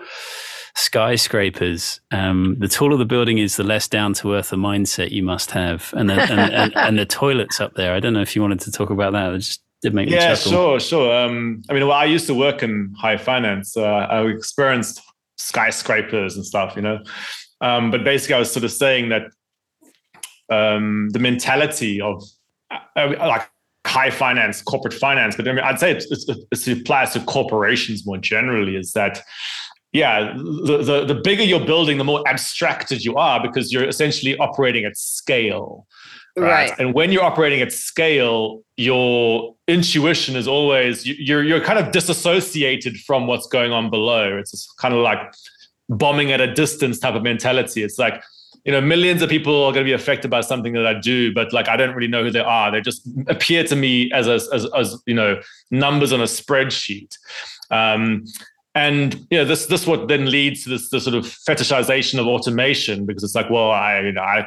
skyscrapers, 0.74 2.00
um, 2.10 2.56
the 2.58 2.68
taller 2.68 2.96
the 2.96 3.04
building 3.04 3.38
is, 3.38 3.56
the 3.56 3.64
less 3.64 3.88
down 3.88 4.14
to 4.14 4.34
earth 4.34 4.52
a 4.52 4.56
mindset 4.56 5.10
you 5.10 5.22
must 5.22 5.50
have. 5.50 5.92
And, 5.96 6.10
and, 6.10 6.30
and, 6.30 6.72
and, 6.76 6.98
the 6.98 7.06
toilets 7.06 7.60
up 7.60 7.74
there. 7.74 7.94
I 7.94 8.00
don't 8.00 8.12
know 8.12 8.22
if 8.22 8.34
you 8.34 8.42
wanted 8.42 8.60
to 8.60 8.72
talk 8.72 8.90
about 8.90 9.12
that. 9.12 9.32
It 9.34 9.38
just 9.38 9.62
did 9.82 9.94
make 9.94 10.08
me 10.08 10.14
yeah, 10.14 10.34
chuckle. 10.34 10.52
sure, 10.52 10.80
sure. 10.80 11.24
Um, 11.24 11.62
I 11.68 11.74
mean, 11.74 11.86
well, 11.86 11.96
I 11.96 12.04
used 12.04 12.26
to 12.28 12.34
work 12.34 12.62
in 12.62 12.94
high 12.98 13.16
finance. 13.16 13.76
Uh, 13.76 13.82
I 13.82 14.24
experienced 14.26 15.02
skyscrapers 15.36 16.36
and 16.36 16.46
stuff, 16.46 16.74
you 16.76 16.82
know. 16.82 17.00
Um, 17.60 17.90
but 17.90 18.04
basically, 18.04 18.36
I 18.36 18.38
was 18.38 18.52
sort 18.52 18.64
of 18.64 18.72
saying 18.72 19.10
that 19.10 19.22
um, 20.50 21.10
the 21.10 21.18
mentality 21.18 22.00
of 22.00 22.22
uh, 22.96 23.14
like 23.18 23.48
high 23.86 24.10
finance, 24.10 24.62
corporate 24.62 24.94
finance, 24.94 25.36
but 25.36 25.46
I 25.46 25.52
mean, 25.52 25.64
I'd 25.64 25.78
say 25.78 25.92
it's, 25.92 26.06
it's, 26.50 26.68
it 26.68 26.80
applies 26.80 27.12
to 27.12 27.20
corporations 27.20 28.06
more 28.06 28.18
generally. 28.18 28.76
Is 28.76 28.92
that 28.92 29.22
yeah, 29.92 30.32
the, 30.36 30.82
the, 30.82 31.04
the 31.04 31.14
bigger 31.14 31.42
you're 31.42 31.64
building, 31.64 31.98
the 31.98 32.04
more 32.04 32.26
abstracted 32.26 33.04
you 33.04 33.16
are 33.16 33.42
because 33.42 33.72
you're 33.72 33.86
essentially 33.86 34.36
operating 34.38 34.84
at 34.84 34.96
scale. 34.96 35.86
Right? 36.34 36.70
right. 36.70 36.78
And 36.78 36.94
when 36.94 37.12
you're 37.12 37.24
operating 37.24 37.60
at 37.60 37.72
scale, 37.72 38.62
your 38.78 39.54
intuition 39.68 40.34
is 40.34 40.48
always 40.48 41.06
you're 41.06 41.44
you're 41.44 41.60
kind 41.60 41.78
of 41.78 41.92
disassociated 41.92 42.96
from 43.00 43.26
what's 43.26 43.46
going 43.46 43.70
on 43.72 43.90
below. 43.90 44.38
It's 44.38 44.72
kind 44.78 44.94
of 44.94 45.00
like 45.00 45.18
bombing 45.90 46.32
at 46.32 46.40
a 46.40 46.52
distance 46.52 46.98
type 46.98 47.14
of 47.14 47.22
mentality. 47.22 47.82
It's 47.82 47.98
like 47.98 48.22
you 48.64 48.72
know 48.72 48.80
millions 48.80 49.20
of 49.20 49.28
people 49.28 49.62
are 49.64 49.72
going 49.72 49.84
to 49.84 49.88
be 49.88 49.92
affected 49.92 50.30
by 50.30 50.40
something 50.40 50.72
that 50.72 50.86
I 50.86 50.94
do, 50.98 51.34
but 51.34 51.52
like 51.52 51.68
I 51.68 51.76
don't 51.76 51.94
really 51.94 52.08
know 52.08 52.24
who 52.24 52.30
they 52.30 52.40
are. 52.40 52.70
They 52.70 52.80
just 52.80 53.06
appear 53.26 53.62
to 53.64 53.76
me 53.76 54.10
as 54.12 54.26
a, 54.26 54.40
as, 54.54 54.66
as 54.74 55.02
you 55.06 55.14
know 55.14 55.38
numbers 55.70 56.14
on 56.14 56.22
a 56.22 56.24
spreadsheet. 56.24 57.14
Um, 57.70 58.24
and 58.74 59.14
you 59.30 59.38
know 59.38 59.44
this 59.44 59.66
this 59.66 59.86
what 59.86 60.08
then 60.08 60.30
leads 60.30 60.64
to 60.64 60.70
this, 60.70 60.88
this 60.90 61.04
sort 61.04 61.14
of 61.14 61.24
fetishization 61.24 62.18
of 62.18 62.26
automation 62.26 63.04
because 63.04 63.22
it's 63.22 63.34
like 63.34 63.50
well 63.50 63.70
I 63.70 64.00
you 64.00 64.12
know, 64.12 64.22
I 64.22 64.46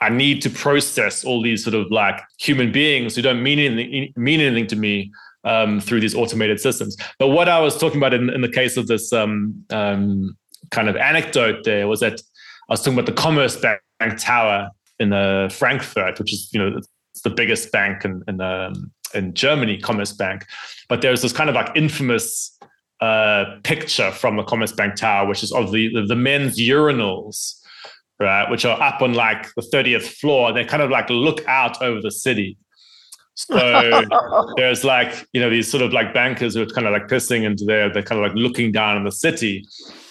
I 0.00 0.10
need 0.10 0.42
to 0.42 0.50
process 0.50 1.24
all 1.24 1.42
these 1.42 1.64
sort 1.64 1.74
of 1.74 1.90
like 1.90 2.20
human 2.38 2.70
beings 2.70 3.16
who 3.16 3.22
don't 3.22 3.42
mean 3.42 3.58
anything 3.58 4.12
mean 4.16 4.40
anything 4.40 4.66
to 4.68 4.76
me 4.76 5.10
um, 5.44 5.80
through 5.80 6.00
these 6.00 6.14
automated 6.14 6.60
systems. 6.60 6.96
But 7.18 7.28
what 7.28 7.48
I 7.48 7.60
was 7.60 7.78
talking 7.78 7.98
about 7.98 8.12
in, 8.12 8.28
in 8.30 8.40
the 8.40 8.48
case 8.48 8.76
of 8.76 8.88
this 8.88 9.12
um, 9.12 9.64
um, 9.70 10.36
kind 10.70 10.88
of 10.88 10.96
anecdote 10.96 11.64
there 11.64 11.86
was 11.86 12.00
that 12.00 12.20
I 12.68 12.72
was 12.72 12.80
talking 12.80 12.98
about 12.98 13.06
the 13.06 13.20
Commerzbank 13.20 13.78
Tower 14.18 14.70
in 14.98 15.12
uh, 15.12 15.48
Frankfurt, 15.48 16.18
which 16.18 16.32
is 16.32 16.50
you 16.52 16.60
know 16.60 16.76
it's 16.76 17.22
the 17.22 17.30
biggest 17.30 17.72
bank 17.72 18.04
in 18.04 18.22
in, 18.28 18.40
um, 18.40 18.92
in 19.14 19.32
Germany, 19.32 19.78
Commerzbank. 19.78 20.44
But 20.88 21.00
there's 21.00 21.22
this 21.22 21.32
kind 21.32 21.48
of 21.48 21.54
like 21.54 21.70
infamous 21.74 22.56
uh, 23.00 23.56
picture 23.62 24.10
from 24.10 24.36
the 24.36 24.42
Commerzbank 24.42 24.96
Tower, 24.96 25.28
which 25.28 25.42
is 25.42 25.52
of 25.52 25.72
the, 25.72 25.92
the, 25.92 26.02
the 26.02 26.16
men's 26.16 26.58
urinals, 26.58 27.60
right, 28.18 28.50
which 28.50 28.64
are 28.64 28.80
up 28.80 29.02
on 29.02 29.14
like 29.14 29.52
the 29.54 29.62
30th 29.62 30.02
floor. 30.02 30.52
They 30.52 30.64
kind 30.64 30.82
of 30.82 30.90
like 30.90 31.10
look 31.10 31.46
out 31.46 31.80
over 31.82 32.00
the 32.00 32.10
city. 32.10 32.56
So 33.34 34.02
there's 34.56 34.82
like, 34.82 35.26
you 35.32 35.40
know, 35.40 35.50
these 35.50 35.70
sort 35.70 35.82
of 35.82 35.92
like 35.92 36.14
bankers 36.14 36.54
who 36.54 36.62
are 36.62 36.66
kind 36.66 36.86
of 36.86 36.92
like 36.92 37.08
pissing 37.08 37.44
into 37.44 37.64
there. 37.64 37.92
They're 37.92 38.02
kind 38.02 38.22
of 38.22 38.26
like 38.26 38.36
looking 38.36 38.72
down 38.72 38.96
on 38.96 39.04
the 39.04 39.12
city. 39.12 39.66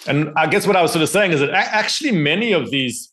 And 0.06 0.32
I 0.36 0.46
guess 0.46 0.66
what 0.66 0.76
I 0.76 0.82
was 0.82 0.92
sort 0.92 1.02
of 1.02 1.08
saying 1.08 1.32
is 1.32 1.40
that 1.40 1.50
actually 1.50 2.12
many 2.12 2.52
of 2.52 2.70
these 2.70 3.12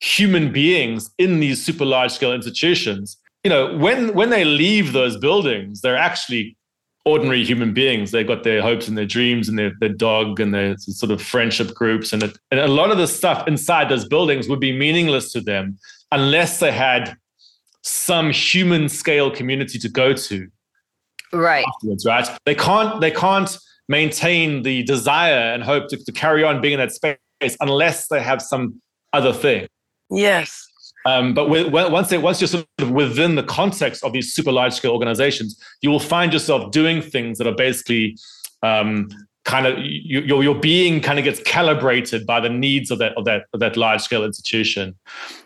human 0.00 0.52
beings 0.52 1.10
in 1.16 1.40
these 1.40 1.64
super 1.64 1.86
large 1.86 2.12
scale 2.12 2.34
institutions, 2.34 3.16
you 3.42 3.48
know, 3.50 3.76
when 3.76 4.14
when 4.14 4.30
they 4.30 4.44
leave 4.44 4.92
those 4.92 5.16
buildings, 5.16 5.80
they're 5.80 5.96
actually 5.96 6.56
ordinary 7.04 7.44
human 7.44 7.74
beings. 7.74 8.10
They've 8.10 8.26
got 8.26 8.44
their 8.44 8.62
hopes 8.62 8.88
and 8.88 8.96
their 8.96 9.06
dreams 9.06 9.48
and 9.48 9.58
their, 9.58 9.72
their 9.80 9.90
dog 9.90 10.40
and 10.40 10.54
their 10.54 10.76
sort 10.78 11.12
of 11.12 11.20
friendship 11.20 11.74
groups. 11.74 12.12
And, 12.12 12.22
it, 12.22 12.38
and 12.50 12.60
a 12.60 12.68
lot 12.68 12.90
of 12.90 12.98
the 12.98 13.06
stuff 13.06 13.46
inside 13.46 13.88
those 13.88 14.06
buildings 14.06 14.48
would 14.48 14.60
be 14.60 14.76
meaningless 14.76 15.32
to 15.32 15.40
them 15.40 15.78
unless 16.12 16.60
they 16.60 16.72
had 16.72 17.16
some 17.82 18.30
human 18.30 18.88
scale 18.88 19.30
community 19.30 19.78
to 19.78 19.88
go 19.88 20.14
to. 20.14 20.48
Right. 21.32 21.64
Afterwards, 21.66 22.06
right? 22.06 22.28
They 22.46 22.54
can't, 22.54 23.00
they 23.00 23.10
can't 23.10 23.58
maintain 23.88 24.62
the 24.62 24.82
desire 24.84 25.52
and 25.52 25.62
hope 25.62 25.88
to, 25.88 26.02
to 26.02 26.12
carry 26.12 26.42
on 26.42 26.62
being 26.62 26.74
in 26.74 26.80
that 26.80 26.92
space 26.92 27.18
unless 27.60 28.08
they 28.08 28.22
have 28.22 28.40
some 28.40 28.80
other 29.12 29.32
thing. 29.32 29.66
Yes. 30.10 30.66
Um, 31.06 31.34
but 31.34 31.50
with, 31.50 31.68
once 31.68 32.08
they, 32.08 32.18
once 32.18 32.40
you're 32.40 32.48
sort 32.48 32.66
of 32.78 32.90
within 32.90 33.34
the 33.34 33.42
context 33.42 34.02
of 34.04 34.12
these 34.12 34.34
super 34.34 34.50
large 34.50 34.72
scale 34.72 34.92
organizations, 34.92 35.60
you 35.82 35.90
will 35.90 36.00
find 36.00 36.32
yourself 36.32 36.70
doing 36.70 37.02
things 37.02 37.38
that 37.38 37.46
are 37.46 37.54
basically 37.54 38.16
um, 38.62 39.08
kind 39.44 39.66
of 39.66 39.78
you, 39.78 40.20
your 40.20 40.42
your 40.42 40.54
being 40.54 41.00
kind 41.00 41.18
of 41.18 41.24
gets 41.24 41.40
calibrated 41.42 42.26
by 42.26 42.40
the 42.40 42.48
needs 42.48 42.90
of 42.90 42.98
that 42.98 43.12
of 43.16 43.24
that 43.26 43.44
of 43.52 43.60
that 43.60 43.76
large 43.76 44.00
scale 44.00 44.24
institution, 44.24 44.94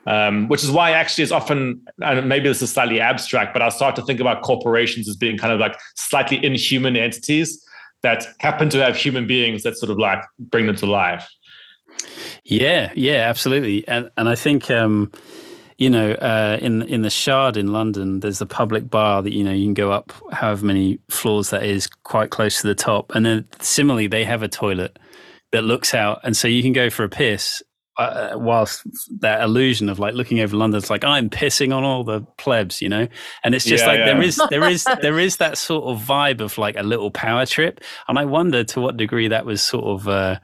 um, 0.07 0.49
which 0.49 0.63
is 0.63 0.71
why 0.71 0.93
actually 0.93 1.25
it's 1.25 1.33
often 1.33 1.85
and 2.01 2.29
maybe 2.29 2.49
this 2.49 2.63
is 2.63 2.73
slightly 2.73 3.01
abstract, 3.01 3.53
but 3.53 3.61
I 3.61 3.69
start 3.69 3.97
to 3.97 4.03
think 4.03 4.21
about 4.21 4.43
corporations 4.43 5.09
as 5.09 5.17
being 5.17 5.37
kind 5.37 5.53
of 5.53 5.59
like 5.59 5.77
slightly 5.97 6.45
inhuman 6.45 6.97
entities 6.97 7.65
that 8.03 8.27
happen 8.39 8.71
to 8.71 8.79
have 8.79 8.97
human 8.97 9.27
beings 9.27 9.65
that 9.65 9.77
sort 9.77 9.91
of 9.91 9.99
like 9.99 10.23
bring 10.39 10.67
them 10.67 10.77
to 10.77 10.87
life. 10.87 11.29
Yeah, 12.45 12.93
yeah, 12.95 13.29
absolutely, 13.29 13.87
and 13.89 14.11
and 14.17 14.29
I 14.29 14.37
think. 14.37 14.71
Um, 14.71 15.11
you 15.79 15.89
know, 15.89 16.11
uh, 16.11 16.59
in 16.61 16.83
in 16.83 17.03
the 17.03 17.11
Shard 17.11 17.57
in 17.57 17.73
London, 17.73 18.19
there's 18.19 18.41
a 18.41 18.47
public 18.47 18.91
bar 18.91 19.23
that 19.23 19.33
you 19.33 19.45
know 19.45 19.53
you 19.53 19.65
can 19.65 19.75
go 19.75 19.93
up 19.93 20.13
however 20.33 20.67
many 20.67 20.99
floors 21.09 21.51
that 21.51 21.63
is, 21.63 21.87
quite 21.87 22.31
close 22.31 22.61
to 22.61 22.67
the 22.67 22.75
top, 22.75 23.15
and 23.15 23.25
then 23.25 23.47
similarly 23.61 24.09
they 24.09 24.25
have 24.25 24.43
a 24.43 24.49
toilet 24.49 24.99
that 25.53 25.63
looks 25.63 25.95
out, 25.95 26.21
and 26.25 26.37
so 26.37 26.49
you 26.49 26.63
can 26.63 26.73
go 26.73 26.91
for 26.91 27.05
a 27.05 27.09
piss. 27.09 27.63
Uh, 27.97 28.35
whilst 28.37 28.87
that 29.21 29.43
illusion 29.43 29.89
of 29.89 29.99
like 29.99 30.15
looking 30.15 30.39
over 30.39 30.57
London, 30.57 30.79
it's 30.79 30.91
like 30.91 31.03
I'm 31.03 31.29
pissing 31.29 31.75
on 31.75 31.83
all 31.83 32.05
the 32.05 32.21
plebs, 32.39 32.81
you 32.81 32.89
know, 32.89 33.09
and 33.43 33.57
it's 33.57 33.65
just 33.65 33.85
yeah, 33.85 33.91
like 33.91 33.99
yeah. 33.99 34.07
there 34.07 34.23
is 34.23 34.41
there 34.51 34.69
is 34.69 34.87
there 35.03 35.19
is 35.19 35.37
that 35.39 35.59
sort 35.59 35.85
of 35.85 36.05
vibe 36.05 36.41
of 36.41 36.59
like 36.59 36.77
a 36.77 36.83
little 36.85 37.11
power 37.13 37.47
trip, 37.47 37.81
and 38.09 38.19
I 38.19 38.25
wonder 38.25 38.65
to 38.65 38.81
what 38.81 38.97
degree 38.97 39.29
that 39.29 39.47
was 39.47 39.63
sort 39.63 39.85
of. 39.85 40.09
Uh, 40.09 40.39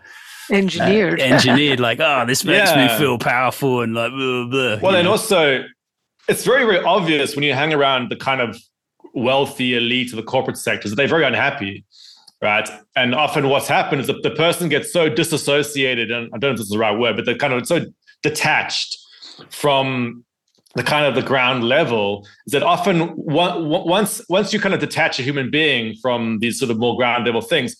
engineered. 0.52 1.20
Uh, 1.20 1.24
engineered, 1.24 1.80
like, 1.80 2.00
oh, 2.00 2.24
this 2.26 2.44
makes 2.44 2.70
yeah. 2.70 2.88
me 2.88 2.98
feel 2.98 3.18
powerful 3.18 3.82
and 3.82 3.94
like, 3.94 4.10
blah, 4.12 4.46
blah, 4.46 4.78
well, 4.80 4.94
and 4.94 5.04
know? 5.04 5.12
also, 5.12 5.64
it's 6.28 6.44
very, 6.44 6.64
very 6.64 6.84
obvious 6.84 7.34
when 7.34 7.42
you 7.42 7.52
hang 7.52 7.72
around 7.72 8.10
the 8.10 8.16
kind 8.16 8.40
of 8.40 8.56
wealthy 9.14 9.76
elite 9.76 10.10
of 10.10 10.16
the 10.16 10.22
corporate 10.22 10.56
sectors, 10.56 10.90
that 10.90 10.96
they're 10.96 11.08
very 11.08 11.24
unhappy, 11.24 11.84
right? 12.42 12.68
And 12.96 13.14
often 13.14 13.48
what's 13.48 13.68
happened 13.68 14.00
is 14.00 14.06
that 14.08 14.22
the 14.22 14.30
person 14.30 14.68
gets 14.68 14.92
so 14.92 15.08
disassociated, 15.08 16.10
and 16.10 16.26
I 16.34 16.38
don't 16.38 16.50
know 16.50 16.50
if 16.50 16.56
this 16.56 16.66
is 16.66 16.72
the 16.72 16.78
right 16.78 16.98
word, 16.98 17.16
but 17.16 17.24
they're 17.24 17.36
kind 17.36 17.52
of 17.52 17.66
so 17.66 17.84
detached 18.22 18.98
from 19.50 20.24
the 20.74 20.82
kind 20.82 21.06
of 21.06 21.14
the 21.14 21.22
ground 21.22 21.64
level 21.64 22.26
is 22.46 22.52
that 22.52 22.62
often 22.62 23.12
once 23.14 24.20
once 24.28 24.52
you 24.52 24.58
kind 24.58 24.74
of 24.74 24.80
detach 24.80 25.18
a 25.18 25.22
human 25.22 25.50
being 25.50 25.94
from 26.02 26.40
these 26.40 26.58
sort 26.58 26.70
of 26.70 26.78
more 26.78 26.96
ground 26.96 27.24
level 27.24 27.40
things 27.40 27.76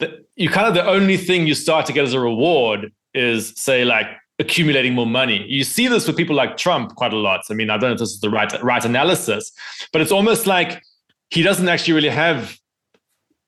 that 0.00 0.26
you 0.36 0.48
kind 0.48 0.66
of 0.66 0.74
the 0.74 0.84
only 0.84 1.16
thing 1.16 1.46
you 1.46 1.54
start 1.54 1.86
to 1.86 1.92
get 1.92 2.04
as 2.04 2.14
a 2.14 2.20
reward 2.20 2.92
is 3.14 3.52
say 3.56 3.84
like 3.84 4.06
accumulating 4.38 4.94
more 4.94 5.06
money. 5.06 5.44
You 5.46 5.64
see 5.64 5.86
this 5.88 6.06
with 6.06 6.16
people 6.16 6.34
like 6.34 6.56
trump 6.56 6.94
quite 6.96 7.12
a 7.12 7.16
lot. 7.16 7.42
I 7.50 7.54
mean 7.54 7.70
i 7.70 7.74
don't 7.74 7.90
know 7.90 7.94
if 7.94 7.98
this 7.98 8.10
is 8.10 8.20
the 8.20 8.30
right 8.30 8.50
right 8.62 8.84
analysis 8.84 9.52
but 9.92 10.02
it's 10.02 10.12
almost 10.12 10.46
like 10.46 10.82
he 11.30 11.42
doesn't 11.42 11.68
actually 11.68 11.94
really 11.94 12.08
have 12.08 12.58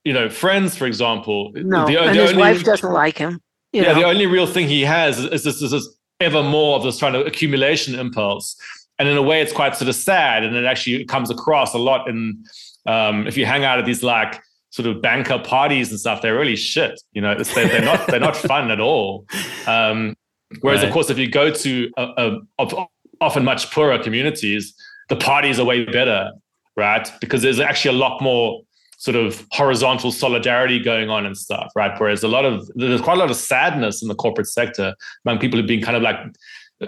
you 0.04 0.12
know 0.12 0.28
friends 0.28 0.76
for 0.76 0.86
example. 0.86 1.52
No 1.54 1.86
the, 1.86 2.00
and 2.00 2.16
the 2.16 2.22
his 2.22 2.30
only, 2.30 2.42
wife 2.42 2.64
doesn't 2.64 2.92
like 2.92 3.18
him 3.18 3.40
yeah 3.72 3.92
know? 3.92 3.94
the 3.94 4.04
only 4.04 4.26
real 4.26 4.46
thing 4.46 4.68
he 4.68 4.82
has 4.82 5.18
is 5.18 5.44
this, 5.44 5.62
is 5.62 5.70
this 5.70 5.88
ever 6.20 6.42
more 6.42 6.76
of 6.76 6.84
this 6.84 7.00
kind 7.00 7.16
of 7.16 7.26
accumulation 7.26 7.94
impulse. 7.94 8.56
And 8.98 9.08
in 9.08 9.16
a 9.16 9.22
way 9.22 9.40
it's 9.42 9.52
quite 9.52 9.74
sort 9.74 9.88
of 9.88 9.94
sad 9.94 10.44
and 10.44 10.54
it 10.54 10.64
actually 10.64 11.04
comes 11.06 11.30
across 11.30 11.74
a 11.74 11.78
lot 11.78 12.08
in 12.08 12.44
um, 12.86 13.26
if 13.26 13.36
you 13.36 13.46
hang 13.46 13.64
out 13.64 13.78
at 13.78 13.86
these 13.86 14.02
like 14.02 14.40
sort 14.72 14.88
of 14.88 15.02
banker 15.02 15.38
parties 15.38 15.90
and 15.90 16.00
stuff 16.00 16.22
they're 16.22 16.34
really 16.34 16.56
shit 16.56 17.00
you 17.12 17.20
know 17.20 17.34
they're, 17.34 17.68
they're 17.68 17.84
not 17.84 18.06
they're 18.08 18.18
not 18.18 18.36
fun 18.52 18.70
at 18.70 18.80
all. 18.80 19.26
Um, 19.66 20.16
whereas 20.60 20.80
right. 20.80 20.88
of 20.88 20.92
course 20.92 21.10
if 21.10 21.18
you 21.18 21.30
go 21.30 21.50
to 21.50 21.90
a, 21.96 22.38
a, 22.58 22.86
often 23.20 23.44
much 23.44 23.70
poorer 23.70 23.98
communities 24.02 24.74
the 25.08 25.16
parties 25.16 25.60
are 25.60 25.64
way 25.64 25.84
better 25.84 26.32
right? 26.74 27.12
Because 27.20 27.42
there's 27.42 27.60
actually 27.60 27.94
a 27.94 27.98
lot 27.98 28.22
more 28.22 28.62
sort 28.96 29.14
of 29.14 29.46
horizontal 29.50 30.10
solidarity 30.10 30.78
going 30.78 31.10
on 31.10 31.26
and 31.26 31.36
stuff 31.36 31.70
right? 31.76 31.92
Whereas 32.00 32.22
a 32.22 32.28
lot 32.28 32.44
of 32.46 32.70
there's 32.74 33.02
quite 33.02 33.18
a 33.18 33.20
lot 33.20 33.30
of 33.30 33.36
sadness 33.36 34.00
in 34.02 34.08
the 34.08 34.14
corporate 34.14 34.48
sector 34.48 34.94
among 35.26 35.38
people 35.38 35.58
who've 35.58 35.68
been 35.68 35.82
kind 35.82 35.96
of 35.96 36.02
like 36.02 36.16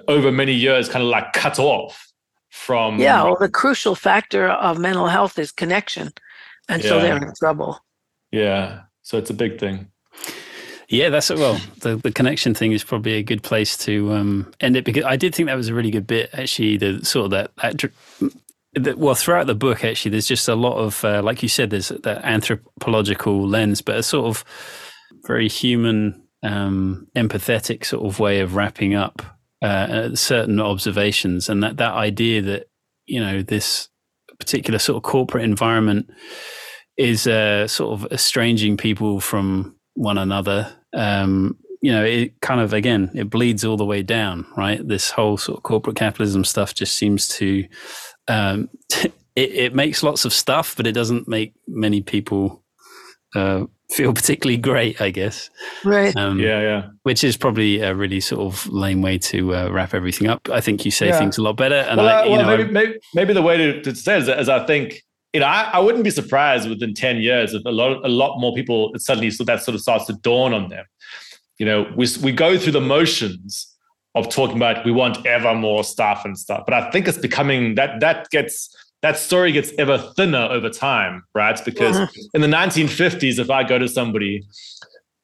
over 0.08 0.32
many 0.32 0.54
years 0.54 0.88
kind 0.88 1.02
of 1.02 1.08
like 1.08 1.32
cut 1.34 1.58
off 1.58 2.10
from 2.50 3.00
yeah 3.00 3.22
well 3.22 3.36
the 3.38 3.48
crucial 3.48 3.94
factor 3.94 4.48
of 4.48 4.78
mental 4.78 5.08
health 5.08 5.38
is 5.38 5.50
connection 5.50 6.12
and 6.68 6.82
yeah. 6.82 6.88
so 6.88 7.00
they're 7.00 7.16
in 7.16 7.32
trouble. 7.38 7.78
Yeah. 8.30 8.82
So 9.02 9.18
it's 9.18 9.30
a 9.30 9.34
big 9.34 9.58
thing. 9.58 9.88
Yeah 10.88 11.08
that's 11.08 11.30
it. 11.30 11.38
Well 11.38 11.60
the, 11.80 11.96
the 11.96 12.12
connection 12.12 12.54
thing 12.54 12.72
is 12.72 12.84
probably 12.84 13.14
a 13.14 13.22
good 13.22 13.42
place 13.42 13.76
to 13.78 14.12
um, 14.12 14.52
end 14.60 14.76
it 14.76 14.84
because 14.84 15.04
i 15.04 15.16
did 15.16 15.34
think 15.34 15.46
that 15.48 15.56
was 15.56 15.68
a 15.68 15.74
really 15.74 15.90
good 15.90 16.06
bit 16.06 16.30
actually 16.34 16.76
the 16.76 17.04
sort 17.04 17.32
of 17.32 17.50
that, 17.56 17.90
that 18.74 18.98
well 18.98 19.14
throughout 19.14 19.46
the 19.46 19.54
book 19.54 19.82
actually 19.82 20.10
there's 20.10 20.28
just 20.28 20.46
a 20.46 20.54
lot 20.54 20.76
of 20.76 21.02
uh, 21.04 21.22
like 21.22 21.42
you 21.42 21.48
said 21.48 21.70
there's 21.70 21.88
that 21.88 22.22
anthropological 22.22 23.48
lens 23.48 23.80
but 23.80 23.96
a 23.96 24.02
sort 24.02 24.26
of 24.26 24.44
very 25.26 25.48
human 25.48 26.22
um, 26.44 27.08
empathetic 27.16 27.84
sort 27.84 28.04
of 28.04 28.20
way 28.20 28.40
of 28.40 28.54
wrapping 28.54 28.94
up 28.94 29.22
uh, 29.62 30.14
certain 30.14 30.60
observations, 30.60 31.48
and 31.48 31.62
that 31.62 31.78
that 31.78 31.94
idea 31.94 32.42
that 32.42 32.68
you 33.06 33.18
know 33.18 33.42
this 33.42 33.88
particular 34.44 34.78
sort 34.78 34.96
of 34.96 35.02
corporate 35.02 35.44
environment 35.44 36.10
is 36.96 37.26
uh, 37.26 37.66
sort 37.66 37.92
of 37.92 38.12
estranging 38.12 38.76
people 38.76 39.20
from 39.20 39.74
one 39.94 40.18
another. 40.18 40.72
Um, 40.94 41.56
you 41.80 41.92
know, 41.92 42.04
it 42.04 42.40
kind 42.40 42.60
of 42.60 42.72
again 42.72 43.10
it 43.14 43.30
bleeds 43.30 43.64
all 43.64 43.76
the 43.76 43.84
way 43.84 44.02
down, 44.02 44.46
right? 44.56 44.86
This 44.86 45.10
whole 45.10 45.36
sort 45.36 45.58
of 45.58 45.62
corporate 45.62 45.96
capitalism 45.96 46.44
stuff 46.44 46.74
just 46.74 46.94
seems 46.94 47.28
to 47.28 47.66
um, 48.28 48.68
it, 48.94 49.12
it 49.36 49.74
makes 49.74 50.02
lots 50.02 50.24
of 50.24 50.32
stuff, 50.32 50.76
but 50.76 50.86
it 50.86 50.92
doesn't 50.92 51.28
make 51.28 51.54
many 51.66 52.00
people 52.00 52.62
uh, 53.34 53.64
feel 53.90 54.12
particularly 54.12 54.56
great, 54.56 55.00
I 55.00 55.10
guess. 55.10 55.50
Right. 55.84 56.16
Um, 56.16 56.38
yeah, 56.38 56.60
yeah. 56.60 56.88
Which 57.02 57.22
is 57.22 57.36
probably 57.36 57.80
a 57.80 57.94
really 57.94 58.20
sort 58.20 58.40
of 58.40 58.66
lame 58.72 59.02
way 59.02 59.18
to 59.18 59.54
uh, 59.54 59.68
wrap 59.70 59.94
everything 59.94 60.28
up. 60.28 60.48
I 60.50 60.60
think 60.60 60.84
you 60.84 60.90
say 60.90 61.08
yeah. 61.08 61.18
things 61.18 61.38
a 61.38 61.42
lot 61.42 61.56
better. 61.56 61.76
And 61.76 61.98
well, 61.98 62.08
I, 62.08 62.22
uh, 62.22 62.30
well, 62.30 62.42
know, 62.42 62.56
maybe, 62.56 62.70
maybe, 62.70 62.98
maybe 63.14 63.32
the 63.32 63.42
way 63.42 63.56
to, 63.56 63.82
to 63.82 63.94
say 63.94 64.16
it 64.16 64.22
is, 64.22 64.28
is 64.28 64.48
I 64.48 64.66
think 64.66 65.02
you 65.32 65.40
know, 65.40 65.46
I, 65.46 65.70
I, 65.74 65.78
wouldn't 65.80 66.04
be 66.04 66.10
surprised 66.10 66.68
within 66.68 66.94
10 66.94 67.16
years 67.16 67.54
if 67.54 67.64
a 67.66 67.70
lot, 67.70 68.04
a 68.04 68.08
lot 68.08 68.38
more 68.38 68.54
people 68.54 68.92
suddenly 68.98 69.32
so 69.32 69.42
that 69.42 69.64
sort 69.64 69.74
of 69.74 69.80
starts 69.80 70.06
to 70.06 70.12
dawn 70.12 70.54
on 70.54 70.68
them. 70.68 70.84
You 71.58 71.66
know, 71.66 71.92
we, 71.96 72.06
we 72.22 72.30
go 72.30 72.56
through 72.56 72.72
the 72.72 72.80
motions 72.80 73.68
of 74.14 74.28
talking 74.28 74.56
about 74.56 74.84
we 74.84 74.92
want 74.92 75.26
ever 75.26 75.52
more 75.52 75.82
stuff 75.82 76.24
and 76.24 76.38
stuff, 76.38 76.62
but 76.64 76.72
I 76.72 76.88
think 76.92 77.08
it's 77.08 77.18
becoming 77.18 77.74
that 77.74 77.98
that 77.98 78.30
gets 78.30 78.74
that 79.04 79.18
story 79.18 79.52
gets 79.52 79.70
ever 79.76 79.98
thinner 80.16 80.48
over 80.50 80.70
time, 80.70 81.24
right? 81.34 81.62
Because 81.62 81.94
uh-huh. 81.94 82.10
in 82.32 82.40
the 82.40 82.46
1950s, 82.46 83.38
if 83.38 83.50
I 83.50 83.62
go 83.62 83.78
to 83.78 83.86
somebody 83.86 84.42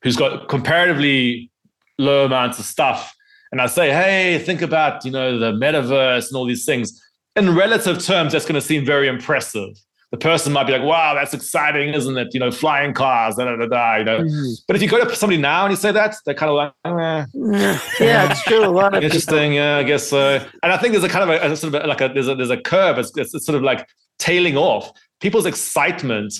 who's 0.02 0.16
got 0.16 0.50
comparatively 0.50 1.50
low 1.98 2.26
amounts 2.26 2.58
of 2.58 2.66
stuff 2.66 3.14
and 3.52 3.58
I 3.58 3.64
say, 3.64 3.90
hey, 3.90 4.38
think 4.38 4.60
about, 4.60 5.02
you 5.06 5.10
know, 5.10 5.38
the 5.38 5.52
metaverse 5.52 6.28
and 6.28 6.36
all 6.36 6.44
these 6.44 6.66
things, 6.66 7.02
in 7.36 7.56
relative 7.56 8.04
terms, 8.04 8.32
that's 8.32 8.44
going 8.44 8.60
to 8.60 8.60
seem 8.60 8.84
very 8.84 9.08
impressive 9.08 9.70
the 10.10 10.16
person 10.16 10.52
might 10.52 10.64
be 10.64 10.72
like, 10.72 10.82
wow, 10.82 11.14
that's 11.14 11.34
exciting, 11.34 11.94
isn't 11.94 12.18
it? 12.18 12.34
You 12.34 12.40
know, 12.40 12.50
flying 12.50 12.92
cars, 12.92 13.36
da 13.36 13.44
da 13.44 13.56
da 13.56 13.66
da. 13.66 13.96
You 13.96 14.04
know, 14.04 14.20
mm-hmm. 14.20 14.52
but 14.66 14.74
if 14.74 14.82
you 14.82 14.88
go 14.88 15.04
to 15.04 15.14
somebody 15.14 15.40
now 15.40 15.64
and 15.64 15.72
you 15.72 15.76
say 15.76 15.92
that, 15.92 16.16
they're 16.24 16.34
kind 16.34 16.50
of 16.50 16.56
like, 16.56 16.72
eh. 16.84 17.26
yeah, 18.04 18.30
it's 18.30 18.42
true. 18.42 18.64
A 18.64 18.66
lot 18.66 18.94
of 18.94 19.04
interesting. 19.04 19.52
Yeah, 19.52 19.76
I 19.76 19.84
guess. 19.84 20.08
so. 20.08 20.44
and 20.62 20.72
I 20.72 20.76
think 20.78 20.92
there's 20.92 21.04
a 21.04 21.08
kind 21.08 21.30
of 21.30 21.42
a, 21.42 21.52
a 21.52 21.56
sort 21.56 21.74
of 21.74 21.86
like 21.86 22.00
a 22.00 22.08
there's 22.08 22.26
a 22.26 22.34
there's 22.34 22.50
a 22.50 22.60
curve. 22.60 22.98
It's, 22.98 23.16
it's 23.16 23.44
sort 23.46 23.56
of 23.56 23.62
like 23.62 23.86
tailing 24.18 24.56
off. 24.56 24.90
People's 25.20 25.46
excitement. 25.46 26.34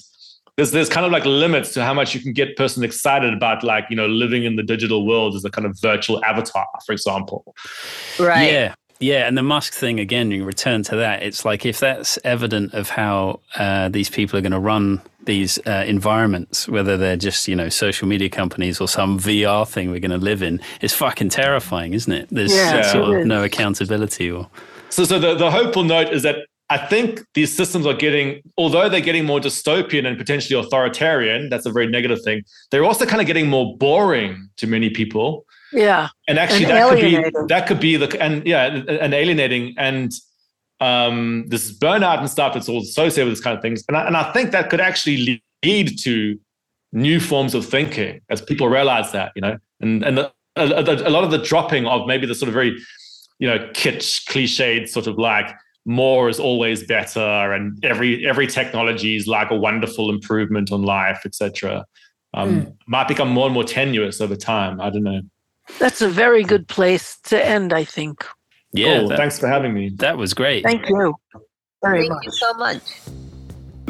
There's 0.56 0.72
there's 0.72 0.88
kind 0.88 1.06
of 1.06 1.12
like 1.12 1.24
limits 1.24 1.72
to 1.74 1.84
how 1.84 1.94
much 1.94 2.12
you 2.12 2.20
can 2.20 2.32
get 2.32 2.56
person 2.56 2.82
excited 2.82 3.32
about 3.32 3.62
like 3.62 3.84
you 3.88 3.94
know 3.94 4.08
living 4.08 4.42
in 4.44 4.56
the 4.56 4.64
digital 4.64 5.06
world 5.06 5.36
as 5.36 5.44
a 5.44 5.50
kind 5.50 5.64
of 5.64 5.78
virtual 5.80 6.22
avatar, 6.24 6.66
for 6.84 6.92
example. 6.92 7.54
Right. 8.18 8.50
Yeah. 8.50 8.74
Yeah, 9.00 9.26
and 9.26 9.36
the 9.36 9.42
Musk 9.42 9.72
thing 9.72 9.98
again. 9.98 10.30
You 10.30 10.44
return 10.44 10.82
to 10.84 10.96
that. 10.96 11.22
It's 11.22 11.44
like 11.44 11.64
if 11.64 11.80
that's 11.80 12.18
evident 12.22 12.74
of 12.74 12.90
how 12.90 13.40
uh, 13.56 13.88
these 13.88 14.10
people 14.10 14.38
are 14.38 14.42
going 14.42 14.52
to 14.52 14.60
run 14.60 15.00
these 15.24 15.58
uh, 15.66 15.84
environments, 15.86 16.68
whether 16.68 16.98
they're 16.98 17.16
just 17.16 17.48
you 17.48 17.56
know 17.56 17.70
social 17.70 18.06
media 18.06 18.28
companies 18.28 18.78
or 18.78 18.86
some 18.86 19.18
VR 19.18 19.66
thing 19.66 19.90
we're 19.90 20.00
going 20.00 20.10
to 20.10 20.18
live 20.18 20.42
in, 20.42 20.60
it's 20.82 20.94
fucking 20.94 21.30
terrifying, 21.30 21.94
isn't 21.94 22.12
it? 22.12 22.28
There's 22.30 22.54
yeah, 22.54 22.82
sort 22.92 23.20
of 23.20 23.26
no 23.26 23.42
accountability 23.42 24.30
or. 24.30 24.48
So, 24.90 25.04
so 25.04 25.18
the, 25.18 25.34
the 25.34 25.50
hopeful 25.50 25.84
note 25.84 26.12
is 26.12 26.22
that 26.24 26.36
I 26.68 26.78
think 26.78 27.22
these 27.34 27.54
systems 27.56 27.84
are 27.84 27.94
getting, 27.94 28.42
although 28.56 28.88
they're 28.88 29.00
getting 29.00 29.24
more 29.24 29.40
dystopian 29.40 30.06
and 30.06 30.16
potentially 30.16 30.58
authoritarian, 30.58 31.48
that's 31.48 31.66
a 31.66 31.72
very 31.72 31.88
negative 31.88 32.18
thing. 32.22 32.42
They're 32.70 32.84
also 32.84 33.06
kind 33.06 33.20
of 33.20 33.26
getting 33.26 33.48
more 33.48 33.76
boring 33.76 34.48
to 34.58 34.68
many 34.68 34.88
people. 34.88 35.46
Yeah. 35.72 36.08
And 36.28 36.38
actually 36.38 36.64
and 36.64 36.72
that 36.72 36.90
could 36.90 37.00
be 37.00 37.46
that 37.48 37.66
could 37.66 37.80
be 37.80 37.96
the 37.96 38.20
and 38.22 38.46
yeah, 38.46 38.66
and 38.66 39.14
alienating 39.14 39.74
and 39.78 40.12
um 40.80 41.44
this 41.48 41.76
burnout 41.78 42.18
and 42.18 42.30
stuff 42.30 42.54
that's 42.54 42.68
all 42.68 42.80
associated 42.80 43.26
with 43.26 43.38
this 43.38 43.44
kind 43.44 43.56
of 43.56 43.62
things. 43.62 43.84
And 43.88 43.96
I, 43.96 44.06
and 44.06 44.16
I 44.16 44.32
think 44.32 44.50
that 44.52 44.70
could 44.70 44.80
actually 44.80 45.42
lead 45.64 45.98
to 46.00 46.38
new 46.92 47.20
forms 47.20 47.54
of 47.54 47.64
thinking 47.64 48.20
as 48.30 48.40
people 48.42 48.68
realize 48.68 49.12
that, 49.12 49.32
you 49.36 49.42
know, 49.42 49.56
and 49.80 50.02
and 50.02 50.18
the, 50.18 50.32
a, 50.56 51.08
a, 51.08 51.10
lot 51.10 51.24
of 51.24 51.30
the 51.30 51.38
dropping 51.38 51.86
of 51.86 52.06
maybe 52.06 52.26
the 52.26 52.34
sort 52.34 52.48
of 52.48 52.54
very, 52.54 52.76
you 53.38 53.48
know, 53.48 53.58
kitsch, 53.72 54.24
cliched 54.28 54.88
sort 54.88 55.06
of 55.06 55.18
like 55.18 55.54
more 55.86 56.28
is 56.28 56.38
always 56.38 56.84
better 56.84 57.52
and 57.52 57.82
every 57.84 58.26
every 58.26 58.46
technology 58.46 59.16
is 59.16 59.26
like 59.26 59.50
a 59.50 59.56
wonderful 59.56 60.10
improvement 60.10 60.72
on 60.72 60.82
life, 60.82 61.22
etc. 61.24 61.84
Um, 62.34 62.62
mm. 62.62 62.76
might 62.86 63.08
become 63.08 63.28
more 63.28 63.46
and 63.46 63.54
more 63.54 63.64
tenuous 63.64 64.20
over 64.20 64.36
time. 64.36 64.80
I 64.80 64.90
don't 64.90 65.02
know. 65.02 65.22
That's 65.78 66.02
a 66.02 66.08
very 66.08 66.42
good 66.42 66.68
place 66.68 67.18
to 67.24 67.44
end, 67.44 67.72
I 67.72 67.84
think. 67.84 68.24
Yeah. 68.72 68.98
Cool. 68.98 69.08
That, 69.08 69.18
Thanks 69.18 69.38
for 69.38 69.48
having 69.48 69.74
me. 69.74 69.90
That 69.96 70.16
was 70.16 70.34
great. 70.34 70.64
Thank 70.64 70.88
you 70.88 71.14
very 71.82 72.08
Thank 72.08 72.10
much. 72.10 72.24
you 72.24 72.32
so 72.32 72.52
much. 72.54 72.82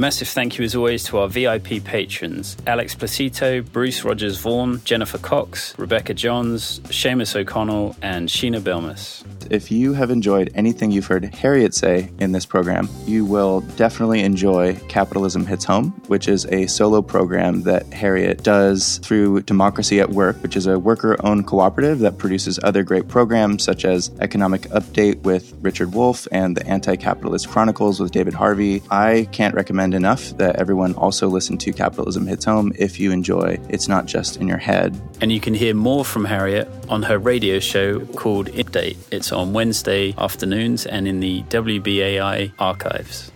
Massive 0.00 0.28
thank 0.28 0.56
you 0.56 0.64
as 0.64 0.74
always 0.74 1.04
to 1.04 1.18
our 1.18 1.28
VIP 1.28 1.84
patrons 1.84 2.56
Alex 2.66 2.94
Placito, 2.94 3.62
Bruce 3.70 4.02
Rogers 4.02 4.38
Vaughan, 4.38 4.80
Jennifer 4.82 5.18
Cox, 5.18 5.78
Rebecca 5.78 6.14
Johns, 6.14 6.80
Seamus 6.84 7.36
O'Connell, 7.36 7.94
and 8.00 8.26
Sheena 8.26 8.62
Belmas. 8.62 9.22
If 9.50 9.70
you 9.70 9.92
have 9.92 10.10
enjoyed 10.10 10.50
anything 10.54 10.90
you've 10.90 11.06
heard 11.06 11.34
Harriet 11.34 11.74
say 11.74 12.10
in 12.18 12.32
this 12.32 12.46
program, 12.46 12.88
you 13.04 13.26
will 13.26 13.60
definitely 13.76 14.22
enjoy 14.22 14.74
Capitalism 14.88 15.44
Hits 15.44 15.66
Home, 15.66 15.90
which 16.06 16.28
is 16.28 16.46
a 16.46 16.66
solo 16.66 17.02
program 17.02 17.64
that 17.64 17.92
Harriet 17.92 18.42
does 18.42 19.00
through 19.02 19.42
Democracy 19.42 20.00
at 20.00 20.08
Work, 20.08 20.42
which 20.42 20.56
is 20.56 20.66
a 20.66 20.78
worker 20.78 21.16
owned 21.26 21.46
cooperative 21.46 21.98
that 21.98 22.16
produces 22.16 22.58
other 22.62 22.82
great 22.82 23.08
programs 23.08 23.64
such 23.64 23.84
as 23.84 24.10
Economic 24.20 24.62
Update 24.70 25.20
with 25.24 25.52
Richard 25.60 25.92
Wolff 25.92 26.26
and 26.32 26.56
the 26.56 26.66
Anti 26.66 26.96
Capitalist 26.96 27.50
Chronicles 27.50 28.00
with 28.00 28.12
David 28.12 28.32
Harvey. 28.32 28.82
I 28.90 29.28
can't 29.32 29.54
recommend 29.54 29.89
recommend 29.90 29.94
enough 29.94 30.36
that 30.38 30.56
everyone 30.56 30.94
also 30.94 31.28
listen 31.28 31.58
to 31.58 31.72
Capitalism 31.72 32.26
Hits 32.26 32.44
Home 32.44 32.72
if 32.78 33.00
you 33.00 33.12
enjoy 33.12 33.58
It's 33.68 33.88
Not 33.88 34.06
Just 34.06 34.36
in 34.36 34.48
Your 34.48 34.58
Head. 34.58 34.94
And 35.20 35.32
you 35.32 35.40
can 35.40 35.54
hear 35.54 35.74
more 35.74 36.04
from 36.04 36.24
Harriet 36.24 36.68
on 36.88 37.02
her 37.02 37.18
radio 37.18 37.58
show 37.58 38.00
called 38.16 38.48
Update. 38.52 38.96
It's 39.10 39.32
on 39.32 39.52
Wednesday 39.52 40.14
afternoons 40.16 40.86
and 40.86 41.06
in 41.08 41.20
the 41.20 41.42
WBAI 41.44 42.52
archives. 42.58 43.29